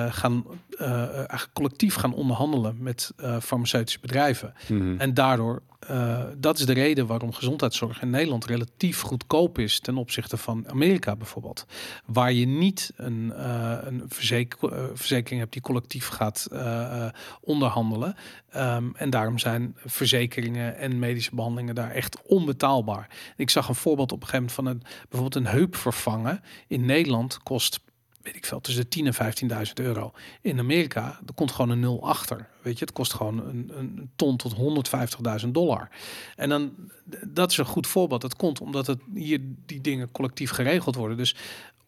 gaan 0.09 0.43
eh, 0.78 1.16
eigenlijk 1.16 1.53
collectief 1.53 1.95
gaan 1.95 2.14
onderhandelen 2.14 2.76
met 2.80 3.11
eh, 3.18 3.39
farmaceutische 3.39 3.99
bedrijven. 3.99 4.53
Mhm. 4.68 4.97
En 4.97 5.14
daardoor, 5.14 5.61
eh, 5.80 6.24
dat 6.38 6.59
is 6.59 6.66
de 6.66 6.74
reden 6.74 7.07
waarom 7.07 7.34
gezondheidszorg 7.34 8.01
in 8.01 8.09
Nederland 8.09 8.45
relatief 8.45 9.01
goedkoop 9.01 9.59
is 9.59 9.80
ten 9.80 9.97
opzichte 9.97 10.38
van 10.38 10.70
Amerika 10.70 11.16
bijvoorbeeld. 11.16 11.66
Waar 12.05 12.34
je 12.34 12.45
niet 12.45 12.91
een, 12.95 13.34
eh, 13.34 13.78
een 13.82 14.03
verzeker, 14.07 14.74
eh, 14.74 14.84
verzekering 14.93 15.39
hebt 15.39 15.53
die 15.53 15.61
collectief 15.61 16.07
gaat 16.07 16.47
eh, 16.51 17.05
eh, 17.05 17.14
onderhandelen. 17.41 18.16
Ehm, 18.49 18.89
en 18.95 19.09
daarom 19.09 19.39
zijn 19.39 19.76
verzekeringen 19.86 20.78
en 20.78 20.99
medische 20.99 21.36
behandelingen 21.36 21.76
daar 21.76 21.91
echt 21.91 22.22
onbetaalbaar. 22.26 23.09
Ik 23.38 23.49
zag 23.49 23.68
een 23.68 23.76
voorbeeld 23.76 24.11
op 24.11 24.22
een 24.22 24.28
gegeven 24.28 24.53
moment 24.55 24.84
van 24.84 24.89
een, 24.91 25.07
bijvoorbeeld 25.09 25.45
een 25.45 25.51
heup 25.51 25.76
vervangen. 25.76 26.41
In 26.68 26.86
Nederland 26.86 27.43
kost 27.43 27.80
weet 28.24 28.36
ik 28.36 28.45
veel, 28.45 28.61
tussen 28.61 28.84
de 28.84 28.89
10 28.89 29.13
en 29.13 29.67
15.000 29.67 29.74
euro. 29.74 30.11
In 30.41 30.59
Amerika, 30.59 31.19
er 31.28 31.34
komt 31.34 31.51
gewoon 31.51 31.69
een 31.69 31.80
nul 31.80 32.07
achter. 32.07 32.49
Weet 32.61 32.80
je, 32.80 32.86
het 32.86 32.93
kost 32.93 33.13
gewoon 33.13 33.45
een, 33.47 33.71
een 33.78 34.11
ton 34.15 34.38
tot 34.38 34.55
150.000 35.43 35.49
dollar. 35.49 35.89
En 36.36 36.49
dan, 36.49 36.74
dat 37.28 37.51
is 37.51 37.57
een 37.57 37.65
goed 37.65 37.88
voorbeeld. 37.88 38.21
Dat 38.21 38.36
komt 38.36 38.61
omdat 38.61 38.88
het 38.88 38.99
hier 39.13 39.39
die 39.65 39.82
dingen 39.82 40.11
collectief 40.11 40.51
geregeld 40.51 40.95
worden. 40.95 41.17
Dus 41.17 41.36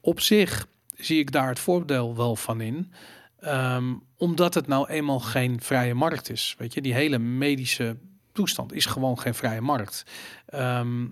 op 0.02 0.20
zich 0.20 0.68
zie 0.96 1.20
ik 1.20 1.32
daar 1.32 1.48
het 1.48 1.60
voordeel 1.60 2.16
wel 2.16 2.36
van 2.36 2.62
in. 2.62 2.92
Ehm, 3.40 3.94
omdat 4.18 4.54
het 4.54 4.68
nou 4.68 4.90
eenmaal 4.90 5.20
geen 5.20 5.62
vrije 5.62 5.94
markt 5.94 6.30
is. 6.30 6.56
Weet 6.58 6.74
je, 6.74 6.82
die 6.82 6.94
hele 6.94 7.18
medische 7.18 7.98
toestand 8.32 8.74
is 8.74 8.86
gewoon 8.86 9.20
geen 9.20 9.36
vrije 9.36 9.62
markt. 9.62 10.06
Ehm, 10.46 11.06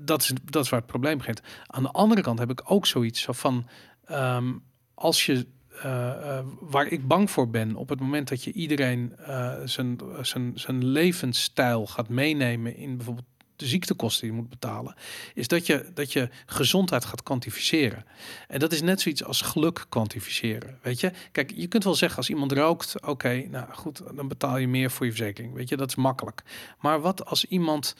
dat, 0.00 0.22
is, 0.22 0.32
dat 0.44 0.64
is 0.64 0.70
waar 0.70 0.80
het 0.80 0.88
probleem 0.88 1.18
begint. 1.18 1.40
Aan 1.66 1.82
de 1.82 1.90
andere 1.90 2.20
kant 2.20 2.38
heb 2.38 2.50
ik 2.50 2.62
ook 2.64 2.86
zoiets 2.86 3.20
zo 3.20 3.32
van... 3.32 3.66
ehm, 4.06 4.52
als 4.94 5.26
je... 5.26 5.46
eh, 5.82 6.38
eh, 6.38 6.44
waar 6.60 6.86
ik 6.86 7.06
bang 7.06 7.30
voor 7.30 7.50
ben, 7.50 7.74
op 7.74 7.88
het 7.88 8.00
moment 8.00 8.28
dat 8.28 8.44
je 8.44 8.52
iedereen 8.52 9.16
eh, 9.16 9.54
zijn, 9.64 9.98
zijn, 10.20 10.52
zijn 10.54 10.84
levensstijl 10.84 11.86
gaat 11.86 12.08
meenemen 12.08 12.76
in 12.76 12.96
bijvoorbeeld 12.96 13.26
de 13.56 13.66
ziektekosten 13.66 14.20
die 14.20 14.30
je 14.30 14.40
moet 14.40 14.50
betalen, 14.50 14.94
is 15.34 15.48
dat 15.48 15.66
je, 15.66 15.90
dat 15.94 16.12
je 16.12 16.28
gezondheid 16.46 17.04
gaat 17.04 17.22
kwantificeren. 17.22 18.04
En 18.48 18.58
dat 18.58 18.72
is 18.72 18.82
net 18.82 19.00
zoiets 19.00 19.24
als 19.24 19.40
geluk 19.40 19.86
kwantificeren. 19.88 20.78
Weet 20.82 21.00
je, 21.00 21.12
kijk, 21.32 21.52
je 21.54 21.66
kunt 21.66 21.84
wel 21.84 21.94
zeggen 21.94 22.18
als 22.18 22.30
iemand 22.30 22.52
rookt, 22.52 23.06
oké, 23.06 23.46
nou 23.50 23.72
goed, 23.72 24.02
dan 24.14 24.28
betaal 24.28 24.56
je 24.56 24.68
meer 24.68 24.90
voor 24.90 25.06
je 25.06 25.12
verzekering. 25.12 25.54
Weet 25.54 25.68
je, 25.68 25.76
dat 25.76 25.88
is 25.88 25.94
makkelijk. 25.94 26.42
Maar 26.80 27.00
wat 27.00 27.24
als 27.26 27.44
iemand 27.44 27.96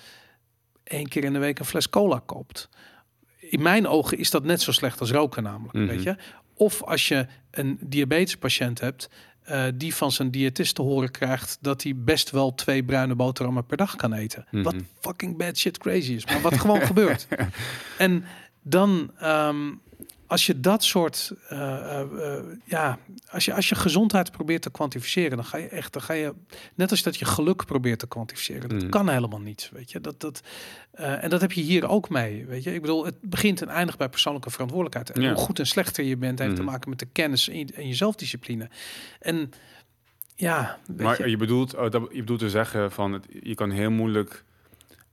één 0.85 1.09
keer 1.09 1.25
in 1.25 1.33
de 1.33 1.39
week 1.39 1.59
een 1.59 1.65
fles 1.65 1.89
cola 1.89 2.23
koopt? 2.27 2.69
In 3.51 3.63
mijn 3.63 3.87
ogen 3.87 4.19
is 4.19 4.31
dat 4.31 4.45
net 4.45 4.61
zo 4.61 4.73
slecht 4.73 5.01
als 5.01 5.11
roken, 5.11 5.43
namelijk. 5.43 5.75
Mhm. 5.75 5.87
Weet 5.87 6.03
je, 6.03 6.17
of 6.55 6.83
als 6.83 7.09
je 7.09 7.27
een 7.51 7.79
diabetespatiënt 7.81 8.81
hebt. 8.81 9.09
eh, 9.47 9.65
die 9.75 9.95
van 9.95 10.13
zijn 10.13 10.31
diëtist 10.31 10.75
te 10.75 10.83
horen 10.83 11.11
krijgt 11.11 11.59
dat 11.61 11.83
hij 11.83 11.93
best 11.97 12.31
wel 12.31 12.55
twee 12.55 12.85
bruine 12.85 13.15
boterhammen 13.15 13.67
per 13.67 13.77
dag 13.77 13.97
kan 13.97 14.13
eten. 14.13 14.47
Wat 14.51 14.75
Mhm. 14.75 14.83
fucking 15.01 15.37
bad 15.37 15.59
shit 15.59 15.79
crazy 15.79 16.13
is, 16.13 16.27
maar 16.27 16.41
wat 16.41 16.59
gewoon 16.59 16.81
gebeurt. 16.81 17.27
En 17.99 18.25
dan, 18.63 19.11
ehm, 19.19 19.73
als 20.27 20.47
je 20.47 20.61
dat 20.61 20.85
soort, 20.85 21.33
eh, 21.49 21.59
eh, 22.01 22.01
eh, 22.39 22.45
ja, 22.65 22.99
als 23.31 23.45
je, 23.45 23.55
als 23.55 23.69
je 23.69 23.75
gezondheid 23.75 24.31
probeert 24.33 24.63
te 24.63 24.71
kwantificeren, 24.71 25.37
dan 25.37 25.45
ga 25.47 25.57
je 25.59 25.69
echt, 25.69 25.93
dan 25.93 26.03
ga 26.03 26.13
je, 26.13 26.35
net 26.75 26.91
als 26.91 27.03
dat 27.03 27.17
je 27.17 27.25
geluk 27.25 27.65
probeert 27.65 27.99
te 27.99 28.07
kwantificeren, 28.09 28.69
dat 28.69 28.81
Mhm. 28.83 28.91
kan 28.91 29.09
helemaal 29.09 29.41
niet, 29.41 29.71
weet 29.73 29.91
je. 29.91 30.01
Dat, 30.01 30.21
dat, 30.21 30.41
en 30.93 31.31
dat 31.31 31.41
heb 31.41 31.53
je 31.53 31.61
hier 31.61 31.89
ook 31.89 32.09
mee, 32.09 32.47
weet 32.47 32.63
je. 32.63 32.75
Ik 32.75 32.81
bedoel, 32.81 33.05
het 33.05 33.17
begint 33.21 33.63
en 33.63 33.69
eindigt 33.69 33.99
bij 33.99 34.09
persoonlijke 34.09 34.51
verantwoordelijkheid. 34.51 35.11
En 35.11 35.23
Ja. 35.23 35.29
hoe 35.33 35.43
goed 35.45 35.59
en 35.59 35.67
slechter 35.67 36.05
je 36.05 36.17
bent, 36.17 36.39
heeft 36.39 36.55
te 36.57 36.63
Mhm. 36.63 36.71
maken 36.71 36.91
met 36.91 36.99
de 36.99 37.07
kennis 37.13 37.49
en 37.49 37.59
je, 37.59 37.67
en 37.75 37.87
je 37.89 37.95
zelfdiscipline. 37.95 38.69
En 39.21 39.51
ja, 40.35 40.79
Maar 40.97 41.23
je, 41.23 41.31
je, 41.31 41.37
bedoelt, 41.37 41.75
oh, 41.77 41.91
dat, 41.91 42.09
je 42.13 42.19
bedoelt 42.21 42.39
te 42.41 42.51
zeggen 42.51 42.93
van 42.93 43.13
het, 43.13 43.27
je 43.43 43.55
kan 43.55 43.71
heel 43.71 43.91
moeilijk 43.91 44.45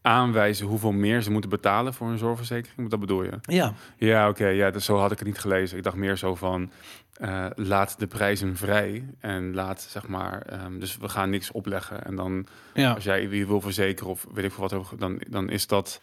aanwijzen 0.04 0.68
hoeveel 0.68 0.92
meer 0.92 1.22
ze 1.22 1.32
moeten 1.32 1.50
betalen 1.50 1.94
voor 1.94 2.08
een 2.08 2.18
zorgverzekering. 2.18 2.90
Dat 2.90 3.00
bedoel 3.00 3.24
je? 3.24 3.40
ja, 3.42 3.74
Ja, 3.98 4.30
oké. 4.30 4.48
ja, 4.48 4.72
dus 4.72 4.86
zo 4.86 4.98
had 4.98 5.12
ik 5.12 5.18
het 5.20 5.28
niet 5.28 5.40
gelezen. 5.40 5.78
Ik 5.78 5.84
dacht 5.84 5.96
meer 5.96 6.18
zo 6.18 6.36
van 6.36 6.72
eh, 7.14 7.46
laat 7.56 8.00
de 8.00 8.08
prijzen 8.08 8.56
vrij 8.56 9.06
en 9.20 9.54
laat 9.54 9.82
zeg 9.82 10.08
maar. 10.08 10.42
ehm, 10.42 10.80
dus 10.80 10.98
we 10.98 11.10
gaan 11.10 11.30
niks 11.30 11.52
opleggen 11.52 12.06
en 12.06 12.16
dan 12.16 12.46
ja. 12.74 12.94
als 12.94 13.04
jij 13.04 13.30
wie 13.30 13.48
wil 13.48 13.62
verzekeren 13.62 14.12
of 14.12 14.28
weet 14.34 14.46
ik 14.46 14.52
veel 14.52 14.68
wat, 14.70 15.00
dan, 15.00 15.22
dan 15.30 15.50
is 15.50 15.68
dat 15.68 16.02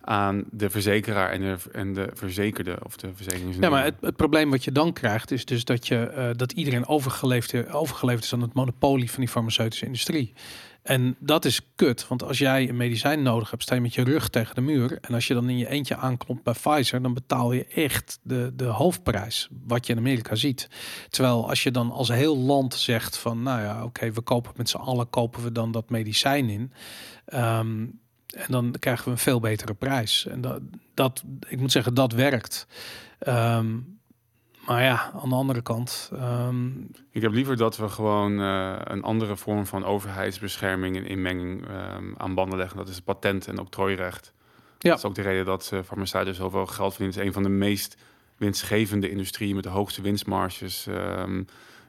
aan 0.00 0.44
de 0.50 0.70
verzekeraar 0.70 1.30
en 1.30 1.40
de, 1.40 1.56
en 1.72 1.92
de 1.94 2.10
verzekerde 2.14 2.78
of 2.82 2.96
de 2.96 3.08
verzekering. 3.14 3.56
Ja, 3.60 3.70
maar 3.70 3.84
het, 3.84 3.94
het 4.00 4.16
probleem 4.16 4.50
wat 4.50 4.64
je 4.64 4.72
dan 4.72 4.92
krijgt 4.92 5.30
is 5.30 5.44
dus 5.44 5.64
dat, 5.64 5.86
je, 5.86 5.96
eh, 5.96 6.28
dat 6.32 6.52
iedereen 6.52 6.86
overgeleefd, 6.86 7.68
overgeleverd 7.72 8.24
is 8.24 8.32
aan 8.32 8.40
het 8.40 8.54
monopolie 8.54 9.10
van 9.10 9.20
die 9.20 9.28
farmaceutische 9.28 9.86
industrie. 9.86 10.32
En 10.86 11.16
dat 11.18 11.44
is 11.44 11.60
kut, 11.74 12.08
want 12.08 12.22
als 12.22 12.38
jij 12.38 12.68
een 12.68 12.76
medicijn 12.76 13.22
nodig 13.22 13.50
hebt, 13.50 13.62
sta 13.62 13.74
je 13.74 13.80
met 13.80 13.94
je 13.94 14.04
rug 14.04 14.28
tegen 14.28 14.54
de 14.54 14.60
muur. 14.60 14.98
En 15.00 15.14
als 15.14 15.26
je 15.26 15.34
dan 15.34 15.48
in 15.48 15.58
je 15.58 15.68
eentje 15.68 15.96
aanklopt 15.96 16.42
bij 16.42 16.54
Pfizer, 16.54 17.02
dan 17.02 17.14
betaal 17.14 17.52
je 17.52 17.66
echt 17.66 18.18
de, 18.22 18.52
de 18.56 18.64
hoofdprijs, 18.64 19.48
wat 19.66 19.86
je 19.86 19.92
in 19.92 19.98
Amerika 19.98 20.34
ziet. 20.34 20.68
Terwijl 21.08 21.48
als 21.48 21.62
je 21.62 21.70
dan 21.70 21.90
als 21.90 22.08
heel 22.08 22.36
land 22.36 22.74
zegt 22.74 23.18
van, 23.18 23.42
nou 23.42 23.60
ja, 23.60 23.84
oké, 23.84 24.12
we 24.12 24.20
kopen 24.20 24.52
met 24.56 24.68
z'n 24.68 24.76
allen, 24.76 25.10
kopen 25.10 25.42
we 25.42 25.52
dan 25.52 25.72
dat 25.72 25.90
medicijn 25.90 26.48
in. 26.48 26.72
Ehm, 27.24 27.86
en 28.26 28.46
dan 28.48 28.74
krijgen 28.78 29.04
we 29.04 29.10
een 29.10 29.18
veel 29.18 29.40
betere 29.40 29.74
prijs. 29.74 30.26
En 30.26 30.40
dat, 30.40 30.60
dat 30.94 31.24
ik 31.48 31.60
moet 31.60 31.72
zeggen, 31.72 31.94
dat 31.94 32.12
werkt. 32.12 32.66
Ehm, 33.18 33.74
maar 34.66 34.82
ja, 34.82 35.10
aan 35.22 35.28
de 35.28 35.34
andere 35.34 35.62
kant. 35.62 36.10
ehm, 36.12 36.66
Ik 37.10 37.22
heb 37.22 37.32
liever 37.32 37.56
dat 37.56 37.76
we 37.76 37.88
gewoon 37.88 38.40
eh, 38.40 38.76
een 38.84 39.02
andere 39.02 39.36
vorm 39.36 39.66
van 39.66 39.84
overheidsbescherming 39.84 40.96
en 40.96 41.06
inmenging 41.06 41.68
ehm, 41.68 42.04
aan 42.16 42.34
banden 42.34 42.58
leggen. 42.58 42.76
Dat 42.76 42.88
is 42.88 42.94
het 42.94 43.04
patent- 43.04 43.46
en 43.48 43.58
octrooirecht. 43.58 44.32
Ja. 44.78 44.88
Dat 44.90 44.98
is 44.98 45.04
ook 45.04 45.14
de 45.14 45.22
reden 45.22 45.44
dat 45.44 45.70
uh, 45.74 45.80
farmaceuten 45.84 46.34
zoveel 46.34 46.66
geld 46.66 46.94
verdienen. 46.94 47.06
Het 47.06 47.16
is 47.16 47.26
een 47.26 47.42
van 47.42 47.42
de 47.42 47.58
meest 47.58 47.96
winstgevende 48.36 49.10
industrieën 49.10 49.54
met 49.54 49.64
de 49.64 49.70
hoogste 49.70 50.02
winstmarges 50.02 50.86
ehm, 50.86 51.42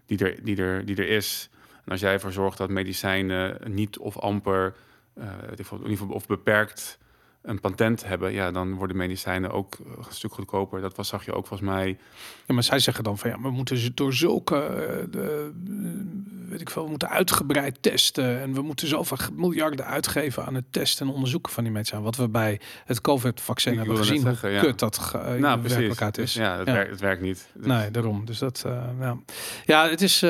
die, 0.05 0.17
er, 0.17 0.43
die, 0.43 0.57
er, 0.57 0.85
die 0.85 0.95
er 0.95 1.09
is. 1.09 1.49
En 1.85 1.91
als 1.91 2.01
jij 2.01 2.13
ervoor 2.13 2.31
zorgt 2.31 2.57
dat 2.57 2.69
medicijnen 2.69 3.57
niet 3.73 3.97
of 3.97 4.17
amper, 4.17 4.73
in 5.15 5.49
ieder 5.49 5.65
geval 5.65 6.07
of 6.09 6.27
beperkt 6.27 6.97
een 7.41 7.59
patent 7.59 8.05
hebben, 8.05 8.33
ja, 8.33 8.51
dan 8.51 8.73
worden 8.73 8.97
medicijnen 8.97 9.51
ook 9.51 9.73
eh, 9.75 9.91
een 9.97 10.05
stuk 10.09 10.33
goedkoper. 10.33 10.81
Dat 10.81 10.95
was, 10.95 11.07
zag 11.07 11.25
je 11.25 11.33
ook 11.33 11.47
volgens 11.47 11.69
mij. 11.69 11.97
Ja, 12.45 12.53
maar 12.53 12.63
zij 12.63 12.79
zeggen 12.79 13.03
dan 13.03 13.17
van 13.17 13.29
ja, 13.29 13.41
we 13.41 13.49
moeten 13.49 13.77
ze 13.77 13.93
door 13.93 14.13
zulke, 14.13 14.55
eh, 14.55 15.05
de, 15.11 15.51
eh, 15.65 16.49
weet 16.49 16.61
ik 16.61 16.69
veel, 16.69 16.83
we 16.83 16.89
moeten 16.89 17.09
uitgebreid 17.09 17.77
testen 17.81 18.41
en 18.41 18.53
we 18.53 18.61
moeten 18.61 18.87
zoveel 18.87 19.17
miljarden 19.33 19.85
uitgeven 19.85 20.45
aan 20.45 20.55
het 20.55 20.65
testen 20.71 21.07
en 21.07 21.13
onderzoeken 21.13 21.51
van 21.51 21.63
die 21.63 21.73
medicijnen. 21.73 22.05
Wat 22.05 22.15
we 22.15 22.29
bij 22.29 22.59
het 22.85 23.01
COVID-vaccin 23.01 23.71
Ik 23.71 23.77
hebben 23.77 23.97
gezien, 23.97 24.21
zeggen, 24.21 24.47
hoe 24.49 24.57
ja. 24.57 24.63
kut 24.63 24.79
dat 24.79 25.11
in 25.13 25.41
nou, 25.41 25.61
werkelijkheid 25.61 26.17
is. 26.17 26.33
Ja, 26.33 26.57
het, 26.57 26.67
Ja. 26.67 26.73
Werkt, 26.73 26.91
het 26.91 26.99
werkt 26.99 27.21
niet. 27.21 27.47
Dus- 27.53 27.65
Nee, 27.65 27.91
daarom. 27.91 28.25
Dus 28.25 28.37
dat, 28.37 28.65
ja. 28.99 29.17
ja, 29.65 29.89
het 29.89 30.01
is, 30.01 30.23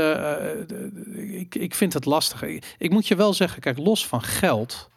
ik, 1.14 1.56
ik 1.56 1.76
vind 1.76 1.94
het 1.94 2.06
lastig. 2.06 2.42
Ik, 2.42 2.76
ik 2.78 2.92
moet 2.92 3.08
je 3.08 3.16
wel 3.16 3.34
zeggen, 3.34 3.62
kijk, 3.62 3.78
los 3.78 4.08
van 4.08 4.22
geld, 4.22 4.90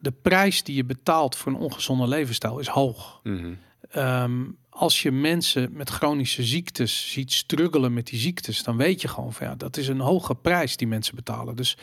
de 0.00 0.10
prijs 0.22 0.62
die 0.62 0.74
je 0.76 0.84
betaalt 0.84 1.36
voor 1.36 1.52
een 1.52 1.58
ongezonde 1.58 2.08
levensstijl 2.08 2.58
is 2.58 2.66
hoog. 2.66 3.20
Mhm. 3.22 3.52
Ehm, 3.90 4.44
als 4.68 5.02
je 5.02 5.10
mensen 5.10 5.70
met 5.72 5.90
chronische 5.90 6.42
ziektes 6.42 7.10
ziet 7.12 7.32
struggelen 7.32 7.92
met 7.92 8.06
die 8.06 8.18
ziektes, 8.18 8.62
dan 8.62 8.76
weet 8.76 9.00
je 9.00 9.08
gewoon 9.08 9.32
van 9.32 9.46
ja, 9.46 9.54
dat 9.54 9.76
is 9.76 9.88
een 9.88 10.00
hoge 10.00 10.34
prijs 10.34 10.76
die 10.76 10.86
mensen 10.88 11.14
betalen. 11.14 11.56
Dus 11.56 11.76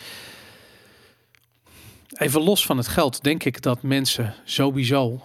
even 2.18 2.42
los 2.42 2.66
van 2.66 2.78
het 2.78 2.88
geld, 2.88 3.24
denk 3.24 3.44
ik 3.44 3.62
dat 3.62 3.82
mensen 3.82 4.34
sowieso 4.46 5.22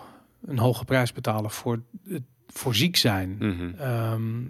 een 0.47 0.59
hoge 0.59 0.85
prijs 0.85 1.13
betalen 1.13 1.51
voor, 1.51 1.83
het- 2.09 2.23
voor 2.47 2.75
ziek 2.75 2.97
zijn. 2.97 3.37
Ehm, 3.79 4.43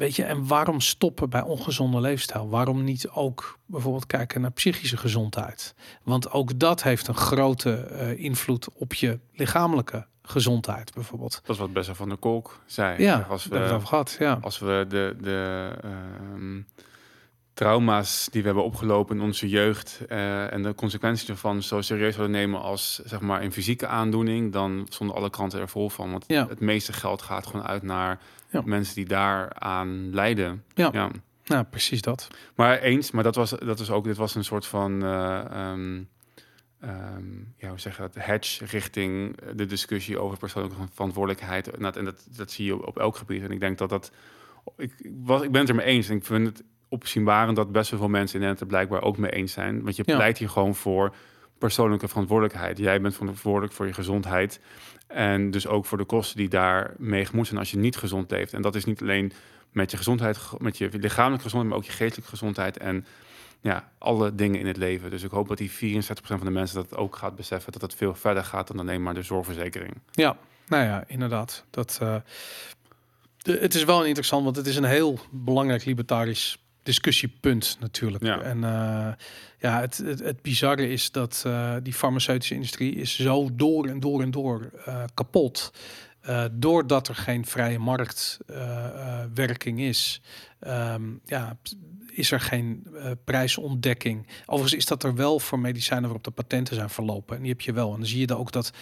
weet 0.00 0.16
je, 0.16 0.24
en 0.24 0.46
waarom 0.46 0.80
stoppen 0.80 1.30
bij 1.30 1.42
ongezonde 1.42 2.00
leefstijl? 2.00 2.48
Waarom 2.48 2.84
niet 2.84 3.08
ook 3.08 3.58
bijvoorbeeld 3.66 4.06
kijken 4.06 4.40
naar 4.40 4.52
psychische 4.52 4.96
gezondheid? 4.96 5.74
Want 6.02 6.30
ook 6.30 6.58
dat 6.58 6.82
heeft 6.82 7.08
een 7.08 7.14
grote 7.14 7.72
eh, 7.74 8.18
invloed 8.24 8.68
op 8.74 8.94
je 8.94 9.18
lichamelijke 9.32 10.06
gezondheid, 10.22 10.94
bijvoorbeeld. 10.94 11.40
Dat 11.44 11.54
is 11.54 11.60
wat 11.60 11.72
Bessa 11.72 11.94
van 11.94 12.08
der 12.08 12.18
Kolk 12.18 12.60
zei. 12.66 13.02
Ja, 13.02 13.26
als 13.28 13.46
we 13.46 13.58
over 13.58 13.86
gehad. 13.86 14.16
Ja, 14.18 14.38
als 14.40 14.58
we 14.58 14.84
de, 14.88 15.16
de 15.20 15.70
ehm, 15.82 16.60
trauma's 17.54 18.28
die 18.30 18.40
we 18.40 18.46
hebben 18.46 18.64
opgelopen 18.64 19.16
in 19.16 19.22
onze 19.22 19.48
jeugd 19.48 20.00
eh, 20.08 20.52
en 20.52 20.62
de 20.62 20.74
consequenties 20.74 21.28
ervan 21.28 21.62
zo 21.62 21.80
serieus 21.80 22.14
zouden 22.14 22.36
nemen 22.36 22.60
als 22.60 23.00
zeg 23.04 23.20
maar 23.20 23.42
een 23.42 23.52
fysieke 23.52 23.86
aandoening, 23.86 24.52
dan 24.52 24.86
stonden 24.88 25.16
alle 25.16 25.30
kranten 25.30 25.60
er 25.60 25.68
vol 25.68 25.88
van. 25.88 26.10
Want 26.10 26.24
Ja. 26.26 26.46
het 26.48 26.60
meeste 26.60 26.92
geld 26.92 27.22
gaat 27.22 27.46
gewoon 27.46 27.66
uit 27.66 27.82
naar 27.82 28.20
Ja. 28.50 28.62
mensen 28.64 28.94
die 28.94 29.06
daaraan 29.06 30.14
lijden. 30.14 30.64
Ja. 30.74 30.90
ja. 30.92 31.10
nou, 31.44 31.64
precies 31.64 32.02
dat. 32.02 32.28
Maar 32.54 32.78
eens, 32.78 33.10
maar 33.10 33.22
dat 33.22 33.34
was, 33.34 33.50
dat 33.50 33.78
was 33.78 33.90
ook, 33.90 34.04
dit 34.04 34.16
was 34.16 34.34
een 34.34 34.44
soort 34.44 34.66
van 34.66 35.02
eh, 35.02 35.44
ehm, 35.44 36.02
ehm, 36.80 37.24
ja, 37.56 37.68
hoe 37.68 37.78
zeg 37.78 37.96
je 37.96 38.02
dat, 38.02 38.14
hedge 38.14 38.64
richting 38.64 39.36
de 39.54 39.66
discussie 39.66 40.18
over 40.18 40.38
persoonlijke 40.38 40.76
verantwoordelijkheid. 40.92 41.70
En 41.70 41.82
dat, 41.82 41.96
en 41.96 42.14
dat, 42.36 42.50
zie 42.50 42.64
je 42.64 42.86
op, 42.86 42.98
elk 42.98 43.16
gebied. 43.16 43.42
En 43.42 43.50
ik 43.50 43.60
denk 43.60 43.78
dat 43.78 43.88
dat, 43.88 44.12
ik, 44.76 44.92
was, 45.24 45.42
ik 45.42 45.50
ben 45.50 45.60
het 45.60 45.70
er 45.70 45.76
mee 45.76 45.86
eens. 45.86 46.08
En 46.08 46.16
ik 46.16 46.24
vind 46.24 46.46
het 46.46 46.64
opzienbarend 46.88 47.56
dat 47.56 47.72
best 47.72 47.90
wel 47.90 48.00
veel 48.00 48.08
mensen 48.08 48.34
in 48.34 48.46
Nederland 48.46 48.60
er 48.60 48.76
blijkbaar 48.76 49.02
ook 49.02 49.18
mee 49.18 49.30
eens 49.30 49.52
zijn. 49.52 49.82
Want 49.82 49.96
je 49.96 50.04
pleit 50.04 50.38
hier 50.38 50.48
gewoon 50.48 50.74
voor 50.74 51.14
persoonlijke 51.60 52.08
verantwoordelijkheid. 52.08 52.78
Jij 52.78 53.00
bent 53.00 53.14
verantwoordelijk 53.14 53.72
voor 53.72 53.86
je 53.86 53.92
gezondheid. 53.92 54.60
En 55.06 55.50
dus 55.50 55.66
ook 55.66 55.84
voor 55.86 55.98
de 55.98 56.04
kosten 56.04 56.36
die 56.36 56.48
daar 56.48 56.94
mee 56.98 57.24
gemoeid 57.24 57.46
zijn 57.46 57.58
als 57.60 57.70
je 57.70 57.76
niet 57.78 57.96
gezond 57.96 58.30
leeft. 58.30 58.52
En 58.52 58.62
dat 58.62 58.74
is 58.74 58.84
niet 58.84 59.00
alleen 59.02 59.32
met 59.72 59.90
je 59.90 59.96
gezondheid, 59.96 60.36
ge- 60.36 60.56
met 60.58 60.78
je 60.78 60.88
lichamelijke 60.92 61.42
gezondheid, 61.44 61.68
maar 61.68 61.78
ook 61.78 61.90
je 61.90 61.96
geestelijke 61.96 62.30
gezondheid 62.30 62.76
en 62.78 63.06
ja, 63.60 63.90
alle 63.98 64.34
dingen 64.34 64.60
in 64.60 64.66
het 64.66 64.76
leven. 64.76 65.10
Dus 65.10 65.22
ik 65.22 65.30
hoop 65.30 65.48
dat 65.48 65.58
die 65.58 65.70
64% 65.70 66.04
van 66.12 66.40
de 66.44 66.50
mensen 66.50 66.76
dat 66.76 66.96
ook 66.96 67.16
gaat 67.16 67.36
beseffen, 67.36 67.72
dat 67.72 67.82
het 67.82 67.94
veel 67.94 68.14
verder 68.14 68.44
gaat 68.44 68.66
dan 68.66 68.78
alleen 68.78 69.02
maar 69.02 69.14
de 69.14 69.22
zorgverzekering. 69.22 69.94
Ja, 70.12 70.36
nou 70.66 70.84
ja, 70.84 71.04
inderdaad. 71.06 71.64
Dat, 71.70 71.98
eh, 72.02 72.14
de, 73.36 73.58
het 73.60 73.74
is 73.74 73.84
wel 73.84 74.04
interessant, 74.04 74.44
want 74.44 74.56
het 74.56 74.66
is 74.66 74.76
een 74.76 74.84
heel 74.84 75.18
belangrijk 75.30 75.84
libertarisch 75.84 76.58
discussiepunt 76.90 77.76
natuurlijk. 77.80 78.24
Ja. 78.24 78.40
En 78.40 78.64
eh, 78.64 79.12
ja, 79.58 79.80
het, 79.80 79.96
het, 79.96 80.18
het 80.18 80.42
bizarre 80.42 80.88
is 80.88 81.10
dat 81.10 81.42
eh, 81.46 81.74
die 81.82 81.92
farmaceutische 81.92 82.54
industrie 82.54 82.94
is 82.94 83.16
zo 83.16 83.48
door 83.52 83.86
en 83.86 84.00
door 84.00 84.22
en 84.22 84.30
door 84.30 84.70
eh, 84.84 85.04
kapot. 85.14 85.72
Eh, 86.20 86.44
doordat 86.52 87.08
er 87.08 87.14
geen 87.14 87.46
vrije 87.46 87.78
marktwerking 87.78 89.80
is, 89.80 90.20
Ehm, 90.60 91.02
ja, 91.24 91.58
is 92.12 92.30
er 92.30 92.40
geen 92.40 92.86
eh, 92.94 93.10
prijsontdekking. 93.24 94.26
Overigens 94.46 94.80
is 94.80 94.86
dat 94.86 95.02
er 95.02 95.14
wel 95.14 95.38
voor 95.38 95.58
medicijnen 95.58 96.04
waarop 96.04 96.24
de 96.24 96.30
patenten 96.30 96.74
zijn 96.74 96.90
verlopen. 96.90 97.36
En 97.36 97.42
die 97.42 97.50
heb 97.50 97.60
je 97.60 97.72
wel. 97.72 97.92
En 97.92 97.98
dan 97.98 98.06
zie 98.06 98.20
je 98.20 98.26
dan 98.26 98.38
ook 98.38 98.52
dat 98.52 98.72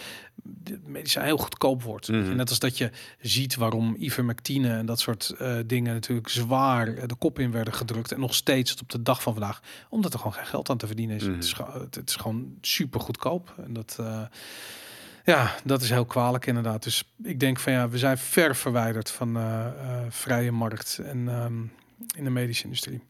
de 0.43 0.79
medicijn 0.85 1.25
heel 1.25 1.37
goedkoop 1.37 1.83
wordt. 1.83 2.07
Mhm. 2.07 2.35
Net 2.35 2.49
als 2.49 2.59
dat 2.59 2.77
je 2.77 2.91
ziet 3.19 3.55
waarom 3.55 3.95
ivermectine 3.99 4.69
en 4.69 4.85
dat 4.85 4.99
soort 4.99 5.29
eh, 5.29 5.57
dingen 5.65 5.93
natuurlijk 5.93 6.29
zwaar 6.29 6.87
eh, 6.87 7.07
de 7.07 7.15
kop 7.15 7.39
in 7.39 7.51
werden 7.51 7.73
gedrukt. 7.73 8.11
En 8.11 8.19
nog 8.19 8.35
steeds 8.35 8.71
tot 8.71 8.81
op 8.81 8.89
de 8.89 9.01
dag 9.01 9.21
van 9.21 9.33
vandaag. 9.33 9.61
Omdat 9.89 10.13
er 10.13 10.19
gewoon 10.19 10.33
geen 10.33 10.45
geld 10.45 10.69
aan 10.69 10.77
te 10.77 10.87
verdienen 10.87 11.15
is. 11.15 11.23
Mhm. 11.23 11.33
Het, 11.33 11.43
is 11.43 11.55
het, 11.91 12.09
is 12.09 12.15
gewoon 12.15 12.57
super 12.61 12.99
goedkoop. 12.99 13.55
En 13.65 13.73
dat... 13.73 13.99
ja, 15.29 15.55
dat 15.63 15.81
is 15.81 15.89
heel 15.89 16.05
kwalijk 16.05 16.45
inderdaad. 16.45 16.83
Dus 16.83 17.13
ik 17.23 17.39
denk 17.39 17.59
van 17.59 17.73
ja, 17.73 17.89
we 17.89 17.97
zijn 17.97 18.17
ver 18.17 18.55
verwijderd 18.55 19.11
van 19.11 19.37
eh, 19.37 19.65
eh, 19.65 19.71
vrije 20.09 20.51
markt 20.51 20.99
en 21.03 21.27
ehm, 21.27 21.61
in 22.17 22.23
de 22.23 22.29
medische 22.29 22.63
industrie. 22.63 23.01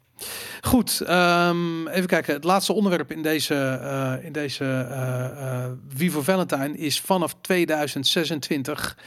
Goed, 0.62 1.02
ehm, 1.02 1.88
even 1.88 2.08
kijken. 2.08 2.34
Het 2.34 2.44
laatste 2.44 2.74
onderwerp 2.74 3.12
in 3.12 3.22
deze, 3.22 3.56
eh, 3.56 4.26
in 4.26 4.32
deze 4.32 5.78
Vivo 5.88 6.22
Valentine 6.22 6.78
is 6.78 7.02
vanaf 7.02 7.36
2026 7.42 8.98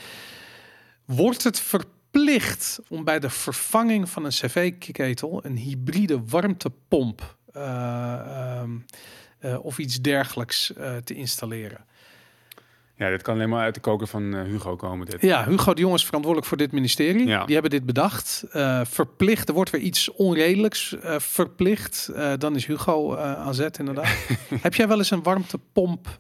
wordt 1.05 1.45
het 1.45 1.61
verplicht 1.61 2.81
om 2.89 3.05
bij 3.05 3.19
de 3.19 3.31
vervanging 3.31 4.09
van 4.09 4.25
een 4.25 4.31
cv-ketel 4.31 5.45
een 5.45 5.57
hybride 5.57 6.25
warmtepomp 6.25 7.37
eh, 7.53 8.13
ehm, 8.13 8.71
eh, 9.39 9.65
of 9.65 9.79
iets 9.79 10.01
dergelijks 10.01 10.73
te 11.05 11.15
installeren. 11.15 11.85
Ja, 13.03 13.11
dit 13.11 13.23
kan 13.23 13.35
alleen 13.35 13.49
maar 13.49 13.63
uit 13.63 13.75
de 13.75 13.81
koker 13.81 14.07
van 14.07 14.35
eh, 14.35 14.43
Hugo 14.43 14.77
komen. 14.77 15.07
Dit. 15.07 15.23
Ja, 15.23 15.45
Hugo 15.45 15.75
de 15.75 15.81
Jong 15.81 15.95
is 15.95 16.05
verantwoordelijk 16.05 16.49
voor 16.49 16.59
dit 16.59 16.73
ministerie. 16.73 17.27
Ja. 17.27 17.45
Die 17.45 17.53
hebben 17.53 17.71
dit 17.71 17.87
bedacht. 17.87 18.45
Eh, 18.51 18.81
verplicht, 18.85 19.49
er 19.49 19.55
wordt 19.55 19.71
weer 19.71 19.81
iets 19.81 20.13
onredelijks 20.13 20.99
eh, 20.99 21.19
verplicht. 21.19 22.11
Dan 22.39 22.57
is 22.57 22.67
Hugo 22.67 23.17
aan 23.17 23.55
zet 23.55 23.79
inderdaad. 23.79 24.27
heb 24.63 24.75
jij 24.75 24.89
wel 24.89 24.99
eens 24.99 25.11
een 25.11 25.23
warmtepomp, 25.23 26.19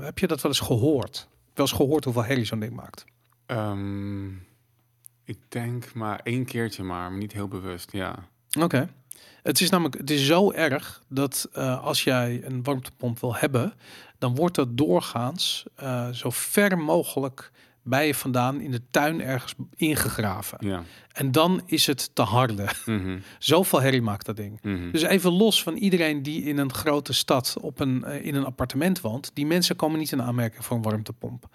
heb 0.00 0.18
je 0.18 0.26
dat 0.26 0.42
wel 0.42 0.50
eens 0.50 0.60
gehoord? 0.60 1.28
Wel 1.54 1.66
eens 1.66 1.76
gehoord 1.76 2.04
hoeveel 2.04 2.24
herrie 2.24 2.44
zo'n 2.44 2.60
ding 2.60 2.74
maakt? 2.74 3.04
Ehm, 3.46 4.26
ik 5.24 5.38
denk 5.48 5.94
maar 5.94 6.20
één 6.22 6.44
keertje 6.44 6.82
maar, 6.82 7.10
maar 7.10 7.18
niet 7.18 7.32
heel 7.32 7.48
bewust, 7.48 7.92
ja. 7.92 8.28
Oké. 8.60 8.88
Het 9.48 9.60
is 9.60 9.70
namelijk, 9.70 9.98
het 9.98 10.10
is 10.10 10.26
zo 10.26 10.52
erg 10.52 11.02
dat 11.08 11.48
eh, 11.52 11.84
als 11.84 12.04
jij 12.04 12.40
een 12.44 12.62
warmtepomp 12.62 13.20
wil 13.20 13.34
hebben, 13.34 13.72
dan 14.18 14.34
wordt 14.34 14.54
dat 14.54 14.76
doorgaans 14.76 15.64
eh, 15.74 16.08
zo 16.08 16.30
ver 16.30 16.78
mogelijk 16.78 17.50
bij 17.82 18.06
je 18.06 18.14
vandaan 18.14 18.60
in 18.60 18.70
de 18.70 18.82
tuin 18.90 19.20
ergens 19.20 19.54
ingegraven. 19.76 20.58
Ja. 20.60 20.82
En 21.12 21.32
dan 21.32 21.62
is 21.66 21.86
het 21.86 22.14
te 22.14 22.22
harde. 22.22 22.66
Mhm, 22.86 23.18
Zoveel 23.38 23.80
herrie 23.80 24.02
maakt 24.02 24.26
dat 24.26 24.36
ding. 24.36 24.58
mhm. 24.62 24.90
Dus 24.90 25.02
even 25.02 25.32
los 25.32 25.62
van 25.62 25.76
iedereen 25.76 26.22
die 26.22 26.42
in 26.42 26.58
een 26.58 26.72
grote 26.72 27.12
stad 27.12 27.56
op 27.60 27.80
een, 27.80 28.04
eh, 28.04 28.24
in 28.24 28.34
een 28.34 28.44
appartement 28.44 29.00
woont. 29.00 29.30
Die 29.34 29.46
mensen 29.46 29.76
komen 29.76 29.98
niet 29.98 30.12
in 30.12 30.22
aanmerking 30.22 30.64
voor 30.64 30.76
een 30.76 30.82
warmtepomp. 30.82 31.48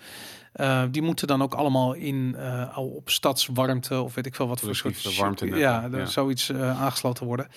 Eh, 0.53 0.83
die 0.91 1.01
moeten 1.01 1.27
dan 1.27 1.41
ook 1.41 1.53
allemaal 1.53 1.93
in 1.93 2.37
al 2.73 2.87
op 2.87 3.09
stadswarmte 3.09 4.01
of 4.01 4.13
weet 4.13 4.25
ik 4.25 4.35
veel 4.35 4.47
wat 4.47 4.59
voor 4.59 4.75
soort 4.75 5.15
warmtenetten, 5.17 5.61
Ja, 5.61 5.83
er 5.91 5.97
ja. 5.97 6.05
zoiets 6.05 6.49
eh, 6.49 6.81
aangesloten 6.81 7.25
worden. 7.25 7.47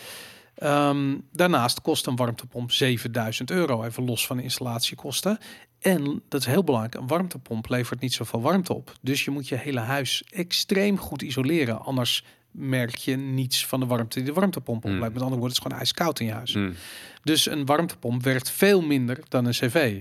Ehm, 0.55 1.15
daarnaast 1.33 1.81
kost 1.81 2.07
een 2.07 2.17
warmtepomp 2.17 2.73
7000 2.73 3.51
euro, 3.51 3.83
even 3.85 4.05
los 4.05 4.27
van 4.27 4.37
de 4.37 4.43
installatiekosten. 4.43 5.39
En 5.81 6.23
dat 6.29 6.41
is 6.41 6.47
heel 6.47 6.65
belangrijk, 6.65 6.95
een 6.95 7.07
warmtepomp 7.07 7.69
levert 7.69 8.01
niet 8.01 8.13
zoveel 8.15 8.41
warmte 8.41 8.75
op. 8.75 8.93
Dus 9.01 9.25
je 9.25 9.31
moet 9.31 9.49
je 9.49 9.55
hele 9.57 9.81
huis 9.81 10.23
extreem 10.31 10.99
goed 10.99 11.23
isoleren. 11.23 11.81
Anders 11.85 12.25
merk 12.51 12.95
je 12.97 13.17
niets 13.17 13.67
van 13.67 13.81
de 13.81 13.87
warmte 13.87 14.17
die 14.19 14.29
de 14.29 14.33
warmtepomp 14.35 14.85
Mm. 14.85 14.93
opleidt. 14.93 15.15
Met 15.15 15.23
andere 15.23 15.41
woorden, 15.41 15.57
het 15.57 15.57
is 15.57 15.63
gewoon 15.63 15.79
ijskoud 15.79 16.21
in 16.21 16.27
je 16.27 16.33
huis. 16.33 16.55
Mm. 16.55 16.75
Dus 17.23 17.47
een 17.51 17.65
warmtepomp 17.67 18.23
werkt 18.23 18.51
veel 18.51 18.81
minder 18.83 19.19
dan 19.29 19.45
een 19.45 19.53
cv. 19.53 20.01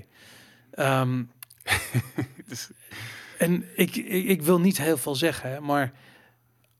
Ehm, 0.71 1.23
Dus- 2.47 2.69
en 3.37 3.65
ik, 3.75 3.95
ik, 3.95 4.25
ik 4.25 4.41
wil 4.41 4.59
niet 4.59 4.77
heel 4.77 4.97
veel 4.97 5.15
zeggen, 5.15 5.63
maar 5.63 5.93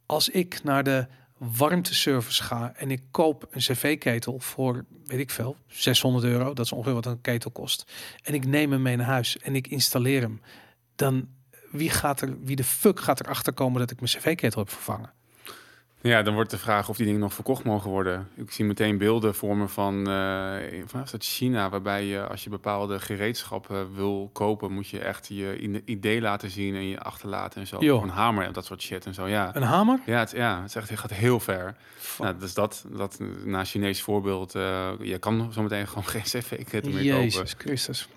als 0.05 0.29
ik 0.29 0.63
naar 0.63 0.83
de 0.83 1.07
warmteservice 1.37 2.43
ga 2.43 2.73
en 2.75 2.91
ik 2.91 3.01
koop 3.11 3.47
een 3.51 3.59
cv-ketel 3.59 4.39
voor, 4.39 4.85
weet 5.05 5.19
ik 5.19 5.29
veel, 5.29 5.57
600 5.67 6.25
euro, 6.25 6.53
dat 6.53 6.65
is 6.65 6.71
ongeveer 6.71 6.93
wat 6.93 7.05
een 7.05 7.21
ketel 7.21 7.51
kost, 7.51 7.91
en 8.23 8.33
ik 8.33 8.45
neem 8.45 8.71
hem 8.71 8.81
mee 8.81 8.95
naar 8.95 9.05
huis 9.05 9.37
en 9.37 9.55
ik 9.55 9.67
installeer 9.67 10.21
hem, 10.21 10.41
dan 10.95 11.27
wie 11.71 11.89
gaat 11.89 12.21
er, 12.21 12.43
wie 12.43 12.55
de 12.55 12.63
fuck 12.63 12.99
gaat 12.99 13.19
erachter 13.19 13.53
komen 13.53 13.79
dat 13.79 13.91
ik 13.91 13.99
mijn 13.99 14.11
cv-ketel 14.11 14.61
heb 14.61 14.69
vervangen? 14.69 15.13
Ja, 16.01 16.21
dan 16.21 16.33
wordt 16.33 16.49
de 16.49 16.57
vraag 16.57 16.89
of 16.89 16.97
die 16.97 17.05
dingen 17.05 17.21
nog 17.21 17.33
verkocht 17.33 17.63
mogen 17.63 17.89
worden. 17.89 18.27
Ik 18.35 18.51
zie 18.51 18.65
meteen 18.65 18.97
beelden 18.97 19.35
vormen 19.35 19.69
van, 19.69 20.09
eh 20.09 20.83
van 20.85 21.01
is 21.01 21.11
dat 21.11 21.23
China, 21.23 21.69
waarbij 21.69 22.05
je 22.05 22.27
als 22.27 22.43
je 22.43 22.49
bepaalde 22.49 22.99
gereedschappen 22.99 23.95
wil 23.95 24.29
kopen, 24.33 24.71
moet 24.71 24.87
je 24.87 24.99
echt 24.99 25.27
je 25.27 25.81
idee 25.85 26.21
laten 26.21 26.49
zien 26.49 26.75
en 26.75 26.87
je 26.87 26.99
achterlaten 26.99 27.61
en 27.61 27.67
zo. 27.67 27.79
Een 27.79 28.09
hamer 28.09 28.45
en 28.45 28.53
dat 28.53 28.65
soort 28.65 28.81
shit 28.81 29.05
en 29.05 29.13
zo. 29.13 29.27
Ja, 29.27 29.55
Een 29.55 29.61
hamer? 29.61 29.99
ja, 30.05 30.19
het, 30.19 30.31
ja, 30.31 30.57
het, 30.61 30.69
is 30.69 30.75
echt, 30.75 30.89
het 30.89 30.99
gaat 30.99 31.13
heel 31.13 31.39
ver. 31.39 31.75
Nou, 32.19 32.37
dus 32.37 32.53
dat, 32.53 32.85
dat 32.89 33.19
na 33.43 33.63
Chinees 33.63 34.01
voorbeeld, 34.01 34.55
eh, 34.55 34.89
je 34.99 35.17
kan 35.17 35.53
zometeen 35.53 35.87
gewoon 35.87 36.05
geen 36.15 36.21
cv-ketten 36.21 36.93
meer 36.93 37.11
kopen. 37.11 37.23
Jezus 37.23 37.55
Christus. 37.57 38.07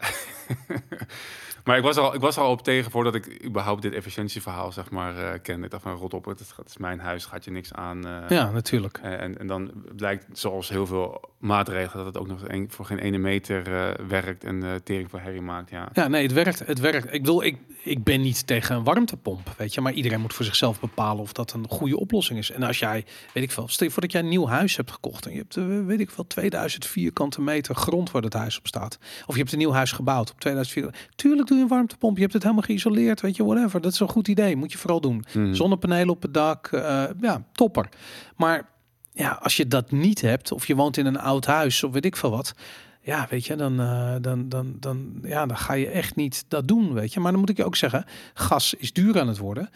Maar 1.68 1.76
ik 1.76 1.82
was, 1.82 1.96
al, 1.96 2.14
ik 2.14 2.20
was 2.20 2.36
er 2.36 2.42
al 2.42 2.50
op 2.50 2.62
tegen 2.62 2.90
voordat 2.90 3.14
ik 3.14 3.44
überhaupt 3.44 3.82
dit 3.82 3.92
efficiëntieverhaal 3.92 4.72
zeg 4.72 4.90
maar 4.90 5.16
eh, 5.18 5.38
kende. 5.42 5.64
Ik 5.64 5.70
dacht 5.70 5.82
van 5.82 5.94
rot 5.96 6.14
op, 6.14 6.24
het, 6.24 6.38
het 6.56 6.68
is 6.68 6.76
mijn 6.76 6.98
huis, 7.00 7.24
gaat 7.24 7.44
je 7.44 7.50
niks 7.50 7.72
aan. 7.72 8.06
eh, 8.06 8.28
Ja, 8.28 8.50
natuurlijk. 8.50 8.98
En, 9.02 9.38
en 9.38 9.46
dan 9.46 9.70
blijkt, 9.96 10.26
zoals 10.32 10.68
heel 10.68 10.86
veel 10.86 11.20
maatregelen, 11.38 12.04
dat 12.04 12.14
het 12.14 12.22
ook 12.22 12.28
nog 12.28 12.48
een, 12.48 12.70
voor 12.70 12.84
geen 12.84 12.98
ene 12.98 13.18
meter 13.18 13.74
eh, 13.74 14.06
werkt 14.06 14.44
en 14.44 14.62
eh 14.62 14.74
tering 14.84 15.10
voor 15.10 15.20
herrie 15.20 15.40
maakt. 15.40 15.70
Ja. 15.70 15.88
Ja, 15.92 16.08
nee, 16.08 16.22
het 16.22 16.32
werkt. 16.32 16.58
Het 16.58 16.80
werkt. 16.80 17.06
Ik 17.14 17.20
bedoel, 17.22 17.44
ik, 17.44 17.56
ik 17.82 18.04
ben 18.04 18.20
niet 18.20 18.46
tegen 18.46 18.76
een 18.76 18.84
warmtepomp, 18.84 19.54
weet 19.56 19.74
je. 19.74 19.80
Maar 19.80 19.92
iedereen 19.92 20.20
moet 20.20 20.34
voor 20.34 20.44
zichzelf 20.44 20.80
bepalen 20.80 21.22
of 21.22 21.32
dat 21.32 21.52
een 21.52 21.66
goede 21.68 21.98
oplossing 21.98 22.38
is. 22.38 22.50
En 22.50 22.62
als 22.62 22.78
jij, 22.78 23.04
weet 23.34 23.44
ik 23.44 23.50
veel, 23.50 23.68
stel 23.68 23.86
je 23.86 23.92
voor 23.92 24.02
dat 24.02 24.12
jij 24.12 24.20
een 24.20 24.28
nieuw 24.28 24.46
huis 24.46 24.76
hebt 24.76 24.90
gekocht. 24.90 25.26
En 25.26 25.32
je 25.32 25.38
hebt, 25.38 25.56
eh, 25.56 25.64
weet 25.86 26.00
ik 26.00 26.10
veel, 26.10 26.26
2000 26.26 26.86
vierkante 26.86 27.40
meter 27.40 27.74
grond 27.74 28.10
waar 28.10 28.22
het 28.22 28.32
huis 28.32 28.58
op 28.58 28.66
staat. 28.66 28.98
Of 29.26 29.34
je 29.34 29.40
hebt 29.40 29.52
een 29.52 29.58
nieuw 29.58 29.72
huis 29.72 29.92
gebouwd 29.92 30.30
op 30.30 30.40
2000 30.40 30.76
vierkante. 30.78 31.08
Tuurlijk 31.16 31.48
doe 31.48 31.57
je 31.58 31.64
een 31.64 31.70
warmtepomp. 31.70 32.14
Je 32.16 32.22
hebt 32.22 32.32
het 32.32 32.42
helemaal 32.42 32.64
geïsoleerd, 32.64 33.20
weet 33.20 33.36
je, 33.36 33.44
whatever. 33.44 33.80
Dat 33.80 33.92
is 33.92 34.00
een 34.00 34.08
goed 34.08 34.28
idee. 34.28 34.56
Moet 34.56 34.72
je 34.72 34.78
vooral 34.78 35.00
doen. 35.00 35.24
Mhm. 35.32 35.54
Zonnepanelen 35.54 36.14
op 36.14 36.22
het 36.22 36.34
dak, 36.34 36.66
eh, 36.66 37.04
ja, 37.20 37.44
topper. 37.52 37.88
Maar 38.36 38.68
ja, 39.12 39.38
als 39.42 39.56
je 39.56 39.68
dat 39.68 39.90
niet 39.90 40.20
hebt, 40.20 40.52
of 40.52 40.66
je 40.66 40.74
woont 40.74 40.96
in 40.96 41.06
een 41.06 41.18
oud 41.18 41.46
huis, 41.46 41.82
of 41.84 41.92
weet 41.92 42.04
ik 42.04 42.16
veel 42.16 42.30
wat. 42.30 42.54
Ja, 43.02 43.26
weet 43.30 43.46
je, 43.46 43.56
dan, 43.56 43.80
eh, 43.80 44.14
dan, 44.20 44.48
dan, 44.48 44.76
dan, 44.80 45.18
ja, 45.22 45.46
dan 45.46 45.56
ga 45.56 45.72
je 45.72 45.88
echt 45.88 46.16
niet 46.16 46.44
dat 46.48 46.68
doen, 46.68 46.92
weet 46.92 47.12
je. 47.12 47.20
Maar 47.20 47.30
dan 47.30 47.40
moet 47.40 47.50
ik 47.50 47.56
je 47.56 47.64
ook 47.64 47.76
zeggen, 47.76 48.04
gas 48.34 48.74
is 48.74 48.92
duur 48.92 49.20
aan 49.20 49.28
het 49.28 49.38
worden. 49.38 49.70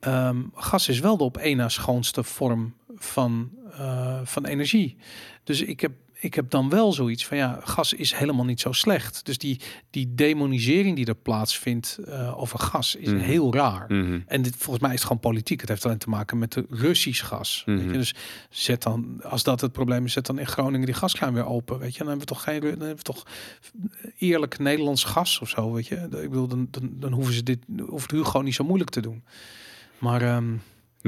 Ehm, 0.00 0.36
gas 0.54 0.88
is 0.88 1.00
wel 1.00 1.16
de 1.16 1.24
op 1.24 1.36
één 1.36 1.56
na 1.56 1.68
schoonste 1.68 2.22
vorm 2.22 2.74
van, 2.94 3.50
eh, 3.72 4.20
van 4.24 4.44
energie. 4.44 4.96
Dus 5.44 5.62
ik 5.62 5.80
heb, 5.80 5.92
ik 6.24 6.34
heb 6.34 6.50
dan 6.50 6.68
wel 6.68 6.92
zoiets 6.92 7.26
van 7.26 7.36
ja, 7.36 7.60
gas 7.64 7.92
is 7.92 8.12
helemaal 8.14 8.44
niet 8.44 8.60
zo 8.60 8.72
slecht. 8.72 9.24
Dus 9.24 9.38
die, 9.38 9.60
die 9.90 10.14
demonisering 10.14 10.96
die 10.96 11.06
er 11.06 11.14
plaatsvindt 11.14 11.98
uh, 12.08 12.40
over 12.40 12.58
gas 12.58 12.94
is 12.94 13.08
Mhm. 13.08 13.18
heel 13.18 13.54
raar. 13.54 13.84
Mhm. 13.88 14.20
En 14.26 14.42
dit, 14.42 14.56
volgens 14.56 14.78
mij 14.84 14.88
is 14.92 14.96
het 14.98 15.06
gewoon 15.06 15.22
politiek. 15.22 15.60
Het 15.60 15.68
heeft 15.68 15.84
alleen 15.84 15.98
te 15.98 16.08
maken 16.08 16.38
met 16.38 16.52
de 16.52 16.66
Russisch 16.70 17.24
gas. 17.26 17.62
weet 17.66 17.76
Mhm. 17.76 17.86
je? 17.86 17.92
Dus 17.92 18.14
zet 18.50 18.82
dan, 18.82 19.20
als 19.22 19.42
dat 19.42 19.60
het 19.60 19.72
probleem 19.72 20.04
is, 20.04 20.12
zet 20.12 20.26
dan 20.26 20.38
in 20.38 20.46
Groningen 20.46 20.86
die 20.86 20.94
gaskraan 20.94 21.34
weer 21.34 21.46
open. 21.46 21.78
Weet 21.78 21.92
je, 21.92 21.98
dan 21.98 22.08
hebben 22.08 22.26
we 22.26 22.32
toch 22.34 22.42
geen, 22.42 22.60
dan 22.60 22.68
hebben 22.70 22.96
we 22.96 23.02
toch 23.02 23.26
eerlijk 24.18 24.58
Nederlands 24.58 25.04
gas 25.04 25.38
of 25.38 25.48
zo. 25.48 25.72
Weet 25.72 25.86
je, 25.86 25.96
ik 25.96 26.10
bedoel, 26.30 26.48
dan, 26.48 26.68
dan, 26.70 26.90
dan 26.92 27.12
hoeven 27.12 27.34
ze 27.34 27.42
dit, 27.42 27.58
hoeft 27.88 28.10
Hugo 28.10 28.40
niet 28.40 28.54
zo 28.54 28.64
moeilijk 28.64 28.90
te 28.90 29.00
doen. 29.00 29.22
Maar 29.98 30.22
ehm, 30.22 30.44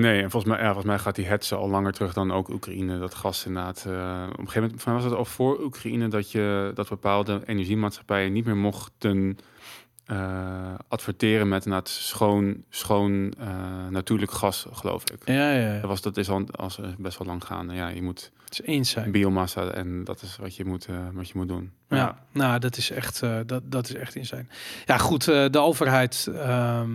Nee, 0.00 0.22
en 0.22 0.30
volgens 0.30 0.52
mij, 0.52 0.60
ja, 0.60 0.66
volgens 0.66 0.86
mij 0.86 0.98
gaat 0.98 1.14
die 1.14 1.26
hetze 1.26 1.54
al 1.54 1.68
langer 1.68 1.92
terug 1.92 2.12
dan 2.12 2.32
ook 2.32 2.48
Oekraïne. 2.48 2.98
Dat 2.98 3.14
gas 3.14 3.46
inderdaad. 3.46 3.84
eh, 3.86 4.22
op 4.32 4.38
een 4.38 4.48
gegeven 4.48 4.62
moment, 4.62 4.84
was 4.84 5.04
het 5.04 5.12
al 5.12 5.24
voor 5.24 5.60
Oekraïne 5.62 6.08
dat 6.08 6.30
je 6.30 6.70
dat 6.74 6.88
bepaalde 6.88 7.42
energiemaatschappijen 7.46 8.32
niet 8.32 8.44
meer 8.44 8.56
mochten 8.56 9.38
eh, 10.06 10.74
adverteren 10.88 11.48
met 11.48 11.64
inderdaad 11.64 11.88
schoon, 11.88 12.64
schoon 12.70 13.32
eh, 13.38 13.88
natuurlijk 13.90 14.32
gas, 14.32 14.66
geloof 14.72 15.02
ik. 15.10 15.18
ja, 15.24 15.52
ja, 15.52 15.74
ja. 15.74 15.80
Dat, 15.80 15.88
was, 15.88 16.02
dat 16.02 16.16
is 16.16 16.28
al 16.28 16.44
als, 16.50 16.80
best 16.98 17.18
wel 17.18 17.26
lang 17.26 17.44
gaande. 17.44 17.74
Ja, 17.74 17.88
je 17.88 18.02
moet 18.02 18.32
het 18.48 18.60
is 18.60 18.66
eens 18.66 18.90
zijn. 18.90 19.10
biomassa 19.10 19.70
en 19.70 20.04
dat 20.04 20.22
is 20.22 20.36
wat 20.36 20.56
je 20.56 20.64
moet, 20.64 20.86
eh, 20.86 20.96
wat 21.12 21.28
je 21.28 21.32
moet 21.38 21.48
doen. 21.48 21.72
Ja, 21.88 22.18
nou, 22.32 22.58
dat 22.58 22.76
is 22.76 22.90
echt, 22.90 23.22
eh, 23.22 23.38
dat, 23.46 23.62
dat 23.64 23.88
is 23.88 23.94
echt 23.94 24.14
insane. 24.14 24.46
Ja, 24.84 24.98
goed, 24.98 25.28
eh, 25.28 25.44
de 25.50 25.58
overheid 25.58 26.28
ehm, 26.34 26.90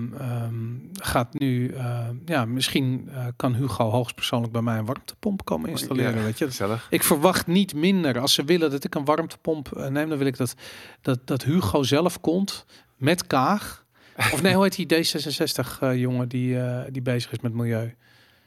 gaat 0.94 1.40
nu, 1.40 1.68
eh, 1.68 2.08
ja, 2.26 2.46
misschien 2.46 3.10
eh, 3.14 3.26
kan 3.36 3.54
Hugo 3.56 3.90
hoogstpersoonlijk 3.90 4.54
bij 4.54 4.62
mij 4.62 4.78
een 4.78 4.86
warmtepomp 4.86 5.46
komen 5.46 5.70
installeren, 5.70 6.18
Ja, 6.18 6.24
weet 6.24 6.38
je. 6.38 6.46
Gezellig. 6.46 6.88
Ik 6.90 7.04
verwacht 7.04 7.48
niet 7.48 7.74
minder. 7.74 8.20
Als 8.20 8.34
ze 8.34 8.44
willen 8.44 8.72
dat 8.72 8.84
ik 8.84 8.96
een 8.96 9.06
warmtepomp 9.06 9.72
eh, 9.72 9.88
neem, 9.88 10.10
dan 10.10 10.18
wil 10.18 10.28
ik 10.28 10.38
dat, 10.38 10.56
dat, 11.02 11.28
dat 11.28 11.44
Hugo 11.44 11.84
zelf 11.84 12.20
komt 12.20 12.66
met 13.02 13.28
Kaag. 13.28 13.86
Of 14.18 14.42
nee, 14.42 14.54
hoe 14.54 14.64
heet 14.64 14.76
die 14.76 15.06
D66-jongen 15.06 16.28
die, 16.28 16.60
eh, 16.60 16.92
die 16.92 17.02
bezig 17.02 17.32
is 17.32 17.40
met 17.40 17.54
milieu? 17.54 17.96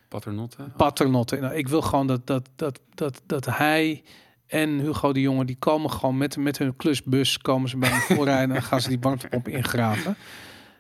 Paternotte. 0.08 0.62
Paternotte. 0.76 1.36
Nou, 1.36 1.54
ik 1.54 1.68
wil 1.68 1.82
gewoon 1.82 2.06
dat, 2.06 2.26
dat, 2.26 2.48
dat, 2.56 2.80
dat, 2.94 3.22
dat 3.26 3.46
hij 3.46 4.02
en 4.46 4.68
Hugo 4.78 5.12
de 5.12 5.20
Jonge, 5.20 5.44
die 5.44 5.56
komen 5.58 5.90
gewoon 5.90 6.16
met, 6.16 6.36
met 6.36 6.58
hun 6.58 6.76
klusbus, 6.76 7.38
komen 7.38 7.68
ze 7.68 7.76
bij 7.76 7.90
me 7.90 8.14
voorrijden 8.14 8.42
en 8.42 8.48
dan 8.48 8.62
gaan 8.62 8.80
ze 8.80 8.88
die 8.88 8.98
warmtepomp 9.00 9.48
ingraven. 9.48 10.16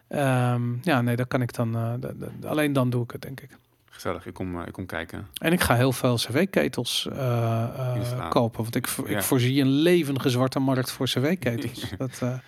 Ehm, 0.08 0.62
ja, 0.82 1.00
nee, 1.02 1.16
dat 1.16 1.28
kan 1.28 1.42
ik 1.42 1.52
dan, 1.54 1.76
eh, 1.76 2.48
alleen 2.50 2.72
dan 2.72 2.90
doe 2.90 3.02
ik 3.04 3.10
het, 3.10 3.22
denk 3.22 3.40
ik. 3.40 3.50
Gezellig, 3.90 4.26
ik 4.26 4.34
kom, 4.34 4.60
eh, 4.60 4.66
ik 4.66 4.72
kom 4.72 4.86
kijken. 4.86 5.26
En 5.38 5.52
ik 5.52 5.60
ga 5.60 5.74
heel 5.74 5.92
veel 5.92 6.14
cv-ketels 6.14 7.08
eh, 7.12 7.62
eh, 7.92 8.28
kopen, 8.28 8.62
want 8.62 8.74
ik, 8.74 8.86
Ja. 8.86 9.16
ik 9.16 9.22
voorzie 9.22 9.60
een 9.60 9.68
levendige 9.70 10.30
zwarte 10.30 10.58
markt 10.58 10.90
voor 10.90 11.06
cv-ketels. 11.06 11.90
dat, 11.98 12.18
eh, 12.22 12.38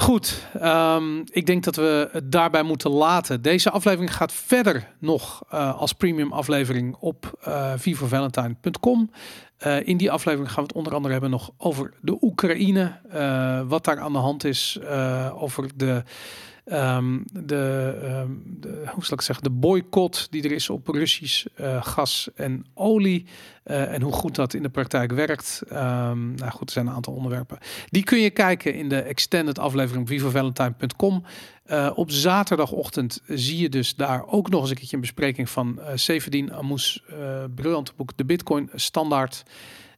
Goed, 0.00 0.46
ehm, 0.60 1.18
ik 1.30 1.46
denk 1.46 1.64
dat 1.64 1.76
we 1.76 2.08
het 2.12 2.32
daarbij 2.32 2.62
moeten 2.62 2.90
laten. 2.90 3.42
Deze 3.42 3.70
aflevering 3.70 4.14
gaat 4.14 4.32
verder 4.32 4.88
nog 4.98 5.42
eh, 5.50 5.78
als 5.78 5.92
premium 5.92 6.32
aflevering 6.32 6.96
op 7.00 7.38
uh, 7.48 7.72
in 9.84 9.96
die 9.96 10.10
aflevering 10.10 10.48
gaan 10.52 10.62
we 10.62 10.68
het 10.68 10.76
onder 10.76 10.94
andere 10.94 11.12
hebben 11.12 11.30
nog 11.30 11.50
over 11.56 11.92
de 12.00 12.18
Oekraïne. 12.20 13.00
wat 13.68 13.84
daar 13.84 14.00
aan 14.00 14.12
de 14.12 14.18
hand 14.18 14.44
is. 14.44 14.78
over 15.34 15.70
de, 15.76 16.02
ehm, 16.68 17.18
de, 17.32 17.98
ehm, 18.02 18.30
de, 18.44 18.82
hoe 18.86 19.04
zal 19.04 19.16
ik 19.16 19.22
zeggen, 19.22 19.44
de 19.44 19.50
boycott 19.50 20.26
die 20.30 20.42
er 20.42 20.52
is 20.52 20.70
op 20.70 20.88
Russisch 20.88 21.46
eh, 21.54 21.82
gas 21.84 22.28
en 22.34 22.66
olie. 22.74 23.26
eh, 23.62 23.94
en 23.94 24.02
hoe 24.02 24.12
goed 24.12 24.34
dat 24.34 24.54
in 24.54 24.62
de 24.62 24.68
praktijk 24.68 25.12
werkt. 25.12 25.62
Ehm, 25.68 26.34
nou 26.34 26.50
goed, 26.50 26.66
er 26.66 26.72
zijn 26.72 26.86
een 26.86 26.92
aantal 26.92 27.14
onderwerpen. 27.14 27.58
Die 27.86 28.04
kun 28.04 28.18
je 28.18 28.30
kijken 28.30 28.74
in 28.74 28.88
de 28.88 29.00
extended 29.00 29.58
aflevering 29.58 30.02
op 30.02 30.08
vivovalentine.com. 30.08 31.24
Uh, 31.70 31.90
op 31.94 32.10
zaterdagochtend 32.10 33.20
zie 33.26 33.58
je 33.58 33.68
dus 33.68 33.94
daar 33.94 34.26
ook 34.26 34.50
nog 34.50 34.60
eens 34.60 34.70
een 34.70 34.76
keertje 34.76 34.94
een 34.94 35.02
bespreking 35.02 35.50
van 35.50 35.80
uh, 36.08 36.48
Amoes 36.50 37.02
uh, 37.10 37.44
briljante 37.54 37.92
boek 37.96 38.16
De 38.16 38.24
Bitcoin 38.24 38.70
Standaard. 38.74 39.42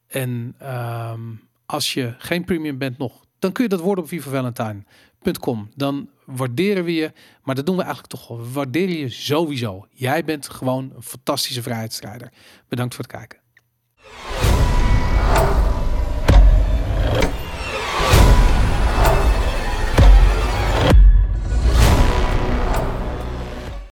En 0.07 0.55
als 1.65 1.93
je 1.93 2.13
geen 2.17 2.43
premium 2.43 2.77
bent 2.77 2.97
nog, 2.97 3.25
dan 3.39 3.51
kun 3.51 3.63
je 3.63 3.69
dat 3.69 3.79
worden 3.79 4.03
op 4.03 4.09
vivovalentine.com. 4.09 5.69
Dan 5.75 6.09
waarderen 6.35 6.83
we 6.83 6.93
je, 6.93 7.11
maar 7.43 7.55
dat 7.55 7.65
doen 7.65 7.75
we 7.75 7.83
eigenlijk 7.83 8.13
toch 8.13 8.27
wel. 8.27 8.41
We 8.41 8.51
waarderen 8.51 8.97
je 8.97 9.09
sowieso. 9.09 9.87
Jij 9.89 10.23
bent 10.23 10.49
gewoon 10.49 10.91
een 10.95 11.03
fantastische 11.03 11.61
vrijheidsstrijder. 11.61 12.31
Bedankt 12.67 12.95
voor 12.95 13.03
het 13.03 13.13
kijken. 13.13 13.40